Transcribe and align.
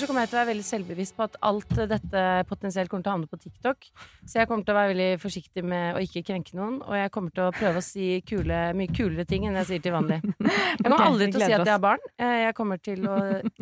Så 0.00 0.06
kommer 0.08 0.22
jeg 0.24 0.30
til 0.30 0.38
å 0.38 0.40
være 0.40 0.50
veldig 0.52 0.64
selvbevisst 0.64 1.16
på 1.18 1.24
at 1.26 1.34
alt 1.44 1.74
dette 1.90 2.22
potensielt 2.48 2.88
kommer 2.90 3.04
til 3.04 3.10
å 3.12 3.16
havne 3.16 3.28
på 3.28 3.38
TikTok. 3.42 3.88
Så 4.24 4.38
jeg 4.40 4.48
kommer 4.48 4.64
til 4.64 4.72
å 4.72 4.78
være 4.78 4.92
veldig 4.94 5.08
forsiktig 5.22 5.64
med 5.68 5.98
å 5.98 6.02
ikke 6.04 6.22
krenke 6.30 6.56
noen, 6.56 6.78
og 6.86 6.94
jeg 6.96 7.10
kommer 7.12 7.34
til 7.36 7.44
å 7.48 7.52
prøve 7.56 7.82
å 7.82 7.84
si 7.84 8.06
kule, 8.28 8.60
mye 8.78 8.92
kulere 8.96 9.26
ting 9.28 9.44
enn 9.50 9.58
jeg 9.60 9.68
sier 9.72 9.82
til 9.84 9.92
vanlig. 9.96 10.20
Jeg 10.72 10.86
kommer 10.88 11.04
aldri 11.04 11.28
til 11.32 11.42
å 11.42 11.46
si 11.46 11.52
at 11.52 11.66
jeg 11.66 11.74
har 11.74 11.82
barn. 11.82 12.00
Eh, 12.18 12.38
Jeg 12.46 12.54
kommer 12.56 12.78
til 12.82 13.04
å 13.06 13.16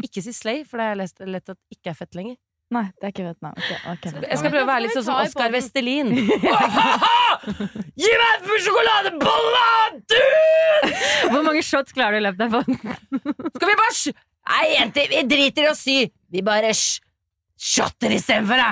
ikke 0.05 0.23
si 0.25 0.33
slay, 0.37 0.63
for 0.69 0.79
det 0.79 0.87
har 0.87 0.95
jeg 1.03 1.29
lett 1.35 1.51
at 1.53 1.59
ikke 1.75 1.91
er 1.93 1.99
fett 1.99 2.15
lenger. 2.17 2.37
Nei, 2.71 2.85
det 3.03 3.09
er 3.09 3.11
ikke 3.11 3.25
fett 3.27 3.41
nå. 3.43 3.51
Okay, 3.59 3.79
okay, 3.91 4.11
Jeg 4.31 4.39
skal 4.39 4.53
prøve 4.55 4.63
å 4.63 4.69
være 4.71 4.83
litt 4.85 4.95
sånn 4.95 5.07
som 5.09 5.19
Oskar. 5.19 5.51
Vestelin. 5.51 6.13
Gi 8.01 8.11
meg 8.21 8.31
en 8.31 8.63
sjokoladebolle, 8.63 9.65
du! 10.13 10.21
Hvor 11.33 11.43
mange 11.47 11.63
shots 11.67 11.95
klarer 11.97 12.19
du 12.19 12.23
å 12.23 12.27
løpe 12.29 12.47
deg 12.47 12.55
på? 12.55 12.61
Skal 13.59 13.73
vi 13.73 13.77
bare 13.83 13.95
Nei, 14.49 14.65
jenter, 14.77 15.11
vi 15.13 15.25
driter 15.29 15.69
i 15.69 15.71
å 15.71 15.77
sy. 15.77 15.99
Vi 16.31 16.43
bare 16.47 16.73
shotter 16.73 18.17
istedenfor, 18.17 18.61
da. 18.61 18.71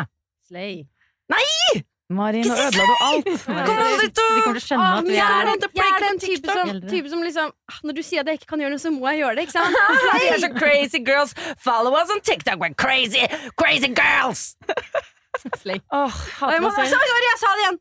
Slay. 0.48 0.80
Nei! 1.28 1.84
Mari, 2.09 2.40
nå 2.40 2.54
ødela 2.56 2.84
du 2.88 3.01
alt. 3.04 3.26
Kommer 3.45 3.82
aldri 3.84 4.06
til 4.16 4.24
å 4.24 4.28
kommer 4.40 4.56
til 4.56 4.62
å 4.62 4.65
skjønne 4.65 4.84
at 4.96 5.09
vi 5.09 5.16
jeg, 5.18 5.24
er 5.28 5.48
er, 5.51 5.66
jeg 5.76 5.88
er 5.93 6.04
den 6.06 6.20
type 6.23 6.54
som, 6.56 6.70
type 6.88 7.10
som 7.12 7.20
liksom 7.20 7.51
ah, 7.52 7.80
Når 7.84 7.98
du 7.98 8.01
sier 8.01 8.23
at 8.23 8.30
jeg 8.32 8.38
ikke 8.40 8.48
kan 8.54 8.62
gjøre 8.65 8.73
noe, 8.73 8.80
så 8.80 8.93
må 8.95 9.10
jeg 9.10 9.20
gjøre 9.20 9.37
det. 9.37 9.45
ikke 9.45 9.56
sant? 9.59 9.76
Vi 10.23 10.30
er 10.30 10.40
så 10.40 10.51
crazy 10.54 11.02
girls. 11.04 11.34
Follow 11.60 11.93
us 12.00 12.09
on 12.15 12.23
TikTok. 12.24 12.62
We're 12.65 12.73
crazy, 12.80 13.26
crazy 13.60 13.93
girls. 13.93 14.56
Slay. 15.60 15.82
Oh, 15.93 16.09
jeg 16.48 16.65
må, 16.65 16.73
sorry, 16.73 17.21
jeg 17.26 17.38
sa 17.43 17.52
det 17.52 17.66
igjen! 17.66 17.78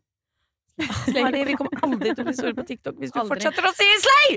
Mari, 1.23 1.45
vi 1.47 1.55
kommer 1.57 1.87
aldri 1.87 2.11
til 2.11 2.21
å 2.21 2.27
bli 2.27 2.35
store 2.37 2.57
på 2.59 2.67
TikTok 2.67 2.99
hvis 2.99 3.15
du 3.15 3.21
Aldri. 3.23 3.31
fortsetter 3.31 3.65
å 3.65 3.71
si 3.79 3.87
slay! 4.03 4.35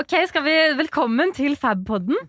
Ok, 0.00 0.14
skal 0.30 0.46
vi 0.46 0.54
Velkommen 0.78 1.34
til 1.36 1.58
Fab-podden. 1.60 2.22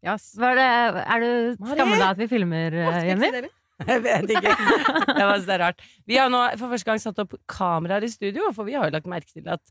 Yes. 0.00 0.32
Var 0.40 0.56
det, 0.56 0.66
er 1.04 1.24
du 1.24 1.30
skammer 1.72 1.98
deg 1.98 2.06
at 2.06 2.20
vi 2.20 2.28
filmer, 2.30 2.76
eh, 2.80 3.00
Jenny? 3.10 3.48
Jeg 3.88 4.02
vet 4.04 4.32
ikke. 4.34 4.52
Det 5.16 5.24
var 5.24 5.38
så 5.40 5.56
rart. 5.60 5.80
Vi 6.08 6.18
har 6.20 6.28
nå 6.32 6.40
for 6.60 6.72
første 6.72 6.88
gang 6.90 7.00
satt 7.00 7.20
opp 7.22 7.36
kameraer 7.48 8.04
i 8.04 8.10
studio, 8.12 8.50
for 8.56 8.68
vi 8.68 8.76
har 8.76 8.88
jo 8.88 8.96
lagt 8.96 9.08
merke 9.08 9.32
til 9.32 9.46
at 9.48 9.62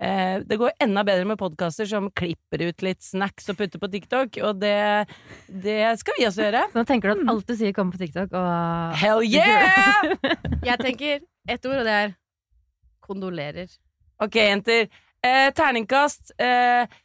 eh, 0.00 0.38
det 0.48 0.56
går 0.60 0.72
enda 0.84 1.04
bedre 1.04 1.28
med 1.28 1.40
podkaster 1.40 1.88
som 1.88 2.08
klipper 2.16 2.64
ut 2.68 2.84
litt 2.86 3.04
snacks 3.04 3.50
og 3.52 3.58
putter 3.60 3.82
på 3.82 3.90
TikTok, 3.92 4.40
og 4.44 4.62
det, 4.62 4.78
det 5.48 5.82
skal 6.00 6.16
vi 6.16 6.28
også 6.28 6.46
gjøre. 6.46 6.64
Så 6.72 6.80
nå 6.80 6.86
tenker 6.88 7.12
du 7.12 7.16
at 7.18 7.34
alt 7.34 7.50
du 7.50 7.56
sier, 7.58 7.74
kommer 7.76 7.96
på 7.96 8.02
TikTok, 8.04 8.32
og 8.32 8.96
Hell 9.02 9.24
yeah! 9.28 10.16
Jeg 10.70 10.80
tenker 10.84 11.20
ett 11.48 11.68
ord, 11.68 11.82
og 11.82 11.84
det 11.88 11.98
er 12.06 12.16
kondolerer. 13.04 13.76
Ok, 14.24 14.40
jenter. 14.48 14.88
Eh, 15.24 15.48
terningkast. 15.56 16.32
Eh, 16.40 16.98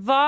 hva 0.00 0.22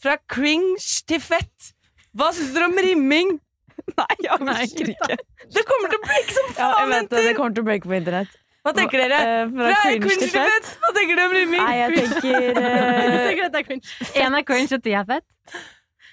Fra 0.00 0.16
cringe 0.32 0.80
til 1.08 1.20
fett. 1.20 1.72
Hva 2.16 2.30
syns 2.34 2.52
dere 2.54 2.66
om 2.70 2.76
rimming? 2.80 3.34
Nei, 4.00 4.14
jeg 4.22 4.30
orker 4.36 4.92
ikke. 4.94 5.16
Det 5.54 5.62
kommer 5.68 5.90
til 5.92 5.98
å 5.98 6.04
breake 6.06 6.34
som 6.36 6.46
Ja, 6.60 6.68
jeg 6.68 6.74
faen, 6.76 6.90
vet 6.94 7.10
det, 7.10 7.24
det 7.28 7.34
kommer 7.38 7.56
til 7.56 7.62
å 7.64 7.68
breake 7.70 7.88
på 7.90 7.96
internett. 7.98 8.32
Hva 8.60 8.72
tenker 8.76 9.00
dere? 9.00 9.18
Eh, 9.24 9.52
Fra 9.56 9.70
cringe 9.86 10.16
til 10.20 10.32
fett. 10.34 10.66
Hva 10.82 10.90
tenker 10.96 11.16
dere 11.16 11.28
om 11.30 11.34
rimming? 11.36 11.62
Nei, 11.64 11.76
jeg 11.80 11.88
tenker 12.00 12.28
Jeg 12.28 12.56
eh, 12.60 13.20
tenker 13.28 13.42
dette 13.46 13.60
er 13.62 13.68
cringe. 13.70 13.84
én 14.20 14.36
er 14.36 14.44
cringe 14.50 14.76
og 14.76 14.82
ti 14.84 14.92
er 15.00 15.06
fett? 15.08 15.28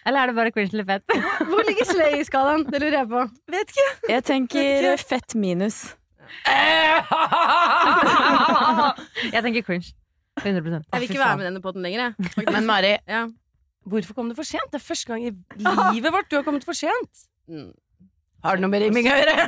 Eller 0.07 0.19
er 0.23 0.31
det 0.31 0.35
bare 0.37 0.51
cringe 0.55 0.71
eller 0.71 0.87
fett? 0.87 1.03
Hvor 1.49 1.67
ligger 1.67 1.85
slay 1.89 2.13
i 2.21 2.23
skalaen? 2.27 2.63
Det 2.71 2.79
lurer 2.79 3.01
jeg 3.01 3.09
på. 3.11 3.23
Vet 3.51 3.73
ikke. 3.75 3.87
Jeg 4.13 4.23
tenker 4.29 4.61
ikke. 4.63 4.93
fett 5.09 5.35
minus. 5.35 5.81
Jeg 9.33 9.41
tenker 9.43 9.65
cringe. 9.67 9.91
100% 10.37 10.45
Jeg 10.93 11.01
vil 11.01 11.07
ikke 11.09 11.19
være 11.19 11.37
med 11.39 11.43
i 11.43 11.47
denne 11.49 11.61
poden 11.63 11.81
lenger. 11.83 12.13
Jeg. 12.13 12.45
Men 12.53 12.65
Mari, 12.69 12.93
Ja. 13.09 13.25
Hvorfor 13.87 14.17
kom 14.17 14.29
du 14.31 14.35
for 14.37 14.47
sent? 14.47 14.69
Det 14.71 14.79
er 14.81 14.85
første 14.85 15.11
gang 15.11 15.21
i 15.27 15.31
livet 15.95 16.13
vårt 16.13 16.29
du 16.31 16.37
har 16.39 16.45
kommet 16.47 16.65
for 16.67 16.77
sent. 16.77 17.27
Mm. 17.49 17.71
Har 18.45 18.57
det 18.57 18.63
noe 18.63 18.71
med 18.71 18.83
rimming 18.85 19.07
å 19.09 19.15
gjøre? 19.17 19.35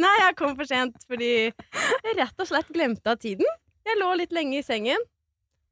Nei, 0.00 0.14
jeg 0.22 0.36
kom 0.38 0.54
for 0.56 0.66
sent 0.68 0.96
fordi 1.08 1.30
jeg 1.50 2.16
rett 2.16 2.40
og 2.40 2.48
slett 2.48 2.70
glemte 2.72 3.12
av 3.12 3.20
tiden. 3.20 3.46
Jeg 3.86 3.98
lå 4.00 4.08
litt 4.20 4.32
lenge 4.34 4.60
i 4.60 4.64
sengen. 4.64 5.00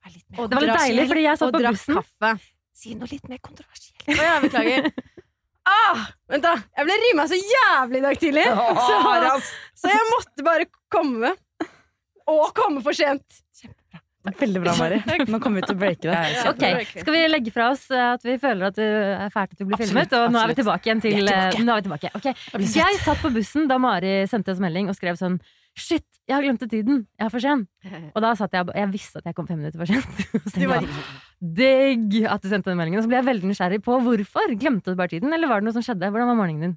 Det 0.09 0.39
var 0.39 0.63
litt 0.65 0.79
deilig, 0.79 1.07
fordi 1.11 1.25
jeg 1.27 1.41
satt 1.41 1.55
på 1.57 1.63
bussen. 1.65 1.99
kaffe. 1.99 2.31
Si 2.79 2.95
noe 2.95 3.09
litt 3.11 3.27
mer 3.29 3.41
kontroversielt. 3.43 4.05
Å 4.15 4.23
ja, 4.23 4.37
beklager. 4.45 4.91
Ah, 5.69 6.07
vent 6.33 6.41
da, 6.41 6.55
Jeg 6.79 6.87
ble 6.87 6.95
rima 7.03 7.27
så 7.29 7.37
jævlig 7.37 7.99
i 7.99 8.05
dag 8.07 8.21
tidlig, 8.23 8.45
så, 8.49 9.35
så 9.77 9.91
jeg 9.93 10.07
måtte 10.15 10.45
bare 10.47 10.65
komme. 10.89 11.35
Og 12.25 12.55
komme 12.57 12.81
for 12.87 12.97
sent. 12.97 13.43
Veldig 14.27 14.61
bra, 14.61 14.75
Mari. 14.77 14.99
Nå 15.31 15.39
kommer 15.41 15.61
vi 15.61 15.69
til 15.69 15.77
å 15.77 15.79
breake 15.79 16.03
det. 16.03 16.17
Okay. 16.51 16.87
Skal 16.91 17.15
vi 17.15 17.21
legge 17.31 17.53
fra 17.55 17.69
oss 17.73 17.85
at 17.95 18.25
vi 18.27 18.35
føler 18.43 18.73
at 18.73 18.77
det 18.77 18.89
er 18.89 19.31
fælt 19.33 19.55
at 19.55 19.61
du 19.61 19.65
blir 19.69 19.81
filmet? 19.81 20.17
Og 20.19 20.35
nå 20.35 20.41
er 20.43 20.51
vi 20.51 20.59
tilbake 20.59 20.91
igjen 20.91 21.03
til 21.05 21.15
Vi 21.21 21.33
eh, 21.33 21.61
Nå 21.63 21.77
er 21.77 21.81
vi 21.81 21.87
tilbake. 21.87 22.11
Okay. 22.19 22.35
Jeg 22.59 22.99
satt 23.05 23.23
på 23.23 23.31
bussen 23.35 23.71
da 23.71 23.79
Mari 23.83 24.21
sendte 24.31 24.53
oss 24.53 24.63
melding 24.63 24.91
og 24.91 24.99
skrev 24.99 25.19
sånn 25.21 25.39
Shit, 25.79 26.03
jeg 26.27 26.35
har 26.35 26.43
glemt 26.43 26.65
tiden. 26.67 27.05
Jeg 27.15 27.29
er 27.29 27.31
for 27.31 27.43
sen. 27.43 27.61
Og 28.17 28.23
da 28.25 28.33
satt 28.35 28.57
jeg 28.57 28.67
og 28.67 28.75
Jeg 28.75 28.91
visste 28.91 29.21
at 29.23 29.29
jeg 29.31 29.37
kom 29.37 29.47
fem 29.47 29.61
minutter 29.63 29.79
for 29.79 29.87
sent. 29.87 30.11
Så 30.51 30.65
jeg 30.65 30.89
Digg 31.39 32.17
at 32.27 32.43
du 32.43 32.51
sendte 32.51 32.73
den 32.73 32.81
meldingen. 32.81 32.99
Og 32.99 33.07
så 33.07 33.13
ble 33.13 33.21
jeg 33.21 33.29
veldig 33.29 33.53
nysgjerrig 33.53 33.79
på 33.87 34.01
hvorfor. 34.03 34.57
Glemte 34.59 34.91
du 34.91 34.99
bare 34.99 35.13
tiden, 35.15 35.31
eller 35.31 35.51
var 35.51 35.63
det 35.63 35.69
noe 35.69 35.77
som 35.77 35.85
skjedde? 35.87 36.11
Hvordan 36.11 36.33
var 36.33 36.41
morgenen 36.41 36.65
din? 36.67 36.75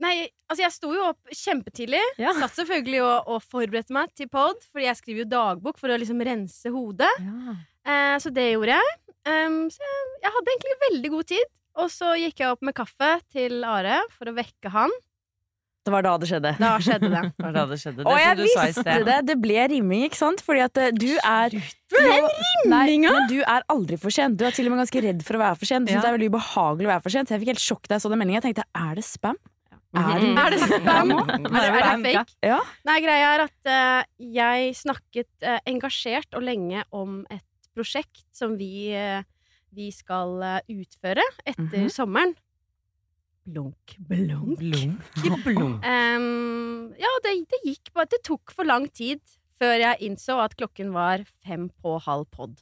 Nei, 0.00 0.14
altså 0.48 0.64
jeg 0.64 0.74
sto 0.74 0.94
jo 0.96 1.10
opp 1.10 1.34
kjempetidlig. 1.36 2.00
Ja. 2.20 2.32
Satt 2.38 2.56
selvfølgelig 2.56 3.02
og, 3.04 3.28
og 3.34 3.44
forberedte 3.44 3.94
meg 3.96 4.12
til 4.16 4.30
pod, 4.32 4.62
fordi 4.72 4.88
jeg 4.88 5.00
skriver 5.00 5.24
jo 5.24 5.30
dagbok 5.34 5.80
for 5.80 5.92
å 5.92 5.98
liksom 6.00 6.22
rense 6.24 6.72
hodet. 6.72 7.10
Eh, 7.20 8.16
så 8.22 8.32
det 8.32 8.50
gjorde 8.54 8.78
jeg. 8.78 8.96
Um, 9.28 9.62
så 9.68 9.84
jeg, 9.84 10.08
jeg 10.24 10.32
hadde 10.36 10.54
egentlig 10.54 10.78
veldig 10.86 11.12
god 11.16 11.30
tid. 11.34 11.52
Og 11.80 11.92
så 11.92 12.14
gikk 12.18 12.42
jeg 12.42 12.50
opp 12.56 12.64
med 12.66 12.76
kaffe 12.76 13.12
til 13.30 13.62
Are 13.68 14.00
for 14.16 14.30
å 14.30 14.36
vekke 14.36 14.72
han. 14.74 14.92
Det 15.80 15.92
var 15.94 16.04
da 16.04 16.10
det 16.20 16.28
skjedde. 16.28 16.50
Da 16.60 16.70
skjedde 16.84 17.08
det. 17.08 17.20
Det 17.36 17.44
var 17.44 17.54
da 17.54 17.62
det 17.70 17.78
skjedde. 17.80 18.02
Det 18.04 18.10
Og 18.10 18.18
jeg 18.20 18.36
visste 18.42 18.96
det! 19.06 19.14
Det 19.30 19.36
ble 19.40 19.62
rimming, 19.72 20.02
ikke 20.10 20.18
sant? 20.18 20.42
Fordi 20.44 20.60
at 20.66 20.80
eh, 20.80 20.90
du 20.92 21.12
er 21.16 21.54
Den 21.54 22.26
men 22.68 23.30
du 23.30 23.38
er 23.40 23.64
aldri 23.72 23.96
for 24.00 24.12
sent. 24.14 24.36
Du 24.38 24.44
er 24.46 24.54
til 24.54 24.68
og 24.68 24.74
med 24.74 24.82
ganske 24.84 25.02
redd 25.06 25.24
for 25.26 25.38
å 25.38 25.40
være 25.40 25.60
for 25.62 25.70
sent. 25.70 25.88
Du 25.88 25.92
synes 25.94 26.02
Ja. 26.02 26.04
det 26.04 26.12
er 26.12 26.18
veldig 26.18 26.28
ubehagelig 26.34 26.86
å 26.88 26.92
være 26.92 27.04
for 27.06 27.16
sent. 27.16 27.32
Jeg 27.32 27.42
fikk 27.42 27.52
helt 27.54 27.64
sjokk 27.64 27.88
da 27.88 27.96
jeg 27.96 28.04
så 28.04 28.12
den 28.12 28.20
meldingen. 28.20 28.42
Jeg 28.42 28.50
tenkte 28.50 28.68
er 28.76 29.00
det 29.00 29.06
spam? 29.08 29.40
Er 29.90 30.20
det 30.20 30.28
Mhm. 30.30 30.38
Er 30.38 30.50
det 30.50 30.60
spam? 30.60 31.10
Er 31.10 31.26
det, 31.26 31.50
er 31.50 31.96
det 31.96 32.14
fake? 32.14 32.34
Ja. 32.46 32.58
Nei, 32.86 33.00
greia 33.02 33.30
er 33.34 33.40
at 33.48 33.66
uh, 33.66 34.04
jeg 34.22 34.74
snakket 34.78 35.28
uh, 35.42 35.58
engasjert 35.66 36.34
og 36.38 36.42
lenge 36.46 36.84
om 36.92 37.24
et 37.30 37.42
prosjekt 37.74 38.22
som 38.32 38.54
vi, 38.60 38.92
uh, 38.94 39.22
vi 39.74 39.90
skal 39.90 40.36
utføre 40.70 41.24
etter 41.44 41.82
Mhm. 41.84 41.90
sommeren. 41.90 42.36
Blunk, 43.50 43.96
blunk. 43.98 44.58
Blunk, 44.60 45.02
blunk. 45.44 45.84
Um, 45.84 46.92
ja, 47.00 47.10
det, 47.24 47.32
det 47.50 47.60
gikk 47.64 47.90
bare 47.96 48.06
Det 48.12 48.20
tok 48.28 48.52
for 48.54 48.68
lang 48.68 48.86
tid 48.94 49.18
før 49.60 49.74
jeg 49.80 49.98
innså 50.06 50.36
at 50.44 50.54
klokken 50.56 50.92
var 50.94 51.24
fem 51.44 51.66
på 51.82 51.98
halv 52.04 52.28
pod. 52.32 52.60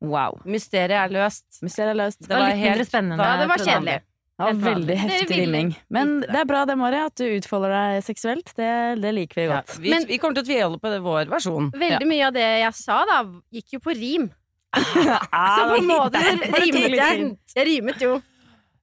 Wow. 0.00 0.38
Mysteriet 0.46 0.94
er 0.94 1.10
løst. 1.12 1.44
Mysteriet 1.60 1.90
er 1.96 1.98
løst. 2.04 2.20
Det 2.22 2.30
var 2.30 2.52
litt 2.52 2.62
mindre 2.62 2.86
spennende. 2.86 3.24
Ja, 3.26 3.34
det 3.42 3.48
var 3.50 3.58
kjedelig. 3.66 3.96
Helt 4.38 4.60
veldig 4.62 4.96
heftig 5.00 5.36
rimming. 5.40 5.70
Men 5.90 6.20
det. 6.22 6.30
er 6.38 6.44
bra 6.46 6.60
det, 6.68 6.76
Mari, 6.78 7.00
at 7.08 7.14
du 7.18 7.24
utfolder 7.26 7.72
deg 7.74 8.04
seksuelt. 8.06 8.52
Det, 8.54 8.68
det 9.02 9.10
liker 9.16 9.40
vi 9.40 9.46
Ja, 9.48 9.56
godt. 9.58 9.78
vi, 9.82 9.90
Men- 9.90 10.06
vi 10.06 10.18
kommer 10.22 10.38
til 10.38 10.44
å 10.44 10.46
tviholde 10.46 10.78
på 10.84 10.92
det, 10.92 11.00
vår 11.02 11.24
versjon. 11.32 11.70
Veldig 11.74 12.06
mye 12.06 12.26
av 12.28 12.36
det 12.36 12.46
jeg 12.62 12.74
sa, 12.78 13.00
da, 13.10 13.18
gikk 13.52 13.72
jo 13.74 13.80
på 13.82 13.96
rim. 13.98 14.28
Så 14.78 15.64
på 15.72 15.78
en 15.80 15.88
måte 15.90 16.22
rimet 16.22 16.94
jeg. 16.94 17.36
Jeg 17.56 17.66
rimet 17.66 18.02
jo. 18.04 18.20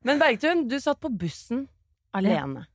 Men 0.06 0.19
Bergtun, 0.19 0.68
du 0.68 0.75
satt 0.81 1.00
på 1.02 1.10
bussen 1.10 1.68
alene. 2.13 2.66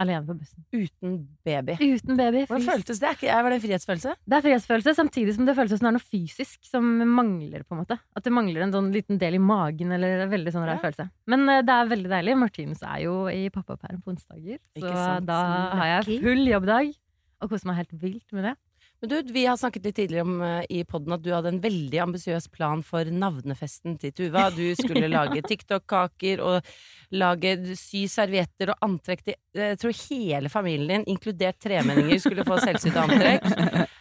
Alene 0.00 0.24
på 0.24 0.32
bussen. 0.38 0.64
Uten 0.72 1.16
baby. 1.44 1.74
Uten 1.76 2.16
baby. 2.16 2.46
Hvordan 2.48 2.64
føltes 2.64 3.00
det? 3.02 3.10
Var 3.20 3.50
det 3.52 3.58
en 3.58 3.64
frihetsfølelse? 3.66 4.14
Det 4.24 4.38
er 4.38 4.44
frihetsfølelse, 4.46 4.94
samtidig 4.96 5.34
som 5.36 5.44
det 5.48 5.54
føles 5.58 5.74
som 5.76 5.84
det 5.84 5.90
er 5.90 5.96
noe 5.98 6.06
fysisk 6.06 6.64
som 6.64 6.86
mangler. 7.18 7.66
på 7.68 7.76
en 7.76 7.82
måte 7.82 7.98
At 8.16 8.24
det 8.24 8.32
mangler 8.32 8.64
en 8.64 8.72
sånn 8.72 8.88
liten 8.94 9.20
del 9.20 9.36
i 9.36 9.42
magen. 9.44 9.92
Eller 9.92 10.24
en 10.24 10.32
veldig 10.32 10.54
sånn 10.56 10.64
rar 10.64 10.78
Ja. 10.80 10.84
følelse 10.86 11.10
Men 11.28 11.44
eh, 11.48 11.60
det 11.62 11.76
er 11.76 11.92
veldig 11.92 12.10
deilig. 12.14 12.38
Martinus 12.40 12.82
er 12.82 13.04
jo 13.04 13.14
i 13.28 13.50
pappaperm 13.52 14.00
på 14.02 14.14
onsdager, 14.14 14.58
så 14.78 15.20
da 15.24 15.40
har 15.76 15.86
jeg 16.04 16.22
full 16.24 16.46
jobbdag. 16.48 16.94
Og 17.40 17.48
koser 17.52 17.66
meg 17.70 17.76
helt 17.84 17.92
vilt 18.00 18.32
med 18.36 18.44
det. 18.44 18.54
Men 19.00 19.10
du, 19.10 19.32
vi 19.32 19.46
har 19.48 19.56
snakket 19.56 19.86
litt 19.88 19.96
tidligere 19.96 20.26
om 20.26 20.40
uh, 20.44 20.62
i 20.68 20.82
podden 20.84 21.14
at 21.16 21.22
du 21.24 21.30
hadde 21.32 21.54
en 21.54 21.60
veldig 21.62 22.02
ambisiøs 22.04 22.50
plan 22.52 22.82
for 22.84 23.08
navnefesten 23.08 23.96
til 24.00 24.12
Tuva. 24.16 24.48
Du 24.52 24.64
skulle 24.76 25.08
lage 25.16 25.40
TikTok-kaker 25.46 26.42
og 26.44 26.68
lage 27.16 27.54
sy 27.80 28.04
servietter 28.12 28.74
og 28.74 28.84
antrekk 28.84 29.24
til 29.24 29.38
Jeg 29.56 29.80
tror 29.80 29.96
hele 30.04 30.52
familien 30.52 31.00
din, 31.00 31.08
inkludert 31.14 31.58
tremenninger, 31.64 32.20
skulle 32.20 32.44
få 32.44 32.60
selvsydde 32.60 33.06
antrekk. 33.06 33.48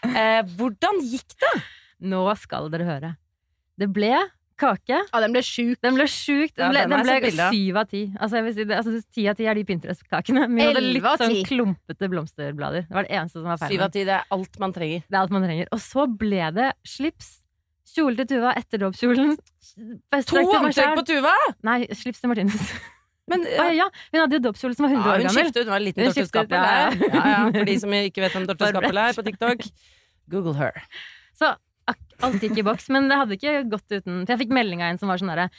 Uh, 0.04 0.42
hvordan 0.60 1.00
gikk 1.08 1.38
det? 1.46 1.56
Nå 2.12 2.26
skal 2.40 2.68
dere 2.74 2.88
høre. 2.88 3.16
Det 3.80 3.88
ble 3.96 4.14
kake. 4.60 5.00
Ja, 5.00 5.22
den 5.24 5.34
ble 5.36 5.42
sjuk. 5.46 5.80
Den 5.86 5.98
ble 5.98 6.06
sjukt. 6.12 6.56
Den 6.60 6.74
ble, 6.74 6.84
den 6.86 6.94
den 6.94 7.12
jeg 7.14 7.24
ble 7.26 7.50
syv 7.56 7.80
av 7.82 7.90
ti. 7.92 8.04
Altså, 8.20 8.40
jeg 8.42 8.56
si 8.58 8.66
det, 8.70 8.78
altså, 8.78 8.96
ti 9.16 9.26
av 9.32 9.40
ti 9.40 9.48
er 9.50 9.60
de 9.60 9.66
Pinterest-kakene. 9.70 10.46
Vi 10.52 10.68
hadde 10.68 10.84
litt 10.86 11.10
sånn 11.24 11.36
klumpete 11.48 12.12
blomsterblader. 12.12 12.86
Det 12.90 12.98
var 13.00 13.08
det 13.08 13.16
eneste 13.18 13.40
som 13.42 13.50
var 13.50 13.62
feil. 13.64 13.74
Syv 13.78 13.86
av 13.88 13.94
ti, 13.96 14.06
det 14.10 14.16
er 14.20 14.30
alt 14.38 14.60
man 14.62 14.76
trenger. 14.76 15.06
Det 15.08 15.18
er 15.18 15.22
alt 15.24 15.36
man 15.36 15.48
trenger. 15.48 15.72
Og 15.76 15.84
så 15.84 16.06
ble 16.22 16.52
det 16.60 16.70
slips. 16.88 17.36
Kjole 17.90 18.20
til 18.22 18.28
Tuva 18.36 18.54
etter 18.60 18.84
dåpskjolen. 18.84 19.36
To 20.30 20.42
antrekk 20.60 20.96
på 21.00 21.06
Tuva! 21.10 21.34
Nei, 21.66 21.80
slips 21.98 22.22
til 22.22 22.30
Martinus. 22.30 22.68
Men 23.30 23.46
Å, 23.62 23.70
ja, 23.74 23.88
hun 24.12 24.20
hadde 24.24 24.38
jo 24.38 24.44
dåpskjole 24.50 24.78
som 24.78 24.86
var 24.86 24.94
100 24.94 25.02
Ja, 25.02 25.14
år 25.14 25.24
hun 25.24 25.28
gammel. 25.30 25.48
skiftet, 25.48 25.66
hun 25.66 25.74
var 25.74 25.82
en 25.82 25.88
liten 25.88 26.04
Hun 26.06 26.12
Dorte 26.14 26.28
Skappel 26.30 26.58
ja, 26.58 26.68
ja. 26.68 27.10
Ja, 27.10 27.24
ja, 27.34 27.40
for 27.56 27.70
de 27.70 27.76
som 27.84 27.96
ikke 27.98 28.24
vet 28.26 28.36
hvem 28.38 28.46
Dorte 28.50 28.70
Skappel 28.74 29.02
er 29.06 29.18
på 29.18 29.26
TikTok. 29.26 29.66
Google 30.30 30.54
her. 30.60 30.78
Så 31.38 31.52
alt 32.26 32.44
gikk 32.44 32.60
i 32.60 32.66
boks, 32.68 32.90
men 32.94 33.08
det 33.10 33.20
hadde 33.20 33.38
ikke 33.38 33.62
gått 33.72 33.88
uten 33.92 34.24
For 34.26 34.34
jeg 34.34 34.44
fikk 34.44 34.56
melding 34.56 34.84
av 34.84 34.94
en 34.94 35.00
som 35.02 35.12
var 35.12 35.22
sånn 35.22 35.32
derre 35.32 35.50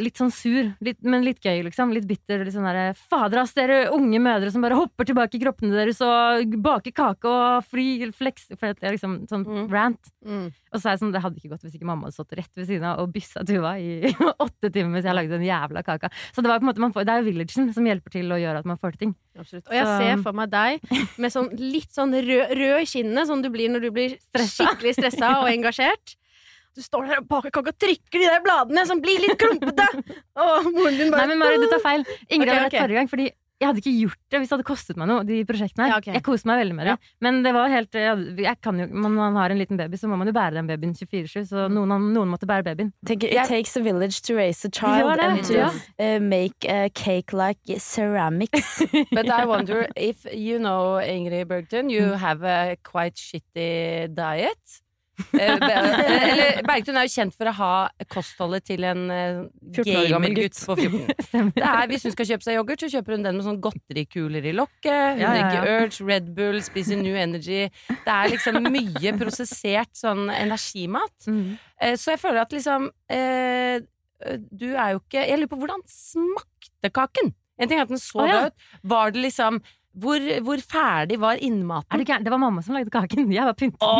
Litt 0.00 0.16
sånn 0.16 0.30
sur, 0.32 0.70
litt, 0.80 1.02
men 1.04 1.20
litt 1.22 1.36
gøy, 1.44 1.58
liksom. 1.66 1.90
Litt 1.92 2.06
bitter. 2.08 2.40
Litt 2.46 2.54
sånn 2.54 2.64
derre 2.64 2.94
Fader, 2.96 3.42
ass, 3.42 3.52
dere 3.52 3.90
unge 3.92 4.16
mødre 4.24 4.48
som 4.50 4.62
bare 4.64 4.72
hopper 4.78 5.04
tilbake 5.04 5.36
i 5.36 5.40
kroppene 5.42 5.68
deres 5.76 6.00
og 6.00 6.54
baker 6.64 6.94
kake 6.96 7.28
og 7.28 7.66
fly 7.68 8.10
flex 8.16 8.46
For 8.56 8.72
det 8.72 8.82
er 8.82 8.96
liksom 8.96 9.26
sånn 9.28 9.44
Mm. 9.44 9.68
rant. 9.70 10.08
Mm. 10.24 10.46
Og 10.72 10.80
så 10.80 10.88
er 10.88 10.96
jeg 10.96 11.00
sånn, 11.02 11.12
det 11.12 11.20
hadde 11.20 11.36
ikke 11.36 11.50
gått 11.52 11.62
hvis 11.68 11.76
ikke 11.76 11.84
mamma 11.84 12.08
hadde 12.08 12.16
stått 12.16 12.32
rett 12.38 12.50
ved 12.56 12.66
siden 12.66 12.84
av 12.88 13.00
og 13.04 13.12
byssa 13.12 13.44
Tuva 13.46 13.76
i 13.78 14.00
åtte 14.46 14.72
timer 14.72 14.90
mens 14.96 15.04
jeg 15.04 15.14
lagde 15.14 15.36
den 15.36 15.44
jævla 15.46 15.84
kaka. 15.84 16.08
Så 16.32 16.40
det 16.42 16.48
var 16.48 16.58
på 16.58 16.64
en 16.64 16.70
måte, 16.72 16.80
man 16.80 16.92
får, 16.96 17.04
det 17.04 17.12
er 17.12 17.20
jo 17.22 17.28
villagen 17.30 17.72
som 17.76 17.84
hjelper 17.84 18.10
til 18.16 18.32
å 18.32 18.40
gjøre 18.40 18.58
at 18.64 18.64
man 18.72 18.78
får 18.80 18.96
til 18.96 18.98
ting. 19.04 19.14
Absolutt. 19.38 19.68
Og 19.68 19.74
jeg 19.76 19.84
Så- 19.84 19.98
ser 20.00 20.22
for 20.24 20.32
meg 20.32 20.50
deg 20.50 20.80
med 21.20 21.30
sånn 21.36 21.52
litt 21.60 21.92
sånn 21.92 22.16
rød, 22.16 22.48
rød 22.56 22.80
i 22.80 22.88
kinnene, 22.88 23.26
sånn 23.28 23.42
du 23.44 23.50
blir 23.52 23.68
når 23.68 23.80
du 23.82 23.90
blir 23.92 24.16
Stressa. 24.32 24.64
skikkelig 24.72 24.94
stressa 24.96 25.36
og 25.42 25.48
engasjert. 25.52 26.16
Du 26.76 26.84
står 26.84 27.08
der 27.08 27.22
og 27.22 27.28
baker 27.30 27.54
kake 27.56 27.72
og 27.72 27.80
trykker 27.80 28.20
de 28.20 28.28
der 28.28 28.44
bladene 28.44 28.84
som 28.88 29.00
blir 29.00 29.22
litt 29.24 29.38
klumpete! 29.40 29.86
Og 30.44 30.68
moren 30.74 30.98
din 31.00 31.08
Nei, 31.14 31.24
men 31.32 31.40
Mari, 31.40 31.56
du 31.62 31.70
tar 31.72 31.80
feil. 31.80 32.02
Ingrid 32.28 32.50
okay, 32.50 32.58
hadde 32.58 32.64
rett 32.68 32.80
forrige 32.82 32.98
gang, 33.00 33.08
fordi 33.08 33.28
jeg 33.56 33.70
hadde 33.70 33.80
ikke 33.80 33.92
gjort 33.96 34.18
det 34.28 34.38
hvis 34.42 34.50
det 34.50 34.52
hadde 34.52 34.64
kostet 34.68 34.98
meg 35.00 35.08
noe, 35.08 35.22
de 35.24 35.38
prosjektene 35.48 35.86
her. 35.86 35.94
Ja, 35.94 36.00
okay. 36.02 36.12
Jeg 36.18 36.24
koste 36.26 36.50
meg 36.50 36.58
veldig 36.60 36.74
med 36.76 36.90
det. 36.90 36.96
Men 37.24 37.38
det 37.40 37.54
var 37.56 37.70
helt 37.72 37.96
jeg, 37.96 38.26
jeg 38.44 38.58
kan 38.60 38.82
jo, 38.82 38.88
Når 38.92 39.14
man 39.14 39.38
har 39.40 39.54
en 39.54 39.60
liten 39.62 39.80
baby, 39.80 39.96
så 39.96 40.10
må 40.12 40.18
man 40.20 40.28
jo 40.28 40.34
bære 40.36 40.58
den 40.58 40.68
babyen 40.68 40.92
24-7, 40.92 41.46
så 41.48 41.64
noen, 41.72 41.94
noen 42.12 42.28
måtte 42.28 42.44
bære 42.50 42.66
babyen. 42.68 42.92
Tenk, 43.08 43.24
it 43.24 43.32
It 43.32 43.48
takes 43.48 43.72
a 43.80 43.80
village 43.80 44.20
to 44.28 44.36
raise 44.36 44.60
a 44.68 44.68
child 44.68 45.16
and 45.24 45.40
to 45.48 45.56
ja. 45.56 45.70
uh, 45.96 46.20
make 46.20 46.68
a 46.68 46.90
cake 46.92 47.32
like 47.32 47.64
ceramics. 47.80 48.82
But 49.16 49.32
I 49.32 49.46
wonder 49.48 49.86
if 49.96 50.26
you 50.34 50.58
know, 50.60 51.00
Ingrid 51.00 51.48
Bergtun, 51.48 51.88
you 51.88 52.12
Mm. 52.12 52.18
have 52.20 52.44
a 52.44 52.76
quite 52.84 53.16
shitty 53.16 54.12
diet. 54.14 54.82
Eh, 55.16 55.56
be- 55.58 55.72
eller 55.72 56.58
Bergtun 56.66 56.96
er 57.00 57.06
jo 57.06 57.12
kjent 57.14 57.34
for 57.36 57.48
å 57.48 57.52
ha 57.56 57.70
kostholdet 58.12 58.66
til 58.68 58.84
en 58.84 59.04
eh, 59.10 59.38
14 59.72 59.96
år 59.96 60.08
gammel 60.10 60.34
gamergutt 60.34 60.58
gutt. 60.58 60.66
på 60.68 60.76
14. 60.76 61.52
Det 61.56 61.64
er, 61.64 61.86
hvis 61.92 62.04
hun 62.04 62.14
skal 62.16 62.28
kjøpe 62.30 62.46
seg 62.46 62.58
yoghurt, 62.58 62.84
så 62.84 62.90
kjøper 62.92 63.16
hun 63.16 63.24
den 63.24 63.38
med 63.40 63.46
sånn 63.46 63.60
godterikuler 63.64 64.44
i 64.50 64.52
lokket. 64.56 64.92
Hun 64.92 65.22
Ja, 65.24 65.32
ja, 65.32 65.46
drikker. 65.48 65.70
Urge, 65.86 66.06
Red 66.10 66.28
Bull, 66.36 66.60
spiser 66.66 67.00
New 67.00 67.16
Energy. 67.16 67.62
Det 67.88 68.12
er 68.18 68.32
liksom 68.34 68.60
mye 68.68 69.14
prosessert 69.20 69.92
sånn 69.96 70.26
energimat. 70.34 71.16
Mm. 71.30 71.56
Eh, 71.80 71.96
Så 71.96 72.12
jeg 72.14 72.20
føler 72.22 72.42
at 72.44 72.52
liksom 72.52 72.90
eh, 73.12 73.80
Du 74.52 74.70
er 74.72 74.94
jo 74.94 75.00
ikke 75.02 75.20
Jeg 75.28 75.36
lurer 75.42 75.50
på 75.50 75.58
hvordan 75.60 75.82
smakte 75.90 76.92
kaken? 76.92 77.32
En 77.56 77.68
ting 77.68 77.78
er 77.80 77.86
at 77.86 77.92
den 77.92 78.00
så 78.00 78.20
ja. 78.24 78.32
bra 78.32 78.46
ut. 78.50 78.64
Var 78.84 79.12
det 79.16 79.22
liksom 79.30 79.62
hvor, 79.96 80.20
hvor 80.44 80.60
ferdig 80.60 81.16
var 81.22 81.36
innmaten? 81.40 82.02
gæren? 82.04 82.24
Det 82.26 82.30
var 82.32 82.38
mamma 82.42 82.60
som 82.62 82.74
lagde 82.76 82.90
kaken. 82.92 83.30
Jeg 83.32 83.44
var 83.48 83.54
pyntet 83.56 83.80
den. 83.80 83.86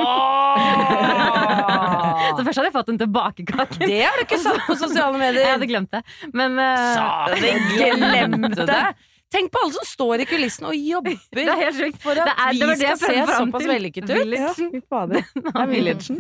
Så 2.36 2.42
først 2.44 2.58
hadde 2.58 2.68
jeg 2.68 2.74
fått 2.76 2.90
en 2.92 2.98
tilbakekake. 3.00 3.78
Det 3.86 4.00
har 4.04 4.14
du 4.18 4.22
ikke 4.26 4.38
sagt 4.42 4.62
på 4.68 4.74
sosiale 4.80 5.16
medier. 5.20 5.42
Jeg 5.46 5.52
hadde 5.56 5.68
glemt 5.70 5.90
det. 5.94 6.02
Men 6.36 6.50
uh... 6.60 6.64
Sa 6.96 7.06
det, 7.34 7.52
glemte 7.76 8.64
det! 8.68 8.82
Tenk 9.34 9.46
på 9.50 9.58
alle 9.64 9.74
som 9.74 9.86
står 9.88 10.16
i 10.22 10.24
kulissen 10.30 10.64
og 10.68 10.74
jobber 10.78 11.16
det 11.34 11.46
er 11.50 11.58
helt 11.64 11.78
sjukt. 11.80 11.98
for 12.04 12.12
at 12.14 12.18
Det 12.28 12.34
er- 12.38 12.52
det 12.60 12.66
vi 12.70 12.74
skal 12.78 12.96
se 13.00 13.14
såpass 13.32 13.66
vellykket 13.72 14.04
ut. 14.12 14.18
Ja, 14.38 14.50
Fy 14.54 14.66
fader. 14.86 15.20
Det 15.48 15.54
er 15.54 15.66
villagen. 15.72 16.16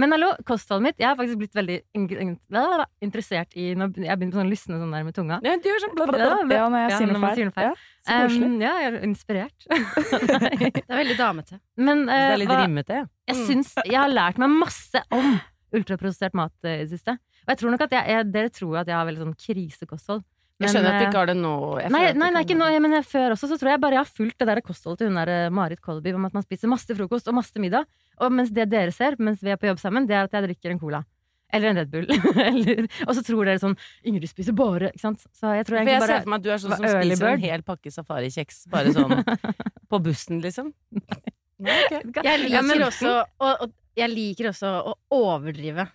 Men 0.00 0.08
hallo, 0.16 0.28
kostholdet 0.48 0.82
mitt. 0.88 0.96
Jeg 0.98 1.08
har 1.10 1.16
faktisk 1.18 1.38
blitt 1.42 1.52
veldig 1.54 1.76
in- 1.94 2.08
in- 2.24 2.38
blablabla, 2.48 2.86
interessert 3.04 3.50
i 3.54 3.74
Når 3.76 3.86
jeg 4.00 4.16
begynner 4.16 4.32
på 4.34 4.38
sånn 4.40 4.48
lysne 4.50 4.78
sånn 4.80 4.92
der 4.96 5.04
med 5.06 5.14
tunga. 5.14 5.36
Ja, 5.44 5.56
du 5.60 5.66
gjør 5.68 5.80
sånn 5.84 5.92
bla, 5.94 6.04
bla, 6.08 6.16
bla. 6.16 6.24
Ja, 6.56 6.68
når 6.72 6.78
jeg 6.80 6.88
Ja, 6.90 6.96
sier 6.98 7.06
noe 7.50 7.54
feil. 7.58 7.74
Så 8.08 8.16
koselig. 8.24 8.48
Um, 8.48 8.56
ja, 8.64 8.72
jeg 8.82 8.88
er 8.90 9.04
inspirert. 9.06 9.68
Det 9.68 10.82
er 10.88 10.98
veldig 11.02 11.16
damete. 11.18 11.60
Men 11.76 12.06
Det 12.08 12.16
eh, 12.16 12.32
er 12.32 12.40
litt 12.42 12.50
hva, 12.50 12.62
rimmete. 12.64 12.98
ja. 13.02 13.06
jeg 13.28 13.36
Mm. 13.38 13.44
syns 13.50 13.74
Jeg 13.84 13.98
har 14.00 14.08
lært 14.12 14.38
meg 14.40 14.50
masse 14.50 15.02
om 15.14 15.38
ultraprosessert 15.76 16.34
mat 16.38 16.52
eh, 16.64 16.80
i 16.80 16.86
det 16.86 16.90
siste. 16.96 17.14
Og 17.44 17.52
jeg 17.52 17.60
tror 17.60 17.74
nok 17.74 17.86
at 17.86 17.94
jeg, 17.96 18.08
jeg, 18.14 18.28
dere 18.32 18.52
tror 18.52 18.80
at 18.82 18.90
jeg 18.90 18.96
har 18.96 19.06
veldig 19.08 19.24
sånn 19.26 19.38
krisekosthold. 19.44 20.24
Jeg 20.58 20.72
skjønner 20.72 20.90
at 20.90 20.96
du 20.98 21.04
eh, 21.04 21.10
ikke 21.12 21.20
har 21.20 21.28
det 21.30 21.36
nå. 21.38 21.52
Nei, 21.94 22.00
nei, 22.18 22.30
nei, 22.34 22.42
ikke 22.42 22.56
nå, 22.58 22.66
jeg 22.72 23.04
før 23.06 23.36
også, 23.36 23.46
så 23.52 23.58
tror 23.60 23.70
jeg 23.70 23.80
bare 23.84 23.94
jeg 23.94 24.02
har 24.02 24.10
fulgt 24.10 24.40
det 24.42 24.48
der 24.48 24.60
kostholdet 24.66 25.04
til 25.04 25.12
hun 25.12 25.20
der 25.20 25.52
Marit 25.54 25.80
Kolby 25.84 26.10
om 26.18 26.24
at 26.26 26.34
man 26.34 26.42
spiser 26.42 26.72
masse 26.72 26.96
frokost 26.98 27.28
og 27.30 27.36
masse 27.38 27.62
middag. 27.62 27.86
Og 28.18 28.32
mens 28.34 28.50
det 28.50 28.66
dere 28.72 28.90
ser 28.90 29.14
mens 29.22 29.38
vi 29.44 29.52
er 29.54 29.60
på 29.60 29.68
jobb 29.70 29.78
sammen, 29.78 30.08
det 30.08 30.16
er 30.18 30.26
at 30.26 30.34
jeg 30.34 30.48
drikker 30.48 30.74
en 30.74 30.80
cola. 30.82 31.04
Eller 31.52 31.70
en 31.70 31.78
Red 31.80 31.88
Bull. 31.90 32.06
Eller, 32.50 32.82
og 33.06 33.14
så 33.16 33.22
tror 33.24 33.48
dere 33.48 33.60
sånn 33.62 33.74
Ingrid 34.04 34.28
spiser 34.28 34.52
bare 34.52 34.90
Ikke 34.92 35.00
sant? 35.00 35.22
Så 35.32 35.54
jeg 35.56 35.64
tror 35.64 35.78
For 35.78 35.88
jeg 35.88 36.00
bare 36.02 36.08
ser 36.10 36.24
for 36.26 36.32
meg 36.34 36.38
at 36.38 36.44
du 36.44 36.50
er 36.52 36.60
sånn 36.60 36.74
som 36.76 36.84
spiser 36.84 37.22
bird. 37.24 37.38
en 37.38 37.44
hel 37.46 37.62
pakke 37.64 37.92
safarikjeks 37.94 38.58
bare 38.72 38.92
sånn 38.92 39.14
på 39.90 40.00
bussen, 40.04 40.42
liksom. 40.44 40.72
Nei, 41.64 41.78
ok. 41.88 42.20
Jeg 42.22 42.42
liker, 42.44 42.52
Ja, 42.54 42.60
men- 42.68 42.84
også, 42.86 43.14
og, 43.40 43.64
og, 43.64 43.72
jeg 43.98 44.12
liker 44.12 44.50
også 44.52 44.68
å 44.92 44.92
overdrive. 45.16 45.88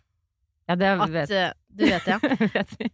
Ja, 0.67 0.75
det 0.79 0.89
At 0.95 1.09
vet, 1.13 1.31
eh, 1.31 1.51
Du 1.69 1.85
vet 1.85 2.05
det, 2.07 2.17
ja. 2.17 2.17
vet 2.57 2.73
vi. 2.79 2.89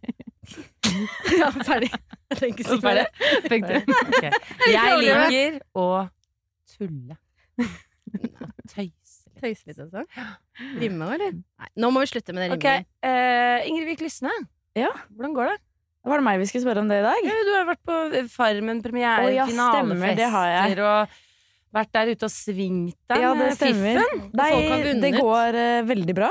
ja 1.40 1.48
ferdig. 1.64 1.90
Jeg 2.30 2.38
tenker 2.44 2.64
så 2.68 2.76
Ferdig? 2.82 3.06
mer. 3.08 3.48
Punktum. 3.50 3.82
Ok. 4.04 4.24
Jeg 4.70 5.00
liker 5.00 5.58
å 5.78 5.86
tulle. 6.76 7.16
Tøyse 8.70 8.99
litt. 9.40 9.64
Tøyse 9.64 9.66
litt 9.72 9.78
også. 9.86 10.04
Rimme 10.80 11.06
òg, 11.08 11.14
eller? 11.16 11.32
Nei, 11.60 11.68
nå 11.82 11.90
må 11.94 12.00
vi 12.04 12.10
slutte 12.12 12.34
med 12.36 12.44
det 12.46 12.56
Ok, 12.58 12.64
rimmingen. 12.64 12.86
eh, 13.02 13.68
Ingrid 13.70 13.88
Vik 13.94 14.04
Lysne. 14.06 14.30
Ja? 14.78 14.90
Hvordan 15.16 15.34
går 15.34 15.50
det? 15.52 15.58
Var 16.04 16.16
det 16.16 16.24
meg 16.24 16.38
vi 16.40 16.46
skulle 16.48 16.64
spørre 16.64 16.80
om 16.80 16.88
det 16.88 17.00
i 17.02 17.04
dag? 17.04 17.24
Ja, 17.28 17.38
du 17.44 17.50
har 17.58 17.66
vært 17.68 17.82
på 17.84 17.96
Farmen-premiere, 18.32 19.26
Å 19.26 19.34
ja, 19.34 19.44
stemmer, 19.50 20.14
det 20.16 20.28
har 20.32 20.46
jeg. 20.48 20.76
finalefester 20.76 20.84
og 20.86 21.18
vært 21.76 21.92
der 21.92 22.12
ute 22.14 22.24
og 22.24 22.32
svingt 22.32 22.96
deg 23.12 23.20
Ja, 23.20 23.34
det 23.34 23.38
med 23.44 23.58
stemmer. 23.58 23.98
fiffen. 24.00 24.30
Nei, 24.40 24.50
folk 24.54 24.70
har 24.72 24.84
vunnet. 24.86 25.02
det 25.04 25.12
går 25.20 25.58
eh, 25.64 25.82
veldig 25.90 26.14
bra. 26.16 26.30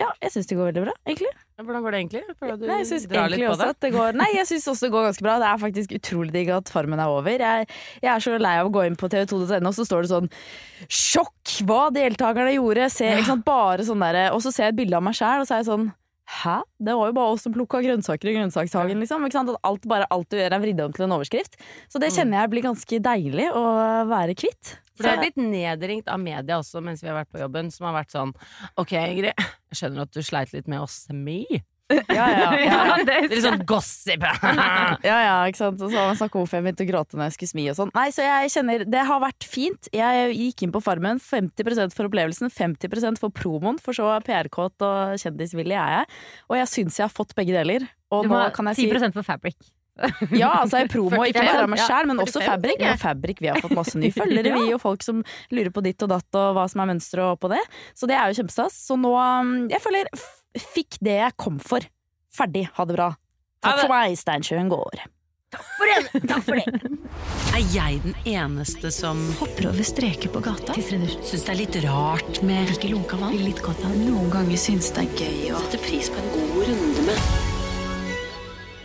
Ja, 0.00 0.08
jeg 0.22 0.30
syns 0.32 0.46
det 0.48 0.56
går 0.56 0.70
veldig 0.70 0.84
bra, 0.86 0.94
egentlig. 1.06 1.32
Hvordan 1.60 1.84
går 1.84 1.94
det 1.94 1.98
egentlig? 2.00 2.22
Du 2.32 2.64
Nei, 2.66 2.78
jeg 2.80 2.88
syns 2.88 3.04
egentlig 3.06 3.48
også 3.50 3.60
det? 3.60 3.68
at 3.74 3.84
det 3.84 3.90
går 3.92 4.16
Nei, 4.18 4.28
jeg 4.34 4.48
syns 4.48 4.68
også 4.72 4.86
det 4.86 4.92
går 4.94 5.06
ganske 5.08 5.26
bra. 5.26 5.34
Det 5.42 5.48
er 5.50 5.60
faktisk 5.62 5.94
utrolig 5.98 6.32
digg 6.34 6.52
at 6.56 6.72
Farmen 6.72 7.02
er 7.02 7.12
over. 7.12 7.44
Jeg, 7.44 7.68
jeg 8.02 8.10
er 8.14 8.24
så 8.24 8.38
lei 8.40 8.54
av 8.58 8.70
å 8.70 8.74
gå 8.74 8.86
inn 8.88 8.96
på 8.98 9.10
tv2.no, 9.12 9.60
og 9.68 9.76
så 9.76 9.86
står 9.86 10.06
det 10.06 10.12
sånn 10.14 10.30
Sjokk! 10.88 11.58
Hva 11.68 11.82
deltakerne 11.94 12.56
gjorde! 12.56 12.88
Se? 12.92 13.10
Bare 13.46 13.84
sånn 13.86 14.02
derre 14.02 14.30
Og 14.34 14.40
så 14.44 14.52
ser 14.54 14.70
jeg 14.70 14.74
et 14.74 14.80
bilde 14.82 14.98
av 14.98 15.04
meg 15.04 15.16
sjæl, 15.18 15.42
og 15.42 15.48
så 15.48 15.58
er 15.58 15.62
jeg 15.62 15.70
sånn 15.70 15.90
Hæ? 16.30 16.60
Det 16.78 16.94
var 16.96 17.10
jo 17.10 17.14
bare 17.16 17.34
oss 17.34 17.42
som 17.46 17.54
plukka 17.54 17.80
grønnsaker 17.84 18.30
i 18.30 18.36
grønnsakshagen, 18.36 19.00
liksom. 19.02 19.26
At 19.26 19.50
alt, 19.66 19.88
bare 19.90 20.06
alt 20.14 20.30
du 20.30 20.38
gjør 20.38 20.54
er 20.54 20.62
vridd 20.62 20.80
om 20.84 20.94
til 20.94 21.06
en 21.06 21.16
overskrift. 21.18 21.58
Så 21.90 22.00
det 22.02 22.12
kjenner 22.14 22.40
jeg 22.40 22.52
blir 22.54 22.66
ganske 22.68 23.00
deilig 23.04 23.48
å 23.58 23.64
være 24.10 24.36
kvitt. 24.38 24.76
For 24.92 25.06
det 25.06 25.12
har 25.12 25.22
blitt 25.24 25.40
nedringt 25.40 26.08
av 26.12 26.20
media 26.22 26.60
også 26.60 26.82
mens 26.84 27.02
vi 27.02 27.10
har 27.10 27.18
vært 27.18 27.32
på 27.32 27.40
jobben, 27.42 27.70
som 27.72 27.88
har 27.88 27.96
vært 27.96 28.12
sånn 28.14 28.34
Ok, 28.78 28.92
Ingrid, 28.92 29.32
jeg 29.72 29.78
skjønner 29.80 30.04
at 30.04 30.12
du 30.14 30.20
sleit 30.24 30.52
litt 30.54 30.68
med 30.70 30.84
å 30.84 30.88
smi. 30.90 31.42
Ja, 31.90 32.26
ja, 32.30 32.50
ja. 32.56 32.96
det 33.02 33.04
Det 33.06 33.16
er 33.16 33.28
litt 33.28 33.44
sånn 33.44 33.64
gossip. 33.68 34.24
Ja, 35.08 35.16
ja, 35.26 35.34
ikke 35.48 35.60
sant. 35.60 35.82
Og 35.82 35.90
så 35.92 36.06
man 36.06 36.18
snakka 36.18 36.38
om 36.38 36.44
hvorfor 36.44 36.58
jeg 36.58 36.66
begynte 36.66 36.86
å 36.86 36.88
gråte 36.88 37.18
når 37.18 37.28
jeg 37.28 37.36
skulle 37.36 37.52
smi 37.52 37.66
og 37.72 37.78
sånn. 37.78 37.92
Nei, 37.96 38.06
så 38.14 38.24
jeg 38.26 38.52
kjenner 38.54 38.86
Det 38.88 39.04
har 39.10 39.22
vært 39.22 39.48
fint. 39.48 39.90
Jeg 39.94 40.32
gikk 40.38 40.66
inn 40.66 40.74
på 40.74 40.82
Farmen. 40.84 41.20
50% 41.22 41.96
for 41.96 42.08
opplevelsen, 42.08 42.52
50% 42.52 43.20
for 43.22 43.34
promoen. 43.34 43.80
For 43.82 43.96
så 43.96 44.08
PR-kåt 44.26 44.86
og 44.86 45.20
kjendisvillig 45.22 45.76
er 45.76 45.98
jeg. 45.98 46.10
Og 46.48 46.58
jeg 46.60 46.72
syns 46.76 47.00
jeg 47.00 47.08
har 47.08 47.14
fått 47.14 47.36
begge 47.38 47.56
deler. 47.56 47.86
Og 48.12 48.26
Du 48.26 48.32
må 48.32 48.40
ha 48.40 48.50
kan 48.54 48.68
jeg 48.72 48.82
si 48.82 48.88
10% 48.90 49.16
for 49.16 49.26
fabric. 49.26 49.58
Ja, 50.32 50.48
altså 50.62 50.80
i 50.80 50.88
promo, 50.90 51.20
ikke 51.28 51.42
bare 51.44 51.64
av 51.66 51.70
meg 51.70 51.82
sjæl, 51.82 52.08
men 52.08 52.20
også 52.22 52.42
Fabrik. 52.42 52.80
Ja. 52.80 52.94
Fabrik, 53.00 53.42
vi 53.44 53.50
har 53.52 53.60
fått 53.62 53.74
masse 53.76 53.98
nye 54.00 54.12
følgere, 54.20 54.54
vi, 54.56 54.72
og 54.74 54.80
folk 54.82 55.04
som 55.04 55.20
lurer 55.52 55.72
på 55.74 55.84
ditt 55.84 56.02
og 56.06 56.12
datt 56.14 56.38
og 56.40 56.54
hva 56.56 56.66
som 56.72 56.84
er 56.84 56.92
mønsteret 56.94 57.34
og 57.34 57.40
på 57.42 57.52
det. 57.52 57.60
Så 57.98 58.08
det 58.10 58.16
er 58.18 58.30
jo 58.30 58.40
kjempestas. 58.40 58.78
Så 58.88 58.96
nå 59.00 59.12
um, 59.14 59.56
Jeg 59.72 59.82
føler 59.84 60.08
fikk 60.58 61.00
det 61.04 61.18
jeg 61.20 61.36
kom 61.40 61.60
for. 61.62 61.84
Ferdig. 62.32 62.68
Ha 62.78 62.88
det 62.88 62.96
bra. 62.96 63.12
Takk 63.62 63.84
for 63.84 63.92
meg, 63.92 64.16
Steinsjøen 64.18 64.72
gård. 64.72 65.02
Er 67.52 67.60
jeg 67.74 67.98
den 68.00 68.14
eneste 68.24 68.88
som 68.94 69.20
Hopper 69.36 69.68
over 69.68 69.84
streker 69.84 70.32
på 70.32 70.40
gata. 70.40 70.72
syns 70.80 71.44
det 71.44 71.52
er 71.52 71.58
litt 71.60 71.76
rart 71.84 72.40
med 72.46 72.72
Ikke 72.72 72.94
lunka 72.94 73.20
vann. 73.20 73.36
Litt 73.36 73.60
godt 73.60 73.84
av 73.84 73.92
Noen 74.00 74.32
ganger 74.32 74.56
syns 74.56 74.94
det 74.96 75.04
er 75.04 75.24
gøy 75.26 75.52
å 75.52 75.60
Sette 75.66 75.84
pris 75.84 76.08
på 76.12 76.22
en 76.24 76.32
god 76.38 76.70
runde 76.70 77.10
med 77.10 77.51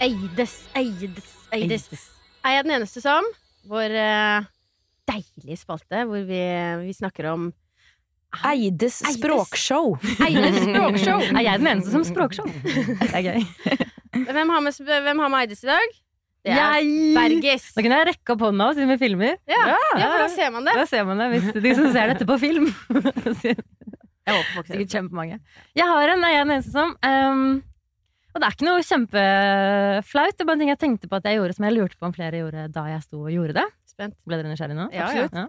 Eides, 0.03 0.53
Eides, 0.77 1.29
Eides. 1.53 1.87
Er 2.45 2.57
jeg 2.57 2.65
den 2.67 2.75
eneste 2.77 3.01
som 3.03 3.25
Vår 3.67 3.93
uh, 3.97 4.45
deilige 5.09 5.57
spalte 5.59 6.03
hvor 6.07 6.25
vi, 6.27 6.41
vi 6.85 6.93
snakker 6.95 7.31
om 7.33 7.47
Eides 8.45 8.99
språkshow. 9.15 9.95
Eides 10.21 10.59
språkshow. 10.67 11.23
Er 11.37 11.45
jeg 11.47 11.61
den 11.63 11.69
eneste 11.71 11.93
som 11.93 12.03
språkshow? 12.05 12.45
Det 12.47 13.07
er 13.15 13.23
gøy. 13.25 13.45
Hvem 14.27 14.51
har 14.53 14.61
med, 14.65 14.75
hvem 14.77 15.23
har 15.23 15.31
med 15.31 15.45
Eides 15.45 15.63
i 15.63 15.69
dag? 15.71 15.95
Det 16.45 16.53
er 16.53 16.59
Jeg! 16.59 16.91
Bergis. 17.17 17.65
Da 17.75 17.83
kunne 17.83 17.97
jeg 18.01 18.07
rekke 18.11 18.35
opp 18.35 18.43
hånda 18.45 18.67
siden 18.77 18.91
vi 18.93 18.97
filmer. 19.01 19.33
Ja, 19.49 19.63
ja, 19.73 20.11
for 20.11 20.21
da 20.21 20.27
ser 20.31 20.51
man 20.53 20.67
det. 20.67 20.75
Da 20.77 20.85
ser 20.87 21.07
man 21.07 21.23
det, 21.23 21.27
hvis 21.33 21.49
de 21.65 21.73
som 21.79 21.89
ser 21.95 22.13
dette 22.13 22.27
på 22.29 22.37
film. 22.41 22.69
Jeg 24.27 24.35
håper 24.35 24.53
folk 24.57 24.67
ser 24.67 24.73
Sikkert 24.75 24.91
kjempemange. 24.97 25.37
Jeg 25.77 25.87
har 25.87 26.11
en, 26.11 26.23
jeg 26.27 26.35
er 26.35 26.41
den 26.43 26.53
eneste 26.57 26.73
som. 26.73 26.89
ehm, 27.07 27.43
og 28.37 28.43
det 28.43 28.47
er 28.51 28.53
ikke 28.53 28.67
noe 28.67 28.85
kjempeflaut. 28.85 30.35
Det 30.37 30.43
er 30.43 30.47
bare 30.47 30.57
en 30.57 30.61
ting 30.61 30.69
jeg 30.69 30.79
tenkte 30.81 31.09
på 31.09 31.17
at 31.17 31.25
jeg 31.25 31.39
gjorde 31.39 31.55
som 31.57 31.65
jeg 31.65 31.73
lurte 31.73 31.97
på 31.97 32.05
om 32.05 32.13
flere 32.13 32.41
gjorde 32.43 32.67
da 32.75 32.83
jeg 32.91 33.05
sto 33.07 33.21
og 33.23 33.31
gjorde 33.33 33.55
det. 33.57 33.63
Spent. 33.89 34.13
Ble 34.29 34.37
dere 34.37 34.51
nysgjerrige 34.51 34.77
nå? 34.77 34.83
Ja, 34.93 35.07
Absolutt. 35.07 35.39
Ja. 35.39 35.45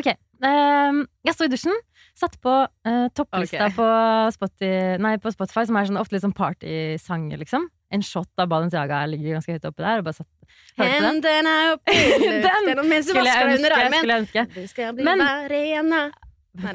Ok. 0.00 0.08
ehm, 0.48 1.02
jeg 1.28 1.36
sto 1.36 1.44
i 1.44 1.50
dusjen, 1.52 1.76
satt 2.16 2.38
på 2.40 2.54
eh, 2.64 3.10
topplista 3.12 3.66
okay. 3.66 3.74
på, 3.76 3.88
Spotify, 4.38 4.70
nei, 5.04 5.12
på 5.20 5.34
Spotify, 5.34 5.66
som 5.68 5.76
er 5.76 5.90
sånn, 5.90 6.00
ofte 6.00 6.16
litt 6.16 6.24
sånn 6.24 6.36
partysanger, 6.38 7.42
liksom. 7.44 7.68
En 7.92 8.06
shot 8.06 8.40
av 8.40 8.48
Balenciaga 8.48 9.02
ligger 9.10 9.36
ganske 9.36 9.58
høyt 9.58 9.68
oppe 9.68 9.84
der. 9.84 10.00
Og 10.00 10.08
bare 10.08 10.22
satt. 10.22 10.30
Hendene 10.80 11.54
opp 11.74 11.92
i 11.92 11.98
Den 12.46 12.66
luften 12.70 12.88
mens 12.88 13.04
du 13.04 13.12
Skulle 13.12 13.26
vasker 13.28 13.50
deg 13.50 13.58
under 13.58 13.76
armen. 13.76 13.98
skulle 13.98 14.16
jeg 14.16 14.24
ønske. 14.24 14.46
Du 14.54 14.72
skal 14.72 14.96
bli 14.96 15.06
Men- 15.10 15.26
arena. 15.26 16.02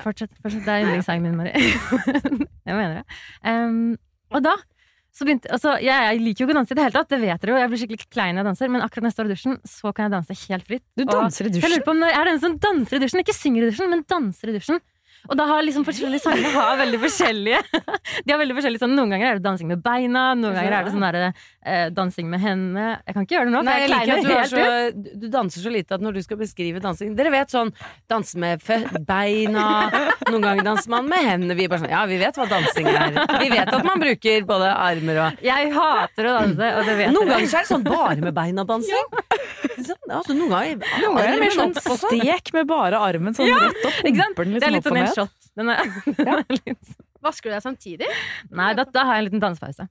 Fortsett, 0.06 0.32
fortsett. 0.40 0.62
Det 0.64 0.72
er 0.72 0.86
yndlingssangen 0.86 1.26
min, 1.26 1.36
Mari. 1.36 1.52
jeg 2.70 2.78
mener 2.78 3.02
det. 3.02 3.20
Um, 3.44 3.96
og 4.32 4.46
da 4.46 4.54
begynte 5.24 5.48
altså, 5.56 5.78
jeg, 5.80 5.96
jeg 5.96 6.20
liker 6.20 6.44
jo 6.44 6.48
ikke 6.50 6.56
å 6.56 6.58
danse 6.58 6.74
i 6.74 6.78
det 6.78 6.84
hele 6.84 6.96
tatt, 6.98 7.12
det 7.14 7.20
vet 7.22 7.44
dere 7.46 7.54
jo. 7.54 7.60
Jeg 7.62 7.72
blir 7.72 7.80
skikkelig 7.80 8.10
klein 8.12 8.34
når 8.36 8.42
jeg 8.42 8.48
danser, 8.50 8.72
men 8.74 8.84
akkurat 8.84 9.06
når 9.06 9.14
jeg 9.14 9.16
står 9.16 9.30
i 9.30 9.32
dusjen, 9.32 9.56
så 9.72 9.94
kan 9.96 10.08
jeg 10.08 10.14
danse 10.18 10.38
helt 10.42 10.68
fritt. 10.68 10.84
Du 11.00 11.06
danser 11.08 11.48
i 11.48 11.54
jeg 11.56 11.72
lurer 11.72 11.86
på 11.86 11.94
om 11.96 12.04
jeg 12.04 12.18
er 12.20 12.30
den 12.32 12.42
som 12.44 12.58
danser 12.66 12.98
i 12.98 13.04
dusjen, 13.06 13.24
ikke 13.24 13.38
synger 13.38 13.64
i 13.64 13.70
dusjen, 13.72 13.92
men 13.94 14.04
danser 14.12 14.52
i 14.52 14.58
dusjen. 14.58 14.84
Og 15.30 15.38
da 15.40 15.46
har 15.50 15.64
liksom 15.66 15.86
forskjellige 15.88 16.22
sanger 16.26 16.54
har 16.54 16.78
veldig 16.82 17.00
forskjellige 17.02 17.60
De 18.26 18.34
har 18.34 18.40
veldig 18.42 18.56
forskjellige 18.58 18.84
sånn, 18.84 18.96
Noen 18.98 19.12
ganger 19.14 19.32
er 19.34 19.40
det 19.40 19.46
dansing 19.46 19.70
med 19.72 19.82
beina, 19.86 20.28
noen 20.38 20.56
ganger 20.56 20.76
er 20.78 20.86
det 20.88 20.94
sånn 20.94 21.06
der, 21.06 21.46
eh, 21.66 21.86
dansing 21.96 22.30
med 22.32 22.42
hendene. 22.44 22.88
Jeg 23.06 23.16
kan 23.18 23.26
ikke 23.26 23.36
gjøre 23.38 23.50
det 23.50 23.54
nå, 23.56 23.62
for 23.62 23.70
Nei, 23.70 23.76
jeg 23.80 23.90
jeg 23.90 23.96
liker 23.96 24.14
at 24.16 24.54
du, 24.54 24.56
så, 24.56 25.16
du 25.26 25.28
danser 25.34 25.66
så 25.66 25.74
lite 25.74 25.98
at 25.98 26.06
når 26.06 26.18
du 26.20 26.22
skal 26.26 26.40
beskrive 26.42 26.82
dansing 26.84 27.16
Dere 27.18 27.32
vet 27.34 27.54
sånn 27.54 27.72
danse 28.12 28.38
med 28.42 28.62
beina 29.08 29.66
Noen 30.30 30.42
ganger 30.46 30.64
danser 30.68 30.92
man 30.94 31.10
med 31.10 31.26
hendene. 31.26 31.58
Vi 31.58 31.66
er 31.66 31.72
bare 31.74 31.84
sånn 31.86 31.94
Ja, 31.94 32.04
vi 32.10 32.18
vet 32.22 32.38
hva 32.40 32.48
dansing 32.50 32.90
er. 32.92 33.20
Vi 33.42 33.50
vet 33.52 33.72
at 33.74 33.86
man 33.88 34.02
bruker 34.02 34.46
både 34.48 34.72
armer 34.74 35.22
og 35.26 35.44
Jeg 35.46 35.72
hater 35.76 36.30
å 36.30 36.36
danse, 36.40 36.72
og 36.80 36.90
det 36.90 36.98
vet 37.02 37.14
Noen 37.16 37.32
ganger 37.34 37.52
så 37.52 37.60
er 37.62 37.68
det 37.68 37.72
sånn 37.74 37.86
bare 37.86 38.18
med 38.22 38.34
beina-dansing. 38.36 39.12
Sånn, 39.76 40.00
altså, 40.10 40.34
noen 40.38 40.50
ganger 40.54 40.78
Noen 41.04 41.18
ganger 41.18 41.26
er 41.26 41.34
det 41.36 41.42
mer 41.44 41.56
sånn 41.56 41.74
sånn. 41.76 42.20
stek 42.22 42.52
med 42.56 42.70
bare 42.70 43.00
armen 43.04 43.36
sånn 43.38 43.50
rett 43.52 43.82
opp. 43.90 43.98
Ikke? 44.08 44.28
Pumper 44.30 44.48
den 44.48 44.56
Det 44.56 44.72
liksom 44.72 44.76
litt 44.76 44.86
opp 44.86 44.92
og 44.92 44.98
sånn 44.98 45.00
ned. 45.02 45.15
Shot. 45.16 45.50
Den 45.58 45.70
er, 45.74 45.84
den 46.20 46.34
er 46.38 46.46
litt 46.52 46.96
Vasker 47.26 47.50
du 47.50 47.56
deg 47.56 47.64
samtidig? 47.66 48.08
Nei, 48.54 48.74
da, 48.78 48.84
da 48.86 49.04
har 49.08 49.16
jeg 49.18 49.24
en 49.26 49.30
liten 49.32 49.42
dansepause. 49.42 49.88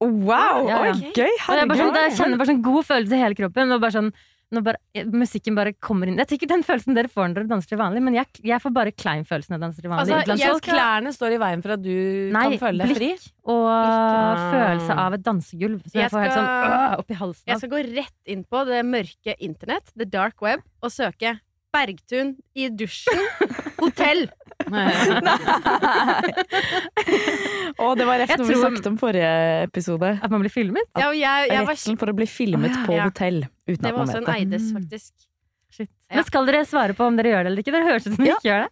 Wow, 0.00 0.64
Ja, 0.68 0.76
ja. 0.86 0.92
oi, 0.94 1.10
gøy! 1.12 1.32
Herregud. 1.44 1.74
jeg, 1.76 1.80
sånn, 1.82 1.96
jeg 1.98 2.12
kjenner 2.16 2.38
bare 2.40 2.48
sånn 2.54 2.60
god 2.64 2.86
følelse 2.88 3.16
i 3.18 3.20
hele 3.24 3.36
kroppen. 3.36 3.74
Og 3.74 3.80
bare 3.82 3.92
sånn, 3.96 4.06
når 4.54 4.62
bare, 4.66 5.02
musikken 5.14 5.54
bare 5.58 5.72
kommer 5.78 6.08
inn 6.10 6.16
Det 6.18 6.24
er 6.24 6.30
sikkert 6.32 6.50
den 6.54 6.64
følelsen 6.66 6.96
dere 6.96 7.10
får 7.12 7.28
når 7.28 7.34
dere 7.36 7.50
danser 7.52 7.70
til 7.74 7.78
vanlig, 7.82 8.00
men 8.06 8.16
jeg, 8.16 8.30
jeg 8.48 8.62
får 8.64 8.72
bare 8.78 8.94
klein 8.96 9.26
følelse 9.28 9.52
når 9.52 9.58
jeg 9.58 9.64
danser 9.66 9.84
til 9.84 9.92
vanlig. 9.92 10.14
Altså, 10.16 10.32
jeg 10.40 10.48
så- 10.54 10.56
Så 10.62 10.64
klærne 10.70 11.12
står 11.14 11.36
i 11.36 11.40
veien 11.44 11.62
for 11.66 11.74
at 11.76 11.82
du 11.84 11.92
Nei, 12.38 12.46
kan 12.48 12.58
føle 12.64 12.86
deg 12.86 12.96
fri? 12.96 13.10
blikk 13.12 13.28
og 13.50 13.68
Blikk. 13.68 14.48
følelse 14.56 14.96
av 15.04 15.18
et 15.18 15.22
dansegulv. 15.28 15.82
Så 15.84 15.92
jeg, 15.94 16.02
Jeg 16.06 16.10
får 16.14 16.24
helt 16.24 16.38
sånn 16.38 16.50
øh, 16.70 16.98
oppi 17.04 17.14
halsen. 17.20 17.44
Jeg 17.52 17.58
skal 17.62 17.74
gå 17.76 17.84
rett 17.98 18.18
inn 18.34 18.42
på 18.46 18.64
det 18.72 18.80
mørke 18.88 19.36
internett, 19.38 19.92
the 19.96 20.04
dark 20.06 20.40
web, 20.42 20.64
og 20.82 20.90
søke 20.90 21.36
Bergtun 21.70 22.32
i 22.58 22.66
dusjen, 22.74 23.20
hotell. 23.80 24.26
Og 27.80 27.96
det 27.98 28.06
var 28.06 28.20
rett 28.20 28.28
Jeg 28.32 28.38
noe 28.40 28.46
vi 28.48 28.54
tror- 28.54 28.64
snakket 28.66 28.86
om 28.90 28.96
forrige 29.00 29.30
episode. 29.64 30.10
At 30.22 30.30
man 30.30 30.40
blir 30.44 30.52
filmet. 30.52 30.86
Ja, 30.98 31.08
og 31.08 31.16
jeg, 31.16 31.48
jeg 31.50 31.64
var, 31.66 31.72
Redselen 31.74 31.98
for 31.98 32.12
å 32.12 32.16
bli 32.16 32.26
filmet 32.28 32.74
på 32.86 32.96
Ja. 32.96 33.04
hotell 33.08 33.42
uten 33.68 33.80
det 33.82 33.86
at 33.86 33.92
var 33.92 33.98
man 34.04 34.08
også 34.08 34.16
en 34.18 34.24
vet 34.24 34.34
det. 34.34 34.40
Eides, 34.40 34.62
Mm. 34.70 34.76
faktisk. 34.80 35.12
Shit. 35.70 35.88
Ja. 36.10 36.16
Men 36.16 36.24
skal 36.24 36.46
dere 36.46 36.64
svare 36.66 36.94
på 36.94 37.06
om 37.06 37.16
dere 37.16 37.30
gjør 37.32 37.42
det 37.44 37.46
eller 37.52 37.62
ikke? 37.62 37.72
Dere 37.72 37.84
høres 37.88 38.06
ut 38.06 38.14
som 38.14 38.24
dere 38.24 38.26
Ja. 38.26 38.36
ikke 38.36 38.50
gjør 38.50 38.62
det. 38.64 38.70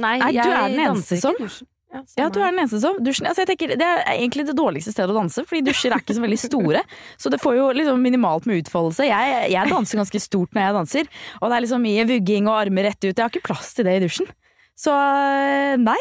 Nei, 0.00 0.18
Nei, 0.18 0.32
du 0.32 0.38
er 0.38 0.68
den 0.68 0.80
eneste 0.80 1.16
som-. 1.20 1.66
Ja, 1.90 2.00
Ja, 2.20 2.28
du 2.30 2.38
er 2.38 2.52
den 2.52 2.60
eneste 2.60 2.78
som 2.82 2.98
dusjen, 3.02 3.26
altså 3.26 3.42
jeg 3.42 3.48
tenker, 3.50 3.72
Det 3.78 3.86
er 3.86 4.04
egentlig 4.12 4.44
det 4.46 4.54
dårligste 4.54 4.92
stedet 4.94 5.10
å 5.10 5.16
danse, 5.16 5.42
fordi 5.44 5.64
dusjer 5.66 5.90
er 5.90 5.98
ikke 6.04 6.14
så 6.14 6.22
veldig 6.22 6.38
store. 6.38 6.82
Så 7.18 7.30
det 7.34 7.40
får 7.42 7.56
jo 7.56 7.64
liksom 7.74 7.98
minimalt 8.04 8.46
med 8.46 8.60
utfoldelse. 8.62 9.08
Jeg, 9.08 9.50
jeg 9.50 9.72
danser 9.72 9.98
ganske 9.98 10.20
stort 10.22 10.54
når 10.54 10.62
jeg 10.68 10.76
danser, 10.78 11.10
og 11.40 11.50
det 11.50 11.56
er 11.56 11.64
liksom 11.66 11.82
mye 11.82 12.04
vugging 12.12 12.46
og 12.46 12.60
armer 12.60 12.86
rett 12.90 13.00
ut. 13.02 13.10
Jeg 13.10 13.24
har 13.24 13.32
ikke 13.34 13.42
plass 13.50 13.74
til 13.74 13.88
det 13.90 13.96
i 13.98 14.04
dusjen. 14.06 14.30
Så 14.78 14.94
øh, 14.94 15.74
nei. 15.82 15.98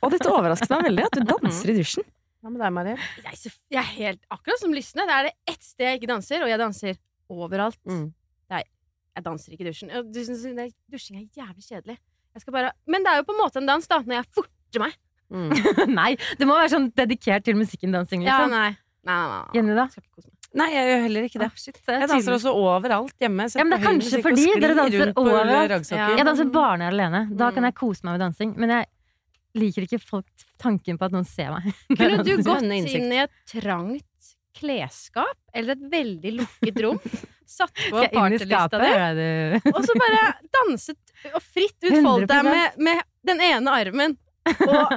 Og 0.00 0.12
dette 0.14 0.30
overrasket 0.30 0.70
meg 0.72 0.86
veldig, 0.92 1.08
at 1.10 1.18
du 1.18 1.26
danser 1.34 1.72
i 1.74 1.76
dusjen. 1.80 2.06
Hva 2.40 2.48
med 2.54 2.62
deg, 2.62 2.72
Marie? 2.72 2.94
Jeg, 3.20 3.32
er 3.34 3.36
så- 3.36 3.56
jeg 3.74 3.80
er 3.82 3.90
helt 3.98 4.22
akkurat 4.32 4.62
som 4.62 4.72
Lysne. 4.72 5.04
Det 5.10 5.16
er 5.18 5.26
det 5.28 5.34
ett 5.52 5.62
sted 5.66 5.84
jeg 5.90 5.98
ikke 6.00 6.08
danser, 6.14 6.40
og 6.46 6.48
jeg 6.48 6.58
danser 6.62 6.94
overalt. 7.28 7.76
Mm. 7.84 8.06
Er, 8.56 8.62
jeg 9.18 9.24
danser 9.26 9.52
ikke 9.52 9.66
i 9.66 9.68
dusjen. 9.72 9.90
Dusjing 10.14 11.18
er 11.18 11.26
jævlig 11.36 11.66
kjedelig. 11.66 11.98
Jeg 12.30 12.40
skal 12.46 12.54
bare, 12.54 12.70
men 12.86 13.02
det 13.04 13.10
er 13.12 13.20
jo 13.20 13.26
på 13.28 13.34
en 13.34 13.42
måte 13.42 13.58
en 13.60 13.66
dans, 13.68 13.86
da, 13.90 13.98
når 14.06 14.20
jeg 14.22 14.30
forter 14.70 14.86
meg. 14.86 14.98
Mm. 15.30 15.50
Nei, 16.00 16.10
det 16.40 16.46
må 16.48 16.56
være 16.58 16.72
sånn 16.72 16.88
dedikert 16.96 17.44
til 17.46 17.58
musikken-dansing. 17.60 18.24
Ja, 18.26 18.40
Liksom. 18.40 18.54
nei. 18.56 18.70
Nei, 19.06 19.14
nei, 19.14 19.26
nei, 19.28 19.40
nei. 19.40 19.56
Jenny, 19.56 19.74
da? 19.76 19.84
Jeg 19.86 19.92
skal 19.94 20.02
ikke 20.06 20.16
kose 20.20 20.28
meg. 20.30 20.36
Nei, 20.60 20.66
jeg 20.74 20.86
gjør 20.90 21.02
heller 21.04 21.26
ikke 21.28 21.38
det. 21.40 21.46
Ah, 21.46 21.58
shit, 21.62 21.76
så 21.78 21.94
Jeg 21.94 22.08
danser 22.10 22.34
også 22.34 22.52
overalt 22.58 23.22
hjemme. 23.22 23.44
Ja, 23.54 23.62
men 23.62 23.70
det 23.70 23.76
er 23.78 23.84
kanskje 23.86 24.18
fordi 24.24 24.46
dere 24.60 24.74
danser 24.74 25.12
overalt. 25.14 25.92
Jeg 25.94 26.24
danser 26.26 26.48
bare 26.50 26.72
når 26.80 26.82
jeg 26.82 26.90
er 26.90 26.96
alene. 26.96 27.20
Da 27.38 27.50
kan 27.54 27.68
jeg 27.68 27.76
kose 27.78 28.02
meg 28.08 28.16
med 28.16 28.24
dansing. 28.24 28.54
Men 28.58 28.72
jeg 28.74 28.88
liker 29.62 29.86
ikke 29.86 30.00
folk 30.02 30.44
tanken 30.58 30.98
på 30.98 31.06
at 31.06 31.14
noen 31.14 31.28
ser 31.30 31.52
meg. 31.54 31.70
Kunne 32.00 32.24
du 32.26 32.32
gått 32.50 32.66
inn 32.66 33.14
i 33.14 33.20
et 33.22 33.36
trangt 33.54 34.32
klesskap 34.58 35.38
eller 35.54 35.78
et 35.78 35.84
veldig 35.92 36.32
lukket 36.40 36.80
rom, 36.82 36.98
satt 37.48 37.70
på 37.86 38.02
partylista 38.12 38.80
di, 38.82 39.60
og 39.70 39.78
så 39.86 39.94
bare 40.02 40.24
danset 40.58 41.14
og 41.30 41.38
fritt 41.46 41.86
utfoldet 41.86 42.28
deg 42.34 42.48
med, 42.50 42.82
med 42.90 43.00
den 43.30 43.40
ene 43.46 43.76
armen 43.78 44.18
og, 44.48 44.92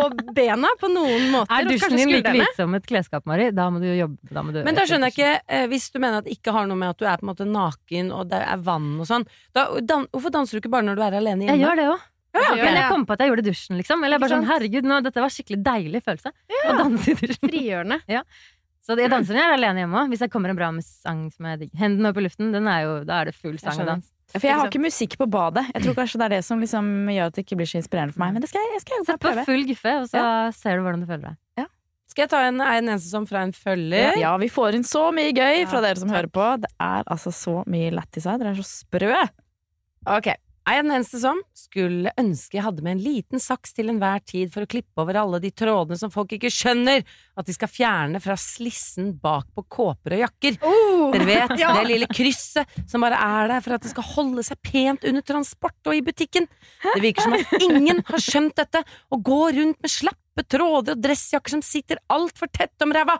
og 0.00 0.20
bena 0.34 0.70
på 0.80 0.90
noen 0.92 1.28
måter. 1.32 1.52
Er 1.54 1.68
dusjen 1.68 1.96
din 1.98 2.12
like 2.12 2.32
hvit 2.34 2.56
som 2.56 2.74
et 2.78 2.86
klesskap, 2.88 3.26
Mari? 3.28 3.50
Da 3.54 3.68
må 3.72 3.82
du 3.82 3.88
jo 3.90 3.96
jobbe. 3.96 4.18
Da 4.32 4.44
må 4.44 4.54
du 4.54 4.62
Men 4.66 4.78
da 4.78 4.86
skjønner 4.88 5.12
jeg 5.12 5.16
ikke, 5.18 5.32
eh, 5.58 5.66
hvis 5.72 5.88
du 5.94 5.98
mener 6.00 6.22
at 6.22 6.28
det 6.28 6.36
ikke 6.38 6.54
har 6.56 6.68
noe 6.70 6.78
med 6.80 6.94
at 6.94 7.00
du 7.00 7.08
er 7.08 7.20
på 7.20 7.26
en 7.26 7.32
måte 7.32 7.48
naken 7.48 8.12
og 8.16 8.28
det 8.32 8.40
er 8.44 8.62
vann 8.64 8.94
og 8.98 9.08
sånn, 9.08 9.26
da, 9.56 9.68
dan, 9.84 10.06
hvorfor 10.12 10.34
danser 10.34 10.56
du 10.56 10.64
ikke 10.64 10.72
bare 10.76 10.88
når 10.88 11.00
du 11.00 11.04
er 11.06 11.18
alene 11.20 11.46
hjemme? 11.46 11.56
Jeg 11.56 11.66
gjør 11.66 11.82
det 11.82 11.88
òg. 11.94 12.06
Ja, 12.38 12.52
Men 12.54 12.76
jeg 12.76 12.90
kom 12.92 13.04
på 13.08 13.16
at 13.16 13.22
jeg 13.24 13.30
gjorde 13.30 13.42
det 13.42 13.50
i 13.50 13.54
dusjen, 13.56 13.78
liksom. 13.80 14.04
Eller 14.04 14.18
jeg 14.18 14.22
bare 14.22 14.36
sånn, 14.36 14.46
herregud, 14.46 14.86
nå, 14.86 15.00
dette 15.02 15.22
var 15.24 15.32
skikkelig 15.32 15.58
deilig 15.64 16.02
følelse. 16.04 16.32
Å 16.68 16.76
danse 16.76 17.10
i 17.10 17.16
dusjen. 17.18 17.48
Frigjørende. 17.48 17.98
Så 18.88 18.96
jeg 18.96 19.10
danser 19.12 19.36
når 19.36 19.42
jeg 19.42 19.48
er 19.50 19.56
alene 19.58 19.82
hjemme 19.82 19.98
òg. 20.00 20.12
Hvis 20.12 20.22
jeg 20.24 20.32
kommer 20.32 20.52
en 20.52 20.56
bra 20.56 20.70
med 20.72 20.86
sang 20.86 21.26
som 21.34 21.48
er 21.50 21.58
digg. 21.60 21.72
Hendene 21.76 22.08
opp 22.08 22.20
i 22.20 22.24
luften, 22.24 22.54
den 22.54 22.68
er 22.72 22.86
jo, 22.86 22.92
da 23.08 23.18
er 23.20 23.28
det 23.28 23.34
full 23.36 23.58
sang 23.60 23.82
og 23.82 23.90
dans. 23.90 24.06
For 24.34 24.44
jeg 24.44 24.58
har 24.58 24.68
ikke 24.68 24.82
musikk 24.84 25.14
på 25.16 25.26
badet. 25.32 25.64
Jeg 25.72 25.86
tror 25.86 25.94
kanskje 25.96 26.18
det 26.20 26.26
er 26.26 26.32
det 26.36 26.44
som 26.44 26.60
liksom 26.60 26.88
gjør 27.08 27.30
at 27.30 27.36
det 27.38 27.44
ikke 27.46 27.56
blir 27.60 27.68
så 27.70 27.78
inspirerende 27.80 28.12
for 28.12 28.20
meg. 28.26 28.34
Men 28.36 28.44
det 28.44 28.50
skal 28.50 28.60
jeg, 28.60 28.74
jeg 28.76 28.82
skal 28.84 29.04
Sett 29.08 29.20
på 29.22 29.30
prøve. 29.30 29.44
full 29.48 29.64
guffe, 29.70 29.94
og 30.02 30.08
så 30.12 30.24
ser 30.58 30.76
du 30.76 30.84
hvordan 30.84 31.04
du 31.04 31.08
føler 31.08 31.30
deg. 31.30 31.38
Skal 32.08 32.24
jeg 32.24 32.30
ta 32.32 32.38
en, 32.48 32.60
en 32.64 32.88
eneste 32.88 33.10
som 33.12 33.26
fra 33.28 33.42
en 33.44 33.52
følger? 33.52 34.16
Ja, 34.18 34.30
vi 34.40 34.48
får 34.50 34.78
inn 34.78 34.84
så 34.88 35.10
mye 35.14 35.30
gøy 35.36 35.66
fra 35.68 35.82
dere 35.84 36.00
som 36.00 36.08
hører 36.10 36.28
på. 36.32 36.44
Det 36.64 36.70
er 36.80 37.04
altså 37.06 37.30
så 37.36 37.60
mye 37.68 37.92
lættis 37.94 38.24
her. 38.28 38.40
Dere 38.40 38.54
er 38.54 38.60
så 38.60 38.64
sprø. 38.66 39.18
Ok. 40.16 40.30
Er 40.68 40.76
jeg 40.76 40.84
den 40.84 40.92
eneste 40.98 41.18
som 41.22 41.38
skulle 41.56 42.10
ønske 42.20 42.58
jeg 42.58 42.64
hadde 42.66 42.82
med 42.84 42.98
en 42.98 43.00
liten 43.00 43.40
saks 43.40 43.72
til 43.72 43.88
enhver 43.88 44.20
tid 44.28 44.50
for 44.52 44.66
å 44.66 44.68
klippe 44.68 45.00
over 45.00 45.16
alle 45.16 45.38
de 45.40 45.48
trådene 45.56 45.96
som 45.96 46.12
folk 46.12 46.34
ikke 46.36 46.50
skjønner 46.52 47.06
at 47.40 47.48
de 47.48 47.54
skal 47.56 47.70
fjerne 47.72 48.20
fra 48.20 48.36
slissen 48.36 49.14
bak 49.22 49.46
på 49.56 49.64
kåper 49.78 50.18
og 50.18 50.22
jakker? 50.26 50.58
Oh, 50.68 51.06
Dere 51.14 51.24
vet, 51.30 51.54
Ja. 51.62 51.72
det 51.78 51.86
lille 51.88 52.10
krysset 52.12 52.68
som 52.84 53.00
bare 53.06 53.16
er 53.16 53.48
der 53.54 53.64
for 53.64 53.78
at 53.78 53.86
det 53.86 53.94
skal 53.94 54.08
holde 54.10 54.44
seg 54.44 54.60
pent 54.60 55.08
under 55.08 55.24
transport 55.24 55.88
og 55.88 55.96
i 55.96 56.04
butikken. 56.04 56.50
Det 56.84 57.00
virker 57.00 57.24
som 57.24 57.38
at 57.38 57.56
ingen 57.64 58.04
har 58.04 58.20
skjønt 58.20 58.58
dette, 58.60 58.84
og 59.08 59.24
går 59.24 59.56
rundt 59.62 59.80
med 59.80 59.94
slappe 59.94 60.44
tråder 60.52 60.98
og 60.98 61.02
dressjakker 61.02 61.56
som 61.56 61.64
sitter 61.64 62.02
altfor 62.12 62.52
tett 62.52 62.84
om 62.84 62.92
ræva. 62.92 63.16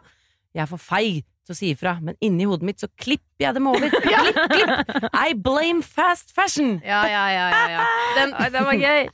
Jeg 0.53 0.67
er 0.67 0.71
for 0.71 0.85
feig 0.85 1.25
til 1.49 1.57
å 1.57 1.59
si 1.59 1.71
ifra, 1.75 1.97
men 2.05 2.17
inni 2.25 2.47
hodet 2.49 2.67
mitt 2.69 2.83
så 2.85 2.89
klipper 3.01 3.47
jeg 3.49 3.57
dem 3.57 3.67
over. 3.71 3.89
Klipp, 4.09 4.41
klipp! 4.53 5.07
I 5.17 5.33
blame 5.35 5.83
fast 5.85 6.35
fashion! 6.37 6.77
Ja, 6.85 7.03
ja, 7.11 7.25
ja, 7.35 7.47
ja, 7.55 7.63
ja. 7.79 7.87
Den, 8.19 8.37
den 8.53 8.69
var 8.69 8.77
gøy! 8.79 9.09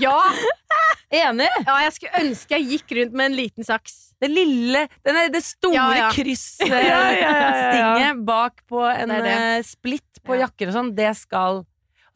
ja! 0.00 0.16
Enig? 1.14 1.46
ja! 1.66 1.74
Jeg 1.84 1.92
skulle 1.98 2.22
ønske 2.24 2.56
jeg 2.56 2.66
gikk 2.72 2.94
rundt 2.98 3.12
med 3.20 3.28
en 3.30 3.36
liten 3.38 3.66
saks. 3.66 3.98
Det 4.22 4.30
lille 4.32 4.86
den 5.04 5.18
er, 5.20 5.28
Det 5.34 5.42
store 5.44 5.76
Ja, 5.76 5.84
ja. 7.20 7.92
ja. 8.00 8.12
bak 8.24 8.62
på 8.70 8.80
en 8.88 9.12
Det 9.12 9.20
det. 9.26 9.34
eh, 9.36 9.62
splitt 9.68 10.22
på 10.24 10.38
Ja. 10.38 10.46
jakker 10.46 10.72
og 10.72 10.76
sånn, 10.78 10.90
det 10.96 11.10
skal 11.20 11.62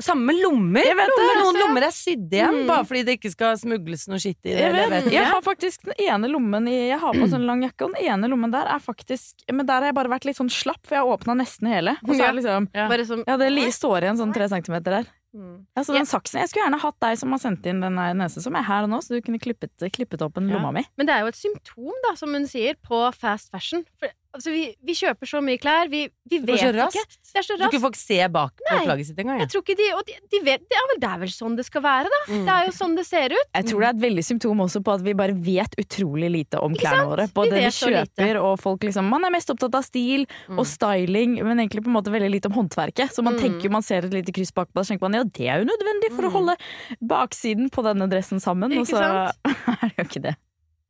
Samme 0.01 0.31
lommer. 0.39 0.85
Jeg 0.87 0.95
vet 0.95 1.11
det, 1.11 1.25
Noen 1.27 1.41
altså, 1.43 1.59
lommer 1.65 1.83
er 1.89 1.91
sydd 1.95 2.31
igjen, 2.31 2.55
Mm. 2.63 2.67
bare 2.69 2.85
fordi 2.87 3.01
det 3.05 3.17
ikke 3.19 3.33
skal 3.33 3.57
smugles 3.59 4.05
noe 4.09 4.19
skitt 4.23 4.39
i 4.47 4.53
det. 4.55 4.59
Jeg, 4.61 4.63
Jeg 4.63 4.73
vet, 4.73 4.91
vet 4.93 5.13
jeg 5.13 5.23
ikke. 5.25 5.33
har 5.33 5.43
faktisk 5.43 5.83
den 5.89 5.95
ene 6.07 6.31
lommen 6.31 6.69
i 6.71 6.77
Jeg 6.89 6.99
har 7.01 7.13
på 7.19 7.27
sånn 7.29 7.47
lang 7.49 7.63
jakke, 7.67 7.85
og 7.89 7.95
den 7.97 8.05
ene 8.07 8.29
lommen 8.31 8.51
der 8.55 8.67
er 8.67 8.79
faktisk 8.79 9.35
Men 9.53 9.67
der 9.67 9.81
har 9.83 9.89
jeg 9.91 9.95
bare 9.99 10.09
vært 10.15 10.25
litt 10.25 10.37
sånn 10.39 10.51
slapp, 10.51 10.79
for 10.87 10.95
jeg 10.95 11.03
har 11.03 11.19
åpna 11.19 11.35
nesten 11.43 11.67
hele. 11.67 11.97
Og 12.07 12.15
så 12.15 12.23
er 12.23 12.33
det 12.33 12.45
liksom 12.45 12.69
Ja. 12.75 12.89
Som 13.05 13.25
Ja, 13.27 13.37
det 13.37 13.75
står 13.75 14.03
igjen 14.03 14.17
sånn 14.17 14.33
tre 14.35 14.47
centimeter 14.49 14.91
der. 15.03 15.07
Mm. 15.37 15.67
Ja, 15.77 15.83
så 15.83 15.93
den 15.93 16.07
saksen, 16.07 16.41
Jeg 16.41 16.49
skulle 16.49 16.65
gjerne 16.71 16.81
hatt 16.81 16.99
deg 17.01 17.19
som 17.19 17.31
har 17.31 17.39
sendt 17.39 17.67
inn 17.67 17.81
den 17.81 17.95
nesen 17.95 18.17
nese 18.17 18.41
som 18.41 18.55
er 18.57 18.63
her 18.63 18.87
nå, 18.87 18.97
så 19.03 19.09
du 19.15 19.21
kunne 19.21 19.39
klippet, 19.39 19.71
klippet 19.93 20.23
opp 20.23 20.39
en 20.39 20.49
Ja. 20.49 20.57
lomma 20.57 20.73
mi. 20.73 20.85
Men 20.97 21.07
det 21.07 21.15
er 21.15 21.21
jo 21.21 21.27
et 21.27 21.35
symptom, 21.37 21.93
da, 22.09 22.15
som 22.15 22.33
hun 22.33 22.47
sier, 22.47 22.75
på 22.83 23.13
fast 23.15 23.51
fashion. 23.51 23.85
For, 24.01 24.09
altså, 24.35 24.53
vi, 24.53 24.63
vi 24.85 24.95
kjøper 24.95 25.27
så 25.31 25.41
mye 25.45 25.59
klær, 25.61 25.89
vi, 25.93 26.05
vi 26.29 26.39
Det 26.39 26.47
vet 26.47 26.61
går 26.61 26.77
så 26.79 26.87
ikke. 26.89 27.05
Det 27.29 27.39
er 27.41 27.47
så 27.47 27.57
Så 27.59 27.69
ikke 27.69 27.81
folk 27.83 27.97
ser 27.99 28.29
bak 28.33 28.53
på 28.61 28.79
plagget 28.85 29.07
sitt 29.09 29.19
engang. 29.23 29.41
Jeg 29.43 29.49
tror 29.53 29.63
ikke 29.65 29.77
de, 29.81 29.87
og 29.97 30.03
de, 30.09 30.17
de 30.35 30.41
vet, 30.47 30.65
det, 30.69 30.77
er 30.79 30.87
vel, 30.93 31.01
det 31.03 31.09
er 31.11 31.19
vel 31.23 31.33
sånn 31.33 31.57
det 31.59 31.65
skal 31.69 31.83
være, 31.85 32.13
da. 32.13 32.21
Mm. 32.33 32.45
Det 32.49 32.55
er 32.57 32.67
jo 32.69 32.75
sånn 32.79 32.97
det 32.99 33.05
ser 33.09 33.35
ut. 33.35 33.49
Jeg 33.59 33.69
tror 33.71 33.81
det 33.85 33.89
er 33.89 33.97
et 33.97 34.03
veldig 34.05 34.25
symptom 34.29 34.63
også 34.67 34.83
på 34.85 34.95
at 34.99 35.05
vi 35.07 35.15
bare 35.19 35.37
vet 35.49 35.79
utrolig 35.81 36.31
lite 36.35 36.61
om 36.65 36.77
Ikke 36.77 36.85
klærne 36.87 37.07
våre. 37.13 37.29
Både 37.39 37.55
vi 37.57 37.65
vi 37.65 37.73
kjøper 37.79 38.41
og 38.43 38.59
folk 38.61 38.85
liksom 38.89 39.09
Man 39.09 39.25
er 39.25 39.31
mest 39.35 39.51
opptatt 39.55 39.75
av 39.81 39.85
stil 39.87 40.27
Mm. 40.49 40.59
og 40.61 40.67
styling, 40.67 41.35
men 41.45 41.59
egentlig 41.61 41.83
på 41.85 41.89
en 41.91 41.97
måte 41.97 42.11
veldig 42.13 42.31
lite 42.31 42.49
om 42.51 42.57
håndverket. 42.59 43.13
Så 43.13 43.23
man 43.25 43.35
Mm. 43.37 43.41
tenker 43.43 43.71
man 43.71 43.83
ser 43.83 44.05
et 44.05 44.13
lite 44.13 44.33
kryss 44.33 44.53
bakpå, 44.53 44.81
så 44.85 44.93
tenker 44.95 45.09
man 45.09 45.15
ja, 45.15 45.25
det 45.25 45.49
er 45.49 45.65
jo 45.65 45.69
nødvendig 45.69 46.13
for 46.15 46.23
å 46.25 46.29
Mm. 46.31 46.33
holde 46.37 46.57
baksiden 47.03 47.71
på 47.71 47.83
denne 47.85 48.09
dressen 48.11 48.41
sammen. 48.41 48.73
Og 48.79 48.87
så 48.87 48.99
sant? 48.99 49.37
er 49.83 49.89
det 49.89 49.97
jo 49.97 50.05
ikke 50.05 50.23
det. 50.23 50.37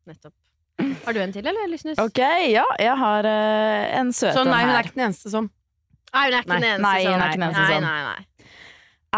Nettopp. 0.09 0.33
Har 0.79 1.17
du 1.17 1.21
en 1.23 1.33
til, 1.35 1.47
eller, 1.47 1.69
Lysnes? 1.71 1.99
Ok, 1.99 2.21
ja, 2.53 2.65
jeg 2.79 2.97
har 3.01 3.27
uh, 3.27 3.99
en 3.99 4.13
søt 4.15 4.37
Så 4.37 4.45
nei, 4.47 4.63
hun 4.67 4.75
er 4.77 4.87
ikke 4.87 4.99
den 4.99 5.09
eneste 5.09 5.33
som 5.33 5.49
Nei, 6.09 6.25
hun 6.29 6.37
er 6.39 6.43
ikke 6.43 6.53
Nei. 6.53 6.59
den 6.59 6.69
eneste 6.69 6.85
Nei, 6.85 6.99
hun 7.05 7.21
er 7.21 7.29
ikke 7.29 7.41
den 7.41 7.47
eneste 7.49 7.69
nei, 7.69 7.81
nei, 7.85 8.15
nei. 8.15 8.55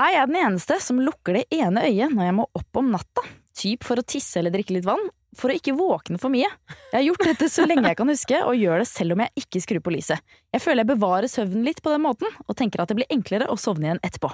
Er 0.00 0.12
jeg 0.14 0.30
den 0.30 0.38
eneste 0.40 0.76
som 0.82 1.00
lukker 1.02 1.40
det 1.40 1.46
ene 1.54 1.82
øyet 1.88 2.14
når 2.14 2.28
jeg 2.28 2.36
må 2.38 2.46
opp 2.60 2.78
om 2.80 2.92
natta? 2.94 3.24
Typ 3.58 3.86
for 3.86 4.00
å 4.00 4.04
tisse 4.06 4.38
eller 4.38 4.54
drikke 4.54 4.76
litt 4.76 4.86
vann? 4.86 5.02
For 5.38 5.50
å 5.50 5.56
ikke 5.58 5.74
våkne 5.78 6.18
for 6.18 6.32
mye. 6.32 6.46
Jeg 6.46 6.94
har 6.94 7.04
gjort 7.04 7.26
dette 7.26 7.48
så 7.50 7.66
lenge 7.66 7.90
jeg 7.90 7.98
kan 7.98 8.10
huske, 8.10 8.38
og 8.46 8.58
gjør 8.58 8.82
det 8.82 8.86
selv 8.90 9.14
om 9.14 9.22
jeg 9.22 9.42
ikke 9.42 9.62
skrur 9.62 9.82
på 9.86 9.92
lyset. 9.94 10.22
Jeg 10.54 10.62
føler 10.62 10.82
jeg 10.82 10.90
bevarer 10.92 11.30
søvnen 11.30 11.66
litt 11.66 11.82
på 11.82 11.92
den 11.92 12.02
måten, 12.02 12.30
og 12.46 12.56
tenker 12.58 12.82
at 12.82 12.90
det 12.90 12.98
blir 12.98 13.10
enklere 13.14 13.50
å 13.50 13.58
sovne 13.58 13.86
igjen 13.90 14.02
etterpå. 14.06 14.30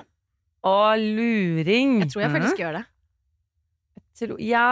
Å, 0.68 0.76
luring! 1.00 1.99
Jeg 2.04 2.12
tror 2.12 2.25
jeg 2.25 2.33
faktisk 2.37 2.62
gjør 2.64 2.78
det. 2.78 2.85
Ja 4.45 4.68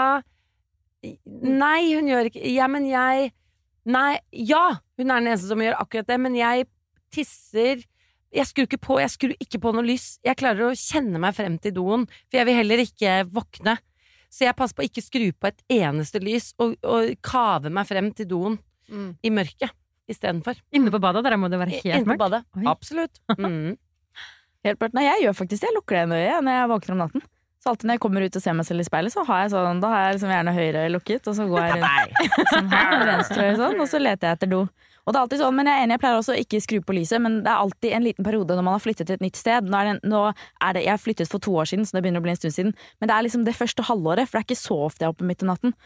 Nei, 1.26 1.94
hun 1.94 2.08
gjør 2.10 2.28
ikke 2.30 2.42
Ja, 2.54 2.66
men 2.70 2.86
jeg 2.90 3.32
Nei, 3.84 4.18
ja! 4.32 4.78
Hun 4.96 5.10
er 5.10 5.20
den 5.20 5.28
eneste 5.28 5.50
som 5.50 5.60
gjør 5.60 5.76
akkurat 5.82 6.06
det, 6.08 6.16
men 6.24 6.36
jeg 6.38 6.64
tisser 7.12 7.82
Jeg 8.34 8.46
skrur 8.48 8.64
ikke 8.68 8.80
på, 8.80 8.96
jeg 9.02 9.12
skrur 9.12 9.34
ikke 9.38 9.60
på 9.62 9.72
noe 9.76 9.84
lys. 9.86 10.06
Jeg 10.24 10.38
klarer 10.40 10.70
å 10.70 10.76
kjenne 10.78 11.20
meg 11.22 11.36
frem 11.36 11.58
til 11.62 11.74
doen, 11.76 12.06
for 12.26 12.38
jeg 12.40 12.48
vil 12.48 12.56
heller 12.58 12.80
ikke 12.82 13.12
våkne. 13.30 13.76
Så 14.32 14.42
jeg 14.48 14.56
passer 14.58 14.74
på 14.74 14.82
å 14.82 14.88
ikke 14.88 15.04
skru 15.04 15.26
på 15.38 15.46
et 15.52 15.60
eneste 15.70 16.18
lys, 16.24 16.48
og, 16.58 16.72
og 16.82 17.12
kave 17.22 17.70
meg 17.70 17.86
frem 17.90 18.10
til 18.16 18.26
doen 18.32 18.56
Mm. 18.84 19.14
i 19.24 19.30
mørket 19.32 19.70
istedenfor. 20.12 20.58
Inne 20.76 20.90
på 20.92 20.98
badet, 21.00 21.22
der 21.24 21.38
må 21.40 21.48
det 21.48 21.56
være 21.56 21.72
helt 21.78 21.86
Inne 21.86 22.04
på 22.04 22.10
mørkt. 22.10 22.20
badet. 22.20 22.40
Oi. 22.58 22.64
Absolutt. 22.68 23.20
Mm. 23.38 23.76
Helt 24.66 24.80
mørkt. 24.82 24.94
Nei, 24.98 25.04
jeg 25.06 25.22
gjør 25.24 25.36
faktisk 25.38 25.62
det. 25.62 25.68
Jeg 25.70 25.76
lukker 25.78 25.96
det 26.10 26.18
øyet 26.18 26.44
når 26.44 26.58
jeg 26.58 26.68
våkner 26.74 26.92
om 26.96 27.00
natten. 27.04 27.22
Så 27.64 27.72
alltid 27.72 27.88
når 27.88 27.96
jeg 27.96 28.00
kommer 28.04 28.20
ut 28.20 28.34
og 28.36 28.42
ser 28.44 28.52
meg 28.52 28.66
selv 28.68 28.82
i 28.82 28.84
speilet, 28.84 29.12
så 29.14 29.22
har 29.24 29.38
jeg 29.40 29.54
sånn, 29.54 29.78
da 29.80 29.88
har 29.88 30.02
jeg 30.04 30.16
liksom 30.18 30.32
gjerne 30.34 30.52
høyre 30.52 30.80
lukket, 30.92 31.28
og 31.30 31.36
så 31.38 31.46
går 31.48 31.62
jeg 31.64 31.78
rundt 31.80 32.50
sånn 32.52 32.66
her, 32.68 33.04
venstre 33.08 33.46
øye 33.46 33.54
sånn, 33.56 33.78
og 33.80 33.88
så 33.88 34.00
leter 34.02 34.28
jeg 34.28 34.36
etter 34.36 34.50
do. 34.50 34.58
Og 35.04 35.08
det 35.08 35.16
er 35.16 35.20
alltid 35.22 35.40
sånn, 35.40 35.56
men 35.56 35.70
jeg 35.70 35.80
er 35.80 35.86
enig, 35.86 35.96
jeg 35.96 36.02
pleier 36.02 36.18
også 36.18 36.34
å 36.34 36.42
ikke 36.42 36.60
skru 36.60 36.76
på 36.84 36.96
lyset, 36.98 37.22
men 37.24 37.38
det 37.46 37.48
er 37.54 37.62
alltid 37.62 37.96
en 37.96 38.04
liten 38.04 38.28
periode 38.28 38.58
når 38.58 38.66
man 38.68 38.76
har 38.76 38.84
flyttet 38.84 39.08
til 39.08 39.16
et 39.16 39.24
nytt 39.24 39.40
sted. 39.40 39.70
Nå 39.72 39.80
er 39.80 39.88
det, 39.88 40.12
nå 40.12 40.20
er 40.28 40.76
det, 40.76 40.82
jeg 40.84 40.92
har 40.92 41.00
flyttet 41.00 41.32
for 41.32 41.44
to 41.48 41.56
år 41.56 41.70
siden, 41.72 41.88
så 41.88 41.96
det 41.96 42.04
begynner 42.04 42.20
å 42.20 42.26
bli 42.28 42.34
en 42.34 42.40
stund 42.42 42.56
siden, 42.58 42.76
men 43.00 43.08
det 43.08 43.16
er 43.16 43.26
liksom 43.30 43.48
det 43.48 43.56
første 43.56 43.88
halvåret, 43.88 44.28
for 44.28 44.36
det 44.36 44.44
er 44.44 44.48
ikke 44.50 44.60
så 44.60 44.78
ofte 44.90 45.06
jeg 45.06 45.08
er 45.08 45.16
oppe 45.16 45.28
midt 45.32 45.44
i 45.44 45.48
natten, 45.48 45.76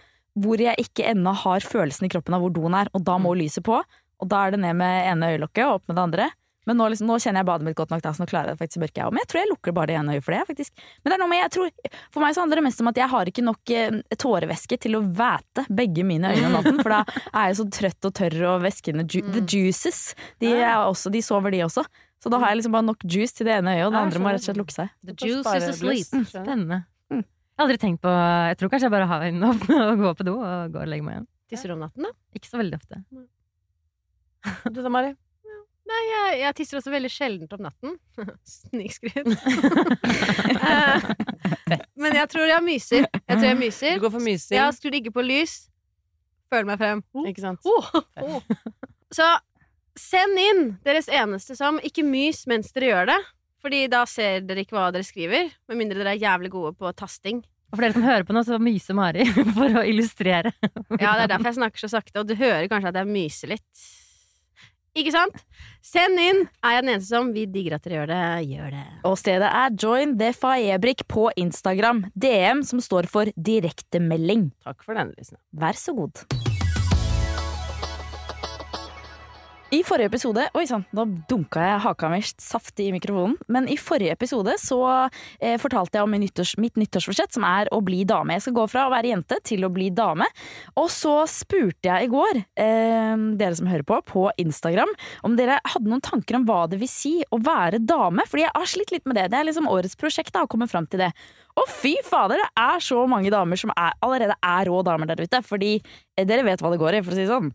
hvor 0.43 0.67
jeg 0.67 0.83
ikke 0.83 1.07
ennå 1.15 1.37
har 1.45 1.63
følelsen 1.67 2.11
i 2.11 2.13
kroppen 2.15 2.35
av 2.35 2.43
hvor 2.43 2.59
doen 2.59 2.75
er, 2.79 2.91
og 2.91 3.07
da 3.07 3.19
må 3.23 3.39
lyset 3.39 3.67
på, 3.67 3.79
og 4.19 4.31
da 4.35 4.43
er 4.43 4.55
det 4.55 4.63
ned 4.67 4.79
med 4.83 5.13
ene 5.13 5.31
øyelokket 5.37 5.67
og 5.67 5.79
opp 5.79 5.87
med 5.87 5.95
det 5.99 6.07
andre. 6.09 6.29
Men 6.69 6.79
nå, 6.79 6.87
liksom, 6.93 7.09
nå 7.09 7.17
kjenner 7.23 7.41
jeg 7.43 7.49
badet 7.49 7.67
mitt 7.69 7.77
godt 7.79 7.93
nok, 7.95 8.03
da, 8.05 8.13
så 8.13 8.23
nå 8.23 8.29
klarer 8.31 8.53
jeg 8.53 8.59
det 8.59 8.63
faktisk 8.63 8.79
i 8.79 8.83
mørket. 8.85 9.01
jeg 9.01 9.07
også. 9.09 9.17
Men 9.17 9.25
jeg 9.25 9.31
tror 9.33 9.41
jeg 9.41 9.51
lukker 9.53 9.77
bare 9.79 9.91
det 9.91 9.97
ene 9.99 10.17
øyet 10.17 10.27
for 10.27 10.37
det. 10.37 10.41
faktisk. 10.51 10.83
Men 11.01 11.11
det 11.11 11.17
er 11.17 11.23
noe 11.23 11.33
med, 11.33 11.41
jeg 11.41 11.53
tror, 11.57 11.95
For 12.15 12.25
meg 12.25 12.35
så 12.37 12.45
handler 12.45 12.61
det 12.61 12.67
mest 12.69 12.83
om 12.85 12.91
at 12.93 13.01
jeg 13.01 13.13
har 13.15 13.31
ikke 13.33 13.45
nok 13.47 13.73
eh, 13.79 14.01
tårevæske 14.25 14.81
til 14.85 14.99
å 14.99 15.05
væte 15.23 15.65
begge 15.81 16.05
mine 16.09 16.35
øyne 16.35 16.51
om 16.51 16.59
natten. 16.59 16.83
For 16.85 16.95
da 16.95 17.01
er 17.33 17.49
jeg 17.49 17.57
så 17.61 17.67
trøtt 17.79 18.11
og 18.11 18.15
tørr, 18.21 18.39
og 18.53 18.67
væskene 18.67 19.07
ju 19.09 19.25
The 19.29 19.43
juices, 19.45 20.03
de, 20.43 20.53
er 20.61 20.77
også, 20.85 21.11
de 21.15 21.25
sover 21.25 21.57
de 21.57 21.65
også. 21.67 21.87
Så 22.19 22.31
da 22.33 22.41
har 22.43 22.53
jeg 22.53 22.61
liksom 22.61 22.75
bare 22.75 22.87
nok 22.89 23.05
juice 23.07 23.37
til 23.39 23.47
det 23.47 23.59
ene 23.61 23.77
øyet, 23.77 23.87
og 23.87 23.95
det 23.95 24.01
andre 24.03 24.23
må 24.23 24.33
rett 24.35 24.43
og 24.43 24.49
slett 24.49 24.59
lukke 24.59 24.75
seg. 24.75 24.93
The 25.07 25.15
juice 25.15 25.57
is 25.61 25.69
asleep. 25.71 26.09
Mm. 26.13 26.25
Spennende. 26.27 26.79
Mm. 27.13 27.23
Jeg 27.23 27.61
har 27.63 27.67
aldri 27.67 27.79
tenkt 27.83 28.03
på 28.03 28.11
Jeg 28.13 28.59
tror 28.59 28.73
kanskje 28.73 28.87
jeg 28.89 28.95
bare 28.95 29.07
har 29.11 29.25
øynene 29.29 29.53
åpne 29.55 29.79
og 29.85 30.03
går 30.03 30.17
på 30.19 30.27
do 30.27 30.35
og 30.39 30.75
går 30.75 30.83
og 30.85 30.91
legger 30.91 31.07
meg 31.07 31.17
igjen. 31.17 31.29
Tisser 31.49 31.71
du 31.71 31.77
om 31.79 31.85
natten, 31.87 32.05
da? 32.09 32.13
Ikke 32.37 32.51
så 32.51 32.61
veldig 32.61 32.79
ofte. 32.79 33.01
Du 34.71 34.83
da, 34.83 34.91
Mari? 34.93 35.15
Nei, 35.89 36.01
jeg, 36.11 36.39
jeg 36.43 36.55
tisser 36.59 36.79
også 36.81 36.93
veldig 36.93 37.11
sjeldent 37.13 37.55
om 37.57 37.63
natten. 37.69 37.97
Snikskryt. 38.59 39.33
Eh, 40.59 41.05
Men 41.99 42.15
jeg 42.17 42.29
tror 42.33 42.49
jeg 42.51 42.65
myser. 42.65 43.05
Jeg 43.09 43.37
tror 43.39 43.47
jeg 43.47 43.59
myser. 43.59 43.97
Du 43.99 44.05
går 44.05 44.13
for 44.15 44.25
mysing, 44.25 44.57
Jeg 44.59 44.75
skrur 44.77 44.97
ikke 44.99 45.13
på 45.15 45.23
lys. 45.25 45.55
Føler 46.53 46.67
meg 46.71 46.81
frem. 46.81 47.03
ikke 47.29 47.45
sant? 47.45 47.65
Oh, 47.69 47.89
oh. 48.25 48.41
Så 49.17 49.27
send 49.99 50.39
inn 50.41 50.63
deres 50.87 51.09
eneste 51.11 51.57
som 51.59 51.81
ikke 51.85 52.05
mys 52.07 52.45
mens 52.51 52.73
dere 52.75 52.91
gjør 52.93 53.11
det. 53.13 53.19
Fordi 53.65 53.81
da 53.91 54.05
ser 54.07 54.45
dere 54.47 54.63
ikke 54.65 54.77
hva 54.77 54.89
dere 54.95 55.07
skriver. 55.07 55.49
Med 55.71 55.81
mindre 55.81 55.99
dere 56.03 56.15
er 56.17 56.23
jævlig 56.23 56.53
gode 56.55 56.75
på 56.79 56.93
tasting. 56.97 57.41
Og 57.69 57.77
for 57.77 57.85
dere 57.85 57.97
som 57.97 58.07
hører 58.07 58.25
på 58.29 58.37
nå, 58.37 58.43
så 58.47 58.57
myser 58.63 58.97
Mari 58.97 59.27
for 59.57 59.81
å 59.81 59.87
illustrere. 59.89 60.53
Ja, 60.97 61.17
det 61.19 61.25
er 61.27 61.33
derfor 61.35 61.51
jeg 61.51 61.59
snakker 61.59 61.83
så 61.85 61.91
sakte, 61.93 62.23
og 62.23 62.29
du 62.31 62.37
hører 62.39 62.69
kanskje 62.71 62.93
at 62.95 63.01
jeg 63.03 63.11
myser 63.11 63.51
litt. 63.57 63.89
Ikke 64.97 65.13
sant? 65.15 65.43
Send 65.85 66.21
inn! 66.21 66.45
Er 66.65 66.79
jeg 66.79 66.85
den 66.85 66.93
eneste 66.95 67.13
som 67.13 67.33
Vi 67.35 67.45
digger 67.51 67.77
at 67.77 67.87
dere 67.87 68.01
gjør 68.01 68.11
det. 68.13 68.23
Gjør 68.55 68.77
det. 68.77 68.85
Og 69.09 69.17
stedet 69.21 69.51
er 69.61 69.77
Join 69.79 70.17
the 70.21 70.33
Faebrik 70.37 71.07
på 71.11 71.29
Instagram. 71.37 72.07
DM 72.17 72.65
som 72.67 72.83
står 72.83 73.11
for 73.11 73.31
direktemelding. 73.37 74.51
Takk 74.65 74.85
for 74.87 74.99
den, 74.99 75.15
Lise. 75.19 75.39
Vær 75.53 75.79
så 75.79 75.95
god. 75.97 76.48
I 79.69 79.83
forrige 79.85 80.09
episode 80.09 80.47
Oi 80.57 80.63
sann, 80.65 80.87
nå 80.97 81.05
dunka 81.29 81.61
jeg 81.61 81.81
haka 81.85 82.09
mi 82.09 82.23
saftig 82.25 82.87
i 82.89 82.93
mikrofonen. 82.95 83.35
Men 83.53 83.67
i 83.69 83.75
forrige 83.77 84.15
episode 84.15 84.55
så 84.63 84.79
eh, 84.89 85.59
fortalte 85.61 85.99
jeg 85.99 86.07
om 86.07 86.15
nyttårs, 86.17 86.55
mitt 86.57 86.79
nyttårsforsett, 86.81 87.35
som 87.37 87.45
er 87.45 87.69
å 87.77 87.83
bli 87.85 87.99
dame. 88.09 88.39
Jeg 88.39 88.47
skal 88.47 88.57
gå 88.57 88.65
fra 88.73 88.87
å 88.87 88.93
være 88.95 89.11
jente 89.13 89.37
til 89.45 89.67
å 89.69 89.71
bli 89.73 89.91
dame. 89.93 90.25
Og 90.81 90.89
så 90.93 91.19
spurte 91.29 91.91
jeg 91.91 92.09
i 92.09 92.13
går, 92.15 92.41
eh, 92.65 93.13
dere 93.37 93.59
som 93.59 93.69
hører 93.69 93.85
på, 93.85 94.01
på 94.09 94.25
Instagram, 94.41 94.95
om 95.29 95.37
dere 95.37 95.61
hadde 95.69 95.93
noen 95.93 96.05
tanker 96.07 96.41
om 96.41 96.49
hva 96.49 96.63
det 96.73 96.81
vil 96.81 96.89
si 96.89 97.19
å 97.29 97.37
være 97.37 97.83
dame. 97.85 98.25
Fordi 98.25 98.47
jeg 98.47 98.57
har 98.57 98.73
slitt 98.73 98.97
litt 98.97 99.05
med 99.05 99.21
det. 99.21 99.29
Det 99.35 99.43
er 99.43 99.51
liksom 99.51 99.69
årets 99.69 100.01
prosjekt 100.01 100.33
da, 100.33 100.47
å 100.47 100.51
komme 100.51 100.71
fram 100.71 100.89
til 100.89 101.05
det. 101.05 101.13
Og 101.59 101.71
fy 101.73 101.95
fader, 102.07 102.39
det 102.39 102.51
er 102.63 102.83
så 102.85 103.01
mange 103.11 103.31
damer 103.35 103.59
som 103.59 103.73
er, 103.75 103.97
allerede 104.05 104.37
er 104.45 104.69
rå 104.71 104.83
damer 104.87 105.09
der 105.11 105.23
ute. 105.25 105.41
Fordi 105.47 105.73
eh, 105.81 106.27
dere 106.29 106.45
vet 106.47 106.63
hva 106.63 106.71
det 106.71 106.79
går 106.83 106.99
i, 106.99 107.03
for 107.03 107.15
å 107.15 107.19
si 107.19 107.25
det 107.25 107.33
sånn. 107.33 107.51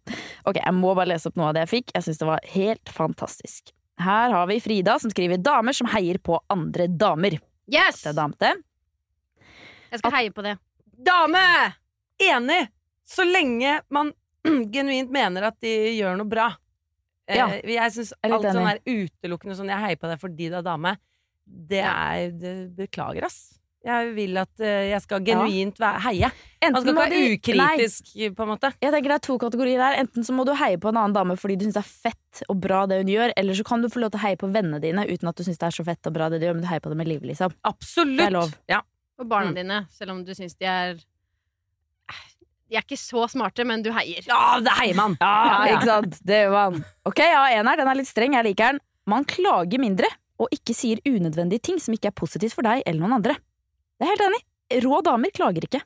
Ok, 0.49 0.59
Jeg 0.59 0.75
må 0.75 0.91
bare 0.97 1.11
lese 1.13 1.29
opp 1.31 1.39
noe 1.39 1.51
av 1.51 1.55
det 1.57 1.63
jeg 1.67 1.71
fikk. 1.77 1.93
Jeg 1.95 2.07
syns 2.07 2.19
det 2.21 2.27
var 2.27 2.43
helt 2.55 2.91
fantastisk. 2.91 3.71
Her 4.03 4.33
har 4.33 4.47
vi 4.49 4.57
Frida 4.63 4.97
som 4.99 5.11
skriver 5.13 5.37
'damer 5.37 5.75
som 5.77 5.87
heier 5.93 6.17
på 6.17 6.39
andre 6.49 6.87
damer'. 6.89 7.39
Yes! 7.69 8.01
Det 8.03 8.11
er 8.11 8.17
damete. 8.17 8.49
Jeg 9.93 10.01
skal 10.01 10.11
heie 10.17 10.33
på 10.33 10.43
det. 10.43 10.57
Dame! 10.97 11.45
Enig! 12.19 12.67
Så 13.05 13.23
lenge 13.27 13.81
man 13.93 14.11
genuint 14.73 15.11
mener 15.13 15.45
at 15.51 15.59
de 15.61 15.73
gjør 15.93 16.17
noe 16.17 16.27
bra. 16.27 16.49
Eh, 17.29 17.37
Ja. 17.37 17.47
jeg 17.47 17.91
syns 17.95 18.11
er 18.19 18.33
alt 18.33 18.49
sånn 18.49 18.67
er 18.67 18.79
utelukkende 18.83 19.55
sånn 19.55 19.69
'jeg 19.71 19.79
heier 19.85 19.99
på 20.01 20.09
deg 20.09 20.19
fordi 20.19 20.49
du 20.49 20.57
er 20.57 20.65
dame', 20.65 20.97
det 21.47 21.83
er 21.83 22.31
det 22.31 22.75
Beklager, 22.75 23.25
ass. 23.29 23.59
Jeg 23.83 24.13
vil 24.15 24.37
at 24.39 24.61
eh, 24.63 24.85
jeg 24.93 25.01
skal 25.03 25.19
genuint 25.27 25.79
være, 25.81 25.99
heie. 26.05 26.29
Man 26.63 26.77
skal 26.79 26.93
ikke 26.93 27.01
være 27.01 27.17
ukritisk, 27.33 28.05
ukritisk, 28.13 28.35
på 28.37 28.45
en 28.45 28.51
måte. 28.53 28.69
Jeg 28.79 28.93
tenker 28.95 29.11
Det 29.11 29.17
er 29.17 29.23
to 29.27 29.35
kategorier 29.41 29.81
der. 29.83 29.97
Enten 29.99 30.23
så 30.23 30.31
må 30.37 30.45
du 30.47 30.53
heie 30.55 30.77
på 30.79 30.87
en 30.93 30.99
annen 31.01 31.15
dame 31.17 31.35
fordi 31.35 31.57
du 31.59 31.65
syns 31.67 31.75
det 31.75 31.83
er 31.83 31.89
fett 32.07 32.43
og 32.47 32.61
bra 32.63 32.85
det 32.87 33.01
hun 33.01 33.11
gjør, 33.11 33.33
eller 33.35 33.53
så 33.59 33.65
kan 33.67 33.83
du 33.83 33.89
få 33.91 33.99
lov 33.99 34.13
til 34.13 34.21
å 34.21 34.23
heie 34.23 34.39
på 34.39 34.47
vennene 34.55 34.79
dine 34.83 35.03
uten 35.09 35.27
at 35.27 35.35
du 35.35 35.43
syns 35.43 35.59
det 35.59 35.67
er 35.67 35.75
så 35.75 35.83
fett 35.89 36.07
og 36.07 36.15
bra 36.15 36.29
det 36.31 36.39
de 36.39 36.47
gjør, 36.47 36.55
men 36.55 36.63
du 36.63 36.69
heier 36.71 36.85
på 36.85 36.93
dem 36.93 37.01
med 37.03 37.11
livet, 37.11 37.27
liksom. 37.33 37.51
Absolutt! 37.67 38.17
Det 38.21 38.29
er 38.29 38.37
lov. 38.37 38.55
Ja. 38.71 38.79
Og 39.19 39.27
barna 39.29 39.51
Mm. 39.51 39.55
dine, 39.59 39.81
selv 39.91 40.11
om 40.15 40.23
du 40.25 40.31
syns 40.33 40.55
de 40.57 40.65
er 40.65 40.95
De 42.71 42.77
er 42.79 42.81
ikke 42.87 42.97
så 42.97 43.27
smarte, 43.29 43.61
men 43.67 43.83
du 43.85 43.91
heier. 43.93 44.23
ja, 44.25 44.59
det 44.63 44.71
heier 44.79 44.95
man! 44.97 45.13
Ja, 45.21 45.67
ikke 45.75 45.85
sant? 45.91 46.15
Det 46.25 46.39
gjør 46.45 46.53
man. 46.55 46.79
Ok, 47.05 47.19
ja, 47.19 47.43
en 47.59 47.67
her, 47.69 47.77
den 47.77 47.87
er 47.91 47.99
litt 47.99 48.09
streng, 48.09 48.33
jeg 48.33 48.47
liker 48.47 48.71
den. 48.71 48.79
Man 49.05 49.25
klager 49.29 49.77
mindre 49.83 50.07
og 50.41 50.47
ikke 50.55 50.73
sier 50.73 50.97
unødvendige 51.05 51.61
ting 51.61 51.77
som 51.83 51.93
ikke 51.93 52.09
er 52.09 52.15
positivt 52.17 52.55
for 52.55 52.65
deg 52.65 52.81
eller 52.87 53.03
noen 53.03 53.19
andre. 53.19 53.35
Det 54.03 54.09
er 54.09 54.13
helt 54.17 54.25
enig. 54.27 54.41
Rå 54.83 54.99
damer 55.05 55.31
klager 55.35 55.67
ikke. 55.69 55.79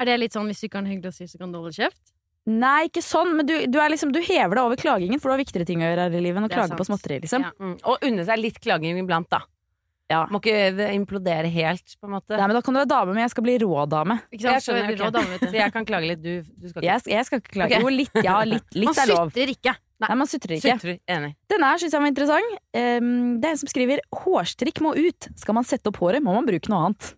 Er 0.00 0.10
det 0.10 0.18
litt 0.18 0.34
sånn 0.34 0.50
hvis 0.50 0.60
du 0.62 0.66
ikke 0.66 0.80
har 0.80 0.84
en 0.84 0.90
hyggelig 0.90 1.12
å 1.12 1.16
si, 1.20 1.28
så 1.30 1.38
kan 1.38 1.54
du 1.54 1.60
holde 1.60 1.74
kjeft? 1.76 2.02
Nei, 2.50 2.90
ikke 2.90 3.00
sånn, 3.00 3.30
men 3.38 3.46
du, 3.48 3.54
du, 3.72 3.78
er 3.80 3.92
liksom, 3.92 4.10
du 4.12 4.20
hever 4.20 4.58
deg 4.58 4.66
over 4.66 4.80
klagingen, 4.80 5.20
for 5.20 5.30
du 5.30 5.36
har 5.36 5.40
viktigere 5.40 5.64
ting 5.68 5.80
å 5.80 5.86
gjøre 5.86 6.08
her 6.08 6.16
i 6.18 6.24
livet 6.26 6.42
enn 6.42 6.48
å 6.48 6.52
klage 6.52 6.76
på 6.76 6.84
småtteri, 6.84 7.22
liksom. 7.22 7.46
Ja. 7.46 7.52
Mm. 7.56 7.76
Og 7.88 8.04
unne 8.10 8.26
seg 8.28 8.42
litt 8.42 8.58
klaging 8.60 8.98
iblant, 9.00 9.30
da. 9.32 9.40
Ja. 10.12 10.26
Må 10.28 10.42
ikke 10.42 10.90
implodere 10.92 11.48
helt, 11.48 11.94
på 11.96 12.10
en 12.10 12.12
måte. 12.18 12.36
Nei, 12.36 12.44
men 12.50 12.58
da 12.58 12.60
kan 12.66 12.76
du 12.76 12.80
være 12.82 12.90
dame, 12.90 13.14
men 13.16 13.24
jeg 13.24 13.32
skal 13.32 13.46
bli 13.46 13.54
rådame. 13.62 14.18
Ikke 14.28 14.50
Jeg 14.50 14.64
skjønner, 14.66 14.90
okay. 14.90 14.98
rå 15.00 15.08
dame, 15.14 15.30
vet 15.32 15.46
du. 15.46 15.48
Så 15.48 15.60
jeg 15.62 15.74
kan 15.78 15.88
klage 15.88 16.10
litt, 16.10 16.20
du, 16.20 16.34
du 16.44 16.68
skal 16.68 16.82
ikke. 16.82 16.90
Jeg, 16.90 17.06
jeg 17.14 17.28
skal 17.30 17.40
ikke 17.40 17.54
klage. 17.54 17.78
Okay. 17.78 17.86
Jo, 17.86 17.94
litt, 18.02 18.20
ja, 18.28 18.36
litt, 18.50 18.68
litt 18.76 18.90
Man 18.90 19.00
er 19.06 19.12
lov. 19.14 19.32
sutrer 19.32 19.54
ikke. 19.54 19.76
Nei. 19.94 20.10
Nei, 20.10 20.18
man 20.20 20.28
sutrer 20.28 20.56
ikke. 20.58 20.76
Sutrer. 20.76 21.00
Enig. 21.16 21.32
Denne 21.48 21.72
her 21.72 21.80
syns 21.80 21.96
jeg 21.96 22.04
var 22.04 22.12
interessant. 22.12 22.56
Um, 22.76 23.10
det 23.40 23.48
er 23.48 23.56
en 23.56 23.60
som 23.62 23.70
skriver 23.70 24.04
'hårstrikk 24.12 24.84
må 24.84 24.92
ut'. 24.98 25.30
Skal 25.40 25.56
man 25.56 25.64
sette 25.64 25.88
opp 25.88 26.02
håret, 26.02 26.20
må 26.20 26.34
man 26.36 26.44
bruke 26.44 26.68
noe 26.68 26.90
annet. 26.90 27.14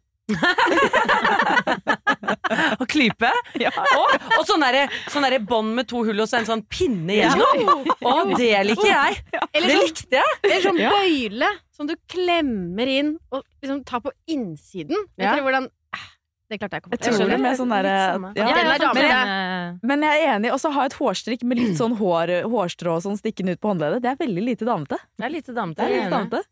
Og 2.81 2.87
klype. 2.91 3.31
Og, 3.67 4.15
og 4.39 4.43
sånn 4.49 4.63
derre 4.65 4.87
sånn 5.13 5.25
derre 5.27 5.41
bånd 5.47 5.75
med 5.77 5.89
to 5.91 6.03
hull 6.07 6.21
og 6.25 6.29
så 6.31 6.41
en 6.41 6.49
sånn 6.49 6.65
pinne 6.73 7.17
gjennom. 7.21 7.87
Å, 8.01 8.15
det 8.39 8.51
liker 8.69 8.91
jeg! 8.91 9.21
Eller 9.53 9.69
Det 9.71 9.77
sånn, 9.77 9.87
likte 9.87 10.21
jeg! 10.21 10.37
eller 10.51 10.65
sånn 10.69 10.81
bøyle 10.83 11.51
som 11.77 11.89
du 11.91 11.95
klemmer 12.11 12.89
inn 12.91 13.15
og 13.31 13.43
liksom 13.63 13.83
tar 13.89 14.01
på 14.07 14.13
innsiden. 14.33 14.97
Vet 15.17 15.27
Ja. 15.29 15.35
dere 15.37 15.45
hvordan 15.47 15.69
Ah, 15.97 16.07
Det 16.51 16.59
klarte 16.61 16.77
jeg 16.77 16.83
ikke 16.83 16.89
å 16.89 16.93
Jeg 16.93 17.01
tror 17.01 17.17
det 17.19 17.39
med 17.41 17.59
Litt 17.59 17.71
derre 17.71 17.95
samme. 18.13 18.33
ja. 18.37 18.47
Den 18.47 18.67
dame. 18.81 19.01
klemme- 19.01 19.79
Men 19.83 20.03
jeg 20.03 20.15
er 20.25 20.27
enig. 20.37 20.53
Og 20.53 20.59
så 20.61 20.71
ha 20.73 20.85
et 20.85 20.93
hårstrikk 20.95 21.43
med 21.45 21.59
litt 21.59 21.77
sånn 21.79 21.97
hår, 21.99 22.43
hårstrå 22.51 22.97
og 22.97 23.03
sånn 23.03 23.17
stikkende 23.19 23.53
ut 23.57 23.61
på 23.61 23.69
håndleddet. 23.75 24.03
Det 24.03 24.11
er 24.13 24.17
veldig 24.27 24.45
lite 24.45 24.65
damete. 24.69 24.99
Det 25.19 25.25
er 25.27 25.31
lite 25.31 25.55
damete. 25.55 26.43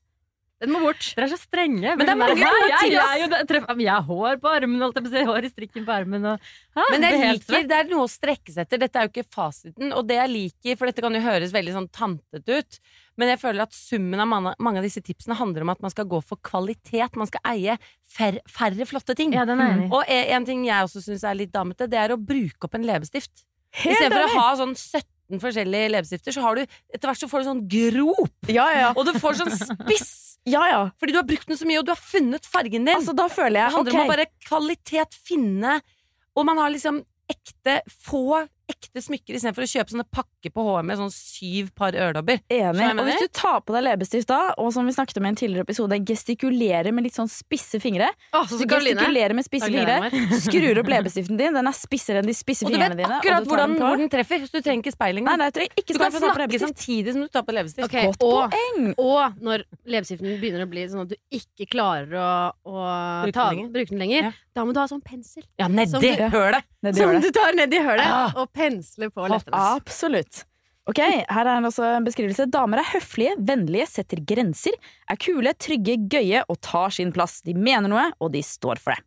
Den 0.64 0.74
må 0.74 0.80
bort. 0.82 1.06
Dere 1.14 1.28
er 1.28 1.32
så 1.32 1.38
strenge. 1.40 1.94
Men 1.94 2.02
det 2.02 2.12
er 2.14 2.20
mange 2.20 2.36
gode 2.40 2.66
jeg, 2.72 2.92
jeg, 2.94 3.20
jeg, 3.22 3.62
jeg 3.84 3.92
har 3.92 4.06
hår 4.08 4.40
på 4.42 4.50
armen, 4.50 4.82
holdt 4.82 4.98
jeg 4.98 5.06
på 5.06 5.12
å 5.12 5.14
si. 5.14 5.24
Hår 5.30 5.48
i 5.48 5.52
strikken 5.52 5.86
på 5.86 5.94
armen. 5.94 6.28
Og, 6.32 6.50
ha, 6.78 6.88
Men 6.94 7.06
jeg 7.06 7.20
det 7.20 7.30
liker, 7.38 7.68
det 7.70 7.78
er 7.78 7.90
noe 7.92 8.08
å 8.08 8.10
strekke 8.10 8.54
seg 8.54 8.66
etter. 8.66 8.82
Dette 8.82 9.00
er 9.00 9.08
jo 9.08 9.12
ikke 9.14 9.28
fasiten. 9.36 9.94
Og 9.94 10.04
det 10.08 10.18
jeg 10.20 10.32
liker, 10.34 10.78
for 10.80 10.90
dette 10.90 11.04
kan 11.04 11.16
jo 11.16 11.24
høres 11.24 11.54
veldig 11.54 11.76
sånn 11.78 11.90
tantete 11.94 12.60
ut, 12.60 12.80
men 13.20 13.30
jeg 13.30 13.38
føler 13.44 13.62
at 13.62 13.76
summen 13.76 14.18
av 14.18 14.26
mange, 14.26 14.52
mange 14.58 14.80
av 14.80 14.86
disse 14.88 15.02
tipsene 15.04 15.36
handler 15.38 15.62
om 15.62 15.70
at 15.70 15.82
man 15.84 15.92
skal 15.92 16.08
gå 16.10 16.18
for 16.26 16.40
kvalitet. 16.42 17.14
Man 17.20 17.30
skal 17.30 17.44
eie 17.52 17.76
færre, 18.10 18.42
færre 18.50 18.88
flotte 18.90 19.14
ting. 19.18 19.34
Ja, 19.36 19.46
enig. 19.46 19.86
Og 19.94 20.02
en, 20.02 20.24
en 20.38 20.48
ting 20.48 20.64
jeg 20.66 20.88
også 20.88 21.02
syns 21.04 21.22
er 21.28 21.38
litt 21.38 21.52
damete, 21.54 21.86
det 21.90 22.00
er 22.00 22.14
å 22.14 22.18
bruke 22.18 22.66
opp 22.66 22.74
en 22.74 22.86
leppestift. 22.88 23.44
Istedenfor 23.74 24.26
å 24.26 24.34
ha 24.38 24.48
sånn 24.58 24.74
17 24.74 25.40
forskjellige 25.42 25.92
leppestifter, 25.94 26.34
så 26.36 26.42
har 26.44 26.58
du 26.58 26.62
etter 26.64 27.08
hvert 27.08 27.22
så 27.22 27.30
får 27.30 27.42
du 27.42 27.48
sånn 27.48 27.62
grop, 27.70 28.50
Ja, 28.52 28.66
ja. 28.74 28.90
og 28.94 29.06
du 29.08 29.14
får 29.18 29.40
sånn 29.40 29.54
spiss. 29.56 30.12
Ja, 30.44 30.62
ja. 30.68 30.80
Fordi 31.00 31.14
du 31.14 31.18
har 31.18 31.26
brukt 31.28 31.48
den 31.48 31.58
så 31.58 31.66
mye, 31.68 31.80
og 31.80 31.88
du 31.88 31.92
har 31.94 32.00
funnet 32.00 32.46
fargen 32.46 32.84
din. 32.84 32.94
Altså, 32.94 33.14
da 33.16 33.28
føler 33.32 33.62
jeg 33.62 33.70
Det 33.70 33.76
handler 33.78 33.94
okay. 33.94 34.00
om 34.00 34.04
å 34.04 34.12
bare 34.12 34.26
kvalitet, 34.44 35.16
finne 35.24 35.78
Og 36.34 36.46
man 36.48 36.60
har 36.60 36.72
liksom 36.74 37.00
ekte, 37.30 37.78
få 37.88 38.42
ekte 38.70 39.02
smykker 39.04 39.36
istedenfor 39.36 39.64
å 39.66 39.68
kjøpe 39.68 39.92
sånne 39.92 40.06
pakker 40.14 40.52
på 40.54 40.62
HM 40.64 40.86
med 40.88 40.96
sånn 41.00 41.10
syv 41.12 41.70
par 41.76 41.92
øredobber. 41.98 42.40
Enig. 42.48 42.86
Og 42.94 43.04
hvis 43.08 43.20
du 43.20 43.28
tar 43.36 43.58
på 43.66 43.74
deg 43.76 43.84
leppestift 43.84 44.28
da, 44.30 44.54
og 44.60 44.70
som 44.72 44.86
vi 44.88 44.94
snakket 44.96 45.18
om 45.20 45.26
i 45.26 45.32
en 45.32 45.38
tidligere 45.40 45.66
episode, 45.66 45.98
gestikulerer 46.08 46.92
med 46.94 47.04
litt 47.08 47.16
sånn 47.18 47.28
spisse 47.30 47.80
fingre 47.82 48.08
oh, 48.32 48.46
Så 48.48 48.58
så 48.60 48.66
gestikulerer 48.70 49.34
med 49.36 49.44
spisse 49.46 49.68
fingre, 49.68 50.10
skrur 50.40 50.80
opp 50.80 50.88
leppestiften 50.92 51.36
din, 51.40 51.54
den 51.56 51.68
er 51.70 51.76
spissere 51.76 52.22
enn 52.22 52.28
de 52.30 52.34
spisse 52.36 52.64
Og 52.66 52.72
du 52.72 52.78
vet 52.80 52.94
dine. 52.96 53.08
akkurat 53.18 53.44
du 53.44 53.50
hvordan, 53.52 53.74
den 53.76 53.84
hvor 53.84 54.00
den 54.00 54.12
treffer, 54.12 54.44
så 54.46 54.56
du 54.56 54.64
trenger 54.64 54.84
ikke 54.84 54.94
speil 54.96 55.18
Nei, 55.18 55.22
engang. 55.24 55.42
nei, 55.42 55.50
jeg 55.54 55.70
ikke 55.84 55.92
Du 55.94 56.00
kan 56.00 56.14
snakke 56.16 56.62
samtidig 56.64 57.12
som 57.16 57.24
du 57.26 57.28
tar 57.28 57.44
på 57.44 57.54
leppestift. 57.56 57.84
Okay, 57.90 58.06
Godt 58.08 58.24
og, 58.24 58.54
poeng! 58.54 58.94
og 58.98 59.42
når 59.44 59.66
leppestiften 59.84 60.38
begynner 60.40 60.64
å 60.64 60.70
bli 60.70 60.86
sånn 60.88 61.04
at 61.04 61.12
du 61.12 61.16
ikke 61.40 61.68
klarer 61.74 62.16
å, 62.16 62.30
å 62.64 62.78
Bruke 63.26 63.36
ta, 63.36 63.50
den 63.52 63.70
bruke 63.74 63.92
den 63.92 64.00
lenger, 64.04 64.30
Ja. 64.30 64.32
da 64.54 64.64
må 64.64 64.72
du 64.72 64.80
ha 64.80 64.86
sånn 64.88 65.02
pensel. 65.04 65.44
Ja, 65.60 65.68
nedi 65.68 66.14
hølet! 66.32 66.64
Som 66.94 67.20
du 67.20 67.30
tar 67.32 67.52
nedi 67.56 67.78
hølet 67.82 68.04
Ah. 68.04 68.32
og 68.36 68.50
pensler 68.54 69.10
på 69.14 69.26
leppene. 69.30 69.60
Absolutt. 69.76 70.44
Ok, 70.86 70.98
Her 71.00 71.48
er 71.48 71.64
også 71.64 71.84
en 71.96 72.04
beskrivelse. 72.04 72.44
Damer 72.52 72.82
er 72.82 72.90
høflige, 72.92 73.38
vennlige, 73.40 73.86
setter 73.88 74.20
grenser, 74.20 74.74
er 75.08 75.16
kule, 75.16 75.54
trygge, 75.56 75.96
gøye 76.12 76.42
og 76.52 76.58
tar 76.60 76.92
sin 76.92 77.12
plass. 77.14 77.38
De 77.46 77.54
mener 77.56 77.88
noe, 77.88 78.10
og 78.20 78.34
de 78.34 78.42
står 78.44 78.82
for 78.82 78.92
det. 78.92 79.04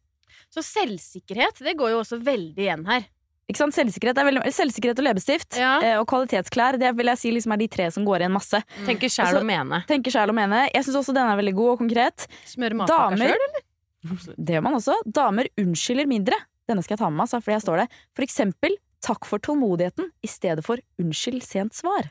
Så 0.54 0.64
selvsikkerhet, 0.66 1.60
det 1.62 1.76
går 1.78 1.92
jo 1.94 2.00
også 2.02 2.18
veldig 2.24 2.64
igjen 2.66 2.86
her. 2.88 3.06
Ikke 3.48 3.62
sant? 3.62 3.76
Selvsikkerhet, 3.78 4.18
er 4.20 4.26
veldig, 4.28 4.42
selvsikkerhet 4.52 5.00
og 5.00 5.06
leppestift 5.08 5.56
Ja. 5.60 5.76
eh, 5.84 5.96
og 6.02 6.08
kvalitetsklær 6.10 6.76
det 6.82 6.90
vil 6.98 7.08
jeg 7.14 7.20
si 7.22 7.30
liksom 7.32 7.54
er 7.56 7.62
de 7.62 7.68
tre 7.72 7.86
som 7.96 8.04
går 8.08 8.24
igjen 8.26 8.34
masse. 8.36 8.60
Tenker 8.88 9.08
Altså, 9.08 9.22
sjæl 9.22 9.40
og 9.40 9.46
mene. 9.48 9.80
Tenker 9.88 10.12
sjæl 10.12 10.34
og 10.34 10.36
mene. 10.36 10.64
Jeg 10.74 10.84
syns 10.84 10.98
også 11.00 11.14
denne 11.16 11.32
er 11.36 11.40
veldig 11.40 11.54
god 11.56 11.70
og 11.76 11.80
konkret. 11.86 12.26
Smøre 12.50 12.76
matpakka 12.82 13.16
Damer 13.16 13.38
eller? 13.38 13.62
Det 14.36 14.58
gjør 14.58 14.66
man 14.66 14.76
også. 14.82 14.98
Damer 15.06 15.48
unnskylder 15.62 16.10
mindre. 16.10 16.36
Denne 16.68 16.84
skal 16.84 16.98
jeg 16.98 17.04
ta 17.06 17.10
med 17.10 17.22
meg, 17.22 17.28
altså, 17.30 17.40
fordi 17.44 17.56
jeg 17.56 17.64
står 17.64 17.78
det. 17.84 17.88
For 18.18 18.26
eksempel 18.28 18.76
takk 19.06 19.26
for 19.30 19.40
tålmodigheten 19.40 20.12
i 20.24 20.28
stedet 20.28 20.64
for 20.66 20.78
unnskyld 21.02 21.44
sent 21.46 21.74
svar. 21.78 22.10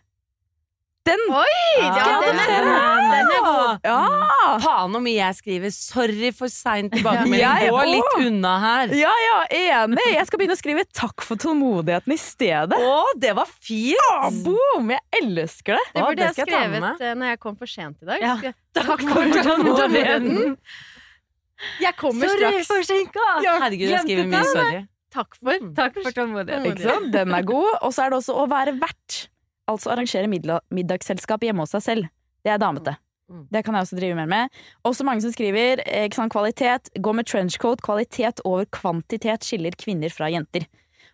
Den! 1.06 1.20
Ja, 1.30 1.42
Ja, 1.86 2.14
den 2.18 2.34
det 2.34 2.44
er, 2.50 2.64
er 2.66 2.96
den 2.98 3.12
er 3.14 3.44
god. 3.44 3.84
Ja! 3.86 4.56
Faen 4.58 4.96
om 4.98 5.04
jeg 5.06 5.36
skriver 5.38 5.70
'sorry 5.70 6.32
for 6.34 6.50
sein 6.50 6.90
tilbakemelding'. 6.90 7.70
Gå 7.70 7.84
litt 7.92 8.16
unna 8.26 8.54
her. 8.58 8.94
Ja, 8.98 9.12
ja, 9.26 9.36
enig! 9.84 10.02
Jeg 10.16 10.26
skal 10.26 10.40
begynne 10.40 10.56
å 10.56 10.58
skrive 10.58 10.82
'takk 10.90 11.22
for 11.22 11.36
tålmodigheten' 11.38 12.10
i 12.10 12.18
stedet. 12.18 12.74
Å, 12.74 13.04
det 13.22 13.36
var 13.38 13.46
fint! 13.46 14.02
Ah, 14.10 14.30
boom! 14.30 14.90
Jeg 14.90 15.22
elsker 15.22 15.78
det! 15.78 15.86
Det 15.94 16.02
Å, 16.02 16.08
burde 16.10 16.16
det 16.16 16.26
jeg 16.26 16.34
skrevet 16.34 16.50
jeg 16.50 16.58
ta 16.58 16.74
med 16.74 16.82
skrevet 16.96 17.06
eh, 17.06 17.14
når 17.22 17.26
jeg 17.30 17.38
kom 17.46 17.56
for 17.62 17.66
sent 17.76 18.02
i 18.02 18.10
dag. 18.10 18.26
Ja. 18.26 18.52
Takk 18.82 19.06
for 19.06 19.42
tålmodigheten. 19.46 20.56
Jeg 21.86 21.94
kommer 21.96 22.28
Sorry, 22.28 22.50
straks. 22.50 22.66
forsinka! 22.66 23.28
Herregud, 23.62 23.88
jeg 23.94 24.02
skriver 24.02 24.26
mye 24.34 24.42
'sorry'. 24.50 24.86
Takk 25.16 25.38
for. 25.40 25.64
Takk 25.78 25.96
for 26.02 26.12
tålmodigheten. 26.16 26.68
Ikke 26.74 26.84
sant? 26.84 27.10
Den 27.14 27.32
er 27.34 27.46
god. 27.48 27.72
Og 27.80 27.94
så 27.96 28.04
er 28.06 28.12
det 28.12 28.20
også 28.20 28.36
å 28.36 28.46
være 28.52 28.76
vert. 28.80 29.22
Altså 29.66 29.90
arrangere 29.94 30.28
middag 30.30 30.62
middagsselskap 30.70 31.42
hjemme 31.42 31.64
hos 31.64 31.72
seg 31.74 31.82
selv. 31.88 32.08
Det 32.46 32.52
er 32.54 32.60
damete. 32.62 32.94
Mm. 33.26 33.46
Det 33.50 33.64
kan 33.66 33.74
jeg 33.74 33.82
også 33.88 33.96
drive 33.98 34.14
mer 34.20 34.28
med. 34.30 34.58
Også 34.86 35.02
mange 35.08 35.24
som 35.24 35.32
skriver 35.34 35.80
eh, 35.82 36.04
ikke 36.06 36.20
sant, 36.20 36.30
kvalitet. 36.30 36.92
Gå 37.02 37.14
med 37.16 37.26
trenchcoat. 37.26 37.82
Kvalitet 37.82 38.42
over 38.46 38.68
kvantitet 38.70 39.42
skiller 39.48 39.74
kvinner 39.80 40.12
fra 40.14 40.28
jenter. 40.30 40.68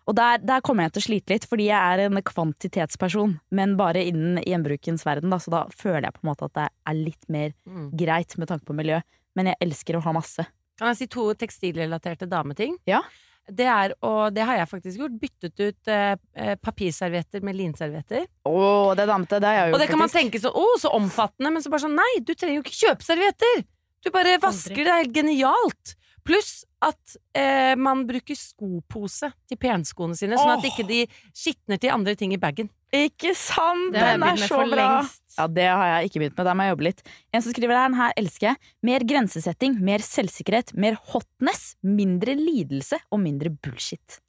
Og 0.05 0.17
der, 0.19 0.41
der 0.43 0.59
kommer 0.61 0.83
jeg 0.85 0.93
til 0.97 1.01
å 1.01 1.05
slite 1.07 1.31
litt, 1.33 1.45
fordi 1.47 1.69
jeg 1.71 1.79
er 1.79 2.03
en 2.09 2.19
kvantitetsperson. 2.27 3.37
Men 3.55 3.77
bare 3.79 4.03
innen 4.03 4.41
gjenbrukens 4.43 5.05
verden, 5.07 5.31
da, 5.31 5.39
så 5.39 5.53
da 5.53 5.61
føler 5.71 6.09
jeg 6.09 6.17
på 6.17 6.25
en 6.25 6.29
måte 6.29 6.49
at 6.49 6.57
det 6.59 6.65
er 6.91 6.97
litt 6.99 7.29
mer 7.31 7.53
Mm. 7.65 7.87
greit 7.97 8.35
med 8.37 8.51
tanke 8.51 8.67
på 8.67 8.75
miljø. 8.75 8.99
Men 9.35 9.49
jeg 9.49 9.57
elsker 9.65 9.97
å 9.97 10.03
ha 10.03 10.11
masse. 10.13 10.45
Kan 10.77 10.91
jeg 10.91 10.97
si 10.99 11.07
to 11.07 11.29
tekstilrelaterte 11.39 12.27
dameting? 12.29 12.75
Ja. 12.85 12.99
Det 13.43 13.65
er, 13.67 13.91
å 13.99 14.29
det 14.31 14.45
har 14.47 14.61
jeg 14.61 14.69
faktisk 14.71 15.01
gjort, 15.01 15.15
byttet 15.19 15.59
ut 15.59 15.91
eh, 15.91 16.13
eh, 16.39 16.53
papirservietter 16.63 17.43
med 17.43 17.57
linservietter. 17.57 18.23
Oh, 18.47 18.93
det 18.95 19.07
damte. 19.09 19.41
Det 19.43 19.49
har 19.49 19.67
jeg 19.67 19.73
Og 19.75 19.81
det 19.81 19.89
kan 19.89 19.99
man 19.99 20.07
faktisk. 20.07 20.31
tenke 20.31 20.43
så, 20.45 20.53
oh, 20.55 20.77
så 20.79 20.93
omfattende, 20.95 21.51
men 21.51 21.65
så 21.65 21.73
bare 21.73 21.83
sånn, 21.83 21.97
nei, 21.99 22.11
du 22.23 22.31
trenger 22.33 22.61
jo 22.61 22.63
ikke 22.63 22.77
kjøpe 22.77 23.07
servietter! 23.07 23.65
Du 24.03 24.11
bare 24.15 24.37
vasker 24.43 24.79
det, 24.79 24.85
det 24.87 24.93
er 24.93 25.03
helt 25.03 25.17
genialt! 25.17 25.95
Pluss 26.23 26.63
at 26.83 27.17
eh, 27.35 27.73
man 27.75 28.05
bruker 28.07 28.37
skopose 28.39 29.33
til 29.49 29.59
penskoene 29.59 30.15
sine, 30.15 30.39
sånn 30.39 30.55
at 30.55 30.63
oh. 30.63 30.69
ikke 30.71 30.87
de 30.87 31.03
skitner 31.35 31.81
til 31.83 31.91
andre 31.91 32.15
ting 32.19 32.31
i 32.35 32.39
bagen. 32.39 32.71
Ikke 32.93 33.33
sant? 33.37 33.91
Det 33.95 34.01
Den 34.01 34.23
er 34.27 34.37
så 34.37 34.61
bra. 34.69 34.87
Ja, 35.33 35.47
det 35.49 35.65
har 35.65 35.87
jeg 35.89 36.09
ikke 36.09 36.21
begynt 36.21 36.37
med. 36.37 36.45
Der 36.45 36.57
må 36.57 36.65
jeg 36.67 36.73
jobbe 36.75 36.85
litt. 36.85 37.01
En 37.33 37.41
som 37.41 37.55
skriver 37.55 37.73
her, 37.73 37.89
den 37.89 37.97
her 37.97 38.13
elsker 38.21 38.51
jeg. 38.51 38.71
Mer 38.85 39.05
grensesetting, 39.09 39.79
mer 39.81 40.03
selvsikkerhet, 40.05 40.75
mer 40.77 40.99
hotness, 41.09 41.73
mindre 41.81 42.35
lidelse 42.37 42.99
og 43.09 43.23
mindre 43.23 43.49
bullshit. 43.49 44.19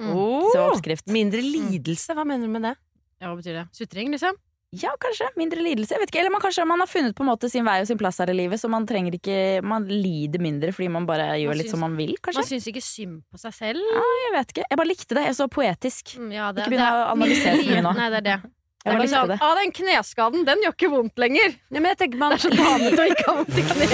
Mm. 0.00 0.10
Så 0.50 0.64
oppskrift. 0.64 1.06
mindre 1.12 1.42
lidelse, 1.44 2.16
hva 2.16 2.24
mener 2.26 2.48
du 2.48 2.54
med 2.56 2.66
det? 2.66 2.74
Ja, 3.20 3.28
hva 3.28 3.36
betyr 3.38 3.60
det? 3.60 3.66
Sutring, 3.76 4.10
liksom? 4.14 4.34
Ja, 4.72 4.92
kanskje. 5.02 5.26
Mindre 5.34 5.58
lidelse. 5.64 5.96
Jeg 5.96 5.98
vet 6.04 6.10
ikke. 6.12 6.20
Eller 6.22 6.30
man, 6.30 6.40
kanskje 6.44 6.62
man 6.68 6.78
har 6.78 6.86
funnet 6.86 7.14
på 7.18 7.24
en 7.24 7.30
måte 7.32 7.48
sin 7.50 7.64
vei 7.66 7.80
og 7.82 7.88
sin 7.90 7.98
plass 7.98 8.20
her 8.22 8.30
i 8.30 8.36
livet, 8.38 8.60
så 8.62 8.68
man 8.70 8.86
trenger 8.86 9.16
ikke 9.18 9.38
Man 9.66 9.88
lider 9.90 10.38
mindre 10.38 10.70
fordi 10.76 10.86
man 10.94 11.08
bare 11.08 11.26
gjør 11.42 11.50
Man 11.50 11.58
litt 11.58 11.66
syns- 11.66 11.74
som 11.74 11.80
man 11.82 11.96
vil, 11.98 12.14
Man 12.14 12.22
kanskje. 12.28 12.46
syns 12.52 12.68
ikke 12.70 12.82
synd 12.86 13.16
på 13.32 13.38
seg 13.42 13.52
selv. 13.56 13.80
Jeg 13.80 14.32
vet 14.36 14.54
ikke. 14.54 14.64
Jeg 14.70 14.78
bare 14.78 14.86
likte 14.92 15.14
det. 15.18 15.24
Jeg 15.26 15.34
så 15.40 15.48
poetisk. 15.50 16.14
Mm, 16.22 16.30
Ja, 16.38 16.52
det, 16.52 16.62
Ikke 16.62 16.76
begynn 16.76 16.86
å 16.86 17.10
analysere 17.16 17.56
for 17.58 17.72
mye 17.74 17.82
nå. 17.88 17.94
Nei, 17.98 18.08
det 18.14 18.20
er 18.22 18.28
det. 18.30 18.38
Det 18.80 18.94
er 18.96 19.08
sånn, 19.12 19.28
det. 19.28 19.36
ah, 19.44 19.52
den 19.58 19.72
kneskaden, 19.76 20.40
den 20.48 20.62
gjør 20.64 20.72
ikke 20.72 20.88
vondt 20.88 21.18
lenger. 21.20 21.52
Ja, 21.68 21.80
men 21.82 21.88
jeg 21.90 21.98
tenker 22.00 22.16
man, 22.22 22.32
Det 22.32 22.38
er 22.38 22.44
så 22.46 22.50
damete 22.56 22.96
å 22.96 23.04
ikke 23.12 23.26
ha 23.26 23.34
vondt 23.36 23.52
i 23.52 23.62
kneet. 23.68 23.92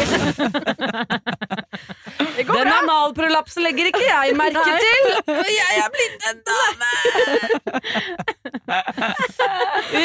Den 2.46 2.70
analprolapsen 2.70 3.66
legger 3.66 3.85
ikke 3.90 4.05
jeg 4.07 4.37
merke 4.38 4.62
til! 4.79 5.05
for 5.27 5.51
jeg 5.51 5.72
er 5.83 5.90
blitt 5.96 6.22
en 6.31 6.38
dame! 6.46 6.92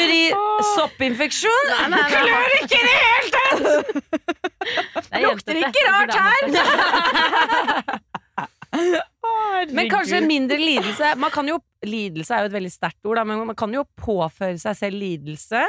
Uri 0.00 0.24
soppinfeksjon? 0.72 1.64
Nei, 1.70 1.86
nei, 1.94 2.02
nei. 2.02 2.10
Klør 2.16 2.50
ikke 2.58 2.74
i 2.74 2.84
det 2.88 2.98
hele 3.06 3.28
tatt! 3.38 3.62
Er 5.12 5.18
Lukter 5.28 5.54
ikke 5.62 5.82
rart 5.86 6.10
damete. 9.22 9.74
Men 9.78 9.90
kanskje 9.92 10.20
mindre 10.26 10.58
lidelse. 10.58 11.12
Man 11.20 11.30
kan 11.34 11.46
jo, 11.48 11.58
lidelse 11.86 12.34
er 12.34 12.44
jo 12.46 12.50
et 12.50 12.56
veldig 12.58 12.72
sterkt 12.74 13.06
ord, 13.06 13.16
da, 13.20 13.24
men 13.28 13.44
man 13.46 13.56
kan 13.58 13.72
jo 13.74 13.84
påføre 13.98 14.58
seg 14.58 14.76
selv 14.78 14.98
lidelse. 15.02 15.62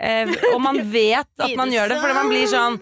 Eh, 0.00 0.32
og 0.54 0.60
man 0.64 0.78
vet 0.94 1.28
at 1.44 1.54
man 1.58 1.70
gjør 1.74 1.88
det, 1.92 2.00
fordi 2.02 2.14
man 2.16 2.28
blir 2.32 2.46
sånn 2.50 2.80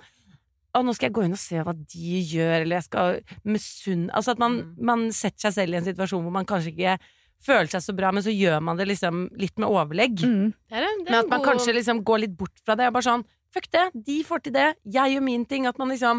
å, 0.76 0.82
nå 0.84 0.92
skal 0.94 1.08
jeg 1.08 1.14
gå 1.16 1.22
inn 1.24 1.32
og 1.34 1.40
se 1.40 1.62
hva 1.64 1.72
de 1.74 2.18
gjør, 2.28 2.58
eller 2.62 2.76
jeg 2.76 2.84
skal 2.84 3.16
misunne 3.48 4.12
Altså 4.14 4.34
at 4.36 4.38
man, 4.42 4.58
Mm. 4.60 4.74
man 4.84 5.06
setter 5.16 5.48
seg 5.48 5.54
selv 5.56 5.74
i 5.74 5.78
en 5.80 5.86
situasjon 5.86 6.22
hvor 6.22 6.34
man 6.34 6.46
kanskje 6.46 6.74
ikke 6.74 6.98
føler 7.42 7.70
seg 7.72 7.82
så 7.86 7.94
bra, 7.96 8.10
men 8.12 8.22
så 8.22 8.30
gjør 8.34 8.60
man 8.62 8.76
det 8.76 8.86
liksom 8.90 9.24
litt 9.40 9.56
med 9.58 9.68
overlegg. 9.70 10.20
Mm. 10.22 10.52
Det 10.68 10.76
er 10.78 10.84
en, 10.86 11.02
det 11.04 11.08
er 11.08 11.10
Men 11.14 11.18
at 11.24 11.28
man 11.32 11.40
god- 11.40 11.48
kanskje 11.54 11.74
liksom 11.78 12.02
går 12.04 12.18
litt 12.26 12.36
bort 12.36 12.60
fra 12.66 12.76
det. 12.78 12.86
Og 12.90 12.96
bare 12.98 13.08
sånn 13.08 13.24
Fuck 13.48 13.70
det, 13.72 13.86
de 14.04 14.18
får 14.28 14.42
til 14.44 14.52
det, 14.52 14.66
jeg 14.84 15.14
gjør 15.14 15.22
min 15.24 15.44
ting. 15.48 15.64
At 15.66 15.78
man 15.80 15.88
liksom 15.88 16.18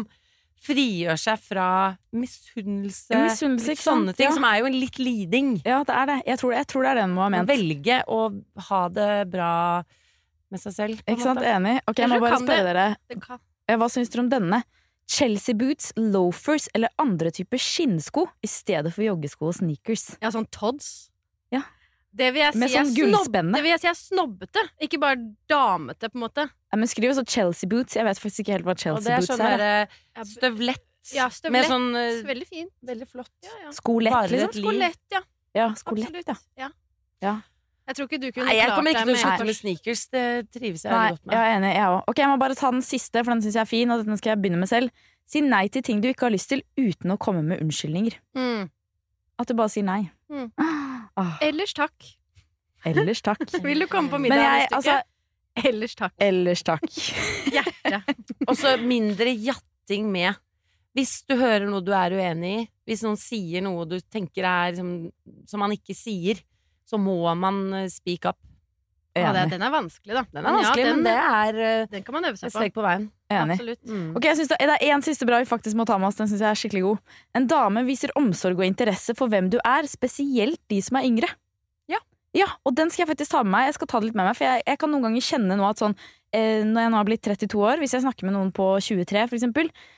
frigjør 0.60 1.16
seg 1.18 1.38
fra 1.40 1.66
misunnelse, 2.12 3.10
Ja, 3.14 3.22
misunnelse, 3.28 3.76
sånne 3.80 4.14
ting, 4.16 4.26
Ja. 4.28 4.32
som 4.34 4.44
er 4.44 4.58
jo 4.60 4.66
en 4.66 4.78
litt 4.80 4.98
liding. 4.98 5.62
Ja, 5.64 5.82
det 5.84 5.94
er 5.94 6.06
det. 6.06 6.18
Jeg 6.26 6.38
tror, 6.38 6.52
jeg 6.52 6.66
tror 6.66 6.82
det 6.82 6.90
er 6.90 6.94
det 6.94 7.02
den 7.06 7.14
må 7.14 7.22
ha 7.22 7.28
ment. 7.30 7.48
velge 7.48 8.02
å 8.06 8.42
ha 8.68 8.88
det 8.88 9.30
bra 9.30 9.82
med 10.50 10.60
seg 10.60 10.72
selv. 10.72 11.02
Ikke 11.06 11.22
sant? 11.22 11.38
måte. 11.40 11.46
Enig. 11.46 11.80
Ok, 11.88 11.96
Jeg 11.98 12.08
må 12.10 12.20
bare 12.20 12.38
det- 12.38 12.46
spørre 12.48 12.74
dere. 12.74 12.96
Det 13.08 13.40
Eh, 13.68 13.76
Hva 13.76 13.86
syns 13.88 14.08
dere 14.10 14.20
om 14.24 14.28
denne? 14.30 14.64
Chelsea 15.08 15.54
boots, 15.54 15.92
loafers 15.96 16.68
eller 16.74 16.88
andre 16.98 17.30
typer 17.30 17.58
skinnsko 17.58 18.28
i 18.42 18.46
stedet 18.46 18.92
for 18.92 19.02
joggesko 19.02 19.42
og 19.48 19.54
sneakers. 19.54 20.16
Ja, 20.22 20.28
sånn 20.30 20.48
Tods. 20.50 21.09
Det 22.12 22.32
vil 22.34 22.42
jeg 22.42 22.52
si 22.54 22.58
Med 22.58 22.70
er 22.70 22.74
sånn 22.74 22.88
snobb- 22.90 23.12
gullspenne. 23.14 23.52
Det 23.54 23.62
vil 23.62 23.70
jeg 23.70 23.80
si 23.80 23.86
er 23.86 23.94
snobbete, 23.94 24.62
ikke 24.82 24.98
bare 25.00 25.16
damete, 25.48 26.08
på 26.10 26.16
en 26.18 26.24
måte. 26.24 26.46
Ja, 26.72 26.76
men 26.76 26.88
skriv 26.90 27.10
også 27.12 27.24
Chelsea 27.28 27.68
boots. 27.70 27.94
Jeg 27.94 28.04
vet 28.04 28.18
faktisk 28.18 28.40
ikke 28.44 28.52
helt 28.56 28.64
hva 28.66 28.74
Chelsea 28.76 29.16
boots 29.16 29.30
er 29.30 29.34
Og 29.34 29.38
det 29.38 29.44
er. 29.46 29.86
sånn 29.86 30.24
derre 30.24 30.24
støvlett. 30.26 30.86
Ja, 31.14 31.28
støvlett. 31.30 31.66
Sånn 31.70 31.94
eh, 31.96 32.22
Veldig 32.26 32.46
fint. 32.48 32.72
Veldig 32.84 33.06
flott. 33.08 33.30
Ja, 33.42 33.50
ja. 33.64 33.70
Skolett, 33.72 34.30
liksom. 34.30 34.62
Skolett, 34.62 34.98
ja. 35.12 35.20
Ja, 35.54 35.68
skolett, 35.74 36.10
Absolutt. 36.10 36.26
ja. 36.26 36.66
Ja. 36.66 36.68
Ja. 37.22 37.36
Jeg 37.90 37.96
tror 37.96 38.06
ikke 38.06 38.20
du 38.20 38.28
kunne 38.32 38.46
Nei, 38.46 38.54
jeg 38.56 38.66
klart 38.66 38.76
kommer 38.76 38.90
ikke 38.90 39.00
til 39.02 39.08
å 39.10 39.14
med- 39.14 39.22
slutte 39.24 39.46
med 39.46 39.56
sneakers. 39.56 40.02
Det 40.10 40.26
trives 40.52 40.82
jeg 40.84 40.92
Nei, 40.92 41.10
godt 41.10 41.20
jeg 41.30 41.40
er 41.40 41.56
enig, 41.58 41.74
jeg 41.74 41.86
òg. 41.90 42.02
Ok, 42.08 42.16
jeg 42.18 42.28
må 42.28 42.38
bare 42.38 42.54
ta 42.54 42.70
den 42.70 42.82
siste, 42.82 43.24
for 43.24 43.30
den 43.34 43.40
syns 43.42 43.54
jeg 43.54 43.62
er 43.62 43.70
fin, 43.70 43.90
og 43.90 44.04
den 44.06 44.16
skal 44.16 44.30
jeg 44.36 44.42
begynne 44.42 44.58
med 44.58 44.68
selv. 44.68 44.90
Si 45.26 45.40
nei 45.40 45.66
til 45.68 45.82
ting 45.82 46.00
du 46.00 46.08
ikke 46.08 46.26
har 46.28 46.30
lyst 46.30 46.48
til, 46.50 46.62
uten 46.78 47.10
å 47.10 47.18
komme 47.18 47.42
med 47.42 47.60
unnskyldninger. 47.62 48.14
Mm. 48.36 48.70
At 49.40 49.46
du 49.48 49.54
bare 49.54 49.68
sier 49.70 49.82
nei. 49.84 50.10
Mm. 50.30 50.52
Ah, 51.20 51.36
Ellers 51.44 51.74
takk. 51.76 52.10
ellers 52.88 53.20
takk. 53.24 53.42
Vil 53.66 53.84
du 53.84 53.86
komme 53.90 54.08
på 54.12 54.20
middag 54.22 54.38
Men 54.40 54.46
jeg, 54.46 54.66
neste 54.66 54.78
altså? 54.78 54.98
Ellers 55.70 55.96
takk. 55.98 56.14
Ellers 56.22 56.62
takk. 56.64 56.86
Hjerte. 57.54 57.98
Og 58.46 58.54
så 58.56 58.76
mindre 58.80 59.32
jatting 59.34 60.06
med. 60.12 60.38
Hvis 60.96 61.20
du 61.28 61.36
hører 61.38 61.68
noe 61.70 61.84
du 61.86 61.92
er 61.94 62.14
uenig 62.16 62.52
i, 62.56 62.62
hvis 62.88 63.02
noen 63.06 63.18
sier 63.20 63.62
noe 63.62 63.84
du 63.86 63.98
tenker 64.10 64.46
er 64.48 64.78
som, 64.78 64.88
som 65.46 65.62
man 65.62 65.74
ikke 65.76 65.94
sier, 65.94 66.40
så 66.88 66.98
må 66.98 67.20
man 67.38 67.60
eh, 67.84 67.90
speak 67.92 68.26
up. 68.32 68.38
Ja, 69.22 69.32
det, 69.36 69.44
den 69.52 69.64
er 69.66 69.72
vanskelig, 69.74 70.16
da. 70.16 70.22
Den 70.32 70.42
er 70.44 70.56
vanskelig, 70.56 70.84
ja, 70.84 70.90
den, 70.90 71.00
men 71.00 71.06
det 71.06 71.14
er 71.20 71.60
eh, 71.66 71.88
den 71.92 72.04
kan 72.06 72.16
man 72.16 72.28
øve 72.30 72.40
seg 72.40 72.54
på. 72.54 72.64
på 72.78 72.84
veien. 72.84 73.04
Enig. 73.30 73.56
Absolutt. 73.58 73.80
Mm. 73.86 74.08
Ok, 74.18 74.26
det, 74.26 74.46
det 74.50 74.74
er 74.74 74.86
én 74.90 75.04
siste 75.06 75.28
bra 75.28 75.38
vi 75.42 75.46
faktisk 75.50 75.78
må 75.78 75.86
ta 75.88 75.98
med 76.00 76.10
oss. 76.10 76.18
Den 76.18 76.30
synes 76.30 76.42
jeg 76.42 76.50
er 76.50 76.58
skikkelig 76.58 76.82
god. 76.86 77.18
En 77.38 77.46
dame 77.50 77.84
viser 77.86 78.12
omsorg 78.18 78.58
og 78.58 78.66
interesse 78.66 79.14
for 79.18 79.30
hvem 79.30 79.52
du 79.52 79.60
er, 79.62 79.86
spesielt 79.90 80.60
de 80.72 80.80
som 80.82 80.98
er 80.98 81.06
yngre. 81.06 81.30
Ja. 81.90 82.02
Ja, 82.36 82.48
og 82.66 82.74
den 82.78 82.90
skal 82.90 83.04
jeg 83.04 83.12
faktisk 83.14 83.34
ta 83.36 83.44
med 83.46 83.54
meg. 83.54 83.68
Jeg 83.70 83.78
skal 83.78 83.92
ta 83.92 84.00
det 84.02 84.10
litt 84.10 84.18
med 84.18 84.30
meg, 84.30 84.38
for 84.38 84.48
jeg, 84.48 84.66
jeg 84.66 84.82
kan 84.82 84.92
noen 84.94 85.06
ganger 85.08 85.28
kjenne 85.28 85.60
nå 85.60 85.68
at 85.68 85.82
sånn 85.82 85.96
eh, 86.34 86.66
Når 86.66 86.84
jeg 86.86 86.92
nå 86.92 87.00
har 87.00 87.08
blitt 87.08 87.24
32 87.26 87.64
år, 87.70 87.82
hvis 87.82 87.96
jeg 87.96 88.06
snakker 88.06 88.28
med 88.28 88.38
noen 88.38 88.52
på 88.54 88.72
23 88.82 89.24
for 89.30 89.38
eksempel, 89.38 89.70
eh, 89.70 89.96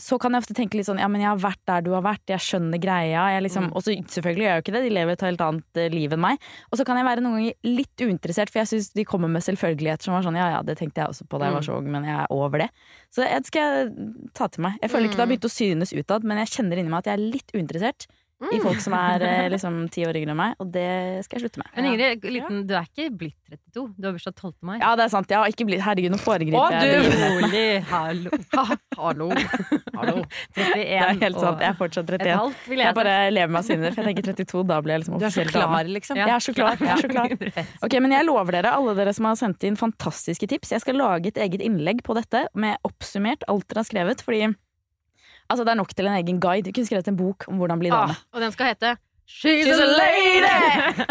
så 0.00 0.16
kan 0.20 0.32
jeg 0.32 0.40
ofte 0.40 0.54
tenke 0.56 0.78
litt 0.78 0.86
sånn 0.88 1.00
Ja, 1.02 1.08
men 1.12 1.20
jeg 1.20 1.28
har 1.28 1.40
vært 1.42 1.60
der 1.68 1.82
du 1.84 1.90
har 1.92 2.04
vært, 2.06 2.22
jeg 2.30 2.40
skjønner 2.40 2.80
greia. 2.80 3.26
Jeg 3.34 3.44
liksom, 3.44 3.66
Mm. 3.68 3.74
Og 3.76 3.82
så 3.84 3.92
selvfølgelig 3.92 4.44
gjør 4.46 4.54
jeg 4.54 4.60
jo 4.60 4.64
ikke 4.64 4.72
det, 4.76 4.82
de 4.86 4.94
lever 4.96 5.12
et 5.12 5.24
helt 5.26 5.42
annet 5.44 5.80
eh, 5.82 5.90
liv 5.92 6.14
enn 6.16 6.22
meg. 6.22 6.38
Og 6.72 6.78
så 6.80 6.86
kan 6.88 6.96
jeg 6.96 7.04
være 7.04 7.20
noen 7.20 7.36
ganger 7.36 7.68
litt 7.68 8.00
uinteressert, 8.00 8.48
for 8.48 8.62
jeg 8.62 8.70
syns 8.70 8.88
de 8.96 9.04
kommer 9.04 9.28
med 9.28 9.44
selvfølgeligheter 9.44 10.08
som 10.08 10.16
var 10.16 10.24
sånn 10.24 10.38
Ja 10.40 10.48
ja, 10.54 10.62
det 10.64 10.78
tenkte 10.80 11.02
jeg 11.02 11.12
også 11.12 11.28
på 11.28 11.38
da 11.38 11.50
jeg 11.50 11.58
var 11.58 11.66
så 11.68 11.76
ung, 11.76 11.90
men 11.92 12.08
jeg 12.08 12.16
er 12.16 12.32
over 12.32 12.64
det. 12.64 12.70
Så 13.12 13.26
det 13.26 13.46
skal 13.50 13.60
jeg 13.60 14.08
ta 14.32 14.48
til 14.48 14.64
meg. 14.64 14.80
Jeg 14.80 14.90
føler 14.94 15.10
ikke 15.10 15.20
det 15.20 15.26
har 15.26 15.32
begynt 15.34 15.50
å 15.50 15.52
synes 15.52 15.92
utad, 15.92 16.24
men 16.24 16.40
jeg 16.40 16.54
kjenner 16.56 16.80
inni 16.80 16.90
meg 16.94 17.04
at 17.04 17.12
jeg 17.12 17.18
er 17.18 17.26
litt 17.36 17.52
uinteressert 17.52 18.08
i 18.40 18.58
folk 18.64 18.80
som 18.80 18.94
er 18.96 19.20
eh, 19.26 19.46
liksom 19.52 19.74
ti 19.92 20.00
år 20.08 20.16
yngre 20.16 20.32
enn 20.32 20.38
meg, 20.40 20.54
og 20.62 20.70
det 20.72 20.86
skal 21.26 21.36
jeg 21.36 21.42
slutte 21.44 21.60
med. 21.60 21.68
Men 21.76 21.88
Ingrid, 21.90 22.24
liten, 22.24 22.62
du 22.68 22.72
er 22.78 22.86
ikke 22.88 23.10
blitt 23.20 23.36
32. 23.50 23.82
Du 24.00 24.06
har 24.08 24.14
bursdag 24.16 24.34
12. 24.40 24.54
mai. 24.64 24.76
Ja, 24.80 24.94
det 24.96 25.04
er 25.04 25.12
sant. 25.12 25.28
Jeg 25.30 25.36
har 25.42 25.52
ikke 25.52 25.66
blitt 25.68 25.82
Herregud, 25.84 26.14
nå 26.14 26.20
foregriper 26.22 26.76
jeg 26.78 27.02
du! 27.04 27.18
Rolig, 27.20 27.64
hallo. 27.92 28.30
Hallo. 28.96 29.28
Hallo. 29.98 30.14
31 30.56 30.72
Det 30.80 30.86
er 30.96 31.20
helt 31.20 31.40
sant. 31.42 31.60
Jeg 31.60 31.68
er 31.68 31.76
fortsatt 31.82 32.14
31. 32.16 32.32
halvt, 32.40 32.64
vil 32.72 32.80
Jeg 32.80 32.88
jeg 32.90 32.98
bare 33.00 33.14
lever 33.34 33.52
meg 33.58 33.66
sinne, 33.68 33.92
for 33.92 34.00
jeg 34.08 34.16
tenker 34.16 34.30
32, 34.32 34.64
da 34.72 34.80
blir 34.86 34.96
jeg 34.96 35.04
liksom 35.04 35.20
Du 35.20 35.26
er 35.28 35.34
så 35.36 35.44
dame. 35.44 35.52
klar, 35.52 35.92
liksom. 35.98 36.20
Jeg 36.22 36.34
er 36.38 36.46
så 36.48 36.56
klar. 36.56 36.80
Jeg 36.80 36.94
er 36.96 37.04
så 37.04 37.12
klar. 37.12 37.36
Ok, 37.86 37.98
men 38.00 38.16
jeg 38.16 38.24
lover 38.28 38.56
dere, 38.56 38.72
alle 38.80 38.96
dere 38.96 39.12
som 39.16 39.28
har 39.28 39.36
sendt 39.40 39.68
inn 39.68 39.76
fantastiske 39.80 40.48
tips, 40.50 40.72
jeg 40.74 40.82
skal 40.86 40.96
lage 41.00 41.28
et 41.34 41.38
eget 41.44 41.60
innlegg 41.64 42.00
på 42.06 42.16
dette 42.16 42.46
med 42.56 42.80
oppsummert 42.88 43.44
alt 43.52 43.68
dere 43.68 43.84
har 43.84 43.88
skrevet, 43.88 44.24
fordi 44.24 44.48
altså, 45.50 45.66
det 45.66 45.74
er 45.74 45.80
nok 45.82 45.94
til 45.94 46.06
en 46.06 46.18
egen 46.20 46.40
guide. 46.40 46.66
Du 46.68 46.74
kunne 46.76 46.88
skrevet 46.88 47.08
en 47.10 47.18
bok 47.18 47.48
om 47.48 47.60
hvordan 47.60 47.82
bli 47.82 47.90
dame. 47.92 48.16
Ah, 48.16 48.26
og 48.32 48.44
den 48.44 48.52
skal 48.54 48.72
hete 48.72 48.96
She's 49.30 49.66
a 49.66 49.86
lady! 49.86 50.42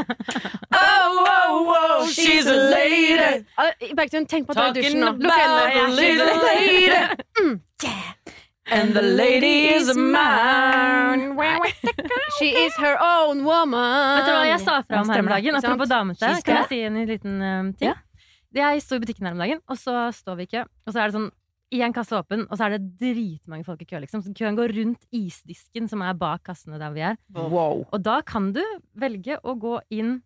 Oh, 0.71 1.25
oh, 1.28 1.75
oh, 1.80 2.08
she's 2.08 2.45
a 2.45 2.60
lady! 2.71 3.45
Ah, 3.58 3.71
Bergtun, 3.95 4.28
tenk 4.28 4.45
på 4.47 4.52
at 4.54 4.58
du 4.58 4.62
er 4.62 4.69
i 4.69 4.82
dusjen 4.82 4.99
nå. 5.02 5.13
Lukk 5.23 5.32
a 5.34 5.47
øynene. 5.95 6.99
Mm, 7.39 7.56
yeah. 7.84 8.12
And 8.71 8.93
the 8.93 9.02
lady 9.02 9.73
is 9.75 9.95
mine. 9.97 11.34
She 12.38 12.49
is 12.65 12.75
her 12.78 12.97
own 13.02 13.43
woman. 13.45 14.19
Vet 14.19 14.28
du 14.28 14.36
hva 14.36 14.45
jeg 14.45 14.62
sa 14.62 14.78
fra 14.86 15.02
om 15.02 15.10
her 15.10 15.23
om 15.23 15.32
dagen? 15.34 15.58
Apropos 15.58 15.89
damete. 15.89 16.30
Kan 16.45 16.62
jeg 16.62 16.69
si 16.69 16.82
en 16.86 17.02
liten 17.10 17.41
um, 17.41 17.73
ting? 17.73 17.89
Yeah. 17.89 18.06
Jeg 18.54 18.84
sto 18.86 18.99
i 18.99 19.02
butikken 19.02 19.25
her 19.25 19.34
om 19.34 19.41
dagen, 19.41 19.63
og 19.69 19.78
så 19.78 20.10
står 20.13 20.38
vi 20.38 20.49
ikke. 20.49 20.67
Og 20.86 20.93
så 20.93 21.02
er 21.02 21.10
det 21.10 21.17
sånn 21.17 21.32
én 21.71 21.93
kasse 21.93 22.15
åpen, 22.17 22.47
og 22.49 22.58
så 22.58 22.65
er 22.65 22.77
det 22.77 22.95
dritmange 22.99 23.65
folk 23.67 23.82
i 23.84 23.86
kø. 23.86 23.99
liksom 24.01 24.23
Så 24.25 24.34
Køen 24.34 24.55
går 24.58 24.71
rundt 24.73 25.03
isdisken 25.13 25.88
som 25.89 26.01
er 26.01 26.13
bak 26.17 26.41
kassene 26.47 26.79
der 26.82 26.91
vi 26.95 27.01
er. 27.05 27.17
Wow. 27.36 27.86
Og 27.93 28.01
da 28.03 28.21
kan 28.25 28.51
du 28.55 28.63
velge 28.97 29.38
å 29.43 29.53
gå 29.60 29.75
inn 29.93 30.21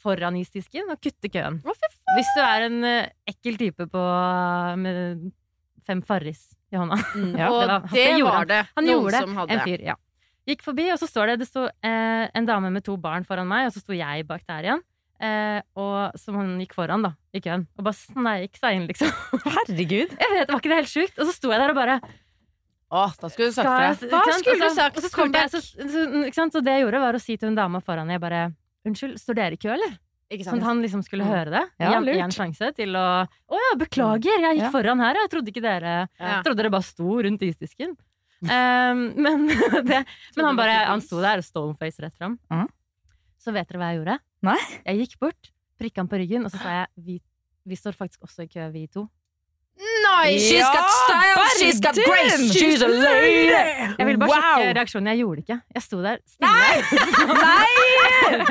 foran 0.00 0.36
isdisken 0.40 0.88
og 0.92 1.00
kutte 1.02 1.28
køen. 1.32 1.60
Å, 1.66 1.74
fy 1.74 1.90
faen. 1.92 2.16
Hvis 2.16 2.32
du 2.36 2.40
er 2.46 2.66
en 2.68 2.78
uh, 2.84 3.08
ekkel 3.28 3.56
type 3.60 3.86
på, 3.92 4.02
med 4.80 5.30
fem 5.86 6.00
Farris 6.02 6.48
i 6.72 6.76
hånda. 6.80 6.96
Ja. 7.40 7.50
Og 7.52 7.60
det 7.60 7.68
var- 7.68 7.86
det, 7.90 7.92
det 7.92 8.18
gjorde 8.18 8.32
var 8.32 8.38
han. 8.40 8.48
det 8.54 8.60
Han 8.76 8.84
noen 8.86 8.96
gjorde 8.96 9.12
det. 9.16 9.20
som 9.26 9.36
hadde. 9.42 9.52
En 9.52 9.64
fyr, 9.66 9.84
ja. 9.92 9.94
Gikk 10.46 10.62
forbi, 10.62 10.84
og 10.94 10.98
så 11.02 11.08
står 11.10 11.26
det 11.32 11.40
Det 11.42 11.48
sto 11.48 11.64
uh, 11.66 12.24
en 12.30 12.46
dame 12.46 12.70
med 12.70 12.84
to 12.86 12.96
barn 12.96 13.24
foran 13.26 13.48
meg, 13.50 13.66
og 13.68 13.74
så 13.74 13.82
sto 13.82 13.92
jeg 13.96 14.26
bak 14.28 14.44
der 14.46 14.68
igjen. 14.70 14.82
Eh, 15.16 15.60
og 15.80 16.12
som 16.20 16.36
han 16.36 16.58
gikk 16.60 16.74
foran, 16.76 17.02
da, 17.06 17.14
i 17.32 17.40
køen. 17.40 17.62
Og 17.78 17.86
bare 17.86 17.96
sneik 17.96 18.58
seg 18.60 18.76
inn, 18.76 18.86
liksom. 18.90 19.08
Herregud. 19.56 20.12
Jeg 20.12 20.32
vet, 20.34 20.50
Var 20.52 20.60
ikke 20.60 20.72
det 20.74 20.80
helt 20.82 20.92
sjukt? 20.92 21.18
Og 21.18 21.28
så 21.30 21.32
sto 21.32 21.52
jeg 21.54 21.60
der 21.62 21.72
og 21.72 21.78
bare 21.78 22.00
Å, 22.92 23.06
da 23.18 23.28
skulle 23.32 23.48
du 23.50 23.56
sagt 23.56 23.66
det. 24.02 24.10
Hva 24.12 24.34
skulle 24.36 24.60
du 24.60 24.66
Og 24.68 24.74
sagt? 24.76 24.98
Og 25.00 25.06
så, 25.06 25.10
kom 25.14 25.32
jeg, 25.34 25.50
så, 25.50 25.60
så, 25.64 26.04
ikke 26.28 26.36
sant? 26.38 26.52
så 26.54 26.60
det 26.62 26.76
jeg 26.76 26.84
gjorde, 26.84 27.00
var 27.02 27.16
å 27.18 27.22
si 27.22 27.36
til 27.40 27.48
hun 27.50 27.56
dama 27.58 27.80
foran 27.82 28.12
Jeg 28.12 28.20
bare 28.22 28.42
Unnskyld, 28.86 29.16
står 29.18 29.38
dere 29.40 29.56
i 29.56 29.58
kø, 29.58 29.72
eller? 29.74 29.96
Ikke 30.30 30.44
Sånn 30.46 30.60
at 30.60 30.66
han 30.66 30.80
liksom 30.82 31.02
skulle 31.06 31.26
høre 31.26 31.50
det. 31.54 31.62
Ja, 31.82 31.96
Gi 31.96 32.04
lurt. 32.06 32.34
sjanse 32.34 32.68
til 32.76 32.94
å 32.98 33.06
Å 33.26 33.58
ja, 33.62 33.72
beklager, 33.78 34.40
jeg 34.42 34.58
gikk 34.58 34.64
Ja. 34.68 34.70
foran 34.74 35.02
her. 35.02 35.18
Jeg 35.22 35.30
trodde 35.32 35.50
ikke 35.52 35.62
dere 35.64 35.94
Ja. 36.18 36.40
Trodde 36.46 36.60
dere 36.60 36.70
bare 36.74 36.86
sto 36.86 37.16
rundt 37.26 37.42
isdisken. 37.46 37.96
Um, 38.44 39.00
men, 39.24 39.46
det, 39.88 40.02
men 40.36 40.44
han 40.44 40.58
bare 40.58 40.74
Han 40.90 41.00
sto 41.02 41.22
der, 41.24 41.42
stoneface 41.46 42.02
rett 42.04 42.14
fram. 42.18 42.36
Mhm. 42.52 42.68
Så 43.46 43.52
vet 43.54 43.68
dere 43.70 43.78
hva 43.78 43.92
jeg 43.92 44.00
gjorde? 44.00 44.16
Nei. 44.46 44.58
Jeg 44.88 44.98
gikk 45.04 45.18
bort, 45.22 45.52
prikka 45.78 46.02
han 46.02 46.08
på 46.10 46.18
ryggen, 46.18 46.46
og 46.48 46.50
så 46.50 46.58
sa 46.64 46.72
jeg 46.80 46.88
vi, 47.06 47.20
vi 47.70 47.76
står 47.78 47.94
faktisk 47.94 48.26
også 48.26 48.42
i 48.42 48.50
kø, 48.50 48.64
vi 48.74 48.86
to. 48.90 49.04
Nei! 50.02 50.32
She's 50.40 50.64
got 50.64 50.88
style, 51.04 51.44
she's 51.60 51.80
got 51.84 51.94
grace, 52.00 52.46
she's 52.56 52.80
a 52.82 52.88
lady! 52.88 53.52
Jeg 53.52 54.06
ville 54.08 54.18
bare 54.18 54.30
Wow. 54.32 54.62
sjekke 54.62 54.74
reaksjonen. 54.80 55.10
Jeg 55.12 55.18
gjorde 55.20 55.36
det 55.36 55.44
ikke. 55.46 55.58
Jeg 55.76 55.82
sto 55.84 55.98
der 56.02 56.18
stille. 56.26 56.48
Nei! 56.48 56.76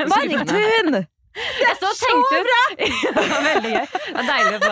Margtun! 0.12 1.00
Jeg 1.36 1.76
så 1.80 1.90
og 1.90 1.96
tenkte 2.00 2.36
Det 3.06 3.12
var 3.16 3.42
veldig 3.46 3.72
gøy. 3.72 3.86
Det 3.92 4.14
var 4.16 4.26
deilig 4.30 4.58
på 4.62 4.70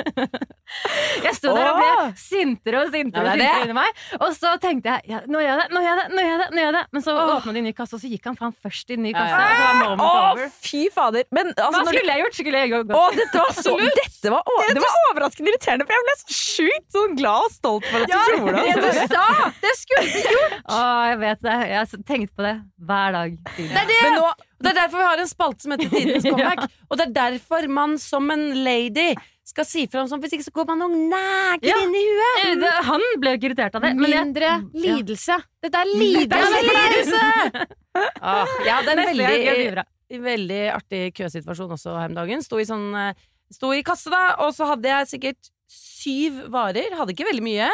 Jeg 1.24 1.34
sto 1.34 1.52
der 1.54 1.66
og 1.66 1.78
ble 1.80 1.90
sintere 2.20 2.80
og 2.84 2.92
sintere 2.94 3.24
Ja, 3.24 3.32
og 3.32 3.32
er 3.32 3.40
sintere 3.40 3.64
inni 3.66 3.76
meg. 3.76 4.02
Og 4.20 4.34
så 4.36 4.52
tenkte 4.62 4.94
jeg 4.94 5.10
ja, 5.10 5.20
nå 5.30 5.42
gjør 5.42 5.50
jeg 5.50 5.60
det, 5.60 5.66
nå 5.74 5.82
gjør 5.82 5.90
jeg 5.90 6.00
det, 6.00 6.06
nå 6.14 6.24
gjør 6.24 6.30
jeg 6.30 6.40
det. 6.42 6.48
nå 6.54 6.62
gjør 6.62 6.68
jeg 6.70 6.76
det 6.78 6.84
Men 6.96 7.04
så 7.06 7.16
åpna 7.36 7.54
de 7.56 7.62
ny 7.66 7.72
kasse, 7.80 7.96
og 7.98 8.02
så 8.04 8.10
gikk 8.12 8.28
han 8.30 8.38
faen 8.38 8.54
først 8.66 8.94
i 8.94 8.98
ny 9.00 9.14
kasse. 9.16 9.30
Ja, 9.30 9.38
ja. 9.50 9.70
Så 9.90 10.10
over. 10.10 10.52
fy 10.66 10.82
fader. 10.94 11.26
Men 11.34 11.50
altså, 11.54 11.70
Hva 11.70 11.82
du 11.82 11.90
skulle 11.90 12.14
jeg 12.14 12.24
gjort? 12.24 12.38
Skulle 12.40 12.62
jeg 12.62 12.72
gått 12.74 12.94
Å, 13.00 13.02
dette 13.18 13.42
var 13.42 13.56
så 13.64 13.76
dette 13.80 14.34
var, 14.34 14.44
å, 14.46 14.58
det 14.68 14.84
var 14.84 14.98
overraskende 15.10 15.52
irriterende, 15.54 15.86
for 15.88 15.96
jeg 15.96 16.06
ble 16.08 16.16
så 16.20 16.38
sjukt 16.40 16.86
sånn 16.96 17.16
glad 17.18 17.48
og 17.48 17.54
stolt 17.56 17.88
for 17.90 18.04
at 18.04 18.10
du 18.10 18.36
gjorde 18.36 18.54
det. 18.58 18.76
Det 18.80 18.92
du 19.00 19.14
sa! 19.14 19.26
Det 19.64 19.74
skulle 19.80 20.06
du 20.06 20.20
gjort! 20.36 20.56
Å, 20.60 20.82
jeg 21.10 21.18
vet 21.24 21.42
det. 21.48 21.56
Jeg 21.70 21.80
har 21.80 22.06
tenkt 22.12 22.36
på 22.36 22.46
det 22.46 22.54
hver 22.90 23.16
dag. 23.16 23.36
siden. 23.56 23.74
Det 23.74 23.82
er 23.82 23.90
det! 23.90 24.00
Men 24.06 24.18
nå, 24.20 24.30
det 24.60 24.70
er 24.70 24.76
derfor 24.82 25.00
vi 25.00 25.08
har 25.08 25.20
en 25.22 25.28
spalte 25.30 25.64
som 25.64 25.72
heter 25.74 25.90
Tidenes 25.92 26.24
comeback. 26.30 26.64
Og 26.90 26.98
det 27.00 27.06
er 27.08 27.12
derfor 27.16 27.68
man 27.72 27.98
som 27.98 28.30
en 28.34 28.42
lady 28.64 29.14
skal 29.50 29.64
si 29.66 29.86
fra 29.90 30.02
om 30.04 30.08
sånn, 30.10 30.20
hvis 30.22 30.34
ikke 30.36 30.44
så 30.46 30.52
går 30.54 30.66
man 30.68 30.82
og 30.86 30.92
neger 30.94 31.66
Ja. 31.72 31.78
inn 31.82 31.94
i 31.98 32.02
huet. 32.06 32.42
Mm. 32.44 32.60
det- 32.62 32.74
Han 32.86 33.06
ble 33.22 33.32
ikke 33.38 33.48
irritert 33.50 33.74
av 33.74 33.82
det. 33.82 33.94
Men 33.98 34.10
jeg, 34.12 34.26
Mindre 34.28 34.50
lidelse. 34.84 35.38
Er 35.40 35.66
Dette 35.66 35.80
er 35.80 35.90
lidelse! 35.90 36.60
lidelse! 36.68 37.66
Ah, 38.22 38.46
jeg 38.62 38.70
hadde 38.70 38.92
en 38.92 39.00
veldig, 39.02 39.84
veldig 40.22 40.60
artig 40.76 41.00
køsituasjon 41.16 41.72
også 41.74 41.96
her 41.98 42.12
om 42.12 42.14
dagen. 42.20 42.42
Sto 42.46 42.60
i, 42.62 42.66
sånn, 42.68 42.84
eh, 42.94 43.14
sto 43.50 43.72
i 43.74 43.80
kasse, 43.82 44.12
da, 44.12 44.36
og 44.44 44.52
så 44.54 44.68
hadde 44.70 44.86
jeg 44.92 45.08
sikkert 45.10 45.50
syv 45.66 46.44
varer. 46.54 46.94
Hadde 46.94 47.16
ikke 47.16 47.26
veldig 47.26 47.42
mye. 47.42 47.66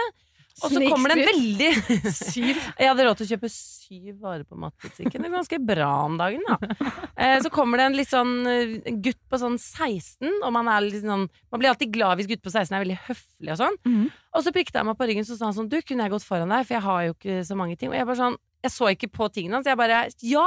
Og 0.64 0.72
så 0.72 0.80
kommer 0.88 1.12
det 1.12 1.16
en 1.20 1.28
veldig 1.28 2.12
Syv. 2.16 2.56
Jeg 2.56 2.88
hadde 2.88 3.04
råd 3.04 3.18
til 3.18 3.26
å 3.26 3.30
kjøpe 3.34 3.50
syv 3.52 4.14
varer 4.22 4.44
på 4.48 4.56
matbutikken. 4.56 5.20
Det 5.20 5.28
er 5.28 5.34
ganske 5.34 5.58
bra 5.68 5.88
om 6.06 6.16
dagen, 6.20 6.46
da. 6.48 6.56
Eh, 7.16 7.38
så 7.40 7.48
kommer 7.48 7.80
det 7.80 7.84
en 7.88 7.94
litt 7.96 8.10
sånn 8.10 8.32
eh, 8.44 8.72
gutt 9.00 9.16
på 9.32 9.38
sånn 9.40 9.54
16, 9.56 10.34
og 10.44 10.50
man 10.52 10.68
er 10.68 10.84
litt 10.84 11.00
sånn 11.00 11.22
Man 11.32 11.60
blir 11.62 11.70
alltid 11.70 11.94
glad 11.94 12.20
hvis 12.20 12.28
gutt 12.28 12.42
på 12.44 12.52
16 12.52 12.74
er 12.76 12.82
veldig 12.84 12.98
høflig 13.06 13.54
og 13.54 13.60
sånn. 13.62 13.78
Mhm. 13.88 14.10
Og 14.36 14.44
så 14.44 14.52
prikket 14.52 14.76
jeg 14.76 14.88
meg 14.88 14.98
på 15.00 15.08
ryggen, 15.08 15.24
så 15.24 15.38
sa 15.38 15.48
han 15.48 15.56
sånn 15.56 15.70
Du, 15.72 15.78
kunne 15.80 16.04
jeg 16.04 16.12
gått 16.12 16.26
foran 16.28 16.52
deg, 16.52 16.66
for 16.68 16.76
jeg 16.76 16.84
har 16.84 17.06
jo 17.06 17.14
ikke 17.16 17.38
så 17.48 17.56
mange 17.56 17.78
ting. 17.80 17.88
Og 17.88 17.96
jeg 17.96 18.08
bare 18.08 18.20
sånn 18.20 18.36
Jeg 18.68 18.74
så 18.74 18.90
ikke 18.92 19.08
på 19.16 19.30
tingene 19.32 19.56
hans, 19.58 19.70
jeg 19.70 19.80
bare 19.80 20.02
Ja! 20.28 20.44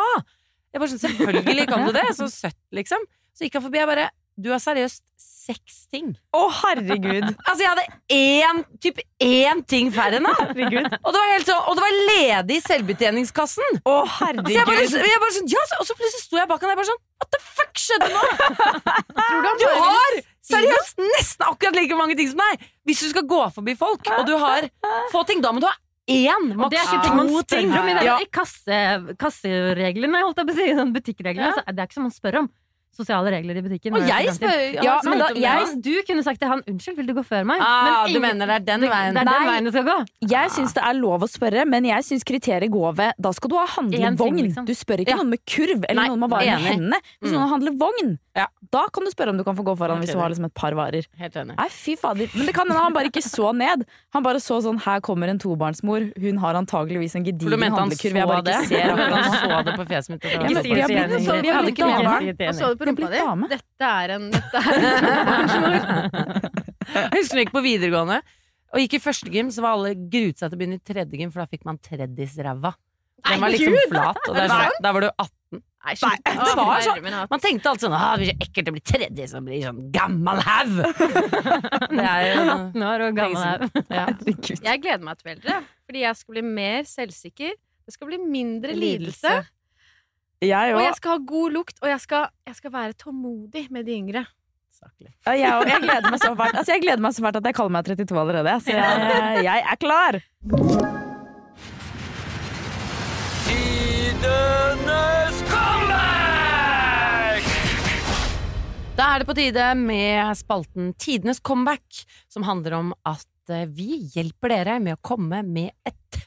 Jeg 0.69 0.84
bare 0.84 0.91
sånn 0.93 1.02
Selvfølgelig 1.08 1.67
kan 1.72 1.88
du 1.88 1.93
det! 1.98 2.06
Så 2.17 2.30
søtt, 2.30 2.60
liksom. 2.78 3.02
Så 3.34 3.48
gikk 3.48 3.58
han 3.58 3.65
forbi, 3.65 3.82
jeg 3.82 3.89
bare 3.89 4.10
Du 4.39 4.49
har 4.54 4.62
seriøst 4.63 5.04
seks 5.19 5.80
ting. 5.91 6.12
Å, 6.38 6.41
herregud. 6.62 7.25
Altså, 7.49 7.63
jeg 7.63 7.69
hadde 7.71 7.86
én, 8.13 8.60
typ 8.84 8.99
én 9.25 9.63
ting 9.67 9.89
færre 9.91 10.19
enn 10.19 10.28
deg. 10.30 10.75
Og 11.02 11.10
det 11.12 11.17
var 11.17 11.32
helt 11.34 11.49
sånn, 11.49 11.63
og 11.71 11.75
det 11.80 11.84
var 11.86 11.95
ledig 12.12 12.60
i 12.60 12.63
selvbetjeningskassen! 12.67 13.80
Å, 13.82 13.95
Så 14.06 14.30
jeg 14.30 14.38
bare, 14.38 14.78
herregud. 14.78 15.08
jeg 15.10 15.23
bare 15.25 15.36
sånn, 15.39 15.49
ja, 15.52 15.63
så, 15.71 15.80
og 15.82 15.89
så 15.89 15.97
plutselig 15.97 16.23
sto 16.28 16.39
jeg 16.39 16.49
bak 16.52 16.62
han 16.63 16.69
og 16.69 16.75
jeg 16.75 16.80
bare 16.82 16.91
sånn 16.91 17.02
What 17.19 17.34
the 17.36 17.41
fuck 17.58 17.82
skjedde 17.82 18.10
nå? 18.13 18.21
Tror 19.19 19.49
du 19.60 19.65
har 19.82 20.19
seriøst 20.49 21.02
nesten 21.04 21.45
akkurat 21.49 21.75
like 21.82 21.97
mange 21.99 22.15
ting 22.19 22.30
som 22.32 22.39
deg! 22.45 22.63
Hvis 22.88 23.04
du 23.04 23.10
skal 23.12 23.28
gå 23.30 23.41
forbi 23.58 23.75
folk, 23.80 24.08
og 24.19 24.23
du 24.30 24.36
har 24.41 24.69
få 25.13 25.25
ting, 25.30 25.41
da 25.43 25.52
må 25.56 25.62
du 25.65 25.67
ha 25.69 25.75
én, 26.10 26.47
Og 26.56 26.71
det 26.71 26.80
er 26.80 26.88
ikke 26.88 27.04
ting 27.06 27.17
man 27.19 27.28
spør 27.34 27.75
om 27.84 27.89
i, 27.91 27.97
Ja. 28.08 28.15
kasse, 28.34 28.80
kassereglene, 29.21 30.23
holdt 30.25 30.39
jeg 30.41 30.47
på 30.49 30.56
å 30.56 30.58
si. 30.58 30.69
Sånn 30.80 30.93
butikkreglene. 30.95 31.52
Altså, 31.52 31.65
det 31.69 31.84
er 31.84 31.89
ikke 31.89 31.99
som 31.99 32.08
man 32.08 32.15
spør 32.15 32.39
om. 32.43 32.47
Sosiale 32.95 33.32
regler 33.32 33.56
i 33.56 33.62
butikken. 33.63 33.93
Og 33.95 34.02
jeg 34.08 34.28
spør 34.36 34.84
Ja, 34.84 34.99
da- 35.04 35.30
jeg- 35.36 35.82
Du 35.82 35.91
kunne 36.08 36.23
sagt 36.23 36.39
til 36.39 36.49
han 36.49 36.62
'unnskyld, 36.67 36.95
vil 36.97 37.06
du 37.08 37.13
gå 37.13 37.23
før 37.23 37.43
meg'? 37.45 37.60
ah, 37.62 38.04
Men 38.06 38.13
Du 38.13 38.19
mener 38.19 38.45
det 38.45 38.56
er 38.56 38.60
den 38.78 38.82
veien? 38.89 39.13
det 39.13 39.21
er 39.21 39.25
den 39.25 39.47
veien 39.47 39.63
det 39.63 39.73
skal 39.73 39.86
gå. 39.86 40.06
Jeg 40.30 40.49
syns 40.52 40.73
det 40.73 40.84
er 40.84 40.93
lov 40.93 41.21
å 41.21 41.28
spørre, 41.30 41.65
men 41.67 41.86
jeg 41.86 42.04
syns 42.04 42.23
kriteriet 42.23 42.69
går 42.69 42.95
ved 42.95 43.12
Da 43.21 43.32
skal 43.32 43.49
du 43.49 43.56
ha 43.58 43.65
handlevogn. 43.67 44.41
liksom. 44.41 44.65
Du 44.65 44.73
spør 44.73 44.97
ikke 44.99 45.10
Ja. 45.10 45.15
noen 45.15 45.30
med 45.30 45.39
kurv 45.45 45.86
eller 45.88 46.02
Nei, 46.02 46.08
noen 46.10 46.19
med 46.19 46.30
bare 46.30 46.45
med 46.45 46.60
hendene. 46.60 46.97
Hvis 47.21 47.32
Mm. 47.32 47.38
noen 47.38 47.49
handler 47.49 47.71
vogn, 47.78 48.17
Ja. 48.39 48.45
da 48.71 48.86
kan 48.95 49.04
du 49.04 49.12
spørre 49.12 49.34
om 49.34 49.38
du 49.39 49.43
kan 49.43 49.56
få 49.58 49.63
gå 49.67 49.73
foran 49.78 49.99
hvis 50.02 50.13
du 50.15 50.19
har 50.21 50.30
liksom 50.32 50.45
et 50.47 50.54
par 50.56 50.71
varer. 50.78 51.06
Helt 51.19 51.36
enig. 51.41 51.56
Nei, 51.60 51.67
fy 51.73 51.95
fader. 51.99 52.30
Men 52.38 52.45
det 52.47 52.54
kan 52.56 52.67
hende 52.69 52.82
han 52.86 52.93
bare 52.95 53.10
ikke 53.12 53.23
så 53.25 53.52
ned. 53.56 53.84
Han 54.15 54.23
bare 54.25 54.39
så 54.43 54.60
sånn 54.63 54.80
her 54.86 55.02
kommer 55.06 55.28
en 55.34 55.39
tobarnsmor, 55.41 56.08
hun 56.23 56.38
har 56.43 56.56
antageligvis 56.60 57.15
en 57.19 57.25
gedigen 57.28 57.65
handlekurv 57.75 58.19
jeg 58.21 58.28
bare 58.32 58.45
det? 58.47 58.56
ikke 58.63 58.71
ser 58.71 58.89
at 58.93 58.99
Han 59.19 59.32
så 59.36 59.62
det 59.67 59.75
på 59.80 59.86
fjeset 59.91 60.10
mitt. 60.15 60.23
Ja, 60.30 60.39
men 60.39 60.63
vi 60.63 60.82
har 60.82 60.88
blitt- 60.89 61.25
så- 61.28 61.41
vi 61.41 61.49
har 61.54 61.63
blitt 61.67 61.78
dame. 61.84 62.15
Og 62.49 62.56
så 62.56 62.69
det 62.73 62.80
på 62.80 62.86
rumpa 62.89 63.10
di? 63.12 63.23
Dette 63.56 63.93
er 63.93 64.15
en 64.17 64.30
Dette 64.32 64.58
er 64.63 64.80
en 64.80 66.49
Jeg 66.89 67.10
husker 67.19 67.36
da 67.36 67.41
jeg 67.41 67.45
gikk 67.47 67.54
på 67.56 67.63
videregående 67.65 68.19
og 68.69 68.78
gikk 68.84 68.93
i 68.99 69.02
første 69.02 69.32
gym, 69.34 69.47
så 69.49 69.63
var 69.65 69.73
alle 69.78 69.95
gruet 69.97 70.38
seg 70.38 70.52
til 70.52 70.54
å 70.54 70.60
begynne 70.62 70.78
i 70.78 70.84
tredje 70.86 71.17
gym, 71.17 71.32
for 71.34 71.41
da 71.41 71.47
fikk 71.49 71.63
man 71.65 71.80
treddis 71.82 72.36
ræva. 72.38 72.75
Den 73.26 73.42
var 73.44 73.54
liksom 73.54 73.76
flat, 73.90 74.20
og 74.28 74.36
der, 74.36 74.46
er 74.46 74.54
sånn, 74.54 74.88
var 74.90 75.06
du 75.06 75.10
18. 75.10 75.62
Nei, 75.80 75.94
det 75.96 76.54
var 76.60 76.84
sånn. 76.84 77.06
Man 77.32 77.42
tenkte 77.42 77.72
alltid 77.72 77.86
sånn 77.86 77.94
det 77.96 78.10
blir 78.20 78.30
så 78.30 78.36
ekkelt 78.46 78.70
å 78.70 78.74
bli 78.76 78.82
tredje 78.92 79.28
som 79.32 79.46
blir 79.48 79.62
sånn 79.64 79.80
gammal 79.96 80.42
haug. 80.44 80.82
Det 81.96 82.06
er 82.06 82.26
jo 82.28 82.44
18 82.56 82.86
år 82.90 83.06
og 83.06 83.20
gammel 83.20 83.46
haug. 83.46 83.80
ja. 83.88 84.08
Jeg 84.68 84.84
gleder 84.84 85.06
meg 85.08 85.20
til 85.20 85.24
å 85.24 85.30
bli 85.30 85.36
eldre, 85.38 85.60
fordi 85.88 86.04
jeg 86.04 86.20
skal 86.20 86.36
bli 86.36 86.44
mer 86.50 86.90
selvsikker. 86.90 87.56
Det 87.90 87.96
skal 87.96 88.12
bli 88.12 88.20
mindre 88.22 88.76
lidelse. 88.78 89.38
Jeg 90.46 90.76
Og 90.76 90.84
jeg 90.84 90.96
skal 91.00 91.16
ha 91.16 91.24
god 91.32 91.56
lukt, 91.58 91.80
og 91.82 91.90
jeg 91.90 92.04
skal, 92.04 92.28
jeg 92.48 92.60
skal 92.60 92.76
være 92.76 93.00
tålmodig 93.00 93.66
med 93.74 93.88
de 93.88 93.96
yngre. 93.98 94.28
Ja, 95.26 95.34
jeg, 95.36 95.68
jeg 95.68 95.82
gleder 95.84 96.08
meg 96.08 96.22
så 96.22 96.32
fælt 96.40 96.56
Altså, 96.56 96.72
at 96.72 97.50
jeg 97.50 97.56
kaller 97.58 97.74
meg 97.76 97.90
32 97.90 98.22
allerede. 98.22 98.56
Så 98.64 98.72
jeg, 98.72 99.44
jeg 99.50 99.68
er 99.74 99.80
klar! 99.84 101.06
Da 109.00 109.06
er 109.16 109.22
det 109.22 109.30
på 109.30 109.36
tide 109.38 109.66
med 109.80 110.36
spalten 110.36 110.90
Tidenes 111.00 111.40
comeback, 111.40 112.02
som 112.28 112.44
handler 112.44 112.76
om 112.76 112.90
at 113.08 113.54
eh, 113.54 113.64
vi 113.72 114.02
hjelper 114.12 114.52
dere 114.52 114.74
med 114.84 114.98
å 114.98 115.00
komme 115.00 115.40
med 115.48 115.72
et 115.88 116.18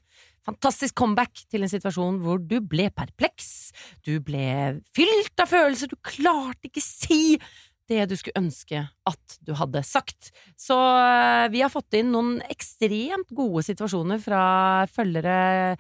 fantastisk 0.47 0.97
comeback 0.99 1.45
til 1.53 1.67
en 1.67 1.71
situasjon 1.71 2.17
hvor 2.25 2.41
du 2.41 2.57
ble 2.65 2.89
perpleks, 2.97 3.73
du 4.03 4.17
ble 4.25 4.81
fylt 4.97 5.45
av 5.45 5.53
følelser, 5.53 5.93
du 5.93 6.01
klarte 6.01 6.71
ikke 6.71 6.83
si 6.85 7.37
det 7.93 8.07
du 8.09 8.17
skulle 8.17 8.41
ønske 8.41 8.87
at 8.89 9.37
du 9.45 9.53
hadde 9.59 9.85
sagt. 9.85 10.33
Så 10.57 10.79
eh, 10.79 11.51
vi 11.53 11.61
har 11.61 11.73
fått 11.73 11.99
inn 11.99 12.13
noen 12.15 12.39
ekstremt 12.49 13.37
gode 13.37 13.67
situasjoner 13.69 14.23
fra 14.23 14.45
følgere 14.97 15.77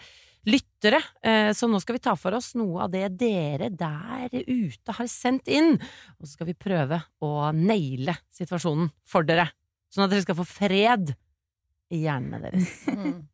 lyttere, 0.48 0.98
eh, 1.22 1.50
så 1.54 1.68
nå 1.70 1.78
skal 1.82 1.96
vi 1.96 2.02
ta 2.02 2.14
for 2.18 2.34
oss 2.34 2.52
noe 2.58 2.84
av 2.84 2.92
det 2.94 3.04
dere 3.20 3.68
der 3.70 4.32
ute 4.46 4.94
har 4.96 5.08
sendt 5.10 5.50
inn. 5.52 5.76
Og 6.18 6.26
så 6.26 6.34
skal 6.34 6.50
vi 6.50 6.56
prøve 6.58 6.98
å 7.22 7.32
naile 7.56 8.16
situasjonen 8.34 8.90
for 9.06 9.26
dere, 9.28 9.48
sånn 9.92 10.06
at 10.06 10.14
dere 10.14 10.24
skal 10.26 10.38
få 10.40 10.48
fred 10.48 11.14
i 11.92 12.04
hjernene 12.06 12.42
deres. 12.46 12.72
Mm. 12.92 13.28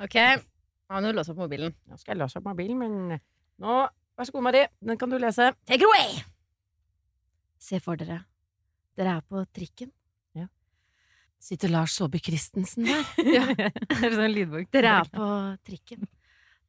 Ok, 0.00 0.14
ja, 0.16 1.00
nå 1.04 1.10
låser 1.12 1.34
jeg 1.34 1.36
opp 1.36 1.42
mobilen. 1.42 1.74
Nå 1.90 1.98
skal 2.00 2.14
jeg 2.14 2.20
låse 2.22 2.38
opp 2.40 2.46
mobilen, 2.48 2.78
men 2.80 3.18
nå 3.60 3.80
Vær 4.16 4.26
så 4.28 4.32
god, 4.34 4.44
Mari. 4.44 4.62
Den 4.84 4.98
kan 5.00 5.08
du 5.12 5.16
lese. 5.20 5.46
Take 5.68 5.80
it 5.80 5.86
away! 5.88 6.18
Se 7.60 7.78
for 7.80 7.96
dere. 8.00 8.18
Dere 8.96 9.14
er 9.16 9.24
på 9.24 9.40
trikken. 9.56 9.92
Sitter 11.40 11.72
Lars 11.72 11.94
Saabye 11.96 12.20
Christensen 12.20 12.84
der? 12.84 13.04
Ja. 13.36 13.46
Det 13.56 14.08
er 14.10 14.16
sånn 14.16 14.34
lydbok. 14.34 14.68
Dere 14.74 14.98
er 15.00 15.08
på 15.08 15.28
trikken. 15.66 16.04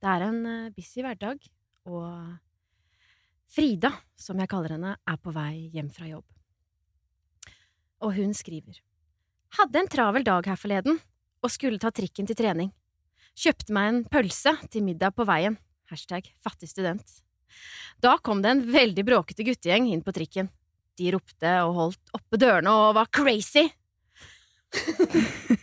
Det 0.02 0.10
er 0.10 0.24
en 0.26 0.40
eh, 0.50 0.70
busy 0.74 1.04
hverdag, 1.06 1.44
og 1.86 2.38
Frida, 3.52 3.92
som 4.18 4.40
jeg 4.40 4.50
kaller 4.50 4.74
henne, 4.78 4.96
er 4.98 5.18
på 5.22 5.34
vei 5.36 5.68
hjem 5.76 5.92
fra 5.94 6.08
jobb. 6.10 6.26
Og 8.02 8.16
hun 8.16 8.32
skriver 8.34 8.80
Hadde 9.58 9.82
en 9.82 9.90
travel 9.92 10.24
dag 10.26 10.48
her 10.48 10.58
forleden, 10.58 10.98
og 11.44 11.52
skulle 11.52 11.82
ta 11.82 11.92
trikken 11.94 12.30
til 12.30 12.38
trening. 12.40 12.72
Kjøpte 13.38 13.76
meg 13.76 13.90
en 13.90 14.00
pølse 14.10 14.54
til 14.72 14.86
middag 14.86 15.14
på 15.18 15.26
veien. 15.28 15.58
Hashtag 15.92 16.32
fattig 16.42 16.70
student. 16.72 17.20
Da 18.02 18.16
kom 18.24 18.42
det 18.42 18.54
en 18.56 18.64
veldig 18.72 19.04
bråkete 19.06 19.46
guttegjeng 19.46 19.90
inn 19.92 20.02
på 20.06 20.14
trikken. 20.16 20.50
De 20.98 21.12
ropte 21.14 21.52
og 21.66 21.76
holdt 21.78 22.16
oppe 22.16 22.40
dørene 22.42 22.72
og 22.72 22.96
var 22.98 23.12
crazy. 23.14 23.68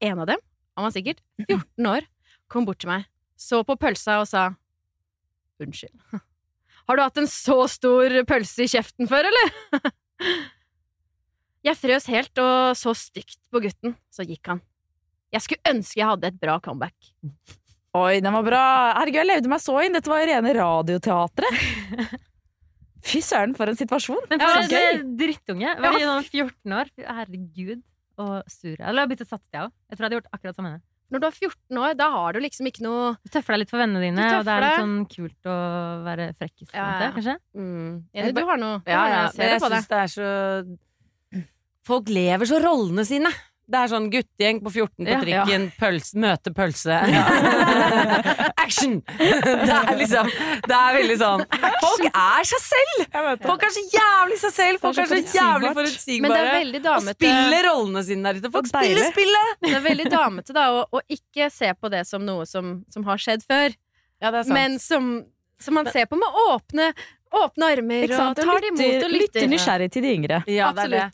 En 0.00 0.16
av 0.22 0.30
dem, 0.30 0.40
han 0.78 0.86
var 0.86 0.92
sikkert 0.94 1.18
14 1.42 1.88
år, 1.90 2.06
kom 2.50 2.66
bort 2.68 2.80
til 2.82 2.90
meg, 2.92 3.06
så 3.38 3.62
på 3.66 3.76
pølsa 3.80 4.20
og 4.22 4.28
sa 4.30 4.48
unnskyld. 5.60 5.94
Har 6.88 6.98
du 6.98 7.04
hatt 7.04 7.20
en 7.22 7.28
så 7.30 7.62
stor 7.70 8.14
pølse 8.28 8.64
i 8.66 8.70
kjeften 8.72 9.08
før, 9.10 9.28
eller? 9.30 9.52
Jeg 11.66 11.76
frøs 11.76 12.06
helt 12.08 12.40
og 12.40 12.72
så 12.78 12.94
stygt 12.96 13.36
på 13.52 13.60
gutten, 13.60 13.94
så 14.08 14.24
gikk 14.24 14.48
han. 14.48 14.62
Jeg 15.30 15.44
skulle 15.44 15.70
ønske 15.70 16.00
jeg 16.00 16.08
hadde 16.08 16.30
et 16.32 16.38
bra 16.40 16.56
comeback. 16.64 16.96
Oi, 18.00 18.20
den 18.22 18.32
var 18.32 18.44
bra. 18.46 18.62
Herregud, 18.96 19.18
jeg 19.18 19.28
levde 19.28 19.50
meg 19.50 19.62
så 19.62 19.74
inn. 19.82 19.94
Dette 19.96 20.10
var 20.10 20.22
jo 20.22 20.28
rene 20.30 20.52
radioteatret. 20.54 21.62
Fy 23.02 23.18
søren, 23.24 23.54
for 23.58 23.70
en 23.70 23.78
situasjon. 23.78 24.20
Men 24.30 24.42
Ja, 24.42 24.50
for 24.54 24.70
det 24.70 24.80
er 24.80 24.98
en 25.00 25.16
drittunge. 25.18 25.72
Var 25.82 25.96
sånn 25.98 26.28
14 26.28 26.76
år? 26.76 26.92
Herregud. 27.02 27.82
Og 28.20 28.52
sur. 28.52 28.76
Eller 28.76 29.00
jeg 29.00 29.02
har 29.02 29.10
byttet 29.10 29.30
sats, 29.30 29.46
jeg 29.50 29.64
òg. 29.64 29.74
Jeg 29.90 29.96
tror 29.98 30.04
jeg 30.04 30.08
hadde 30.10 30.18
gjort 30.20 30.32
akkurat 30.38 30.58
som 30.60 30.68
henne. 30.68 30.82
Når 31.10 31.22
du 31.22 31.26
er 31.26 31.34
14 31.34 31.80
år, 31.82 31.94
da 31.98 32.06
har 32.14 32.36
du 32.36 32.40
liksom 32.44 32.68
ikke 32.70 32.84
noe 32.86 33.14
Du 33.18 33.32
tøffer 33.34 33.56
deg 33.56 33.64
litt 33.64 33.72
for 33.72 33.82
vennene 33.82 34.02
dine, 34.04 34.26
og 34.38 34.44
det 34.46 34.54
er 34.54 34.64
litt 34.66 34.78
sånn 34.78 35.00
kult 35.10 35.50
å 35.50 35.56
være 36.06 36.28
frekkis. 36.38 36.70
Ja, 36.70 36.86
ja. 37.02 37.10
kanskje? 37.16 37.34
Mm. 37.58 37.90
Jenny, 38.14 38.36
Du 38.36 38.44
har 38.46 38.60
noe. 38.62 38.78
Ja, 38.86 39.02
ja, 39.10 39.24
men 39.34 39.42
det 39.42 39.50
jeg 39.56 39.64
syns 39.66 39.90
det 39.90 40.00
er 40.04 40.14
så 40.14 40.30
Folk 41.90 42.10
lever 42.12 42.46
så 42.46 42.60
rollene 42.62 43.02
sine. 43.08 43.30
Det 43.70 43.78
er 43.78 43.90
sånn 43.92 44.06
guttegjeng 44.10 44.58
på 44.64 44.70
14 44.72 45.04
på 45.06 45.10
Ja. 45.10 45.18
trikken, 45.22 45.66
pølse, 45.78 46.16
møte 46.18 46.50
pølse. 46.56 46.96
Action! 48.64 48.96
Det 49.18 49.74
er 49.74 49.96
liksom 49.98 50.30
Det 50.66 50.76
er 50.76 50.96
veldig 50.98 51.16
sånn 51.20 51.44
Folk 51.82 52.06
er 52.10 52.48
seg 52.50 52.62
selv! 52.64 53.04
Folk 53.44 53.64
er 53.66 53.72
så 53.74 53.84
jævlig 53.94 54.38
seg 54.42 54.54
selv! 54.56 54.80
Folk 54.82 54.98
er 54.98 55.08
så 55.10 55.20
jævlig 55.20 55.72
forutsigbare. 55.78 56.60
Og 56.96 57.06
spiller 57.14 57.68
rollene 57.70 58.02
sine 58.06 58.26
der 58.32 58.40
ute. 58.42 58.52
Folk 58.54 58.70
spiller 58.70 59.08
spillet! 59.10 59.54
Det 59.64 59.72
er 59.78 59.84
veldig 59.86 60.08
damete 60.12 60.56
da, 60.56 60.66
å, 60.80 60.84
å 60.90 61.02
ikke 61.10 61.50
se 61.54 61.72
på 61.78 61.90
det 61.92 62.04
som 62.08 62.24
noe 62.26 62.46
som, 62.48 62.80
som 62.92 63.06
har 63.08 63.20
skjedd 63.22 63.46
før, 63.46 63.74
Ja, 64.20 64.30
det 64.34 64.42
er 64.42 64.48
sant. 64.50 64.54
men 64.56 64.78
som, 64.82 65.10
som 65.62 65.78
man 65.78 65.88
ser 65.94 66.06
på 66.10 66.18
med 66.20 66.38
åpne, 66.50 66.90
åpne 67.30 67.72
armer 67.76 68.10
og 68.18 68.36
tar 68.38 68.60
det 68.64 68.72
imot 68.74 68.82
og 68.82 69.10
lytter. 69.14 69.18
lytter 69.22 69.50
nysgjerrig 69.54 69.90
til 69.94 70.02
de 70.06 70.14
yngre. 70.18 70.42
ja, 70.50 70.72
det 70.76 70.88
er 70.88 70.94
det. 70.96 71.08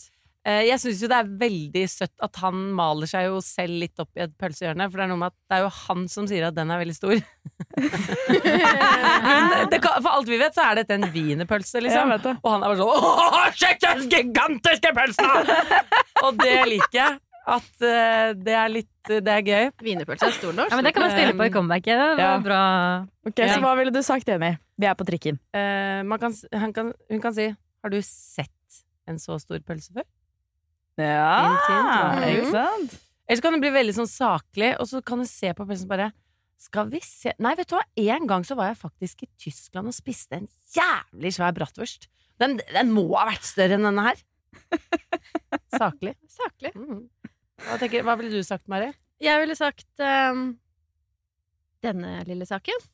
Eh, 0.46 0.62
Jeg 0.68 0.78
syns 0.78 1.00
jo 1.02 1.08
det 1.10 1.16
er 1.18 1.30
veldig 1.40 1.80
søtt 1.90 2.22
at 2.22 2.36
han 2.38 2.54
maler 2.78 3.08
seg 3.10 3.24
jo 3.26 3.40
selv 3.42 3.80
litt 3.82 3.98
opp 3.98 4.12
i 4.14 4.22
et 4.22 4.34
pølsehjørne, 4.38 4.86
for 4.92 5.00
det 5.00 5.04
er 5.06 5.10
noe 5.10 5.18
med 5.24 5.32
at 5.32 5.38
det 5.50 5.56
er 5.58 5.64
jo 5.64 5.72
han 5.88 6.04
som 6.12 6.28
sier 6.30 6.46
at 6.46 6.54
den 6.54 6.70
er 6.70 6.78
veldig 6.84 6.94
stor. 6.94 7.16
Men 9.26 9.68
det 9.72 9.80
kan, 9.82 9.98
for 10.02 10.10
alt 10.12 10.28
vi 10.30 10.38
vet, 10.40 10.54
så 10.56 10.64
er 10.70 10.80
dette 10.80 10.96
en 10.96 11.06
wienerpølse, 11.14 11.80
liksom. 11.84 12.12
Ja. 12.14 12.34
Og 12.40 12.50
han 12.52 12.62
er 12.64 12.72
bare 12.72 12.80
sånn 12.80 12.90
Åh, 12.94 13.46
sjekk 13.58 13.82
den 13.84 14.04
gigantiske 14.12 14.92
pølsa! 14.96 15.30
Og 16.26 16.38
det 16.40 16.54
liker 16.70 16.96
jeg. 17.00 17.18
at 17.46 17.68
uh, 17.84 18.30
det 18.42 18.54
er 18.58 18.70
litt 18.72 19.10
Det 19.10 19.30
er 19.30 19.42
gøy. 19.46 19.68
Wienerpølse 19.86 20.26
er 20.30 20.34
stor 20.38 20.54
norsk. 20.56 20.72
Ja, 20.72 20.78
men 20.80 20.86
det 20.88 20.94
kan 20.96 21.04
man 21.06 21.12
spille 21.14 21.34
på 21.38 21.46
i 21.46 21.52
comebacket. 21.54 21.94
Det 21.94 22.16
var 22.18 22.22
Ja. 22.22 22.38
bra. 22.42 22.60
Ok, 23.28 23.38
Så 23.52 23.60
hva 23.62 23.74
ville 23.78 23.92
du 23.94 24.00
sagt, 24.06 24.26
Jenny? 24.30 24.54
Vi 24.78 24.86
er 24.90 24.94
på 24.98 25.06
trikken. 25.08 25.38
Uh, 25.54 26.02
man 26.06 26.18
kan, 26.22 26.34
han 26.54 26.72
kan, 26.76 26.92
hun 27.10 27.22
kan 27.22 27.34
si 27.36 27.50
Har 27.50 27.90
du 27.94 28.00
sett 28.02 28.50
en 29.06 29.18
så 29.22 29.36
stor 29.38 29.60
pølse 29.62 29.92
før? 29.94 30.06
Ja, 31.00 31.32
Intimt, 31.50 32.28
ikke 32.30 32.52
sant? 32.54 32.94
Eller 33.26 33.40
så 33.40 33.44
kan 33.44 33.56
det 33.56 33.62
bli 33.64 33.72
veldig 33.74 33.94
sånn 33.96 34.08
saklig, 34.10 34.70
og 34.80 34.88
så 34.88 35.02
kan 35.04 35.20
du 35.20 35.26
se 35.28 35.50
på 35.56 35.66
pressen 35.66 35.90
bare 35.90 36.12
Skal 36.62 36.88
vi 36.92 37.00
se 37.04 37.34
Nei, 37.42 37.52
vet 37.58 37.68
du 37.68 37.74
hva, 37.76 37.82
en 38.14 38.28
gang 38.30 38.46
så 38.46 38.56
var 38.56 38.70
jeg 38.70 38.78
faktisk 38.80 39.26
i 39.26 39.30
Tyskland 39.42 39.90
og 39.90 39.96
spiste 39.96 40.38
en 40.38 40.46
jævlig 40.72 41.34
svær 41.36 41.52
bratwurst. 41.56 42.08
Den, 42.40 42.58
den 42.72 42.92
må 42.94 43.08
ha 43.16 43.26
vært 43.28 43.44
større 43.48 43.76
enn 43.76 43.84
denne 43.88 44.06
her. 44.08 44.22
Saklig. 45.80 46.14
Saklig. 46.32 46.72
Mm. 46.76 47.02
Hva, 47.64 47.78
tenker, 47.80 48.04
hva 48.06 48.16
ville 48.20 48.32
du 48.32 48.46
sagt, 48.46 48.64
Mari? 48.72 48.92
Jeg 49.22 49.40
ville 49.40 49.56
sagt 49.56 50.04
um, 50.04 50.46
denne 51.84 52.18
lille 52.28 52.48
saken. 52.48 52.86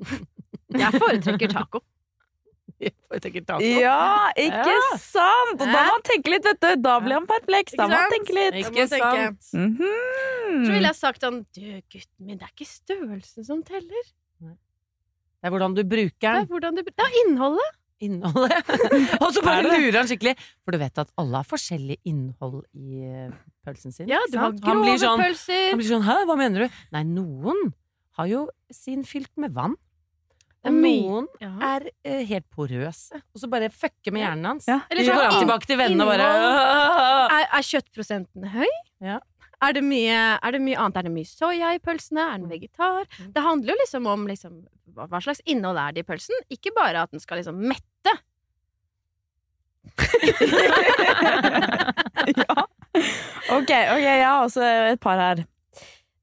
Jeg 0.80 1.02
foretrekker 1.02 1.50
taco. 1.50 1.82
Ja, 3.60 4.30
ikke 4.40 4.72
Ja. 4.72 4.96
sant? 4.96 5.56
Og 5.56 5.66
da 5.66 5.66
må 5.68 5.82
han 5.90 6.04
tenke 6.06 6.32
litt, 6.32 6.46
vet 6.48 6.60
du. 6.64 6.70
Da 6.80 6.94
blir 7.04 7.18
han 7.18 7.26
perpleks. 7.28 7.74
Da 7.76 7.86
må 7.90 7.98
han 7.98 8.12
tenke 8.14 8.36
litt. 8.36 8.56
Ikke 8.62 8.86
sant. 8.88 9.02
Mm 9.10 9.36
sant? 9.40 9.50
Mhm. 9.60 10.64
Så 10.66 10.72
ville 10.72 10.88
jeg 10.88 10.96
sagt 10.98 11.22
sånn 11.26 11.42
Du, 11.54 11.60
gutten 11.92 12.26
min, 12.26 12.38
det 12.40 12.46
er 12.48 12.54
ikke 12.54 12.66
størrelsen 12.70 13.44
som 13.46 13.60
teller. 13.66 14.08
Det 14.40 15.48
er 15.48 15.52
hvordan 15.54 15.74
du 15.76 15.82
bruker 15.88 16.20
Det 16.20 16.28
er, 16.28 16.40
den. 16.42 16.48
hvordan 16.52 16.76
du, 16.76 16.82
det 16.84 17.04
er 17.04 17.14
innholdet. 17.24 17.76
Innholdet. 18.00 18.72
og 19.22 19.28
så 19.32 19.42
bare 19.44 19.62
Er 19.64 19.68
lurer 19.70 20.00
han 20.02 20.08
skikkelig. 20.10 20.34
For 20.64 20.72
du 20.76 20.80
vet 20.82 20.98
at 21.00 21.12
alle 21.20 21.40
har 21.40 21.48
forskjellig 21.48 21.96
innhold 22.08 22.64
i 22.76 23.04
eh, 23.08 23.30
pølsen 23.64 23.92
sin. 23.94 24.08
Ja, 24.10 24.20
du 24.32 24.36
har 24.40 24.52
grove 24.56 24.82
blir 24.84 24.98
sånn, 25.00 25.20
pølser. 25.20 25.70
Han 25.72 25.80
blir 25.80 25.88
sånn 25.92 26.04
Hæ, 26.08 26.18
hva 26.28 26.36
mener 26.40 26.66
du? 26.66 26.80
Nei, 26.96 27.04
noen 27.08 27.72
har 28.18 28.28
jo 28.28 28.42
sin 28.74 29.04
fylt 29.08 29.32
med 29.40 29.54
vann. 29.56 29.76
Og 30.68 30.72
noen 30.76 31.26
Ja. 31.40 31.54
er 31.76 31.86
eh, 32.04 32.26
helt 32.28 32.44
porøse. 32.52 33.16
Og 33.34 33.40
så 33.40 33.48
bare 33.48 33.70
fucker 33.72 34.12
med 34.12 34.20
hjernen 34.26 34.44
hans. 34.44 34.66
Ja. 34.68 34.80
Eller 34.90 35.04
Så 35.06 35.14
går 35.14 35.22
han 35.22 35.32
sånn, 35.32 35.40
tilbake 35.46 35.66
til 35.70 35.78
vennene 35.80 36.04
og 36.04 36.10
bare 36.12 36.26
Er, 37.38 37.46
er 37.48 37.62
kjøttprosenten 37.64 38.44
høy? 38.52 38.68
Ja. 39.00 39.18
Er 39.62 39.72
det, 39.76 39.82
mye, 39.84 40.20
er 40.40 40.52
det 40.56 40.60
mye 40.64 40.76
annet? 40.80 40.96
Er 40.96 41.02
det 41.08 41.12
mye 41.12 41.28
soya 41.28 41.74
i 41.76 41.80
pølsene? 41.84 42.22
Er 42.32 42.38
den 42.40 42.48
vegetar? 42.48 43.04
Mm. 43.18 43.32
Det 43.36 43.42
handler 43.44 43.74
jo 43.74 43.78
liksom 43.82 44.06
om 44.08 44.22
liksom, 44.28 44.54
hva 44.96 45.04
hva 45.08 45.20
slags 45.20 45.40
innhold 45.44 45.76
er 45.80 45.92
det 45.96 46.00
i 46.04 46.08
pølsen. 46.08 46.36
Ikke 46.52 46.72
bare 46.76 47.02
at 47.04 47.10
den 47.12 47.20
skal 47.20 47.36
liksom 47.40 47.56
mette. 47.60 48.12
ja. 52.40 52.56
Ok, 53.50 53.70
ok, 53.70 54.04
jeg 54.04 54.24
har 54.24 54.42
også 54.44 54.62
et 54.92 55.00
par 55.00 55.18
her. 55.20 55.44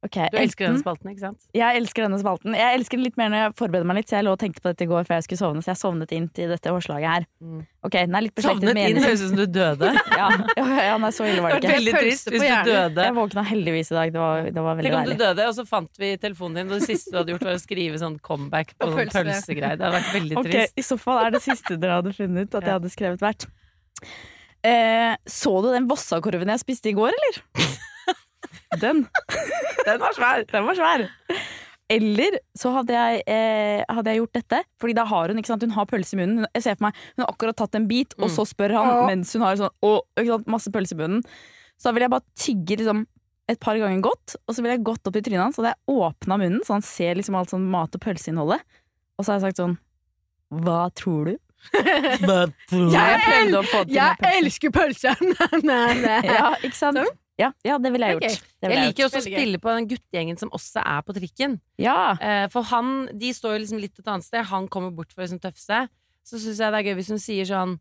Ok, 0.06 0.14
Du 0.30 0.38
elsker 0.38 0.68
enten- 0.68 0.76
denne 0.78 0.80
spalten, 0.84 1.10
ikke 1.10 1.20
sant? 1.24 1.40
Jeg 1.58 1.76
elsker 1.82 2.04
denne 2.06 2.20
spalten. 2.22 2.54
Jeg 2.54 2.78
elsker 2.78 2.98
den 3.00 3.04
litt 3.08 3.16
mer 3.18 3.30
når 3.34 3.40
jeg 3.42 3.54
forbereder 3.58 3.86
meg 3.90 3.96
litt, 3.98 4.08
så 4.12 4.18
jeg 4.20 4.26
lå 4.28 4.32
og 4.36 4.40
tenkte 4.40 4.62
på 4.62 4.70
dette 4.70 4.86
i 4.86 4.90
går 4.92 5.08
før 5.08 5.16
jeg 5.18 5.24
skulle 5.26 5.42
sovne, 5.42 5.64
så 5.66 5.72
jeg 5.74 5.80
sovnet 5.82 6.12
inn 6.14 6.28
til 6.38 6.52
dette 6.54 6.70
årslaget 6.70 7.08
her. 7.10 7.26
Mm. 7.42 7.64
Ok, 7.84 7.92
den 8.06 8.14
er 8.16 8.22
litt 8.22 8.36
Sovnet 8.46 8.74
med 8.78 8.92
inn, 8.94 9.02
høres 9.02 9.24
ut 9.26 9.32
som 9.34 9.40
du 9.42 9.46
døde. 9.48 9.90
Ja, 10.18 10.30
ja, 10.56 10.68
ja, 10.92 10.98
nei, 11.02 11.10
så 11.10 11.26
ille 11.26 11.42
var 11.42 11.50
det 11.58 11.62
Det 11.62 11.70
var 11.72 11.74
ikke. 11.74 11.74
veldig 11.80 11.96
trist 11.98 12.30
hvis 12.30 12.46
du 12.46 12.70
døde. 12.72 13.04
Jeg 13.10 13.16
våkna 13.18 13.44
heldigvis 13.50 13.92
i 13.92 13.96
dag. 13.98 14.14
Det 14.14 14.22
var, 14.22 14.44
det 14.54 14.64
var 14.70 14.76
veldig 14.78 14.92
Tenk 14.94 15.02
om 15.02 15.12
du 15.18 15.24
døde, 15.26 15.48
og 15.50 15.56
så 15.58 15.66
fant 15.68 15.92
vi 15.98 16.14
telefonen 16.22 16.56
din, 16.62 16.72
og 16.72 16.80
det 16.80 16.88
siste 16.94 17.12
du 17.12 17.18
hadde 17.18 17.34
gjort, 17.34 17.44
var 17.50 17.58
å 17.58 17.66
skrive 17.66 17.98
sånn 18.06 18.20
comeback 18.22 18.78
på 18.78 18.86
sånn 18.88 18.98
pølse. 19.02 19.26
pølsegreier. 19.26 19.78
Det 19.82 19.86
hadde 19.90 19.98
vært 19.98 20.14
veldig 20.14 20.38
Ok, 20.38 20.52
trist. 20.54 20.74
I 20.78 20.86
så 20.94 21.00
fall 21.02 21.26
er 21.26 21.32
det 21.32 21.42
siste 21.42 21.74
dere 21.82 21.98
hadde 22.04 22.14
funnet 22.14 22.54
at 22.54 22.64
jeg 22.70 22.74
hadde 22.78 22.94
skrevet 22.94 23.20
hvert. 23.26 23.50
Eh, 24.64 25.16
så 25.26 25.58
du 25.64 25.72
den 25.74 25.88
Vossakorven 25.90 26.50
jeg 26.54 26.60
spiste 26.62 26.90
i 26.92 26.98
går, 26.98 27.10
eller? 27.18 27.42
Den. 28.82 29.06
Den 29.88 30.00
var 30.02 30.14
svær! 30.18 30.44
Den 30.52 30.66
var 30.68 30.76
svær. 30.76 31.06
Eller 31.90 32.36
så 32.58 32.74
hadde 32.76 32.92
jeg, 32.92 33.22
eh, 33.32 33.80
hadde 33.88 34.12
jeg 34.12 34.20
gjort 34.20 34.34
dette, 34.36 34.58
Fordi 34.82 34.94
da 34.98 35.06
har 35.08 35.30
hun 35.32 35.38
ikke 35.40 35.48
sant, 35.54 35.62
Hun 35.64 35.72
har 35.78 35.86
pølse 35.88 36.14
i 36.14 36.20
munnen. 36.20 36.42
Hun- 36.44 36.48
Jeg 36.54 36.64
ser 36.66 36.76
for 36.76 36.84
meg 36.90 36.96
Hun 37.16 37.24
har 37.24 37.32
akkurat 37.32 37.56
tatt 37.56 37.76
en 37.80 37.88
bit, 37.88 38.14
og 38.20 38.28
Mm. 38.28 38.34
så 38.36 38.44
spør 38.46 38.74
han 38.76 39.06
mens 39.08 39.32
hun 39.34 39.42
har 39.42 39.56
sånn 39.56 39.70
og, 39.82 40.02
ikke 40.18 40.28
sant, 40.36 40.48
masse 40.48 40.68
pølse 40.70 40.92
i 40.92 40.98
munnen. 41.00 41.24
Så 41.80 41.84
da 41.88 41.92
ville 41.94 42.04
jeg 42.10 42.12
bare 42.12 42.28
tygge 42.36 42.78
liksom, 42.82 43.06
et 43.48 43.60
par 43.62 43.76
ganger 43.80 44.02
godt, 44.02 44.36
og 44.48 44.54
så 44.56 44.62
ville 44.62 44.76
jeg 44.76 44.84
gått 44.84 45.08
opp 45.08 45.16
i 45.16 45.22
trynet 45.22 45.40
hans, 45.46 45.60
og 45.60 45.64
jeg 45.66 45.76
åpna 45.88 46.38
munnen, 46.38 46.60
så 46.66 46.74
han 46.76 46.82
ser 46.82 47.16
liksom 47.16 47.36
alt 47.40 47.50
sånn 47.50 47.64
mat- 47.72 47.96
og 47.96 48.02
pølseinnholdet. 48.02 48.60
Og 49.18 49.24
så 49.26 49.32
har 49.32 49.40
jeg 49.40 49.54
sagt 49.56 49.58
sånn 49.64 49.78
Hva 50.52 50.92
tror 50.94 51.26
du? 51.26 51.38
Jeg, 51.74 52.52
Jeg 52.70 53.20
prøvde 53.24 53.58
å 53.60 53.64
få 53.64 53.86
til 53.86 53.96
jeg 53.96 54.18
elsker 54.44 54.70
pølse! 54.72 55.16
Nei, 55.22 55.62
nei, 55.64 55.94
nei. 56.04 56.22
Ja, 56.36 56.52
ikke 56.62 56.76
sant? 56.76 56.98
Ja, 57.38 57.52
ja, 57.66 57.76
det 57.78 57.92
ville 57.94 58.08
jeg 58.10 58.18
gjort. 58.18 58.24
Okay. 58.32 58.54
Ville 58.66 58.78
jeg 58.80 58.88
liker 58.90 59.04
gjort. 59.04 59.14
også 59.14 59.22
å 59.22 59.26
spille 59.30 59.60
på 59.62 59.74
den 59.76 59.88
guttegjengen 59.92 60.40
som 60.42 60.50
også 60.58 60.82
er 60.82 61.04
på 61.06 61.14
trikken. 61.18 61.60
Ja. 61.82 61.98
Eh, 62.18 62.46
For 62.54 62.66
han, 62.72 62.96
de 63.14 63.30
står 63.36 63.58
jo 63.58 63.60
liksom 63.66 63.82
litt 63.84 64.00
et 64.02 64.08
annet 64.10 64.26
sted. 64.26 64.46
Han 64.50 64.66
kommer 64.74 64.90
bort 64.96 65.14
for 65.14 65.22
å 65.22 65.28
liksom 65.28 65.42
tøffe 65.44 65.62
seg. 65.62 65.92
Så 66.26 66.42
syns 66.42 66.58
jeg 66.60 66.74
det 66.74 66.80
er 66.82 66.88
gøy 66.90 66.98
hvis 66.98 67.12
hun 67.14 67.22
sier 67.24 67.46
sånn 67.48 67.78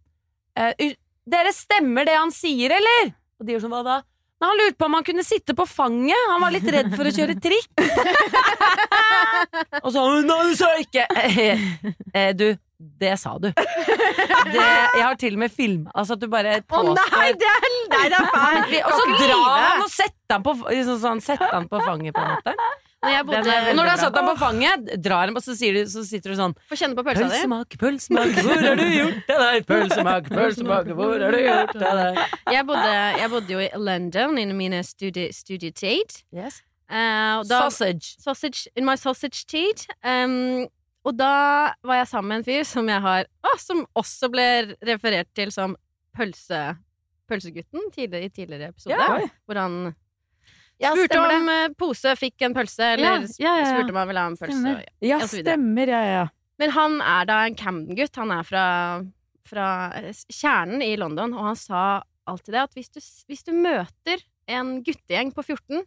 eh, 0.61 0.93
Dere 1.27 1.51
stemmer 1.57 2.07
det 2.07 2.15
han 2.15 2.31
sier, 2.31 2.77
eller? 2.77 3.09
Og 3.41 3.49
de 3.49 3.57
gjør 3.57 3.65
sånn, 3.65 3.73
hva 3.75 3.83
da? 3.83 3.97
Nei, 4.37 4.51
han 4.51 4.59
lurte 4.61 4.77
på 4.79 4.87
om 4.87 4.95
han 4.99 5.05
kunne 5.09 5.25
sitte 5.25 5.55
på 5.57 5.65
fanget. 5.67 6.29
Han 6.31 6.43
var 6.45 6.53
litt 6.53 6.69
redd 6.71 6.93
for 6.93 7.09
å 7.09 7.13
kjøre 7.17 7.35
trikk. 7.41 7.73
Og 9.85 9.89
så 9.95 10.03
Nei, 10.27 10.39
du 10.51 10.55
sa 10.59 10.69
ikke! 10.83 11.07
Eh, 12.17 12.31
du, 12.37 12.47
det 12.79 13.15
sa 13.21 13.39
du. 13.41 13.49
Det, 13.49 14.63
jeg 14.63 15.03
har 15.03 15.17
til 15.19 15.35
og 15.35 15.41
med 15.41 15.53
filma 15.53 15.91
Altså 15.97 16.15
at 16.15 16.21
du 16.23 16.27
bare 16.31 16.59
Å 16.61 16.79
oh, 16.79 16.91
nei, 16.95 17.29
det 17.35 17.49
er, 17.49 17.65
nei, 17.91 18.03
det 18.13 18.19
er 18.19 18.27
feil! 18.31 18.75
Og 18.83 18.93
så 18.93 19.07
drar 19.23 19.55
han 19.57 19.85
og 19.85 19.91
setter 19.91 20.37
han 20.37 20.45
på, 20.45 20.53
liksom 20.67 20.99
sånn, 21.03 21.23
setter 21.25 21.55
han 21.55 21.67
på 21.71 21.81
fanget, 21.83 22.15
på 22.15 22.23
en 22.23 22.35
måte. 22.37 22.55
Når 23.07 23.13
jeg 23.13 23.27
bodde, 23.29 23.57
når 23.77 23.87
du 23.87 23.91
har 23.91 23.99
satt 24.01 24.17
han 24.19 24.29
på 24.29 24.35
fanget, 24.41 24.87
drar 25.05 25.27
han, 25.29 25.37
og 25.39 25.45
så, 25.45 25.55
sier 25.59 25.77
du, 25.77 25.83
så 25.91 26.03
sitter 26.07 26.33
du 26.33 26.39
sånn 26.39 26.55
Få 26.71 26.79
kjenne 26.79 26.97
på 26.99 27.05
pølsa 27.07 27.27
di. 27.27 27.29
Pølsemak, 27.29 27.77
pølsemak, 27.81 28.39
hvor 28.47 28.65
har 28.67 28.81
du 28.81 28.87
gjort 28.87 29.35
av 29.35 29.43
deg? 29.45 29.67
Pølsemak, 29.69 30.31
pølsemak, 30.33 30.95
hvor 30.99 31.27
har 31.27 31.37
du 31.37 31.43
gjort 31.45 31.77
av 31.77 32.01
deg? 32.01 32.23
Jeg 32.57 32.69
bodde, 32.71 32.95
jeg 33.23 33.33
bodde 33.35 33.55
jo 33.57 33.67
i 33.67 33.69
London 33.91 34.41
i 34.43 34.47
mine 34.57 34.83
studie, 34.87 35.29
studietid. 35.37 36.23
Yes. 36.35 36.63
Uh, 36.91 37.43
da, 37.47 37.67
Sausage. 37.67 38.17
sausage, 38.23 38.67
in 38.77 38.87
my 38.87 38.97
sausage 38.97 39.47
tid. 39.47 39.87
Um, 40.03 40.67
og 41.07 41.15
da 41.19 41.31
var 41.87 42.01
jeg 42.01 42.09
sammen 42.11 42.33
med 42.33 42.41
en 42.43 42.47
fyr 42.49 42.65
som 42.67 42.89
jeg 42.91 43.03
har 43.05 43.29
å, 43.47 43.53
Som 43.63 43.85
også 43.97 44.29
ble 44.33 44.47
referert 44.85 45.29
til 45.39 45.53
som 45.55 45.77
pølse, 46.17 46.61
pølsegutten 47.31 47.91
tidligere, 47.95 48.27
i 48.27 48.33
tidligere 48.35 48.73
episode. 48.73 48.97
Ja. 48.99 49.29
Hvor 49.47 49.61
han 49.63 49.77
Ja, 50.83 50.91
spurte 50.93 51.19
om 51.23 51.47
det. 51.49 51.77
pose, 51.81 52.13
fikk 52.21 52.43
en 52.49 52.55
pølse, 52.57 52.93
eller 52.97 53.07
Ja, 53.07 53.21
ja, 53.23 53.53
ja, 53.55 53.55
ja. 53.63 53.69
spurte 53.75 53.95
om 53.95 54.01
han 54.03 54.09
ville 54.11 54.25
ha 54.25 54.33
en 54.33 54.37
pølse. 54.41 54.59
Stemmer. 54.61 54.85
Ja, 55.01 55.17
og 55.23 55.29
så 55.31 55.41
stemmer. 55.45 55.93
Ja, 55.95 56.03
ja. 56.11 56.25
Men 56.61 56.71
han 56.77 56.99
er 57.05 57.25
da 57.29 57.39
en 57.47 57.57
Camden-gutt. 57.57 58.17
Han 58.21 58.33
er 58.33 58.43
fra, 58.49 58.65
fra 59.49 59.67
eh, 60.01 60.13
kjernen 60.33 60.83
i 60.85 60.95
London, 61.01 61.33
og 61.37 61.51
han 61.51 61.57
sa 61.61 61.83
alltid 62.29 62.53
det 62.57 62.63
at 62.67 62.77
hvis 62.77 62.91
du, 62.93 63.01
hvis 63.31 63.45
du 63.47 63.53
møter 63.57 64.25
en 64.49 64.77
guttegjeng 64.85 65.33
på 65.37 65.45
14, 65.45 65.85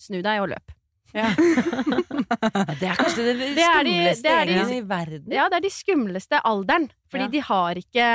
snu 0.00 0.20
deg 0.24 0.42
og 0.44 0.50
løp. 0.52 0.75
Det 2.80 2.88
er 2.90 2.96
kanskje 2.98 3.24
det, 3.24 3.34
Det 3.56 3.64
er 3.64 3.84
de- 3.86 3.94
skumleste 3.94 4.22
det 4.22 4.32
er 4.34 4.44
de- 4.50 4.76
i 4.76 4.80
verden. 4.90 5.32
Ja, 5.32 5.48
det 5.48 5.56
er 5.60 5.64
de 5.66 5.70
skumleste 5.72 6.40
alderen, 6.44 6.88
fordi 7.10 7.24
Ja. 7.24 7.28
de 7.36 7.40
har 7.48 7.74
ikke 7.80 8.06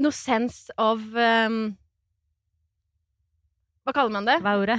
noe 0.00 0.12
sense 0.12 0.70
of 0.78 1.00
um, 1.14 1.76
Hva 3.86 3.92
kaller 3.94 4.10
man 4.16 4.26
det? 4.26 4.38
Hva 4.42 4.54
er 4.56 4.62
ordet? 4.64 4.78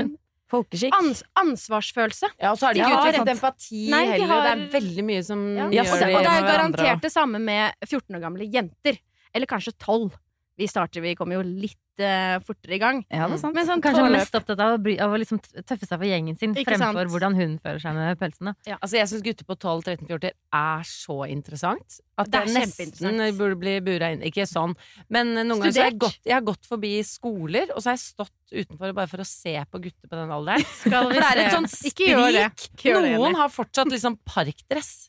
Um, 0.00 0.14
Folkeskikk. 0.54 0.92
ans 0.94 1.22
ansvarsfølelse. 1.40 2.28
Ja, 2.38 2.50
og 2.52 2.58
så 2.60 2.68
har 2.68 2.74
de 2.76 2.80
Ja, 2.82 2.88
ikke 2.90 2.98
rett. 3.06 3.14
utviklet 3.14 3.32
empati 3.34 3.80
Nei, 3.90 4.02
de 4.04 4.10
heller. 4.12 4.26
har- 4.34 4.42
Det 4.44 4.52
er 4.54 4.80
veldig 4.80 5.04
mye 5.08 5.22
som 5.24 5.40
Ja. 5.56 5.68
Ja, 5.70 5.82
gjør 5.82 5.98
det 6.04 6.14
Og 6.14 6.22
det 6.22 6.34
er 6.34 6.48
garantert 6.50 7.00
det 7.02 7.12
samme 7.12 7.38
med 7.40 7.74
14 7.86 8.14
år 8.16 8.20
gamle 8.20 8.44
jenter. 8.52 8.98
Eller 9.34 9.46
kanskje 9.46 9.72
12. 9.78 10.12
Vi 10.58 10.66
starter, 10.70 11.00
vi 11.02 11.14
kommer 11.16 11.34
jo 11.34 11.42
litt 11.42 11.78
eh, 12.02 12.36
fortere 12.44 12.76
i 12.76 12.80
gang. 12.82 13.02
Ja, 13.08 13.28
det 13.28 13.38
er 13.38 13.42
sant. 13.42 13.54
Men 13.56 13.68
sånn 13.68 13.82
Kanskje 13.84 14.02
han 14.02 14.10
12 14.10 14.14
er 14.14 14.18
mest 14.18 14.38
opptatt 14.38 14.62
av 14.64 14.76
å, 14.76 14.80
bry, 14.82 14.96
av 15.02 15.14
å 15.14 15.20
liksom 15.20 15.40
tøffe 15.42 15.86
seg 15.86 15.98
for 15.98 16.06
gjengen 16.08 16.38
sin, 16.40 16.54
Ikke 16.54 16.74
sant? 16.74 16.82
fremfor 16.82 17.12
hvordan 17.12 17.38
hun 17.38 17.58
føler 17.62 17.82
seg 17.84 17.98
med 17.98 18.18
pølsen. 18.20 18.50
da. 18.50 18.78
Altså, 18.80 18.98
jeg 18.98 19.12
syns 19.12 19.26
gutter 19.26 19.48
på 19.48 19.58
12, 19.58 19.84
13, 19.90 20.08
14 20.08 20.30
er 20.60 20.88
så 20.88 21.18
interessant. 21.30 22.00
At 22.16 22.30
Det 22.30 22.40
er 22.40 22.46
det, 22.46 22.54
nesten 22.54 23.22
burde 23.38 23.58
bli 23.58 23.80
bura 23.82 24.12
inn. 24.14 24.22
Ikke 24.22 24.46
sånn, 24.46 24.76
men 25.10 25.34
noen 25.34 25.58
ganger 25.58 25.72
så 25.74 25.82
har 25.82 25.90
jeg, 25.90 25.98
gått, 25.98 26.20
jeg 26.22 26.36
har 26.36 26.44
gått 26.46 26.68
forbi 26.68 26.92
skoler, 27.06 27.72
og 27.74 27.82
så 27.82 27.90
har 27.90 27.98
jeg 27.98 28.04
stått 28.04 28.54
utenfor 28.54 28.94
bare 28.94 29.10
for 29.10 29.24
å 29.24 29.26
se 29.26 29.54
på 29.70 29.80
gutter 29.82 30.10
på 30.10 30.14
den 30.18 30.30
alderen. 30.34 30.62
Skal 30.84 31.10
vi 31.10 31.18
det 31.18 31.26
er 31.26 31.42
et 31.42 31.56
sånt 31.56 31.72
sprik. 31.72 32.68
Noen 32.94 33.38
har 33.40 33.50
fortsatt 33.52 33.90
liksom 33.90 34.18
parkdress. 34.28 35.08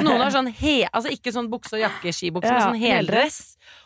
Noen 0.00 0.24
har 0.24 0.32
sånn 0.34 0.50
he... 0.62 0.78
Altså 0.88 1.12
ikke 1.12 1.34
sånn 1.34 1.50
bukse 1.52 1.76
og 1.76 1.84
jakke, 1.84 2.14
skibukse, 2.14 2.48
Ja, 2.48 2.56
men 2.56 2.72
sånn 2.72 2.82
heldress. 2.82 3.40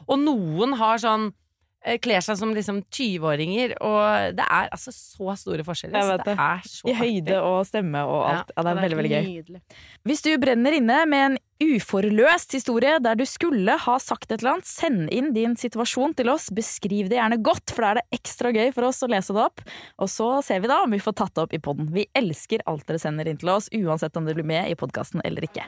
Og 0.06 0.20
noen 0.22 0.76
har 0.78 1.00
sånn 1.02 1.30
eh, 1.30 1.36
Kler 1.80 2.20
seg 2.20 2.36
som 2.36 2.50
liksom 2.52 2.82
20-åringer, 2.92 3.72
og 3.80 4.34
det 4.36 4.44
er 4.44 4.66
altså 4.68 4.92
så 4.92 5.32
store 5.40 5.64
forskjeller. 5.64 6.10
Det 6.20 6.26
det. 6.28 6.34
er 6.36 6.66
så 6.68 6.90
I 6.90 6.96
høyde 6.98 7.38
og 7.40 7.62
stemme 7.68 8.02
og 8.04 8.26
alt. 8.28 8.50
Ja, 8.52 8.64
det 8.66 8.74
er 8.74 8.80
veldig, 8.82 8.98
veldig 8.98 9.12
gøy. 9.14 9.62
Hvis 10.04 10.20
du 10.26 10.28
brenner 10.42 10.76
inne 10.76 10.98
med 11.08 11.24
en 11.24 11.38
uforløst 11.60 12.52
historie 12.56 12.98
der 13.00 13.16
du 13.16 13.24
skulle 13.28 13.76
ha 13.84 13.96
sagt 14.00 14.30
et 14.30 14.40
eller 14.40 14.58
annet, 14.58 14.68
send 14.68 15.08
inn 15.12 15.32
din 15.36 15.56
situasjon 15.60 16.14
til 16.18 16.32
oss. 16.32 16.50
Beskriv 16.56 17.08
det 17.12 17.16
gjerne 17.20 17.40
godt, 17.44 17.72
for 17.72 17.84
da 17.84 17.92
er 17.94 18.00
det 18.00 18.20
ekstra 18.20 18.52
gøy 18.52 18.72
for 18.76 18.88
oss 18.90 19.00
å 19.04 19.10
lese 19.12 19.36
det 19.36 19.44
opp. 19.44 19.64
Og 20.00 20.12
så 20.12 20.28
ser 20.44 20.60
vi 20.64 20.70
da 20.72 20.82
om 20.84 20.92
vi 20.92 21.00
får 21.00 21.16
tatt 21.20 21.34
det 21.36 21.46
opp 21.46 21.56
i 21.56 21.62
poden. 21.62 21.88
Vi 21.96 22.08
elsker 22.16 22.64
alt 22.70 22.84
dere 22.88 23.00
sender 23.00 23.28
inn 23.30 23.40
til 23.40 23.52
oss, 23.52 23.70
uansett 23.72 24.16
om 24.20 24.28
dere 24.28 24.40
blir 24.40 24.48
med 24.52 24.68
i 24.68 24.76
podkasten 24.76 25.24
eller 25.24 25.48
ikke. 25.48 25.64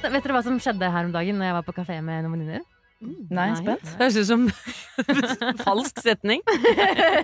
Vet 0.00 0.22
dere 0.24 0.34
hva 0.34 0.42
som 0.42 0.58
skjedde 0.62 0.90
her 0.90 1.06
om 1.06 1.14
dagen 1.14 1.38
når 1.38 1.50
jeg 1.50 1.58
var 1.60 1.66
på 1.66 1.76
kafé 1.76 1.98
med 2.02 2.24
noen 2.24 2.38
venninner? 2.38 2.68
Nei, 3.00 3.46
spent. 3.56 3.84
Det 3.96 4.02
høres 4.02 4.16
ut 4.20 4.28
som 4.28 4.42
falsk 5.66 6.02
setning. 6.04 6.42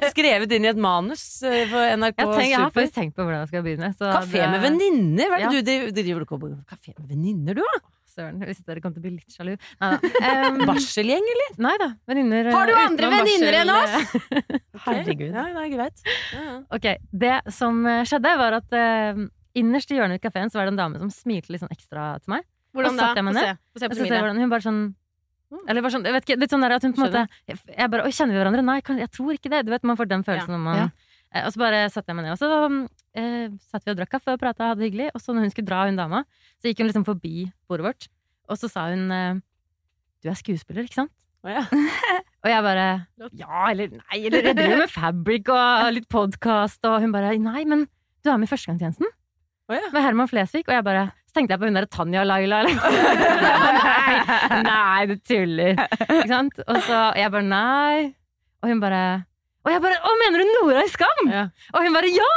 Skrevet 0.08 0.54
inn 0.56 0.64
i 0.64 0.70
et 0.70 0.78
manus 0.80 1.24
eh, 1.44 1.66
for 1.68 1.84
NRK 1.98 2.14
Jeg, 2.22 2.30
tenker, 2.30 2.46
jeg 2.48 2.60
har 2.62 2.72
faktisk 2.72 2.96
tenkt 2.96 3.16
på 3.18 3.26
hvordan 3.26 3.42
jeg 3.42 3.50
skal 3.50 3.66
begynne. 3.66 3.90
så 3.98 4.08
Kafé 4.14 4.40
det- 4.40 4.48
med 4.54 4.64
venninner? 4.64 5.28
Hva 5.28 5.36
er 5.36 5.44
det 5.44 5.46
Ja. 5.46 5.52
du 5.52 5.68
driver 5.68 5.92
driver 5.98 6.24
du 6.24 6.26
ikke 6.26 6.40
på 6.40 6.50
kafé 6.72 6.94
med 6.96 7.08
venninner, 7.12 7.54
du, 7.58 7.60
da? 7.60 7.82
Søren, 8.16 8.40
hvis 8.48 8.62
dere 8.64 8.80
kommer 8.80 8.96
til 8.96 9.02
å 9.02 9.04
bli 9.04 9.14
litt 9.18 9.36
sjalu. 9.36 9.52
Nei. 9.82 9.92
Um, 10.00 10.62
Barselgjeng, 10.70 11.28
eller? 11.34 11.54
nei 11.68 11.76
da, 11.82 11.90
venninner 12.08 12.48
Har 12.54 12.66
du 12.70 12.72
eh, 12.72 12.82
andre 12.86 13.10
venninner 13.12 13.60
enn 13.60 13.72
eh, 13.76 14.10
Herregud. 14.86 15.28
Ja, 15.28 15.44
det 15.52 15.64
er 15.66 15.72
greit. 15.76 16.04
Ja, 16.32 16.42
ja. 16.46 16.58
Ok, 16.72 16.88
Det 17.12 17.34
som 17.52 17.84
eh, 17.84 18.04
skjedde, 18.08 18.36
var 18.40 18.56
at 18.62 18.72
uh, 18.72 19.26
innerst 19.56 19.92
i 19.92 20.00
hjørnet 20.00 20.22
i 20.22 20.24
kafeen 20.24 20.48
var 20.56 20.64
det 20.64 20.72
en 20.72 20.80
dame 20.80 21.02
som 21.04 21.12
smilte 21.12 21.52
litt 21.52 21.60
sånn 21.66 21.76
ekstra 21.76 22.14
til 22.22 22.38
meg. 22.38 22.48
Hvordan 22.76 22.96
da? 22.96 23.12
Få 23.12 23.36
se. 23.36 23.50
Få 23.76 23.82
se 23.82 23.88
på 23.92 23.98
smilet. 24.00 24.40
hun 24.40 24.52
bare 24.52 24.64
sånn 24.64 24.80
eller 25.68 25.82
bare 25.84 25.94
sånn, 25.94 26.04
jeg 26.08 26.12
vet 26.16 26.24
ikke, 26.26 26.38
litt 26.42 26.50
sånn 26.50 26.64
der 26.66 26.74
at 26.76 26.82
hun 26.82 26.92
på 26.96 27.04
en 27.04 27.06
måte 27.06 27.20
Jeg, 27.46 27.90
bare 27.92 28.02
Oi, 28.08 28.10
kjenner 28.10 28.34
vi 28.34 28.40
hverandre? 28.40 28.62
Nei, 28.66 28.80
jeg 29.02 29.10
tror 29.14 29.32
ikke 29.36 29.50
det. 29.52 29.60
Du 29.66 29.70
vet, 29.70 29.84
Man 29.86 29.96
får 29.96 30.08
den 30.10 30.24
følelsen 30.26 30.50
når 30.56 30.62
man 30.64 30.76
Ja. 30.80 30.86
eh, 31.34 31.44
Og 31.46 31.52
så 31.54 31.60
bare 31.62 31.82
satte 31.90 32.10
jeg 32.10 32.16
meg 32.18 32.26
ned. 32.26 32.32
Og 32.34 32.38
så 32.38 32.88
eh, 33.14 33.48
satt 33.70 33.84
vi 33.86 33.92
og 33.94 33.98
drakk 34.00 34.10
kaffe 34.16 34.34
og 34.34 34.40
prata, 34.42 34.72
hadde 34.72 34.80
det 34.82 34.90
hyggelig. 34.90 35.10
Og 35.14 35.20
så 35.22 35.32
når 35.36 35.46
hun 35.46 35.50
skulle 35.54 35.66
dra, 35.70 35.84
hun 35.86 35.96
dama, 36.00 36.24
så 36.58 36.66
gikk 36.70 36.82
hun 36.82 36.90
liksom 36.90 37.06
forbi 37.06 37.46
bordet 37.68 37.86
vårt. 37.86 38.08
Og 38.50 38.58
så 38.58 38.68
sa 38.70 38.88
hun 38.90 39.06
eh, 39.14 39.38
Du 40.24 40.28
er 40.32 40.34
skuespiller, 40.38 40.82
ikke 40.88 40.98
sant? 41.02 41.12
Oh, 41.46 41.50
ja. 41.52 41.62
Og 42.42 42.50
jeg 42.50 42.62
bare 42.66 42.86
Ja, 43.38 43.70
eller 43.70 43.92
nei, 43.94 44.18
eller 44.26 44.42
jeg 44.50 44.56
driver 44.58 44.80
med 44.82 44.90
Fabric 44.90 45.48
og 45.54 45.92
litt 45.94 46.08
podkast, 46.10 46.82
og 46.90 47.00
hun 47.04 47.12
bare 47.14 47.36
Nei, 47.38 47.62
men 47.64 47.86
du 48.24 48.30
er 48.32 48.38
med 48.40 48.48
i 48.48 48.50
Førstegangstjenesten? 48.50 49.06
Oh, 49.70 49.74
ja. 49.78 49.86
Med 49.94 50.02
Herman 50.02 50.26
Flesvig. 50.30 50.64
Og 50.66 50.74
jeg 50.74 50.82
bare 50.86 51.08
Så 51.36 51.42
tenkte 51.42 51.52
jeg 51.52 51.60
på 51.60 51.68
hun 51.68 51.74
derre 51.76 51.88
Tanja 51.92 52.22
Laila, 52.24 52.62
eller 52.64 52.78
Nei, 53.76 54.62
nei, 54.64 55.00
du 55.10 55.18
tuller. 55.20 55.82
Ikke 56.06 56.30
sant? 56.30 56.62
Og 56.64 56.78
så 56.86 57.00
jeg 57.20 57.28
bare 57.34 57.44
Nei. 57.44 58.06
Og 58.64 58.70
hun 58.72 58.80
bare 58.80 59.00
Og 59.66 59.68
jeg 59.74 59.82
bare 59.84 59.98
Å, 60.00 60.14
mener 60.22 60.40
du 60.40 60.54
Nora 60.54 60.86
i 60.86 60.88
Skam? 60.88 61.28
Ja. 61.28 61.42
Og 61.74 61.84
hun 61.84 61.98
bare 61.98 62.08
Ja! 62.14 62.30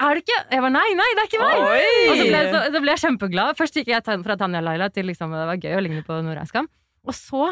Er 0.00 0.16
det 0.16 0.24
ikke? 0.24 0.38
Jeg 0.54 0.64
bare 0.64 0.72
nei, 0.72 0.86
nei, 0.96 1.10
det 1.18 1.22
er 1.26 1.28
ikke 1.28 1.42
meg! 1.42 1.60
Og 1.66 2.16
så 2.16 2.24
ble, 2.30 2.40
så, 2.54 2.64
så 2.72 2.80
ble 2.80 2.94
jeg 2.94 3.02
kjempeglad. 3.04 3.60
Først 3.60 3.76
gikk 3.76 3.92
jeg 3.92 4.16
fra 4.24 4.36
Tanja 4.40 4.64
Laila 4.64 4.88
til 4.92 5.08
liksom, 5.08 5.36
det 5.36 5.46
var 5.52 5.60
gøy 5.60 5.76
å 5.76 5.84
ligne 5.84 6.04
på 6.08 6.16
Nora 6.24 6.48
i 6.48 6.48
Skam. 6.48 6.68
Og 7.04 7.16
så 7.16 7.50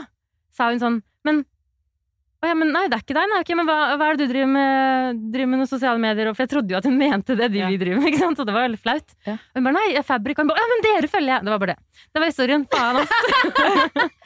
sa 0.56 0.72
hun 0.72 0.80
sånn 0.80 0.98
Men 1.28 1.44
å 2.44 2.48
ja, 2.50 2.54
men 2.60 2.70
nei, 2.74 2.84
det 2.92 2.98
er 2.98 3.02
ikke 3.04 3.16
deg. 3.16 3.30
Nei, 3.32 3.40
okay, 3.42 3.56
men 3.58 3.66
hva, 3.68 3.76
hva 3.98 4.08
er 4.12 4.18
det 4.18 4.26
du 4.28 4.32
driver 4.34 4.50
med? 4.54 5.22
Driver 5.34 5.50
med 5.52 5.62
noen 5.62 5.70
sosiale 5.70 6.00
medier? 6.02 6.30
For 6.34 6.44
jeg 6.44 6.52
trodde 6.54 6.74
jo 6.74 6.78
at 6.80 6.88
hun 6.88 6.98
mente 7.00 7.36
det 7.38 7.48
de 7.54 7.62
Ja. 7.62 7.68
vi 7.72 7.78
driver 7.80 8.00
med. 8.02 8.10
ikke 8.12 8.22
sant? 8.22 8.38
Så 8.40 8.46
det 8.48 8.54
var 8.56 8.66
veldig 8.68 8.80
flaut. 8.84 9.16
Ja. 9.26 9.36
Og 9.40 9.58
hun 9.60 9.68
bare 9.70 9.78
nei, 9.80 10.02
Fabrik. 10.04 10.38
Og 10.38 10.44
hun 10.44 10.52
bare 10.52 10.64
ja, 10.64 10.70
men 10.74 10.84
dere 10.88 11.10
følger 11.12 11.32
jeg. 11.34 11.44
Det 11.48 11.54
var 11.54 11.62
bare 11.64 11.74
det. 11.74 12.04
Det 12.14 12.22
var 12.24 12.32
historien. 12.32 12.66
Faen, 12.74 12.96
ass. 13.02 14.10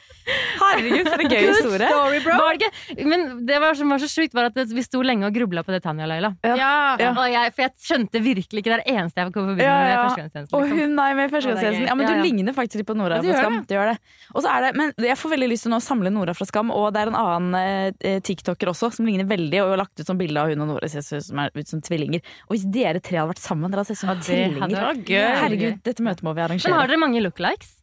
Herregud, 0.59 1.07
for 1.09 1.23
en 1.23 1.31
gøy 1.31 1.45
historie. 1.49 1.89
Var 1.89 2.57
det 2.57 2.59
ikke? 2.59 3.05
Men 3.09 3.25
det 3.47 3.59
var, 3.63 3.77
som 3.79 3.89
var 3.93 4.01
så 4.03 4.09
sjukt, 4.11 4.33
var 4.37 4.49
at 4.49 4.57
vi 4.75 4.83
sto 4.85 5.01
lenge 5.05 5.27
og 5.27 5.35
grubla 5.35 5.63
på 5.65 5.73
det 5.73 5.81
Tanja 5.85 6.07
Laila. 6.09 6.33
Ja. 6.45 6.55
Ja. 6.99 7.11
Og 7.13 7.25
jeg, 7.31 7.53
for 7.55 7.65
jeg 7.65 7.73
skjønte 7.85 8.21
virkelig 8.23 8.63
ikke 8.63 8.77
det 8.79 8.85
eneste 8.93 9.21
jeg 9.23 9.33
kom 9.35 9.49
forbi 9.51 9.65
Ja, 9.65 9.75
med 9.79 9.91
ja. 9.93 10.01
førstegangstjenesten. 10.07 10.55
Og 10.55 10.65
Liksom. 10.65 10.79
hun 10.79 10.99
er 11.05 11.15
med 11.19 11.31
Førstegangstjenesten. 11.33 11.87
Ja, 11.89 11.95
men 11.99 12.07
du 12.09 12.13
ja. 12.13 12.21
ligner 12.23 12.55
faktisk 12.57 12.81
litt 12.81 12.89
på 12.89 12.95
Nora 12.99 13.19
Ja, 13.19 13.23
fra 13.25 13.43
Skam. 13.43 13.57
Du 13.69 13.73
gjør 13.75 13.91
det. 13.93 13.97
Og 14.33 14.43
så 14.45 14.51
er 14.53 14.65
det, 14.67 14.71
men 14.79 14.93
jeg 15.09 15.17
får 15.19 15.33
veldig 15.35 15.49
lyst 15.53 15.65
til 15.67 15.73
nå 15.73 15.79
å 15.81 15.85
samle 15.85 16.11
Nora 16.13 16.35
fra 16.37 16.47
Skam, 16.49 16.71
og 16.75 16.91
det 16.95 17.01
er 17.03 17.11
en 17.13 17.19
annen 17.19 17.57
eh, 17.99 18.19
tiktoker 18.25 18.71
også 18.73 18.91
som 18.95 19.07
ligner 19.09 19.27
veldig, 19.29 19.63
og 19.63 19.73
har 19.73 19.81
lagt 19.83 19.99
ut 19.99 20.05
sånn 20.07 20.19
bilde 20.21 20.43
av 20.43 20.51
hun 20.53 20.65
og 20.65 20.71
Nora 20.73 20.89
ser 20.91 21.01
ut 21.05 21.25
som, 21.25 21.41
er 21.43 21.51
ut 21.55 21.71
som 21.71 21.81
tvillinger. 21.85 22.21
Og 22.49 22.55
hvis 22.57 22.67
dere 22.69 23.01
tre 23.03 23.21
hadde 23.21 23.33
vært 23.33 23.43
sammen, 23.43 23.71
dere 23.71 23.83
hadde 23.83 23.93
sett 23.95 23.99
ut 23.99 24.05
som 24.05 24.13
det 24.13 24.27
tvillinger. 24.29 25.03
Herregud, 25.43 25.81
dette 25.85 26.05
møtet 26.05 26.25
må 26.27 26.35
vi 26.37 26.45
arrangere. 26.45 26.69
Men 26.69 26.79
har 26.81 26.91
dere 26.91 27.01
mange 27.01 27.23
lookalikes? 27.23 27.78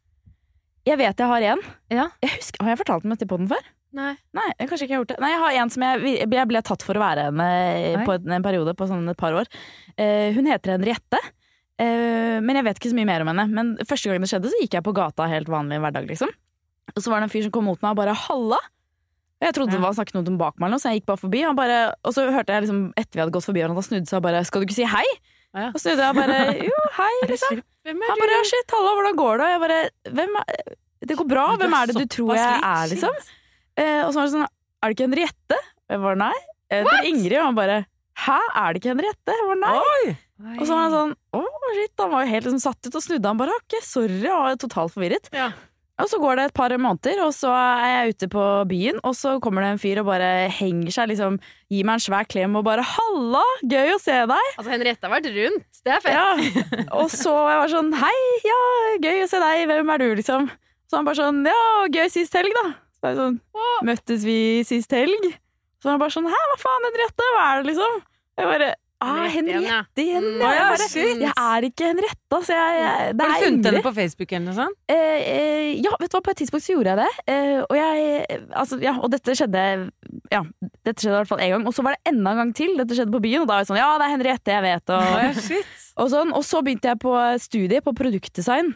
Jeg 0.86 1.00
vet 1.00 1.18
jeg 1.18 1.30
har 1.30 1.46
en. 1.52 1.62
Ja. 1.90 2.04
Jeg 2.22 2.36
husker, 2.36 2.62
har 2.62 2.74
jeg 2.74 2.80
fortalt 2.84 3.06
om 3.06 3.14
dette 3.14 3.26
på 3.28 3.38
den 3.40 3.48
før? 3.50 3.64
Nei. 3.96 4.12
Nei, 4.36 4.46
jeg 4.58 4.68
kanskje 4.70 4.86
ikke 4.86 4.94
har 4.94 5.00
gjort 5.00 5.12
det. 5.14 5.16
Nei, 5.22 5.30
jeg 5.32 5.42
har 5.42 5.56
en 5.62 5.72
som 5.72 5.84
jeg, 5.86 6.12
jeg 6.20 6.48
ble 6.50 6.62
tatt 6.68 6.84
for 6.84 6.98
å 6.98 7.02
være 7.02 7.26
henne 7.30 7.48
på 8.06 8.14
en, 8.14 8.36
en 8.36 8.44
periode 8.44 8.74
på 8.76 8.88
sånn 8.90 9.08
et 9.10 9.18
par 9.18 9.34
år. 9.38 9.50
Uh, 9.96 10.30
hun 10.36 10.50
heter 10.50 10.76
Henriette. 10.76 11.20
Uh, 11.80 12.38
men 12.44 12.58
jeg 12.60 12.66
vet 12.68 12.80
ikke 12.80 12.92
så 12.92 12.98
mye 12.98 13.08
mer 13.08 13.24
om 13.24 13.32
henne. 13.32 13.46
Men 13.56 13.72
første 13.88 14.10
gang 14.10 14.22
det 14.22 14.30
skjedde, 14.30 14.52
så 14.52 14.60
gikk 14.62 14.78
jeg 14.78 14.86
på 14.86 14.94
gata 14.96 15.28
helt 15.30 15.50
vanlig 15.50 15.80
hverdag, 15.82 16.08
liksom. 16.12 16.32
Og 16.94 17.02
så 17.02 17.10
var 17.10 17.22
det 17.22 17.30
en 17.30 17.34
fyr 17.34 17.46
som 17.48 17.54
kom 17.56 17.66
mot 17.66 17.80
meg 17.82 17.96
og 17.96 18.02
bare 18.04 18.14
'halla'. 18.14 18.62
Jeg 19.42 19.52
trodde 19.52 19.74
det 19.74 19.82
var 19.82 19.92
snakket 19.92 20.16
noe 20.16 20.38
bak 20.40 20.60
meg, 20.62 20.72
så 20.80 20.92
jeg 20.92 21.02
gikk 21.02 21.10
bare 21.10 21.20
forbi. 21.20 21.42
Han 21.44 21.56
bare, 21.58 21.80
og 22.06 22.14
så 22.16 22.24
hørte 22.32 22.54
jeg 22.54 22.64
liksom, 22.64 22.92
etter 22.96 23.18
vi 23.18 23.20
hadde 23.20 23.34
gått 23.34 23.44
forbi 23.44 23.64
og 23.64 23.74
han 23.74 23.84
snudde 23.84 24.08
seg 24.08 24.20
og 24.20 24.28
bare 24.28 24.44
'skal 24.44 24.62
du 24.62 24.66
ikke 24.68 24.78
si 24.78 24.86
hei?' 24.88 25.16
Ja, 25.56 25.62
ja. 25.66 25.70
Og 25.72 25.80
snudde 25.80 26.04
jeg 26.04 26.12
og 26.12 26.18
bare 26.20 26.38
'jo, 26.60 26.80
hei', 26.98 27.20
liksom. 27.32 27.62
Hvem 27.86 28.02
Han 28.10 28.20
bare 28.20 28.34
'ja, 28.36 28.42
shit, 28.50 28.74
hallo, 28.76 28.92
hvordan 28.98 29.16
går 29.16 29.38
det?' 29.40 29.46
Og 29.46 29.52
jeg 29.54 29.62
bare 29.64 29.80
'hvem 30.18 30.36
er 30.42 30.60
Det 31.06 31.16
går 31.16 31.28
bra, 31.30 31.46
hvem 31.56 31.72
er 31.78 31.86
det 31.86 31.96
du 31.96 32.06
tror 32.16 32.34
jeg 32.36 32.60
er', 32.60 32.88
liksom. 32.92 33.14
Eh, 33.76 34.00
og 34.04 34.12
så 34.12 34.20
var 34.20 34.26
det 34.28 34.32
sånn 34.36 34.46
Er 34.46 34.86
det 34.88 34.94
ikke 34.96 35.06
Henriette? 35.08 35.58
Jeg 35.90 36.00
bare 36.02 36.16
nei. 36.20 36.36
Jeg 36.70 36.84
heter 36.84 37.08
Ingrid, 37.10 37.38
og 37.40 37.44
han 37.46 37.54
bare 37.58 37.78
Hæ, 38.16 38.38
er 38.56 38.72
det 38.72 38.80
ikke 38.80 38.92
Henriette? 38.94 39.32
Jeg 39.36 39.46
bare 39.48 39.60
nei. 39.60 40.16
Og 40.60 40.66
så 40.66 40.72
var 40.76 40.82
han 40.84 40.94
sånn 40.96 41.14
Å, 41.36 41.42
shit. 41.76 41.92
Han 42.00 42.10
var 42.12 42.24
jo 42.24 42.30
helt 42.32 42.44
liksom 42.48 42.60
satt 42.64 42.86
ut 42.88 42.94
og 42.96 43.02
snudde. 43.04 43.28
Han 43.28 43.40
bare 43.40 43.56
ok, 43.56 43.76
sorry. 43.84 44.20
Og 44.28 44.42
var 44.44 44.56
totalt 44.60 44.92
forvirret. 44.94 45.28
Ja. 45.32 45.50
Og 45.96 46.08
så 46.10 46.18
går 46.20 46.36
det 46.36 46.44
et 46.50 46.56
par 46.56 46.72
måneder, 46.76 47.22
og 47.24 47.30
så 47.32 47.48
er 47.56 47.86
jeg 47.88 48.14
ute 48.14 48.26
på 48.28 48.42
byen, 48.68 48.98
og 49.00 49.14
så 49.16 49.38
kommer 49.40 49.64
det 49.64 49.70
en 49.72 49.80
fyr 49.80 50.02
og 50.02 50.10
bare 50.10 50.28
henger 50.52 50.92
seg, 50.92 51.08
liksom 51.08 51.38
gir 51.72 51.86
meg 51.88 51.96
en 51.96 52.04
svær 52.04 52.28
klem 52.28 52.58
og 52.58 52.66
bare 52.66 52.84
'halla, 52.84 53.40
gøy 53.64 53.94
å 53.94 54.02
se 54.02 54.18
deg'. 54.28 54.50
Altså, 54.58 54.70
Henriette 54.74 55.08
har 55.08 55.14
vært 55.14 55.30
rundt. 55.32 55.80
Det 55.80 55.94
er 55.94 56.04
fett. 56.04 56.12
Ja. 56.12 56.28
Og 57.00 57.08
så 57.08 57.32
jeg 57.32 57.60
var 57.62 57.72
sånn 57.72 57.90
'hei, 57.96 58.20
ja, 58.44 58.60
gøy 59.08 59.24
å 59.24 59.30
se 59.32 59.40
deg, 59.40 59.64
hvem 59.72 59.94
er 59.94 60.04
du', 60.04 60.14
liksom. 60.20 60.50
Så 60.86 61.00
han 61.00 61.08
bare 61.08 61.16
sånn 61.22 61.40
'ja, 61.48 61.64
gøy 61.88 62.08
sist 62.12 62.36
helg', 62.36 62.52
da. 62.60 62.66
Så 63.00 63.08
jeg 63.08 63.16
sånn 63.22 63.40
'møttes 63.88 64.28
vi 64.28 64.40
sist 64.68 64.92
helg'? 64.92 65.32
Så 65.80 65.88
han 65.88 65.98
bare 65.98 66.12
sånn 66.12 66.28
'hæ, 66.28 66.42
hva 66.52 66.58
faen, 66.60 66.90
Henriette, 66.90 67.32
hva 67.32 67.44
er 67.48 67.62
det', 67.62 67.70
liksom? 67.72 68.02
Jeg 68.36 68.52
bare 68.52 68.74
Ah, 69.04 69.26
Henriette 69.28 70.00
igjen, 70.00 70.24
ja. 70.24 70.30
Mm. 70.32 70.40
ja. 70.40 70.52
Jeg, 70.56 70.68
bare, 70.72 70.86
jeg 71.20 71.32
er 71.36 71.66
ikke 71.68 71.88
Henriette, 71.90 72.28
altså. 72.32 72.54
Jeg, 72.56 72.78
jeg, 72.80 73.10
det 73.18 73.26
Har 73.26 73.34
du 73.34 73.44
funnet 73.44 73.68
henne 73.68 73.82
på 73.84 73.92
Facebook 73.98 74.32
eller 74.32 74.46
noe 74.46 74.56
sånt? 74.56 74.78
Eh, 74.88 75.18
eh, 75.20 75.68
ja, 75.84 75.92
vet 76.00 76.12
du 76.12 76.16
hva, 76.16 76.22
på 76.24 76.32
et 76.32 76.40
tidspunkt 76.40 76.64
så 76.64 76.72
gjorde 76.72 76.94
jeg 76.94 77.02
det. 77.02 77.26
Eh, 77.34 77.58
og 77.66 77.76
jeg 77.76 78.40
Altså, 78.56 78.78
ja, 78.80 78.94
og 78.96 79.12
dette 79.12 79.36
skjedde 79.36 79.66
Ja, 80.32 80.40
dette 80.86 80.96
skjedde 80.96 81.12
i 81.12 81.18
hvert 81.18 81.32
fall 81.34 81.44
én 81.44 81.52
gang. 81.52 81.68
Og 81.68 81.76
så 81.76 81.84
var 81.84 81.98
det 81.98 82.14
enda 82.14 82.32
en 82.32 82.42
gang 82.44 82.54
til. 82.56 82.72
Dette 82.80 82.96
skjedde 82.96 83.12
på 83.12 83.22
byen, 83.26 83.44
og 83.44 83.50
da 83.50 83.58
var 83.58 83.66
jeg 83.66 83.70
sånn 83.74 83.82
Ja, 83.82 83.90
det 84.00 84.08
er 84.08 84.14
Henriette, 84.16 84.56
jeg 84.56 84.64
vet, 84.64 84.96
og, 84.96 85.44
og 86.00 86.10
sånn. 86.16 86.34
Og 86.40 86.48
så 86.48 86.64
begynte 86.64 86.94
jeg 86.94 87.02
på 87.04 87.14
studiet 87.44 87.84
på 87.84 87.96
produktdesign. 88.00 88.72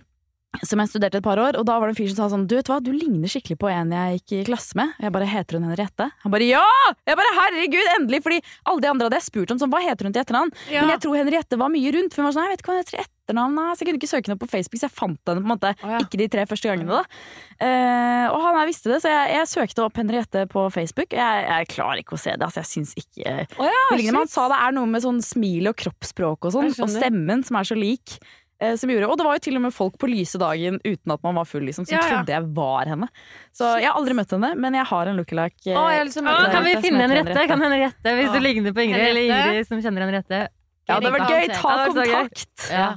Som 0.66 0.80
jeg 0.82 0.90
studerte 0.90 1.20
et 1.20 1.24
par 1.24 1.38
år, 1.38 1.54
og 1.60 1.62
da 1.68 1.76
var 1.78 1.86
det 1.86 1.94
en 1.94 1.98
fyr 2.00 2.08
som 2.10 2.16
sa 2.18 2.26
sånn 2.32 2.48
Du 2.50 2.56
vet 2.56 2.66
hva, 2.66 2.80
du 2.82 2.90
ligner 2.90 3.30
skikkelig 3.30 3.54
på 3.62 3.68
en 3.70 3.92
jeg 3.94 4.16
gikk 4.18 4.32
i 4.34 4.40
klasse 4.48 4.74
med. 4.78 4.96
Og 4.98 5.06
Jeg 5.06 5.14
bare 5.14 5.28
Heter 5.30 5.56
hun 5.56 5.68
Henriette? 5.68 6.08
Han 6.24 6.34
bare 6.34 6.48
ja! 6.48 6.64
Jeg 7.06 7.18
bare 7.20 7.34
herregud, 7.36 7.90
endelig! 7.94 8.20
Fordi 8.26 8.40
alle 8.66 8.82
de 8.82 8.90
andre 8.90 9.06
hadde 9.06 9.20
jeg 9.20 9.28
spurt 9.28 9.54
om 9.54 9.60
sånn 9.62 9.70
Hva 9.70 9.82
heter 9.84 10.08
hun 10.08 10.16
til 10.16 10.24
etternavn? 10.24 10.50
Ja. 10.72 10.82
Men 10.82 10.96
jeg 10.96 11.04
tror 11.06 11.20
Henriette 11.20 11.60
var 11.60 11.70
mye 11.70 11.94
rundt. 11.94 12.16
For 12.16 12.24
hun 12.24 12.28
var 12.28 12.34
sånn, 12.34 12.48
jeg 12.48 12.56
vet 12.56 12.64
ikke 12.64 12.72
hva 12.72 12.76
hun 12.76 12.82
heter 12.82 12.96
til 12.96 13.04
etternavn. 13.04 13.60
Så 13.62 13.84
jeg 13.84 13.88
kunne 13.88 14.00
ikke 14.00 14.10
søke 14.10 14.26
henne 14.26 14.42
på 14.42 14.50
Facebook, 14.50 14.82
så 14.82 14.88
jeg 14.88 14.96
fant 14.96 15.30
henne 15.30 15.44
på 15.44 15.46
en 15.46 15.52
måte 15.54 15.70
oh, 15.76 15.94
ja. 15.94 16.02
ikke 16.02 16.20
de 16.24 16.28
tre 16.34 16.48
første 16.50 16.72
gangene. 16.72 16.98
da. 16.98 17.22
Uh, 17.60 18.26
og 18.34 18.42
han 18.48 18.58
her 18.58 18.68
visste 18.72 18.90
det, 18.90 18.98
så 19.04 19.14
jeg, 19.14 19.30
jeg 19.36 19.50
søkte 19.52 19.86
opp 19.86 20.02
Henriette 20.02 20.44
på 20.50 20.66
Facebook. 20.74 21.14
Jeg, 21.14 21.46
jeg 21.46 21.70
klarer 21.76 22.02
ikke 22.02 22.18
å 22.18 22.20
se 22.20 22.34
det, 22.34 22.42
altså 22.42 22.64
jeg 22.64 22.72
syns 22.72 22.96
ikke 22.98 23.38
oh, 23.60 23.70
ja, 23.70 23.86
Han 24.18 24.34
sa 24.34 24.50
det 24.50 24.58
er 24.66 24.74
noe 24.74 24.90
med 24.90 25.06
sånn 25.06 25.22
smil 25.22 25.70
og 25.70 25.78
kroppsspråk 25.78 26.50
og 26.50 26.56
sånn, 26.58 26.74
og 26.74 26.90
stemmen 26.90 27.46
som 27.46 27.60
er 27.60 27.70
så 27.70 27.78
lik. 27.78 28.18
Eh, 28.60 28.76
Som 28.76 28.90
gjorde, 28.92 29.08
og 29.10 29.16
det 29.18 29.24
var 29.26 29.38
jo 29.38 29.42
til 29.48 29.56
og 29.56 29.62
med 29.66 29.72
folk 29.74 29.96
på 29.98 30.08
lyse 30.10 30.38
dagen 30.40 30.78
uten 30.84 31.12
at 31.14 31.22
man 31.26 31.34
var 31.40 31.44
full, 31.48 31.64
liksom, 31.66 31.86
som 31.88 31.96
Ja, 31.96 32.02
ja. 32.04 32.16
trodde 32.20 32.34
jeg 32.36 32.54
var 32.54 32.84
henne. 32.92 33.08
Så 33.56 33.72
jeg 33.80 33.88
har 33.90 33.98
aldri 33.98 34.14
møtt 34.14 34.30
henne, 34.36 34.52
men 34.60 34.74
jeg 34.78 34.86
har 34.92 35.06
en 35.10 35.16
lookalike. 35.20 35.74
eh, 35.74 36.04
møte 36.28 36.50
kan 36.52 36.64
vi 36.68 36.76
finne 36.84 37.04
en 37.08 37.16
rette? 37.18 37.46
Kan 37.48 37.60
Henriette, 37.64 38.16
Hvis 38.20 38.28
Ja. 38.28 38.32
du 38.32 38.40
ligner 38.40 38.72
på 38.76 38.84
Ingrid, 38.86 39.06
eller 39.10 39.20
Ingrid 39.26 39.66
som 39.66 39.80
kjenner 39.82 40.02
en 40.08 40.14
rette? 40.20 40.48
ja, 40.88 41.00
det 41.00 41.10
hadde 41.10 41.12
vært 41.18 41.30
gøy! 41.30 41.54
Ta 41.54 41.86
kontakt! 41.86 42.70
Ja. 42.70 42.88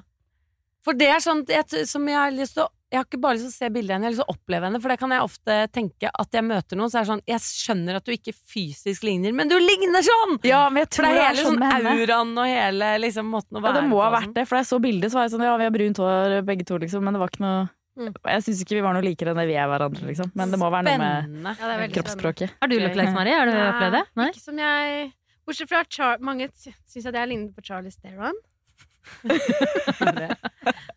For 0.83 0.93
det 0.93 1.07
er 1.07 1.19
sånn 1.23 1.45
jeg, 1.47 1.87
som 1.87 2.07
jeg 2.07 2.17
har 2.17 2.31
lyst 2.35 2.55
til 2.57 2.63
å 2.65 2.69
Jeg 2.93 2.99
har 3.01 3.07
ikke 3.07 3.19
bare 3.23 3.39
lyst 3.39 3.47
til 3.47 3.49
å 3.49 3.57
se 3.57 3.69
bildet 3.73 3.89
av 3.89 3.95
henne, 3.97 4.05
jeg 4.05 4.11
har 4.11 4.13
lyst 4.13 4.21
til 4.21 4.29
å 4.29 4.35
oppleve 4.37 4.67
henne. 4.69 4.79
For 4.83 4.93
det 4.93 4.97
kan 5.01 5.13
jeg 5.15 5.25
ofte 5.25 5.55
tenke 5.73 6.11
at 6.23 6.37
jeg 6.37 6.45
møter 6.45 6.77
noen, 6.77 6.91
så 6.93 6.99
er 6.99 7.05
det 7.07 7.09
sånn 7.09 7.23
Jeg 7.31 7.41
skjønner 7.41 7.97
at 7.97 8.05
du 8.05 8.11
ikke 8.13 8.33
fysisk 8.37 9.07
ligner, 9.07 9.33
men 9.33 9.49
du 9.49 9.55
ligner 9.57 10.05
sånn! 10.05 10.35
Ja, 10.45 10.67
men 10.69 10.83
jeg 10.83 10.91
For 10.91 10.99
tror 10.99 11.07
det 11.09 11.13
er 11.13 11.17
det 11.17 11.23
er 11.23 11.31
hele 11.31 11.45
sånn 11.47 11.57
sånn 11.63 11.87
auraen 11.93 12.35
og 12.37 12.51
hele 12.53 12.91
liksom, 13.01 13.31
måten 13.33 13.57
å 13.57 13.63
Ja, 13.63 13.65
være 13.65 13.81
det 13.81 13.89
må 13.89 14.03
ha 14.03 14.11
vært 14.13 14.35
det, 14.37 14.45
for 14.45 14.59
da 14.59 14.61
jeg 14.61 14.69
så 14.69 14.79
bildet, 14.83 15.09
så 15.09 15.19
var 15.19 15.25
jeg 15.25 15.33
sånn 15.33 15.47
Ja, 15.47 15.55
vi 15.57 15.67
har 15.67 15.73
brunt 15.79 16.03
hår 16.05 16.37
begge 16.45 16.69
to, 16.69 16.77
liksom, 16.85 17.07
men 17.07 17.17
det 17.17 17.23
var 17.23 17.33
ikke 17.33 17.47
noe 17.47 17.63
Mm. 17.93 18.09
Jeg 18.25 18.41
syns 18.41 18.61
ikke 18.63 18.73
vi 18.79 18.81
var 18.81 18.95
noe 18.97 19.05
likere 19.05 19.33
enn 19.33 19.37
det 19.37 19.43
vi 19.45 19.53
er 19.53 19.67
hverandre, 19.69 20.07
liksom. 20.09 20.31
Men 20.33 20.49
det 20.49 20.57
må 20.57 20.65
være 20.73 20.95
noe 20.95 20.97
med. 20.97 21.51
Ja, 21.59 21.73
er 21.75 21.91
kroppsspråket. 21.93 22.55
Har 22.57 22.71
du 22.71 22.79
lookalikes, 22.79 23.13
Mari? 23.13 23.35
Har 23.37 23.45
du 23.45 23.53
opplevd 23.53 23.97
det? 23.99 24.01
Nei? 24.17 24.29
Ikke 24.33 24.41
som 24.41 24.61
jeg 24.63 25.11
Bortsett 25.43 25.69
fra 25.69 25.83
Char 25.91 26.23
Mange 26.23 26.47
syns 26.55 27.05
at 27.05 27.13
jeg 27.19 27.29
ligner 27.29 27.51
på 27.53 27.61
Charlie 27.67 27.93
Theron. 27.93 28.37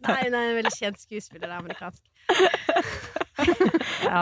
Nei, 0.06 0.18
hun 0.22 0.34
er 0.34 0.42
en 0.50 0.56
veldig 0.60 0.72
kjent 0.76 1.00
skuespiller. 1.02 1.48
Er 1.50 1.58
amerikansk. 1.60 2.02
Ja. 4.06 4.20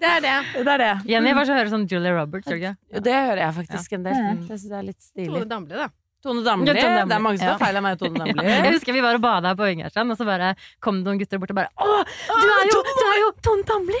Det 0.00 0.08
er 0.08 0.20
det. 0.24 0.34
Det 0.64 0.70
er 0.74 0.80
det. 0.84 0.92
Jenny 1.10 1.32
var 1.36 1.48
så 1.48 1.56
hører 1.56 1.72
sånn 1.72 1.86
Julia 1.90 2.12
Roberts, 2.16 2.46
gjør 2.48 2.60
du 2.60 2.62
ikke? 2.68 3.02
Det 3.08 3.16
hører 3.16 3.42
jeg 3.44 3.56
faktisk 3.62 3.96
en 3.98 4.04
del. 4.06 4.20
Mm. 4.20 4.44
Jeg 4.46 4.46
synes 4.60 4.68
det 4.70 4.78
er 4.78 4.86
litt 4.86 5.02
stilig. 5.04 5.32
Tone 5.34 5.50
Damli, 5.50 5.74
da. 5.80 5.88
Tone 6.20 6.42
Damli. 6.44 6.68
Ja, 6.68 6.74
Tone 6.76 6.94
Damli. 7.00 7.08
Det 7.10 7.16
er 7.16 7.22
mange 7.24 7.40
som 7.40 7.46
Ja. 7.48 7.52
har 7.56 7.60
feil 7.64 7.76
av 7.80 7.84
meg 7.86 7.96
og 7.96 8.00
Tone 8.04 8.22
Damli. 8.22 8.44
Jeg 8.64 8.72
husker 8.76 8.96
vi 8.96 9.02
var 9.04 9.18
og 9.18 9.22
bada 9.24 9.52
på 9.56 9.68
Ingjerdstrand, 9.72 10.12
og 10.14 10.20
så 10.20 10.26
bare 10.28 10.50
kom 10.84 11.00
det 11.00 11.08
noen 11.10 11.20
gutter 11.22 11.40
bort 11.42 11.52
og 11.54 11.60
bare 11.60 11.70
Å, 11.80 11.98
du 12.04 12.48
er 12.56 12.70
jo, 12.70 12.80
du 12.86 13.04
er 13.08 13.18
jo 13.22 13.30
Tone 13.48 13.66
Damli! 13.70 14.00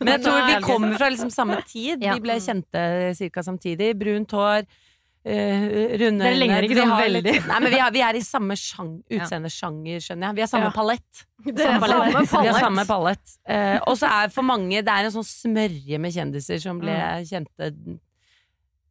Men 0.00 0.12
jeg 0.16 0.22
tror 0.26 0.38
vi 0.48 0.58
kommer 0.64 0.96
fra 1.00 1.10
liksom 1.12 1.32
samme 1.34 1.60
tid. 1.68 2.04
Ja. 2.04 2.16
Vi 2.16 2.24
ble 2.24 2.38
kjente 2.44 2.84
ca. 3.36 3.44
samtidig. 3.46 3.92
Brunt 4.00 4.32
hår, 4.36 4.64
runde 5.28 6.24
Dere 6.24 6.38
ligner 6.38 6.64
ikke 6.64 6.78
sånn 6.80 6.92
veldig. 6.98 7.22
litt- 7.26 7.46
Nei, 7.48 7.58
men 7.60 7.72
vi, 7.72 7.78
har, 7.82 7.90
vi 7.92 8.00
er 8.00 8.16
i 8.16 8.22
samme 8.24 8.56
sjang, 8.56 8.94
utseendesjanger, 9.10 10.00
skjønner 10.00 10.28
jeg. 10.30 10.34
Vi 10.38 10.40
har 10.44 10.48
samme 10.48 10.70
Ja. 10.70 10.74
palett. 10.74 11.24
Samme 11.44 11.80
palett. 11.80 12.12
Samme 12.12 12.26
palett. 12.26 12.42
Vi 12.42 12.48
har 12.48 12.60
samme 12.60 12.84
palett. 12.88 13.34
Uh, 13.48 13.78
og 13.86 13.96
så 14.00 14.06
er 14.10 14.28
for 14.34 14.42
mange 14.42 14.82
Det 14.82 14.88
er 14.88 15.04
en 15.08 15.14
sånn 15.14 15.26
smørje 15.28 15.98
med 16.00 16.12
kjendiser 16.14 16.60
som 16.60 16.80
ble 16.80 16.96
kjente 17.28 17.72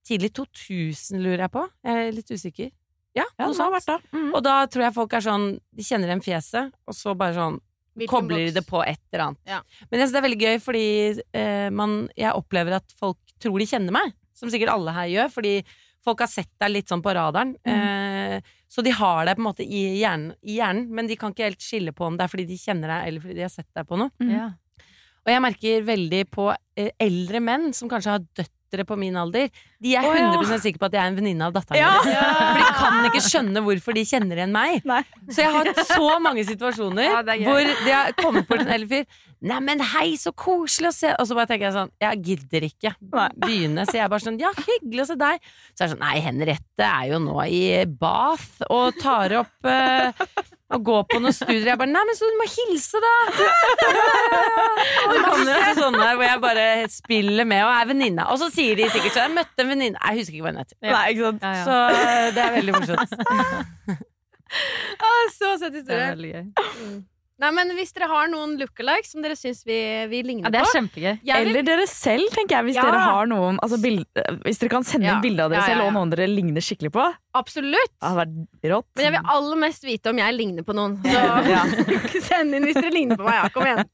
tidlig 0.07 0.31
2000, 0.37 1.19
lurer 1.23 1.43
jeg 1.47 1.51
på. 1.51 1.63
Jeg 1.83 2.07
er 2.07 2.11
litt 2.15 2.31
usikker. 2.31 2.71
Ja, 3.17 3.23
Ja, 3.39 3.47
noe 3.47 3.55
sånt. 3.57 3.73
vært 3.73 3.85
da. 3.89 3.97
Mhm. 4.13 4.33
Og 4.35 4.43
da 4.43 4.65
tror 4.67 4.83
jeg 4.85 4.93
folk 4.93 5.13
er 5.13 5.21
sånn 5.25 5.59
De 5.75 5.83
kjenner 5.83 6.07
igjen 6.11 6.21
fjeset, 6.23 6.71
og 6.87 6.93
så 6.93 7.15
bare 7.17 7.33
sånn 7.33 7.59
Hvilken 7.97 8.07
kobler 8.13 8.45
de 8.45 8.51
det 8.51 8.65
på 8.67 8.83
et 8.85 8.99
eller 9.11 9.23
annet. 9.25 9.39
Ja. 9.47 9.61
Men 9.89 9.99
jeg 9.99 10.07
synes 10.07 10.13
det 10.13 10.19
er 10.21 10.27
veldig 10.29 10.41
gøy, 10.43 10.57
fordi 10.61 11.21
uh, 11.33 11.69
man, 11.73 12.09
jeg 12.15 12.31
opplever 12.31 12.75
at 12.77 12.93
folk 12.99 13.17
tror 13.41 13.57
de 13.57 13.65
kjenner 13.65 13.91
meg. 13.91 14.13
Som 14.37 14.49
sikkert 14.49 14.69
alle 14.69 14.93
her 14.93 15.07
gjør, 15.09 15.31
fordi 15.33 15.53
folk 16.07 16.23
har 16.23 16.31
sett 16.31 16.51
deg 16.63 16.71
litt 16.73 16.91
sånn 16.91 17.03
på 17.05 17.13
radaren. 17.17 17.53
Eh, 17.67 18.39
så 18.71 18.83
de 18.83 18.91
har 18.95 19.25
deg 19.27 19.37
på 19.37 19.43
en 19.43 19.49
måte 19.49 19.63
i 19.67 19.83
hjernen, 20.01 20.33
i 20.43 20.57
hjernen, 20.61 20.87
men 20.95 21.07
de 21.11 21.15
kan 21.19 21.31
ikke 21.35 21.47
helt 21.51 21.63
skille 21.63 21.93
på 21.95 22.07
om 22.07 22.17
det 22.19 22.25
er 22.27 22.31
fordi 22.33 22.47
de 22.49 22.57
kjenner 22.59 22.91
deg, 22.95 23.07
eller 23.11 23.23
fordi 23.23 23.37
de 23.39 23.45
har 23.47 23.53
sett 23.53 23.69
deg 23.75 23.87
på 23.89 23.99
noe. 23.99 24.11
Ja. 24.31 24.49
Og 25.27 25.33
jeg 25.33 25.43
merker 25.43 25.81
veldig 25.87 26.21
på 26.31 26.51
eh, 26.79 26.93
eldre 27.03 27.41
menn 27.43 27.73
som 27.75 27.89
kanskje 27.91 28.13
har 28.15 28.23
dødd 28.39 28.53
på 28.87 28.97
min 28.99 29.15
alder. 29.15 29.47
De 29.79 29.93
er 29.95 30.03
Å, 30.03 30.11
ja. 30.15 30.25
100 30.35 30.59
sikre 30.59 30.81
på 30.81 30.87
at 30.89 30.95
jeg 30.97 30.99
er 30.99 31.11
en 31.13 31.15
venninne 31.15 31.45
av 31.47 31.53
datteren 31.55 31.79
Ja. 31.79 31.91
deres. 32.03 32.17
For 32.51 32.57
de 32.59 32.73
kan 32.81 33.07
ikke 33.07 33.21
skjønne 33.23 33.61
hvorfor 33.63 33.95
de 33.95 34.03
kjenner 34.07 34.41
igjen 34.41 34.51
meg. 34.55 34.81
Nei. 34.87 34.97
Så 35.31 35.39
jeg 35.45 35.53
har 35.53 35.69
hatt 35.71 35.79
så 35.87 36.09
mange 36.23 36.43
situasjoner 36.47 37.07
Ja, 37.07 37.21
hvor 37.23 37.63
de 37.63 37.93
har 37.95 38.11
kommet 38.19 38.47
bort 38.49 38.65
en 38.65 38.73
eldre 38.75 38.89
fyr. 38.91 39.23
Neimen, 39.45 39.81
hei, 39.93 40.15
så 40.17 40.31
koselig 40.33 40.89
å 40.89 40.95
se 40.95 41.11
Og 41.21 41.27
så 41.29 41.35
bare 41.37 41.45
tenker 41.51 41.67
jeg 41.67 41.75
sånn, 41.75 41.91
jeg 42.01 42.21
gidder 42.25 42.63
ikke 42.65 42.91
Nei. 43.13 43.27
begynne. 43.43 43.85
Så 43.85 43.99
jeg 43.99 44.05
er 44.07 44.11
bare 44.13 44.25
sånn, 44.25 44.39
ja, 44.41 44.49
hyggelig 44.57 45.03
å 45.03 45.07
se 45.11 45.17
deg. 45.21 45.47
Så 45.73 45.83
er 45.83 45.85
det 45.85 45.93
sånn, 45.93 46.01
nei, 46.01 46.17
Henriette 46.25 46.87
er 46.87 47.09
jo 47.11 47.19
nå 47.21 47.37
i 47.45 47.61
Bath 48.01 48.63
og 48.73 48.97
tar 49.01 49.35
opp 49.43 49.69
eh, 49.69 50.25
og 50.73 50.83
går 50.89 51.05
på 51.11 51.19
noen 51.21 51.35
studier. 51.35 51.69
Jeg 51.69 51.79
bare, 51.79 51.91
nei, 51.93 52.03
men 52.09 52.17
så 52.17 52.27
du 52.27 52.39
må 52.41 52.47
hilse, 52.51 52.99
da! 53.03 53.13
Så 55.07 55.21
kommer 55.23 55.47
det 55.47 55.73
sånne 55.77 56.07
hvor 56.17 56.25
jeg 56.25 56.41
bare 56.43 56.65
spiller 56.91 57.47
med 57.47 57.63
og 57.65 57.71
er 57.71 57.87
venninne. 57.89 58.25
Og 58.33 58.39
så 58.41 58.49
sier 58.53 58.77
de 58.77 58.89
sikkert 58.91 59.15
sånn, 59.15 59.29
jeg 59.29 59.35
møtte 59.37 59.63
en 59.63 59.71
venninne 59.71 60.01
Jeg 60.01 60.19
husker 60.21 60.37
ikke 60.37 60.45
hva 60.45 60.53
hun 60.53 60.61
heter. 60.61 60.77
Nei, 60.83 61.03
ikke 61.13 61.29
sant. 61.29 61.45
Ja, 61.45 61.53
ja. 61.55 61.65
Så 61.67 61.77
eh, 62.01 62.27
det 62.35 62.43
er 62.43 62.55
veldig 62.57 62.77
morsomt. 62.77 64.03
Ah, 64.47 65.25
så 65.35 65.57
søt 65.59 65.73
Det 65.75 65.91
er 65.91 66.13
veldig 66.13 66.29
gøy. 66.31 67.01
Nei, 67.39 67.51
men 67.53 67.69
Hvis 67.77 67.91
dere 67.93 68.07
har 68.09 68.27
noen 68.31 68.55
lookalikes 68.57 69.11
som 69.13 69.21
dere 69.21 69.35
syns 69.37 69.59
vi, 69.67 69.75
vi 70.09 70.23
ligner 70.25 70.47
Ja, 70.47 70.49
det 70.49 70.61
er 70.61 70.65
på 70.65 70.73
kjempegøy. 70.73 71.19
vil- 71.21 71.35
Eller 71.35 71.61
dere 71.67 71.85
selv, 71.87 72.29
tenker 72.33 72.55
jeg. 72.57 72.65
Hvis 72.65 72.75
Ja. 72.75 72.81
dere 72.87 72.99
har 72.99 73.25
noen 73.27 73.59
altså 73.61 73.77
bilde, 73.81 74.23
Hvis 74.43 74.57
dere 74.57 74.69
kan 74.69 74.83
sende 74.83 75.05
Ja. 75.05 75.19
bilde 75.21 75.39
av 75.43 75.51
dere 75.51 75.61
Ja, 75.61 75.67
ja, 75.67 75.73
selv 75.75 75.85
og 75.87 75.93
noen 75.93 76.09
dere 76.09 76.27
ligner 76.27 76.61
skikkelig 76.61 76.91
på. 76.91 77.13
Absolutt! 77.35 77.93
Det 78.01 78.09
hadde 78.09 78.17
vært 78.25 78.71
rått. 78.73 78.85
Men 78.95 79.05
jeg 79.05 79.11
vil 79.13 79.29
aller 79.29 79.55
mest 79.57 79.83
vite 79.83 80.09
om 80.09 80.17
jeg 80.17 80.33
ligner 80.33 80.63
på 80.63 80.73
noen. 80.73 80.97
Så 81.03 81.13
Ja. 81.53 81.63
send 82.29 82.55
inn 82.55 82.63
hvis 82.65 82.73
dere 82.81 82.91
ligner 82.91 83.17
på 83.17 83.23
meg. 83.25 83.33
Ja, 83.43 83.49
kom 83.49 83.63
igjen. 83.63 83.85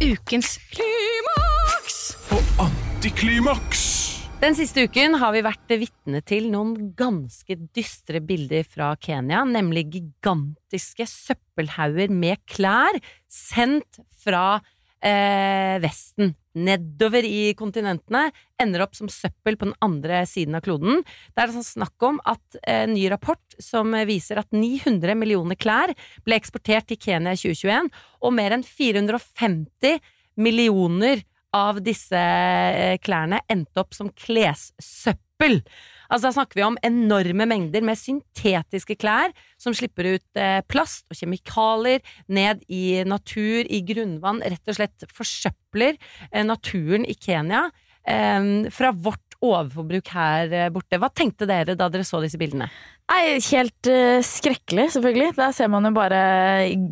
Ukens 0.00 0.58
klimaks! 0.70 2.14
Og 2.30 2.42
antiklimaks! 2.68 4.17
Den 4.38 4.54
siste 4.54 4.84
uken 4.86 5.16
har 5.18 5.32
vi 5.34 5.40
vært 5.42 5.72
vitne 5.80 6.20
til 6.22 6.44
noen 6.52 6.92
ganske 6.94 7.56
dystre 7.74 8.20
bilder 8.22 8.62
fra 8.70 8.92
Kenya, 9.02 9.40
nemlig 9.42 9.88
gigantiske 9.96 11.08
søppelhauger 11.10 12.12
med 12.14 12.38
klær 12.46 13.00
sendt 13.26 13.98
fra 14.22 14.60
eh, 15.02 15.80
Vesten. 15.82 16.36
Nedover 16.54 17.26
i 17.26 17.50
kontinentene, 17.58 18.28
ender 18.62 18.84
opp 18.86 18.94
som 18.94 19.10
søppel 19.10 19.58
på 19.58 19.72
den 19.72 19.74
andre 19.82 20.20
siden 20.30 20.54
av 20.54 20.62
kloden. 20.68 21.02
Det 21.34 21.42
er 21.42 21.56
sånn 21.56 21.66
snakk 21.66 22.06
om 22.06 22.20
at 22.22 22.60
eh, 22.62 22.84
en 22.84 22.94
ny 22.94 23.08
rapport 23.10 23.58
som 23.58 23.90
viser 24.06 24.38
at 24.38 24.54
900 24.54 25.18
millioner 25.18 25.58
klær 25.58 25.90
ble 26.22 26.38
eksportert 26.38 26.86
til 26.92 27.00
Kenya 27.02 27.34
i 27.34 27.42
2021, 27.42 27.90
og 28.22 28.38
mer 28.38 28.54
enn 28.54 28.62
450 28.62 29.98
millioner 30.38 31.26
av 31.58 31.80
disse 31.84 32.18
eh, 32.18 32.96
klærne 33.02 33.42
endte 33.50 33.82
opp 33.82 33.96
som 33.96 34.10
klessøppel. 34.14 35.60
Altså 36.08 36.28
Da 36.28 36.34
snakker 36.38 36.58
vi 36.58 36.64
om 36.66 36.78
enorme 36.86 37.46
mengder 37.50 37.84
med 37.84 38.00
syntetiske 38.00 38.96
klær 39.00 39.34
som 39.60 39.76
slipper 39.76 40.14
ut 40.14 40.40
eh, 40.40 40.60
plast 40.70 41.06
og 41.10 41.18
kjemikalier 41.20 42.00
ned 42.32 42.64
i 42.72 43.02
natur, 43.08 43.66
i 43.68 43.82
grunnvann, 43.86 44.42
rett 44.44 44.70
og 44.72 44.78
slett 44.80 45.08
forsøpler 45.12 45.98
eh, 46.32 46.46
naturen 46.46 47.06
i 47.08 47.18
Kenya 47.18 47.68
fra 48.08 48.88
vårt 48.96 49.27
overforbruk 49.44 50.10
her 50.14 50.54
eh, 50.54 50.70
borte. 50.74 50.98
Hva 50.98 51.10
tenkte 51.14 51.46
dere 51.48 51.76
da 51.78 51.88
dere 51.92 52.06
så 52.06 52.20
disse 52.22 52.40
bildene? 52.40 52.66
Nei, 53.08 53.38
helt 53.40 53.88
uh, 53.88 54.18
skrekkelig, 54.26 54.90
selvfølgelig. 54.92 55.30
Der 55.38 55.54
ser 55.56 55.70
man 55.72 55.86
jo 55.88 55.94
bare 55.96 56.18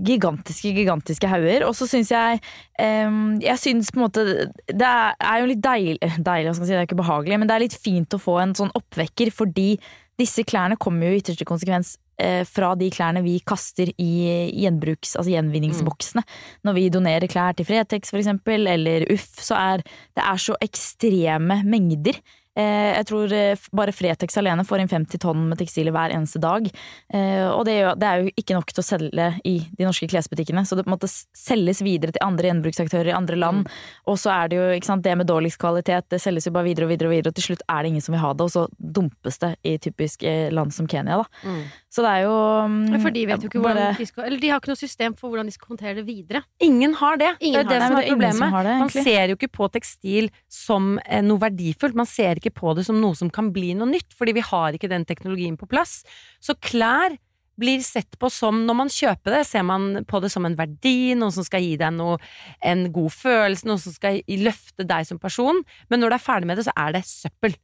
gigantiske, 0.06 0.72
gigantiske 0.78 1.28
hauger. 1.28 1.66
Og 1.68 1.74
så 1.76 1.88
syns 1.90 2.12
jeg 2.14 2.40
um, 2.80 3.36
Jeg 3.42 3.60
syns 3.60 3.92
på 3.92 4.00
en 4.00 4.06
måte 4.06 4.24
Det 4.70 4.86
er, 4.86 5.36
jo 5.42 5.50
litt 5.50 5.60
deilig, 5.64 6.00
deilig, 6.16 6.48
hva 6.48 6.56
skal 6.56 6.64
si, 6.64 6.72
det 6.72 6.80
er 6.80 6.88
ikke 6.88 7.02
behagelig, 7.02 7.40
men 7.42 7.50
det 7.50 7.58
er 7.58 7.64
litt 7.66 7.76
fint 7.76 8.16
å 8.16 8.22
få 8.22 8.38
en 8.40 8.56
sånn 8.56 8.72
oppvekker, 8.78 9.34
fordi 9.34 9.74
disse 10.16 10.46
klærne 10.48 10.78
kommer 10.80 11.10
jo 11.10 11.16
i 11.16 11.20
ytterste 11.20 11.44
konsekvens 11.48 11.96
eh, 11.96 12.05
fra 12.48 12.70
de 12.80 12.88
klærne 12.92 13.20
vi 13.24 13.34
kaster 13.44 13.90
i 14.00 14.12
gjenbruks, 14.56 15.16
altså 15.16 15.34
gjenvinningsboksene. 15.34 16.22
Når 16.64 16.76
vi 16.78 16.88
donerer 16.92 17.28
klær 17.28 17.56
til 17.56 17.68
Fretex 17.68 18.12
for 18.12 18.22
eksempel, 18.22 18.66
eller 18.72 19.04
Uff, 19.12 19.36
så 19.44 19.58
er 19.58 19.84
det 19.84 20.24
er 20.24 20.40
så 20.40 20.56
ekstreme 20.64 21.60
mengder. 21.68 22.16
Eh, 22.56 22.92
Jeg 22.96 23.06
tror 23.10 23.32
eh, 23.36 23.56
bare 23.76 23.92
Fretex 23.92 24.36
alene 24.40 24.64
får 24.64 24.80
inn 24.80 24.88
50 24.88 25.18
tonn 25.20 25.42
med 25.50 25.58
tekstiler 25.60 25.92
hver 25.92 26.14
eneste 26.16 26.40
dag. 26.40 26.66
Eh, 27.12 27.44
Og 27.52 27.64
det 27.68 27.74
er, 27.76 27.82
jo, 27.84 27.94
det 28.00 28.08
er 28.08 28.22
jo 28.24 28.30
ikke 28.40 28.56
nok 28.56 28.72
til 28.72 28.82
å 28.82 28.86
selge 28.86 29.26
i 29.44 29.56
de 29.76 29.84
norske 29.84 30.08
klesbutikkene, 30.08 30.64
så 30.66 30.76
det 30.76 30.86
på 30.86 30.90
en 30.92 30.96
måte 30.96 31.10
selges 31.36 31.82
videre 31.84 32.12
til 32.16 32.24
andre 32.24 32.48
gjenbruksaktører 32.50 33.12
i 33.12 33.16
andre 33.16 33.36
land. 33.36 33.68
Og 34.08 34.16
så 34.18 34.32
er 34.32 34.48
det 34.48 34.56
jo 34.60 34.66
ikke 34.78 34.88
sant, 34.88 35.04
det 35.04 35.16
med 35.20 35.28
dårligst 35.28 35.58
kvalitet, 35.60 36.08
det 36.08 36.20
selges 36.24 36.46
jo 36.48 36.52
bare 36.56 36.64
videre 36.70 36.86
og 36.88 36.94
videre, 36.94 37.08
og 37.10 37.16
videre, 37.18 37.28
og 37.34 37.36
til 37.36 37.50
slutt 37.50 37.62
er 37.68 37.82
det 37.82 37.92
ingen 37.92 38.02
som 38.06 38.16
vil 38.16 38.24
ha 38.24 38.32
det, 38.32 38.46
og 38.48 38.50
så 38.56 38.66
dumpes 38.80 39.38
det 39.42 39.52
i 39.64 39.76
typisk 39.78 40.24
land 40.56 40.72
som 40.72 40.88
Kenya, 40.88 41.20
da. 41.22 41.52
Så 41.96 42.02
det 42.04 42.10
er 42.12 42.22
jo 42.26 42.32
mm, 42.68 43.00
For 43.00 43.10
de 43.14 43.22
vet 43.24 43.40
jo 43.44 43.48
ikke 43.48 43.60
hvordan 43.62 43.78
bare- 43.80 43.96
de 43.96 44.04
skal 44.06 44.24
Eller 44.26 44.40
de 44.42 44.48
har 44.52 44.60
ikke 44.60 44.68
noe 44.68 44.76
system 44.76 45.14
for 45.16 45.30
hvordan 45.32 45.46
de 45.48 45.52
skal 45.54 45.70
håndtere 45.70 45.94
det 45.96 46.04
videre. 46.04 46.42
Ingen 46.60 46.92
har 46.98 47.16
det. 47.16 47.30
Ingen 47.40 47.66
det 47.66 47.72
er 47.78 47.80
har 47.80 47.86
det 47.86 47.86
som 47.86 47.96
det. 47.96 47.96
Men 47.96 48.04
er 48.04 48.10
problemet. 48.12 48.50
som 48.50 48.64
det, 48.66 48.74
Man 48.82 48.90
ser 49.06 49.28
jo 49.32 49.36
ikke 49.38 49.48
på 49.56 49.68
tekstil 49.72 50.28
som 50.52 50.90
noe 51.24 51.38
verdifullt. 51.40 51.94
Man 51.96 52.04
ser 52.10 52.36
ikke 52.36 52.45
på 52.54 52.74
det 52.76 52.86
som 52.86 52.98
noe 53.00 53.16
som 53.18 53.30
kan 53.32 53.52
bli 53.54 53.74
noe 53.78 53.88
nytt, 53.90 54.12
fordi 54.16 54.36
vi 54.36 54.44
har 54.44 54.76
ikke 54.76 54.90
den 54.92 55.06
teknologien 55.08 55.56
på 55.58 55.68
plass. 55.70 56.00
Så 56.40 56.56
klær 56.60 57.16
blir 57.56 57.80
sett 57.80 58.18
på 58.20 58.28
som, 58.32 58.64
når 58.68 58.76
man 58.76 58.92
kjøper 58.92 59.38
det, 59.38 59.44
ser 59.48 59.64
man 59.64 60.04
på 60.08 60.20
det 60.20 60.30
som 60.32 60.44
en 60.44 60.56
verdi, 60.58 61.14
noe 61.16 61.32
som 61.32 61.46
skal 61.46 61.64
gi 61.64 61.76
deg 61.80 61.94
noe, 61.96 62.18
en 62.60 62.86
god 62.92 63.14
følelse, 63.14 63.68
noe 63.68 63.80
som 63.80 63.94
skal 63.96 64.20
løfte 64.44 64.84
deg 64.84 65.08
som 65.08 65.20
person. 65.22 65.62
Men 65.88 66.02
når 66.02 66.12
du 66.12 66.18
er 66.18 66.26
ferdig 66.26 66.50
med 66.50 66.60
det, 66.60 66.66
så 66.68 66.76
er 66.76 66.98
det 66.98 67.06
søppel. 67.08 67.56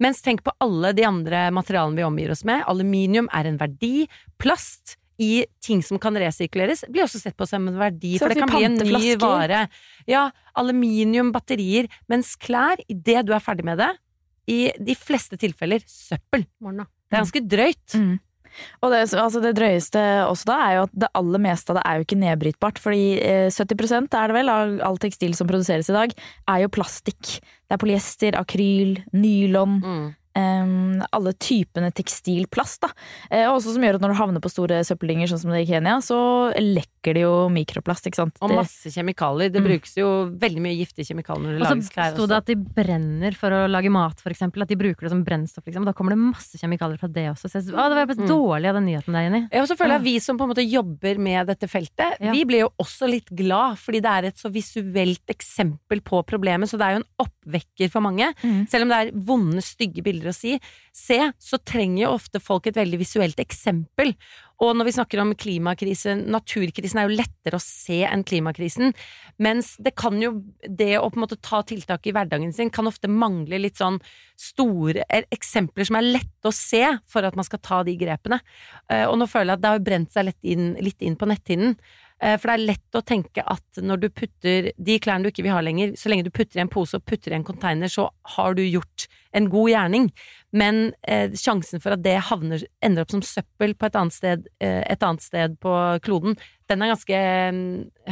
Mens 0.00 0.22
tenk 0.24 0.44
på 0.46 0.54
alle 0.64 0.94
de 0.96 1.04
andre 1.04 1.48
materialene 1.52 1.98
vi 1.98 2.06
omgir 2.06 2.32
oss 2.32 2.46
med. 2.48 2.62
Aluminium 2.70 3.28
er 3.36 3.50
en 3.50 3.58
verdi. 3.60 4.06
Plast 4.40 4.96
i 5.20 5.44
ting 5.60 5.82
som 5.84 6.00
kan 6.00 6.16
resirkuleres, 6.16 6.86
blir 6.88 7.04
også 7.04 7.20
sett 7.20 7.36
på 7.36 7.44
som 7.48 7.66
en 7.68 7.76
verdi, 7.76 8.14
Så 8.16 8.24
for 8.24 8.32
det 8.32 8.40
kan 8.40 8.54
bli 8.54 8.64
en 8.64 8.78
ny 8.80 9.16
vare. 9.20 9.66
Ja, 10.08 10.30
aluminium, 10.56 11.34
batterier. 11.34 11.90
Mens 12.08 12.32
klær, 12.40 12.80
idet 12.88 13.26
du 13.28 13.34
er 13.36 13.44
ferdig 13.44 13.66
med 13.68 13.82
det, 13.82 13.90
i 14.50 14.58
de 14.78 14.96
fleste 14.98 15.38
tilfeller 15.40 15.84
søppel. 15.86 16.44
Morgen. 16.62 16.84
Det 17.10 17.16
er 17.16 17.24
ganske 17.24 17.44
drøyt. 17.50 17.96
Mm. 17.98 18.18
Og 18.82 18.90
det, 18.92 19.00
altså 19.14 19.40
det 19.42 19.52
drøyeste 19.58 20.00
også 20.26 20.48
da 20.50 20.56
er 20.64 20.72
jo 20.76 20.84
at 20.88 20.94
det 21.04 21.10
aller 21.20 21.42
meste 21.42 21.70
av 21.70 21.78
det 21.78 21.84
er 21.86 21.98
jo 21.98 22.06
ikke 22.06 22.20
nedbrytbart. 22.20 22.80
Fordi 22.82 23.04
eh, 23.22 23.48
70% 23.54 24.16
er 24.18 24.30
det 24.30 24.36
vel 24.36 24.52
av 24.52 24.76
all 24.90 24.98
tekstil 25.02 25.36
som 25.38 25.50
produseres 25.50 25.90
i 25.92 25.96
dag, 25.96 26.14
er 26.50 26.64
jo 26.64 26.72
plastikk. 26.74 27.36
Det 27.40 27.76
er 27.76 27.82
polyester, 27.82 28.38
akryl, 28.40 28.96
nylon. 29.14 29.78
Mm. 29.84 30.08
Em, 30.36 31.02
alle 31.12 31.32
typene 31.34 31.90
tekstilplast. 31.92 32.80
Da. 32.84 32.90
Eh, 33.30 33.46
og 33.48 33.58
også 33.58 33.74
som 33.74 33.82
gjør 33.82 33.96
at 33.98 34.04
når 34.04 34.12
du 34.14 34.18
havner 34.20 34.40
på 34.44 34.50
store 34.52 34.80
søppeldynger, 34.86 35.28
sånn 35.30 35.40
som 35.44 35.50
det 35.54 35.62
i 35.64 35.70
Kenya, 35.70 35.96
så 36.04 36.18
lekker 36.56 37.14
det 37.16 37.22
jo 37.24 37.48
mikroplast. 37.48 38.06
ikke 38.06 38.16
sant? 38.20 38.36
Og 38.42 38.50
masse 38.54 38.90
kjemikalier. 38.92 39.50
Det 39.52 39.60
Mm. 39.62 39.66
brukes 39.68 39.96
jo 39.96 40.06
veldig 40.30 40.60
mye 40.60 40.76
giftige 40.78 41.08
kjemikalier 41.08 41.40
når 41.42 41.58
det 41.58 41.60
Og 41.62 41.66
så 41.66 41.74
lages 41.74 41.90
klær 41.90 42.12
sto 42.14 42.26
det 42.26 42.36
at 42.36 42.46
de 42.46 42.54
brenner 42.56 43.34
for 43.34 43.50
å 43.50 43.70
lage 43.70 43.90
mat, 43.90 44.20
for 44.20 44.30
eksempel. 44.30 44.62
At 44.62 44.68
de 44.68 44.76
bruker 44.76 45.00
det 45.00 45.10
som 45.10 45.24
brennstoff, 45.24 45.64
liksom. 45.64 45.82
Og 45.82 45.86
da 45.86 45.92
kommer 45.92 46.10
det 46.10 46.18
masse 46.18 46.54
kjemikalier 46.60 46.98
fra 47.00 47.08
det 47.08 47.26
også. 47.30 47.48
Så 47.48 47.62
jeg, 47.64 47.74
å, 47.74 47.88
det 47.88 47.96
var 47.96 48.06
Mm. 48.20 48.28
dårlig 48.28 48.68
av 48.68 48.74
den 48.74 48.86
nyheten 48.86 49.12
der, 49.12 49.22
Jenny. 49.30 49.48
Ja, 49.52 49.62
og 49.62 49.68
så 49.68 49.76
føler 49.76 49.96
jeg 49.96 50.00
at 50.00 50.04
vi 50.04 50.18
som 50.20 50.36
på 50.36 50.42
en 50.44 50.50
måte 50.50 50.70
jobber 50.70 51.18
med 51.18 51.46
dette 51.46 51.68
feltet, 51.68 52.16
Ja. 52.20 52.32
vi 52.32 52.44
blir 52.44 52.60
jo 52.60 52.72
også 52.78 53.08
litt 53.08 53.26
glad, 53.34 53.78
fordi 53.78 54.00
det 54.02 54.10
er 54.10 54.24
et 54.26 54.36
så 54.36 54.50
visuelt 54.52 55.24
eksempel 55.28 56.00
på 56.02 56.22
problemet, 56.26 56.68
så 56.68 56.76
det 56.76 56.82
er 56.86 56.98
jo 56.98 57.02
en 57.04 57.26
oppvekker 57.26 57.90
for 57.90 58.00
mange. 58.02 58.34
Mm. 58.42 58.68
Selv 58.68 58.82
om 58.82 58.88
det 58.88 58.98
er 59.08 59.12
vonde, 59.16 59.62
stygge 59.62 60.02
bilder 60.02 60.19
å 60.28 60.36
si, 60.36 60.58
se, 60.92 61.18
så 61.40 61.58
trenger 61.64 62.02
jo 62.04 62.14
ofte 62.18 62.40
folk 62.44 62.68
et 62.68 62.76
veldig 62.76 62.98
visuelt 63.00 63.40
eksempel. 63.40 64.12
Og 64.60 64.74
når 64.76 64.90
vi 64.90 64.92
snakker 64.92 65.22
om 65.22 65.32
klimakrise, 65.40 66.12
naturkrisen 66.20 67.00
er 67.00 67.08
jo 67.08 67.16
lettere 67.16 67.56
å 67.56 67.64
se 67.64 68.02
enn 68.04 68.26
klimakrisen, 68.28 68.92
mens 69.40 69.72
det 69.80 69.94
kan 69.96 70.20
jo, 70.20 70.34
det 70.68 70.98
å 70.98 71.08
på 71.08 71.16
en 71.16 71.24
måte 71.24 71.40
ta 71.40 71.62
tiltak 71.64 72.04
i 72.04 72.12
hverdagen 72.12 72.52
sin, 72.52 72.68
kan 72.68 72.90
ofte 72.90 73.08
mangle 73.08 73.62
litt 73.62 73.80
sånn 73.80 73.96
store 74.36 75.06
eksempler 75.32 75.88
som 75.88 75.96
er 75.96 76.10
lette 76.10 76.50
å 76.50 76.52
se 76.52 76.84
for 77.08 77.24
at 77.24 77.40
man 77.40 77.48
skal 77.48 77.64
ta 77.64 77.80
de 77.88 77.96
grepene. 77.96 78.42
Eh, 78.92 79.06
Og 79.08 79.16
nå 79.16 79.30
føler 79.32 79.54
jeg 79.54 79.58
at 79.58 79.64
det 79.64 79.72
har 79.72 79.88
brent 79.88 80.12
seg 80.12 80.28
litt 80.28 80.52
inn, 80.52 80.74
litt 80.84 81.00
inn 81.00 81.16
på 81.16 81.28
netthinnen. 81.32 81.78
Eh, 82.22 82.36
For 82.36 82.50
det 82.50 82.56
er 82.56 82.66
lett 82.74 82.98
å 82.98 83.04
tenke 83.06 83.44
at 83.48 83.80
når 83.80 84.02
du 84.02 84.08
putter 84.12 84.70
de 84.76 84.98
klærne 85.02 85.24
du 85.24 85.30
ikke 85.32 85.46
vil 85.46 85.54
ha 85.56 85.62
lenger, 85.64 85.94
så 85.96 86.12
lenge 86.12 86.26
du 86.26 86.34
putter 86.34 86.60
i 86.60 86.64
en 86.64 86.72
pose 86.72 86.98
og 86.98 87.06
putter 87.08 87.32
i 87.32 87.38
en 87.38 87.46
container, 87.46 87.88
så 87.88 88.10
har 88.36 88.56
du 88.58 88.62
gjort 88.66 89.06
en 89.36 89.46
god 89.50 89.70
gjerning. 89.70 90.08
Men 90.52 90.80
eh, 91.06 91.32
sjansen 91.38 91.82
for 91.82 91.94
at 91.94 92.02
det 92.04 92.16
havner, 92.28 92.64
ender 92.84 93.06
opp 93.06 93.14
som 93.14 93.22
søppel 93.24 93.76
på 93.78 93.88
et 93.88 93.98
annet 93.98 94.16
sted, 94.16 94.48
eh, 94.60 94.82
et 94.90 95.06
annet 95.06 95.24
sted 95.24 95.56
på 95.62 95.74
kloden, 96.04 96.36
den 96.70 96.82
er 96.82 96.92
ganske 96.92 97.20
eh, 97.20 97.62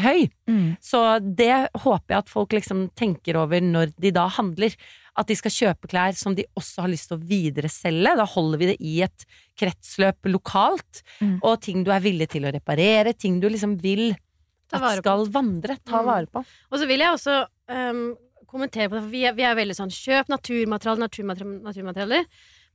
høy. 0.04 0.28
Mm. 0.48 0.68
Så 0.82 1.02
det 1.22 1.52
håper 1.82 2.14
jeg 2.14 2.22
at 2.22 2.32
folk 2.32 2.56
liksom 2.56 2.88
tenker 2.98 3.38
over 3.42 3.62
når 3.64 3.92
de 4.00 4.14
da 4.14 4.28
handler. 4.38 4.74
At 5.18 5.26
de 5.26 5.34
skal 5.34 5.50
kjøpe 5.50 5.88
klær 5.90 6.14
som 6.14 6.36
de 6.38 6.44
også 6.58 6.84
har 6.84 6.92
lyst 6.92 7.10
til 7.10 7.18
å 7.18 7.24
videreselge. 7.26 8.12
Da 8.20 8.26
holder 8.36 8.60
vi 8.60 8.70
det 8.70 8.76
i 8.78 8.94
et 9.02 9.24
kretsløp 9.58 10.28
lokalt. 10.30 11.02
Mm. 11.18 11.40
Og 11.42 11.58
ting 11.64 11.82
du 11.86 11.90
er 11.94 12.04
villig 12.04 12.28
til 12.30 12.46
å 12.46 12.52
reparere, 12.54 13.16
ting 13.18 13.40
du 13.42 13.48
liksom 13.50 13.74
vil 13.82 14.12
at 14.70 15.00
skal 15.00 15.26
vandre. 15.32 15.78
Ta 15.84 16.02
Mm. 16.02 16.06
vare 16.06 16.26
på. 16.26 16.44
Og 16.70 16.78
så 16.78 16.86
vil 16.86 17.00
jeg 17.00 17.10
også 17.16 17.36
um, 17.72 18.16
kommentere 18.46 18.88
på 18.88 18.96
det, 18.96 19.02
for 19.02 19.10
vi 19.10 19.24
er, 19.24 19.34
vi 19.34 19.42
er 19.48 19.56
veldig 19.56 19.76
sånn 19.76 19.90
kjøp 19.92 20.28
naturmaterialer, 20.28 21.02
naturmaterialer, 21.08 21.62
naturmaterialer. 21.64 22.24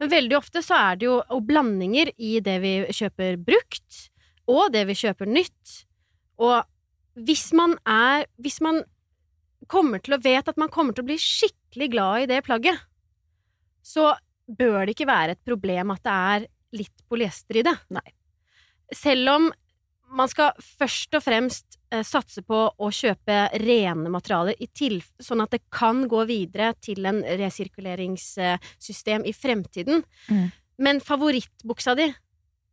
Men 0.01 0.09
veldig 0.09 0.37
ofte 0.37 0.63
så 0.65 0.75
er 0.75 0.95
det 0.97 1.05
jo 1.05 1.21
blandinger 1.45 2.11
i 2.17 2.39
det 2.43 2.59
vi 2.63 2.73
kjøper 2.89 3.37
brukt, 3.37 4.09
og 4.49 4.73
det 4.73 4.87
vi 4.89 4.97
kjøper 4.99 5.29
nytt. 5.29 5.85
Og 6.41 6.63
hvis 7.15 7.53
man 7.53 7.77
er 7.85 8.25
Hvis 8.41 8.59
man 8.59 8.83
kommer 9.73 10.01
til 10.03 10.15
å 10.15 10.21
vet 10.21 10.49
at 10.49 10.59
man 10.61 10.71
kommer 10.73 10.95
til 10.95 11.05
å 11.05 11.09
bli 11.09 11.17
skikkelig 11.21 11.89
glad 11.93 12.25
i 12.25 12.29
det 12.29 12.43
plagget, 12.45 12.81
så 13.83 14.13
bør 14.47 14.85
det 14.85 14.95
ikke 14.95 15.09
være 15.09 15.35
et 15.35 15.45
problem 15.45 15.93
at 15.93 16.03
det 16.05 16.15
er 16.35 16.47
litt 16.77 17.03
polyester 17.09 17.59
i 17.59 17.65
det. 17.65 17.75
Nei. 17.93 18.05
Selv 18.93 19.33
om 19.33 19.51
man 20.13 20.29
skal 20.29 20.53
først 20.61 21.15
og 21.17 21.23
fremst 21.25 21.77
eh, 21.93 22.03
satse 22.05 22.43
på 22.45 22.59
å 22.69 22.89
kjøpe 22.93 23.37
rene 23.61 24.11
materialer, 24.13 24.57
i 24.61 24.69
tilf 24.69 25.09
sånn 25.21 25.41
at 25.43 25.55
det 25.55 25.63
kan 25.73 26.03
gå 26.09 26.23
videre 26.29 26.73
til 26.83 27.05
en 27.09 27.23
resirkuleringssystem 27.23 29.25
i 29.25 29.33
fremtiden. 29.33 30.03
Mm. 30.29 30.51
Men 30.83 31.01
favorittbuksa 31.03 31.95
di, 31.97 32.11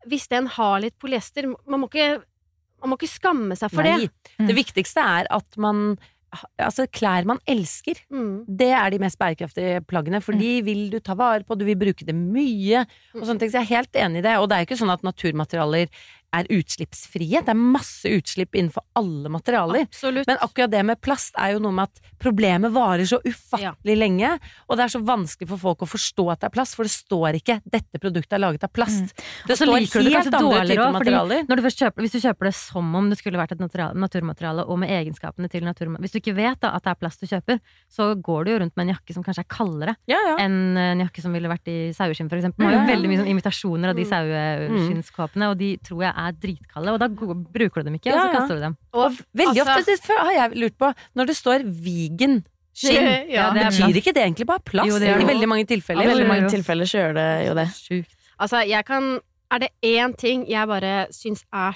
hvis 0.08 0.28
den 0.32 0.48
har 0.48 0.78
litt 0.80 0.94
polyester 0.96 1.44
Man 1.68 1.82
må 1.82 1.90
ikke, 1.90 2.22
man 2.80 2.92
må 2.92 2.96
ikke 2.96 3.12
skamme 3.12 3.56
seg 3.58 3.72
for 3.72 3.84
Nei. 3.84 4.06
det. 4.06 4.46
Det 4.48 4.56
viktigste 4.56 5.04
er 5.04 5.28
at 5.32 5.60
man 5.60 5.98
Altså, 6.62 6.86
klær 6.92 7.24
man 7.26 7.40
elsker, 7.48 7.98
Mm. 8.10 8.44
det 8.46 8.68
er 8.70 8.90
de 8.90 8.98
mest 9.02 9.18
bærekraftige 9.18 9.80
plaggene, 9.86 10.20
for 10.22 10.32
de 10.32 10.62
vil 10.62 10.90
du 10.90 10.98
ta 11.00 11.14
vare 11.18 11.42
på, 11.42 11.56
du 11.58 11.64
vil 11.64 11.76
bruke 11.76 12.06
det 12.06 12.14
mye, 12.14 12.84
og 13.14 13.22
sånne 13.26 13.40
ting. 13.40 13.50
Så 13.50 13.58
jeg 13.58 13.66
er 13.66 13.76
helt 13.76 13.92
enig 13.98 14.18
i 14.18 14.26
det. 14.28 14.36
Og 14.38 14.48
det 14.48 14.56
er 14.56 14.60
jo 14.64 14.68
ikke 14.70 14.78
sånn 14.84 14.92
at 14.94 15.02
naturmaterialer 15.02 15.88
er 16.32 16.46
utslippsfrie. 16.50 17.40
Det 17.44 17.52
er 17.52 17.58
masse 17.58 18.08
utslipp 18.10 18.54
innenfor 18.54 18.84
alle 18.98 19.30
materialer. 19.32 19.86
Absolutt. 19.88 20.26
Men 20.30 20.38
akkurat 20.44 20.70
det 20.70 20.82
med 20.86 21.00
plast 21.02 21.34
er 21.38 21.54
jo 21.56 21.62
noe 21.64 21.74
med 21.74 21.88
at 21.90 22.12
problemet 22.22 22.72
varer 22.74 23.06
så 23.08 23.18
ufattelig 23.24 23.96
lenge, 23.98 24.30
og 24.68 24.76
det 24.78 24.84
er 24.86 24.94
så 24.94 25.00
vanskelig 25.04 25.48
for 25.50 25.62
folk 25.62 25.84
å 25.86 25.90
forstå 25.90 26.26
at 26.32 26.40
det 26.42 26.50
er 26.50 26.54
plast, 26.54 26.76
for 26.78 26.86
det 26.86 26.92
står 26.94 27.40
ikke 27.40 27.60
'dette 27.64 27.98
produktet 28.02 28.32
er 28.38 28.42
laget 28.44 28.64
av 28.64 28.72
plast'. 28.72 29.14
Det 29.46 29.56
står 29.58 29.72
liker 29.80 30.02
helt 30.02 30.30
du 30.30 30.36
andre 30.36 30.40
dårligere 30.40 30.86
typer 30.86 30.98
materialer. 30.98 31.46
du 31.46 31.70
kjøper, 31.70 32.00
hvis 32.04 32.12
du 32.12 32.20
kjøper 32.20 32.44
det 32.44 32.54
som 32.54 32.94
om 32.94 33.10
det 33.10 33.18
skulle 33.18 33.38
vært 33.38 33.52
et 33.52 33.60
naturmateriale, 33.60 34.64
og 34.68 34.78
med 34.78 34.88
egenskapene 34.90 35.48
til 35.50 35.64
naturmateriale 35.64 36.00
Hvis 36.00 36.12
du 36.12 36.18
ikke 36.20 36.34
vet 36.36 36.60
da 36.60 36.74
at 36.76 36.82
det 36.84 36.90
er 36.90 36.94
plast 37.00 37.20
du 37.20 37.26
kjøper, 37.26 37.60
så 37.90 38.14
går 38.20 38.44
du 38.44 38.50
jo 38.52 38.58
rundt 38.60 38.76
med 38.76 38.88
en 38.88 38.94
jakke 38.94 39.14
som 39.14 39.22
kanskje 39.24 39.44
er 39.44 39.50
kaldere 39.50 39.96
Ja, 40.06 40.18
ja. 40.28 40.36
enn 40.38 40.76
en 40.76 41.00
jakke 41.00 41.20
som 41.22 41.32
ville 41.32 41.48
vært 41.48 41.66
i 41.68 41.92
saueskinn, 41.92 42.28
for 42.28 42.36
eksempel. 42.38 42.64
Man 42.64 42.74
har 42.74 42.86
jo 42.86 42.92
veldig 42.94 43.08
mye 43.08 43.20
sånn 43.22 43.32
imitasjoner 43.32 43.88
av 43.90 43.96
de 43.96 44.04
Mm. 44.04 44.10
saueskinnskåpene, 44.10 45.50
og 45.50 45.58
de 45.58 45.76
tror 45.78 46.02
jeg 46.04 46.14
er 46.20 46.36
dritkalde, 46.42 46.92
og 46.94 47.00
da 47.02 47.08
bruker 47.10 47.82
du 47.82 47.88
dem 47.90 47.96
ikke, 47.98 48.12
og 48.12 48.16
Ja, 48.18 48.22
så 48.26 48.32
kaster 48.38 48.58
du 48.58 48.64
dem. 48.66 48.76
Og 48.92 49.18
Veldig 49.36 49.62
altså- 49.64 49.96
ofte 49.96 50.18
har 50.20 50.32
jeg 50.36 50.56
lurt 50.60 50.76
på, 50.78 50.92
når 51.16 51.26
det 51.26 51.36
står 51.36 51.64
vegan 51.64 52.40
skinn, 52.74 53.30
Ja, 53.30 53.50
det 53.52 53.64
betyr 53.70 53.96
ikke 54.00 54.14
det 54.14 54.22
egentlig 54.24 54.46
bare 54.46 54.60
plast 54.64 54.88
Jo, 54.88 54.98
det 54.98 55.08
i 55.10 55.26
veldig 55.26 55.48
mange 55.48 55.64
I 55.66 55.70
tilfeller? 55.74 56.06
veldig 56.06 56.28
mange 56.28 56.50
tilfeller 56.52 56.86
så 56.88 56.98
gjør 57.02 57.14
det 57.18 57.28
jo 57.48 57.54
det. 57.58 57.66
Sjukt. 57.74 58.14
Altså, 58.40 58.62
jeg 58.68 58.84
kan 58.86 59.20
Er 59.52 59.58
det 59.58 59.70
én 59.82 60.16
ting 60.16 60.46
jeg 60.46 60.66
bare 60.68 61.08
syns 61.10 61.42
er, 61.52 61.74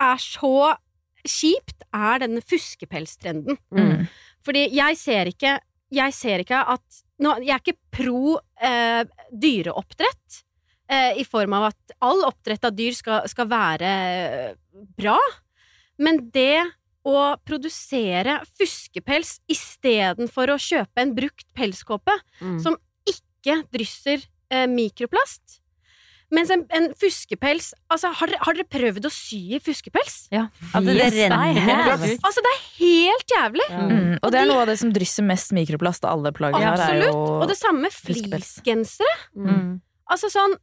er 0.00 0.16
så 0.22 0.76
kjipt, 1.26 1.82
er 1.92 2.18
denne 2.22 2.40
fuskepelstrenden. 2.40 3.58
Mm. 3.74 4.06
Fordi 4.44 4.68
jeg 4.72 4.96
ser 4.96 5.24
ikke 5.26 5.58
Jeg 5.92 6.12
ser 6.14 6.38
ikke 6.38 6.60
at 6.70 7.02
nå, 7.20 7.34
Jeg 7.44 7.50
er 7.50 7.58
ikke 7.58 7.78
pro 7.90 8.38
eh, 8.62 9.04
dyreoppdrett. 9.36 10.42
Eh, 10.90 11.20
I 11.22 11.24
form 11.28 11.54
av 11.54 11.68
at 11.70 11.94
all 12.02 12.24
oppdrett 12.26 12.64
av 12.66 12.74
dyr 12.74 12.96
skal, 12.96 13.22
skal 13.30 13.46
være 13.50 13.90
eh, 13.90 14.84
bra. 14.98 15.18
Men 16.02 16.18
det 16.34 16.64
å 17.06 17.36
produsere 17.46 18.40
fuskepels 18.58 19.38
istedenfor 19.48 20.50
å 20.52 20.58
kjøpe 20.60 21.00
en 21.04 21.14
brukt 21.16 21.46
pelskåpe 21.56 22.18
Mm. 22.40 22.58
som 22.60 22.76
ikke 23.08 23.62
drysser 23.72 24.22
eh, 24.50 24.66
mikroplast 24.68 25.60
mens 26.30 26.50
en, 26.54 26.62
en 26.70 26.88
fuskepels 26.98 27.72
altså, 27.90 28.12
har, 28.20 28.32
har 28.44 28.56
dere 28.56 28.66
prøvd 28.70 29.08
å 29.08 29.10
sy 29.12 29.40
i 29.56 29.60
fuskepels? 29.62 30.28
Ja. 30.32 30.46
At 30.70 30.86
det 30.86 30.94
Yes, 30.94 31.16
renner 31.16 31.50
I 31.50 31.64
med 31.66 32.20
Altså, 32.22 32.44
det 32.44 32.52
er 32.52 32.60
helt 32.78 33.34
jævlig! 33.34 33.66
Mm. 33.74 34.12
Og 34.20 34.32
det 34.32 34.40
er 34.40 34.48
noe 34.50 34.62
av 34.62 34.70
det 34.70 34.76
som 34.80 34.92
drysser 34.94 35.26
mest 35.26 35.50
mikroplast 35.56 36.06
av 36.06 36.14
alle 36.18 36.32
plagg 36.36 36.54
her. 36.54 36.68
er 36.70 36.76
Absolutt. 36.76 37.10
jo 37.10 37.36
Og 37.40 37.46
det 37.50 37.58
samme 37.58 37.90
fleecegensere. 37.94 39.16
Mm. 39.34 39.80
Altså 40.10 40.30
sånn 40.32 40.54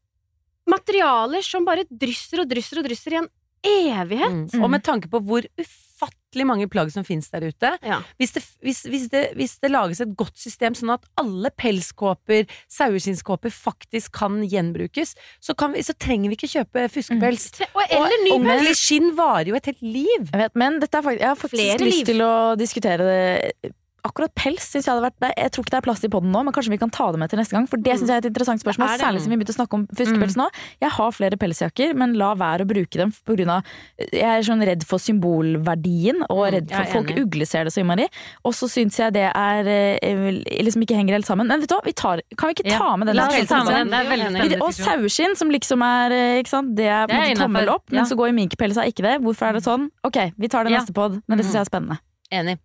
materialer 0.69 1.43
som 1.45 1.65
bare 1.67 1.87
drysser 1.89 2.43
og 2.43 2.49
drysser 2.51 2.81
og 2.81 2.87
drysser 2.89 3.15
i 3.17 3.21
en 3.23 3.29
evighet. 3.67 4.53
Mm. 4.53 4.63
Og 4.63 4.69
med 4.71 4.83
tanke 4.85 5.09
på 5.11 5.19
hvor 5.25 5.43
ufattelig 5.57 6.45
mange 6.45 6.67
plagg 6.69 6.91
som 6.93 7.03
finnes 7.07 7.25
der 7.33 7.47
ute 7.49 7.71
Ja. 7.83 7.97
hvis, 8.21 8.35
det, 8.35 8.43
hvis, 8.61 8.83
hvis, 8.85 9.07
det, 9.09 9.23
hvis 9.35 9.55
det 9.63 9.71
lages 9.73 9.99
et 10.03 10.13
godt 10.19 10.37
system 10.37 10.75
sånn 10.77 10.93
at 10.93 11.07
alle 11.17 11.49
pelskåper, 11.57 12.45
saueskinnskåper, 12.71 13.49
faktisk 13.51 14.13
kan 14.19 14.37
gjenbrukes, 14.45 15.15
så, 15.41 15.55
kan 15.57 15.73
vi, 15.73 15.81
så 15.83 15.95
trenger 15.97 16.29
vi 16.29 16.37
ikke 16.37 16.51
kjøpe 16.53 16.85
fuskepels. 16.93 17.49
Mm. 17.57 17.73
Og 17.73 17.83
eller 17.97 18.23
ny 18.23 18.29
pels. 18.29 18.37
ordentlig 18.37 18.77
skinn 18.77 19.11
varer 19.17 19.51
jo 19.51 19.57
et 19.57 19.71
helt 19.73 19.81
liv. 19.81 20.29
Jeg 20.29 20.43
vet, 20.45 20.55
men 20.63 20.79
dette 20.83 21.01
er 21.01 21.07
faktisk, 21.09 21.25
jeg 21.25 21.33
har 21.33 21.41
faktisk 21.41 21.63
Flere 21.63 21.83
lyst 21.89 21.97
liv. 21.97 22.07
til 22.13 22.23
å 22.27 22.33
diskutere 22.61 23.09
det. 23.11 23.73
Akkurat 24.07 24.31
pels 24.39 24.63
synes 24.71 24.87
jeg 24.87 24.93
hadde 24.95 25.05
vært 25.09 25.35
Jeg 25.37 25.51
tror 25.51 25.65
ikke 25.67 25.73
det 25.75 25.79
er 25.81 25.85
plass 25.87 26.03
i 26.07 26.09
poden 26.13 26.31
nå, 26.33 26.41
men 26.47 26.55
kanskje 26.55 26.71
vi 26.73 26.79
kan 26.81 26.91
ta 26.93 27.09
det 27.11 27.19
med 27.21 27.29
til 27.33 27.39
neste 27.41 27.55
gang. 27.57 27.67
For 27.69 27.77
det 27.83 27.97
synes 27.99 28.09
jeg 28.13 28.17
er 28.21 28.23
et 28.25 28.29
interessant 28.31 28.63
spørsmål, 28.63 28.87
Det 28.87 28.97
det. 28.97 29.05
særlig 29.05 29.21
som 29.25 29.33
vi 29.33 29.37
begynte 29.41 29.53
å 29.55 29.59
snakke 29.59 29.77
om 29.79 29.85
fuskepels 29.99 30.37
nå. 30.39 30.47
Jeg 30.85 30.91
har 30.97 31.11
flere 31.17 31.39
pelsjakker, 31.41 31.93
men 31.99 32.15
la 32.19 32.31
være 32.39 32.63
å 32.65 32.69
bruke 32.69 32.97
dem 33.01 33.11
av 33.51 33.63
Jeg 34.11 34.23
er 34.23 34.45
sånn 34.47 34.63
redd 34.65 34.83
for 34.87 34.97
symbolverdien, 35.03 36.23
og 36.29 36.43
Mm, 36.47 36.53
redd 36.55 36.71
for 36.71 36.91
folk 36.93 37.09
ugleser 37.17 37.65
det 37.67 37.73
så 37.73 37.81
innmari. 37.83 38.07
Og 38.45 38.53
så 38.55 38.69
syns 38.71 38.97
jeg 38.99 39.13
det 39.17 39.25
er 39.33 39.67
eh, 39.67 40.41
liksom 40.63 40.81
ikke 40.85 40.95
henger 40.95 41.17
helt 41.17 41.27
sammen. 41.27 41.47
Men 41.47 41.59
vet 41.63 41.69
du 41.69 41.75
hva, 41.75 41.81
vi 41.85 41.93
tar, 41.97 42.21
kan 42.37 42.49
vi 42.51 42.57
ikke 42.57 42.77
ta 42.77 42.95
med 42.97 43.07
den 43.11 43.15
La 43.17 43.27
der 43.27 43.41
oss 43.43 43.49
ta 43.49 43.63
med 43.63 43.73
pelsen? 43.73 43.77
den. 43.77 43.89
Det 43.91 43.99
veldig 44.11 44.27
Enig. 44.27 44.41
spennende 44.41 44.61
Og 44.67 44.73
saueskinn, 44.77 45.35
som 45.39 45.49
liksom 45.53 45.83
er 45.87 46.11
eh, 46.17 46.39
ikke 46.41 46.53
sant? 46.53 46.75
Det 46.77 46.85
er 46.87 47.07
på 47.07 47.13
en 47.13 47.17
Det 47.17 47.25
er 47.25 47.35
måte 47.35 47.41
tommel 47.43 47.69
opp, 47.75 47.85
men 47.91 47.99
ja. 48.03 48.05
så 48.05 48.15
går 48.19 48.31
jo 48.31 48.37
minkpels 48.39 48.77
er 48.77 48.91
ikke 48.91 49.03
det. 49.07 49.15
Hvorfor 49.25 49.49
er 49.49 49.53
det 49.59 49.63
sånn? 49.65 49.89
Ok, 50.07 50.17
vi 50.37 50.47
tar 50.47 50.63
det 50.63 50.71
neste 50.77 50.93
pod, 50.93 51.19
men 51.27 51.37
det 51.37 51.45
syns 51.45 51.59
jeg 51.59 51.65
er 51.65 51.71
spennende. 51.71 51.99
Enig. 52.31 52.57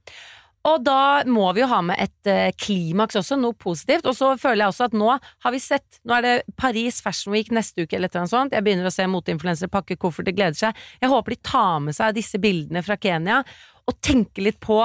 Og 0.68 0.84
da 0.86 1.24
må 1.26 1.48
vi 1.56 1.62
jo 1.64 1.66
ha 1.72 1.80
med 1.82 1.98
et 1.98 2.28
eh, 2.30 2.52
klimaks 2.54 3.16
også, 3.18 3.34
noe 3.40 3.56
positivt. 3.58 4.06
Og 4.06 4.14
så 4.14 4.28
føler 4.38 4.62
jeg 4.62 4.70
også 4.74 4.84
at 4.86 4.94
nå 4.94 5.08
har 5.16 5.50
vi 5.54 5.58
sett 5.58 5.98
Nå 6.06 6.14
er 6.14 6.22
det 6.22 6.34
Paris 6.60 7.00
Fashion 7.02 7.34
Week 7.34 7.50
neste 7.50 7.82
uke 7.82 7.96
eller 7.98 8.06
et 8.06 8.14
eller 8.14 8.22
annet 8.26 8.34
sånt. 8.36 8.54
Jeg 8.54 8.62
begynner 8.66 8.86
å 8.86 8.94
se 8.94 9.06
moteinfluensere 9.10 9.72
pakke 9.72 9.96
kofferter, 9.98 10.34
gleder 10.36 10.54
seg. 10.58 10.78
Jeg 11.02 11.10
håper 11.10 11.34
de 11.34 11.40
tar 11.50 11.80
med 11.82 11.96
seg 11.98 12.14
disse 12.14 12.38
bildene 12.42 12.82
fra 12.86 12.96
Kenya. 12.96 13.42
og 13.90 13.96
tenker 13.98 14.44
litt 14.46 14.60
på 14.62 14.76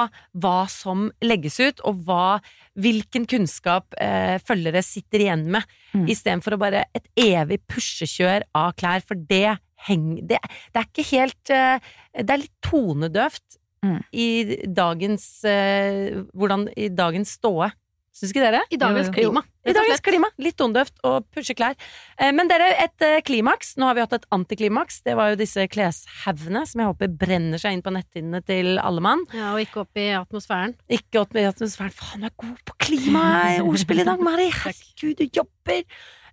hva 0.42 0.56
som 0.74 1.04
legges 1.22 1.60
ut, 1.62 1.82
og 1.86 2.00
hva, 2.08 2.40
hvilken 2.82 3.28
kunnskap 3.30 3.94
eh, 4.02 4.40
følgere 4.42 4.82
sitter 4.82 5.22
igjen 5.22 5.44
med, 5.54 5.62
Mm. 5.94 6.08
istedenfor 6.10 6.56
å 6.56 6.60
bare 6.60 6.82
et 6.98 7.06
evig 7.16 7.60
pushekjør 7.70 8.44
av 8.58 8.74
klær, 8.76 9.06
for 9.06 9.16
det 9.30 9.60
henger 9.88 10.26
det, 10.34 10.40
det 10.74 10.82
er 10.82 10.90
ikke 10.90 11.06
helt 11.14 11.50
eh, 11.54 11.80
Det 12.18 12.34
er 12.34 12.42
litt 12.42 12.58
tonedøvt 12.66 13.60
Mm. 13.86 14.00
i 14.12 14.28
dagens 14.74 15.26
eh, 15.46 16.24
Hvordan 16.34 16.68
i 16.76 16.88
dagens 16.90 17.36
ståe. 17.38 17.70
Syns 18.18 18.32
ikke 18.34 18.42
dere? 18.42 18.64
I 18.74 18.78
dagens 18.82 19.12
klima. 19.14 19.44
I 19.62 19.74
dagens 19.78 20.02
klima. 20.02 20.32
Litt 20.42 20.56
tondøvt 20.58 20.96
og 21.06 21.28
pushe 21.36 21.54
klær. 21.54 21.76
Eh, 22.18 22.32
Men 22.34 22.50
dere, 22.50 22.72
et 22.82 23.06
eh, 23.06 23.20
klimaks. 23.22 23.76
Nå 23.78 23.86
har 23.86 23.94
vi 23.94 24.02
hatt 24.02 24.16
et 24.18 24.26
antiklimaks. 24.34 25.04
Det 25.06 25.14
var 25.20 25.30
jo 25.30 25.38
disse 25.38 25.68
kleshaugene 25.70 26.64
som 26.66 26.82
jeg 26.82 26.90
håper 26.90 27.14
brenner 27.14 27.62
seg 27.62 27.78
inn 27.78 27.86
på 27.86 27.94
netthinnene 27.94 28.42
til 28.42 28.80
alle 28.82 29.04
mann. 29.06 29.22
Ja, 29.38 29.52
og 29.54 29.62
ikke 29.62 29.84
opp 29.86 30.02
i 30.02 30.08
atmosfæren. 30.18 30.74
Ikke 30.90 31.22
opp 31.22 31.38
i 31.38 31.46
atmosfæren. 31.46 31.94
Faen, 31.94 32.26
du 32.26 32.32
er 32.32 32.38
god 32.42 32.58
på 32.66 32.80
klimaordspill 32.88 34.02
i 34.02 34.08
dag, 34.10 34.26
Mari! 34.26 34.50
Herregud, 34.64 35.22
du 35.22 35.28
jobber! 35.38 35.86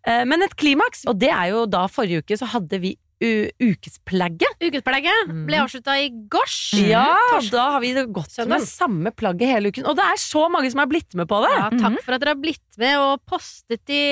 Eh, 0.09 0.24
Men 0.24 0.49
et 0.49 0.57
klimaks, 0.57 1.05
og 1.11 1.20
det 1.20 1.34
er 1.36 1.53
jo 1.53 1.66
da 1.68 1.84
forrige 1.92 2.24
uke 2.24 2.40
så 2.40 2.49
hadde 2.57 2.80
vi 2.80 2.97
ukesplagget. 3.22 4.56
Ukesplagget 4.60 5.30
mm. 5.30 5.44
ble 5.48 5.60
avslutta 5.62 5.96
i 6.02 6.10
gårs. 6.30 6.58
Ja, 6.80 7.06
da 7.52 7.68
har 7.76 7.84
vi 7.84 7.92
gått 8.04 8.34
Sønnen. 8.34 8.56
med 8.56 8.66
samme 8.68 9.12
plagget 9.14 9.54
hele 9.54 9.72
uken. 9.72 9.86
Og 9.90 9.96
det 9.98 10.06
er 10.06 10.20
så 10.20 10.46
mange 10.52 10.72
som 10.72 10.82
har 10.82 10.90
blitt 10.90 11.14
med 11.18 11.28
på 11.30 11.40
det! 11.44 11.52
Ja, 11.54 11.70
takk 11.72 12.00
for 12.04 12.16
at 12.16 12.24
dere 12.24 12.34
har 12.34 12.42
blitt 12.42 12.80
med 12.80 12.98
og 13.00 13.22
postet 13.28 13.84
de, 13.90 14.02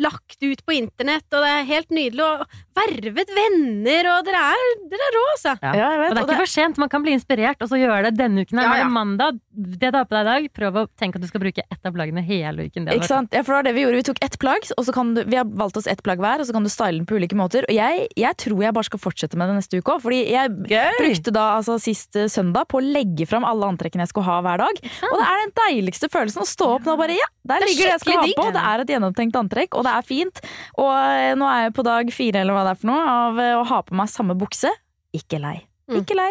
lagt 0.00 0.40
ut 0.42 0.62
på 0.66 0.72
internett, 0.78 1.26
og 1.36 1.44
det 1.44 1.50
er 1.58 1.66
helt 1.68 1.90
nydelig. 1.92 2.24
Og 2.24 2.58
vervet 2.80 3.28
venner, 3.36 4.06
og 4.14 4.24
dere 4.24 4.40
er, 4.54 4.68
dere 4.88 5.06
er 5.10 5.16
rå, 5.18 5.22
altså. 5.34 5.52
Ja. 5.60 5.72
Ja, 5.76 5.88
vet, 6.00 6.10
Og 6.10 6.14
det 6.16 6.20
er 6.20 6.22
og 6.22 6.28
det- 6.30 6.34
ikke 6.36 6.40
for 6.46 6.52
sent, 6.54 6.78
man 6.80 6.88
kan 6.88 7.02
bli 7.04 7.12
inspirert 7.12 7.60
og 7.60 7.68
så 7.68 7.76
gjøre 7.76 8.04
det 8.08 8.16
denne 8.16 8.40
uken. 8.46 8.58
her. 8.58 8.64
Ja, 8.70 8.76
ja. 8.80 8.88
mandag, 8.88 9.40
det 9.52 9.90
du 9.92 9.98
har 9.98 10.06
på 10.08 10.16
deg 10.16 10.22
i 10.24 10.30
dag, 10.30 10.48
prøv 10.56 10.72
å 10.80 10.86
tenke 10.96 11.16
at 11.16 11.22
du 11.22 11.28
skal 11.28 11.40
bruke 11.44 11.60
ett 11.70 11.84
av 11.84 11.92
plaggene 11.92 12.22
hele 12.24 12.64
uken. 12.70 12.86
Det 12.88 12.94
Ikke 12.96 13.10
sant? 13.10 13.28
Ja, 13.36 13.42
for 13.42 13.52
det 13.52 13.58
var 13.60 13.62
det 13.68 13.74
vi 13.76 13.82
gjorde. 13.84 14.00
Vi 14.00 14.06
tok 14.08 14.22
ett 14.24 14.38
plagg, 14.40 14.64
og 14.78 14.84
så 14.86 14.92
kan 14.94 15.14
du, 15.14 15.24
vi 15.24 15.36
har 15.36 15.44
valgt 15.44 15.76
oss 15.76 15.86
ett 15.86 16.02
plagg 16.02 16.18
hver, 16.18 16.40
og 16.40 16.46
så 16.48 16.52
kan 16.56 16.62
du 16.64 16.70
style 16.72 16.96
den 16.96 17.06
på 17.06 17.16
ulike 17.20 17.36
måter. 17.36 17.64
Og 17.68 17.74
jeg, 17.76 18.08
jeg 18.16 18.34
tror 18.40 18.62
jeg 18.64 18.72
bare 18.72 18.84
skal 18.88 18.98
fortsette 18.98 19.36
med 19.36 19.48
det 19.52 19.56
neste 19.60 19.76
uke 19.82 19.92
òg, 19.92 20.00
fordi 20.00 20.22
jeg 20.30 20.48
Gøy! 20.70 20.96
brukte 21.04 21.32
da 21.36 21.44
altså 21.58 21.76
sist 21.78 22.12
søndag 22.32 22.68
på 22.72 22.80
å 22.80 22.84
legge 22.84 23.26
fram 23.28 23.44
alle 23.44 23.68
antrekkene 23.68 24.06
jeg 24.08 24.14
skulle 24.14 24.24
ha 24.30 24.40
hver 24.40 24.58
dag. 24.64 24.80
Og 25.10 25.16
det 25.20 25.26
er 25.28 25.44
den 25.44 25.54
deiligste 25.60 26.08
følelsen 26.08 26.40
å 26.40 26.48
stå 26.48 26.70
opp 26.78 26.88
nå 26.88 26.92
og 26.96 26.98
bare 27.04 27.18
ja, 27.18 27.28
der 27.44 27.60
Det 27.60 27.68
er 27.68 27.68
ligger 27.68 27.84
det 27.84 27.92
jeg 27.92 28.00
skal 28.00 28.12
ha 28.16 28.26
på. 28.40 28.48
Det 28.56 28.64
er 28.64 28.80
et 28.80 28.88
gjennomtenkt 28.96 29.36
antrekk, 29.36 29.74
og 29.76 29.84
det 29.84 29.89
er 29.96 30.06
fint. 30.06 30.42
Og 30.80 30.90
eh, 30.92 31.32
nå 31.38 31.48
er 31.50 31.66
jeg 31.66 31.74
på 31.76 31.86
dag 31.86 32.12
fire 32.14 32.42
eller 32.42 32.56
hva 32.56 32.64
det 32.66 32.74
er 32.74 32.80
for 32.82 32.90
noe, 32.92 33.16
av 33.16 33.42
eh, 33.42 33.56
å 33.58 33.66
ha 33.70 33.80
på 33.86 33.96
meg 33.98 34.12
samme 34.12 34.36
bukse. 34.38 34.72
Ikke 35.16 35.40
lei. 35.42 35.56
Mm. 35.90 36.00
Ikke 36.02 36.18
lei. 36.18 36.30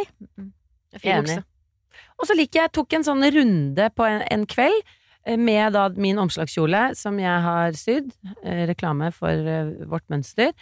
Fin 1.00 1.26
bukse. 1.26 1.44
Og 2.20 2.28
så 2.28 2.36
liker 2.36 2.66
jeg 2.66 2.74
tok 2.76 2.96
en 2.98 3.06
sånn 3.08 3.24
runde 3.36 3.90
på 3.96 4.08
en, 4.08 4.24
en 4.28 4.46
kveld 4.50 4.80
eh, 5.26 5.40
med 5.40 5.76
da 5.78 5.88
min 5.96 6.20
omslagskjole 6.22 6.90
som 7.00 7.20
jeg 7.22 7.46
har 7.48 7.80
sydd. 7.80 8.12
Reklame 8.44 9.12
for 9.16 9.52
vårt 9.92 10.08
mønster. 10.12 10.56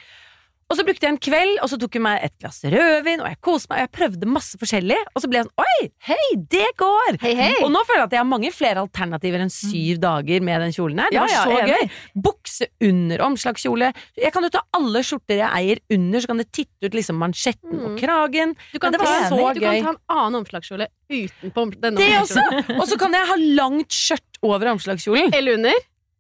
Og 0.67 0.75
så 0.75 0.83
brukte 0.83 1.05
jeg 1.07 1.13
en 1.13 1.19
kveld, 1.23 1.53
og 1.63 1.69
så 1.71 1.77
tok 1.79 1.93
hun 1.95 2.03
meg 2.03 2.23
et 2.27 2.33
glass 2.43 2.57
rødvin, 2.67 3.21
og 3.23 3.27
jeg 3.31 3.37
koste 3.45 3.69
meg, 3.71 3.77
og 3.79 3.85
jeg 3.85 3.91
prøvde 3.95 4.27
masse 4.27 4.57
forskjellig. 4.59 4.97
Og 5.15 5.21
så 5.23 5.29
ble 5.31 5.39
jeg 5.39 5.47
sånn 5.47 5.63
Oi, 5.63 5.85
hei, 6.09 6.25
det 6.51 6.65
går! 6.81 7.19
Hei, 7.21 7.31
hei! 7.39 7.53
Og 7.63 7.71
nå 7.71 7.83
føler 7.87 8.01
jeg 8.01 8.09
at 8.09 8.15
jeg 8.17 8.19
har 8.19 8.27
mange 8.27 8.51
flere 8.51 8.83
alternativer 8.83 9.45
enn 9.45 9.53
syv 9.53 10.01
dager 10.03 10.43
med 10.43 10.65
den 10.65 10.75
kjolen 10.75 10.99
her. 10.99 11.13
Det 11.13 11.15
Ja, 11.15 11.23
var 11.23 11.31
ja, 11.31 11.45
så 11.47 11.55
enig. 11.61 11.71
gøy! 11.71 11.95
Bukse 12.27 12.67
under 12.89 13.23
omslagskjole. 13.29 13.93
Jeg 14.19 14.33
kan 14.35 14.43
jo 14.43 14.51
ta 14.57 14.65
alle 14.75 15.05
skjorter 15.07 15.39
jeg 15.39 15.55
eier 15.61 15.81
under, 15.95 16.19
så 16.25 16.33
kan 16.33 16.43
det 16.43 16.49
titte 16.51 16.89
ut 16.91 16.99
liksom 16.99 17.21
mansjetten 17.23 17.79
og 17.79 17.87
Mm. 17.87 17.97
kragen. 18.03 18.55
Du 18.73 18.79
kan, 18.83 18.91
det 18.91 18.99
var 18.99 19.07
ta, 19.07 19.29
så 19.31 19.53
du 19.55 19.61
gøy. 19.63 19.81
kan 19.81 19.87
ta 19.87 19.95
en 19.95 20.17
annen 20.19 20.41
omslagskjole 20.43 20.87
utenpå 21.07 21.69
denne 21.79 21.95
Det 21.95 22.11
også! 22.27 22.43
Og 22.75 22.87
så 22.91 22.99
kan 22.99 23.15
jeg 23.15 23.23
ha 23.31 23.35
langt 23.55 23.95
skjørt 23.95 24.41
over 24.43 24.67
omslagskjolen. 24.75 25.31
Eller 25.33 25.55
under. 25.61 25.71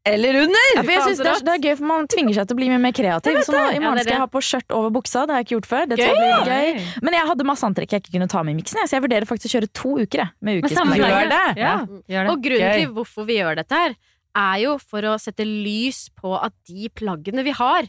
Eller 0.07 0.37
under! 0.43 0.65
Ja, 0.75 0.81
for 0.81 0.91
jeg 0.93 1.03
synes 1.05 1.21
det, 1.21 1.31
er, 1.31 1.43
det 1.47 1.53
er 1.53 1.61
gøy, 1.65 1.73
for 1.79 1.89
man 1.89 2.07
tvinger 2.11 2.37
seg 2.37 2.47
til 2.49 2.55
å 2.55 2.59
bli 2.59 2.69
mye 2.71 2.81
mer 2.83 2.95
kreativ. 2.95 3.39
Så 3.47 3.55
nå, 3.55 3.63
i 3.75 3.81
morgen 3.83 4.01
skal 4.03 4.13
jeg 4.15 4.21
ha 4.23 4.27
på 4.31 4.41
skjørt 4.47 4.75
over 4.77 4.93
buksa. 4.97 5.25
Det 5.27 5.35
har 5.35 5.41
jeg 5.43 5.47
ikke 5.47 5.55
gjort 5.57 5.69
før. 5.71 5.87
Det 5.91 5.97
Gøy! 6.01 6.21
gøy. 6.47 6.85
Men 7.07 7.17
jeg 7.17 7.29
hadde 7.31 7.47
masse 7.49 7.67
antrekk 7.67 7.95
jeg 7.95 8.03
ikke 8.05 8.13
kunne 8.17 8.29
ta 8.31 8.43
med 8.47 8.55
i 8.55 8.59
miksen, 8.61 8.81
så 8.83 8.97
jeg 8.97 9.05
vurderer 9.07 9.29
faktisk 9.29 9.51
å 9.51 9.55
kjøre 9.57 9.71
to 9.81 9.95
uker 10.03 10.23
jeg, 10.23 10.33
med 10.39 10.63
Men 10.67 10.75
samme. 10.75 10.97
Gjør 10.99 11.13
plagget. 11.13 11.33
det. 11.35 11.65
Ja, 11.65 11.75
gjør 12.15 12.29
det. 12.29 12.33
Og 12.33 12.45
grunnen 12.47 12.67
Gøy. 12.67 12.79
til 12.81 12.93
hvorfor 12.97 13.27
vi 13.29 13.39
gjør 13.41 13.59
dette 13.61 13.81
her, 13.83 13.97
er 14.37 14.57
jo 14.61 14.77
for 14.81 15.09
å 15.09 15.15
sette 15.21 15.45
lys 15.47 16.07
på 16.17 16.35
at 16.37 16.53
de 16.69 16.91
plaggene 16.93 17.43
vi 17.47 17.55
har, 17.57 17.87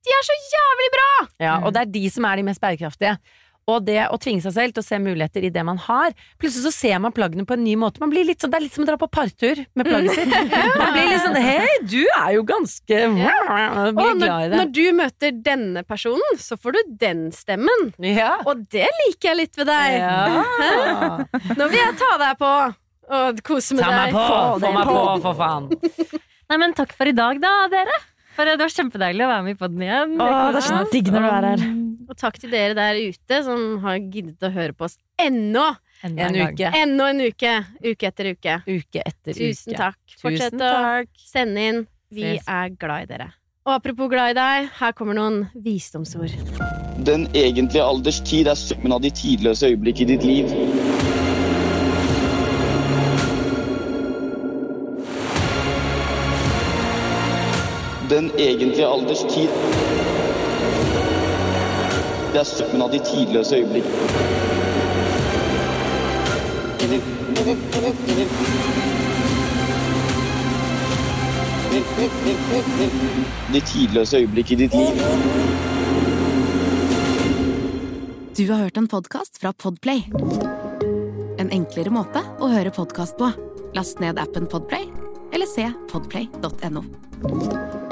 de 0.00 0.14
er 0.16 0.24
så 0.24 0.36
jævlig 0.48 0.88
bra! 0.94 1.08
Ja, 1.44 1.54
og 1.60 1.74
det 1.76 1.82
er 1.82 1.90
de 1.92 2.04
som 2.08 2.24
er 2.24 2.40
de 2.40 2.44
mest 2.46 2.62
bærekraftige. 2.62 3.18
Og 3.70 3.84
det 3.86 4.00
å 4.10 4.18
tvinge 4.20 4.42
seg 4.44 4.54
selv 4.56 4.74
til 4.76 4.82
å 4.82 4.86
se 4.86 4.98
muligheter 5.02 5.44
i 5.46 5.50
det 5.54 5.62
man 5.66 5.78
har. 5.84 6.14
Plutselig 6.40 6.66
så 6.68 6.72
ser 6.74 6.98
man 7.04 7.12
plaggene 7.14 7.44
på 7.46 7.54
en 7.56 7.62
ny 7.64 7.76
måte. 7.78 8.00
Man 8.02 8.10
blir 8.12 8.24
litt 8.26 8.42
sånn, 8.42 8.50
det 8.52 8.58
er 8.60 8.64
litt 8.66 8.74
som 8.76 8.84
å 8.84 8.88
dra 8.90 8.96
på 9.00 9.08
partur 9.12 9.60
med 9.78 9.86
plagget 9.88 10.16
sitt. 10.18 10.34
Man 10.80 10.92
blir 10.96 11.08
litt 11.12 11.22
sånn 11.24 11.38
Hei, 11.40 11.68
du 11.86 12.00
er 12.04 12.32
jo 12.36 12.42
ganske 12.48 13.00
blir 13.14 13.30
Og 13.30 13.94
når, 13.94 14.26
glad 14.26 14.44
i 14.44 14.50
det. 14.50 14.58
når 14.60 14.72
du 14.76 14.82
møter 14.98 15.38
denne 15.50 15.82
personen, 15.88 16.38
så 16.42 16.58
får 16.60 16.76
du 16.78 16.94
den 17.06 17.26
stemmen. 17.36 17.90
Ja. 18.04 18.36
Og 18.48 18.66
det 18.72 18.86
liker 19.04 19.30
jeg 19.32 19.40
litt 19.44 19.60
ved 19.60 19.70
deg. 19.70 19.98
ja. 20.02 21.24
Nå 21.58 21.68
vil 21.70 21.80
jeg 21.80 21.96
ta 22.00 22.12
deg 22.26 22.38
på 22.40 22.52
og 23.10 23.40
kose 23.46 23.74
med 23.74 23.82
Ta 23.82 23.90
meg 23.90 24.12
deg. 24.12 24.14
på! 24.14 24.26
Få 24.30 24.58
Få 24.62 24.72
meg 24.76 24.86
på. 24.86 24.98
på, 24.98 25.14
for 25.24 25.38
faen! 25.40 25.64
Nei, 26.50 26.56
men 26.58 26.72
takk 26.74 26.92
for 26.98 27.06
i 27.10 27.14
dag, 27.14 27.38
da, 27.42 27.50
dere. 27.70 27.96
For 28.40 28.48
det 28.48 28.56
var 28.56 28.72
kjempedeilig 28.72 29.24
å 29.26 29.28
være 29.28 29.44
med 29.44 29.52
i 29.52 29.56
poden 29.60 29.82
igjen. 29.84 30.12
Åh, 30.16 30.38
det 30.54 30.60
er 30.62 30.64
så 30.64 30.76
digg 30.88 31.08
når 31.12 31.24
du 31.26 31.28
er 31.28 31.46
her. 31.50 31.64
Og 32.08 32.16
takk 32.16 32.38
til 32.40 32.54
dere 32.54 32.76
der 32.78 32.96
ute 33.12 33.40
som 33.44 33.64
har 33.82 33.98
giddet 34.00 34.46
å 34.48 34.50
høre 34.54 34.72
på 34.72 34.86
oss 34.86 34.96
ennå. 35.20 35.66
Enda 36.00 36.24
En 36.24 36.38
en 36.38 36.48
uke. 36.48 36.70
Enda 36.80 37.10
en 37.12 37.20
uke. 37.20 37.52
Uke 37.84 38.08
etter 38.08 38.30
uke. 38.32 38.56
Uke 38.64 39.04
etter 39.04 39.36
uke. 39.36 39.50
Tusen 39.52 39.76
takk. 39.76 40.00
Fortsett 40.22 40.56
Tusen 40.56 40.64
å 40.64 41.04
sende 41.20 41.66
inn. 41.68 41.84
Vi 42.08 42.24
Ses. 42.38 42.48
er 42.48 42.72
glad 42.80 43.04
i 43.04 43.12
dere. 43.12 43.28
Og 43.68 43.74
apropos 43.76 44.08
glad 44.08 44.32
i 44.32 44.38
deg, 44.40 44.72
her 44.80 44.96
kommer 44.96 45.20
noen 45.20 45.42
visdomsord. 45.52 46.32
Den 47.04 47.28
egentlige 47.36 47.84
alders 47.84 48.24
tid 48.24 48.48
er 48.48 48.56
summen 48.56 48.96
av 48.96 49.04
de 49.04 49.12
tidløse 49.12 49.68
øyeblikk 49.68 50.00
i 50.00 50.12
ditt 50.14 50.24
liv. 50.24 50.56
Den 58.10 58.30
egentlige 58.38 58.86
alders 58.86 59.18
tid 59.18 59.48
Det 62.32 62.40
er 62.40 62.46
summen 62.46 62.82
av 62.82 62.90
de 62.90 62.98
tidløse 63.06 63.54
øyeblikk. 63.54 63.84
De 73.52 73.60
tidløse 73.60 74.16
øyeblikk 74.16 74.50
i 74.50 74.58
ditt 74.64 74.74
liv. 74.74 75.04
Du 78.38 78.52
har 78.52 78.62
hørt 78.62 78.76
en 78.76 78.88
podkast 78.88 79.38
fra 79.38 79.52
Podplay. 79.52 80.02
En 81.38 81.50
enklere 81.50 81.94
måte 81.94 82.24
å 82.40 82.50
høre 82.50 82.74
podkast 82.74 83.18
på. 83.22 83.30
Last 83.74 84.02
ned 84.02 84.18
appen 84.18 84.50
Podplay, 84.50 84.90
eller 85.30 85.46
se 85.46 85.70
podplay.no. 85.92 87.89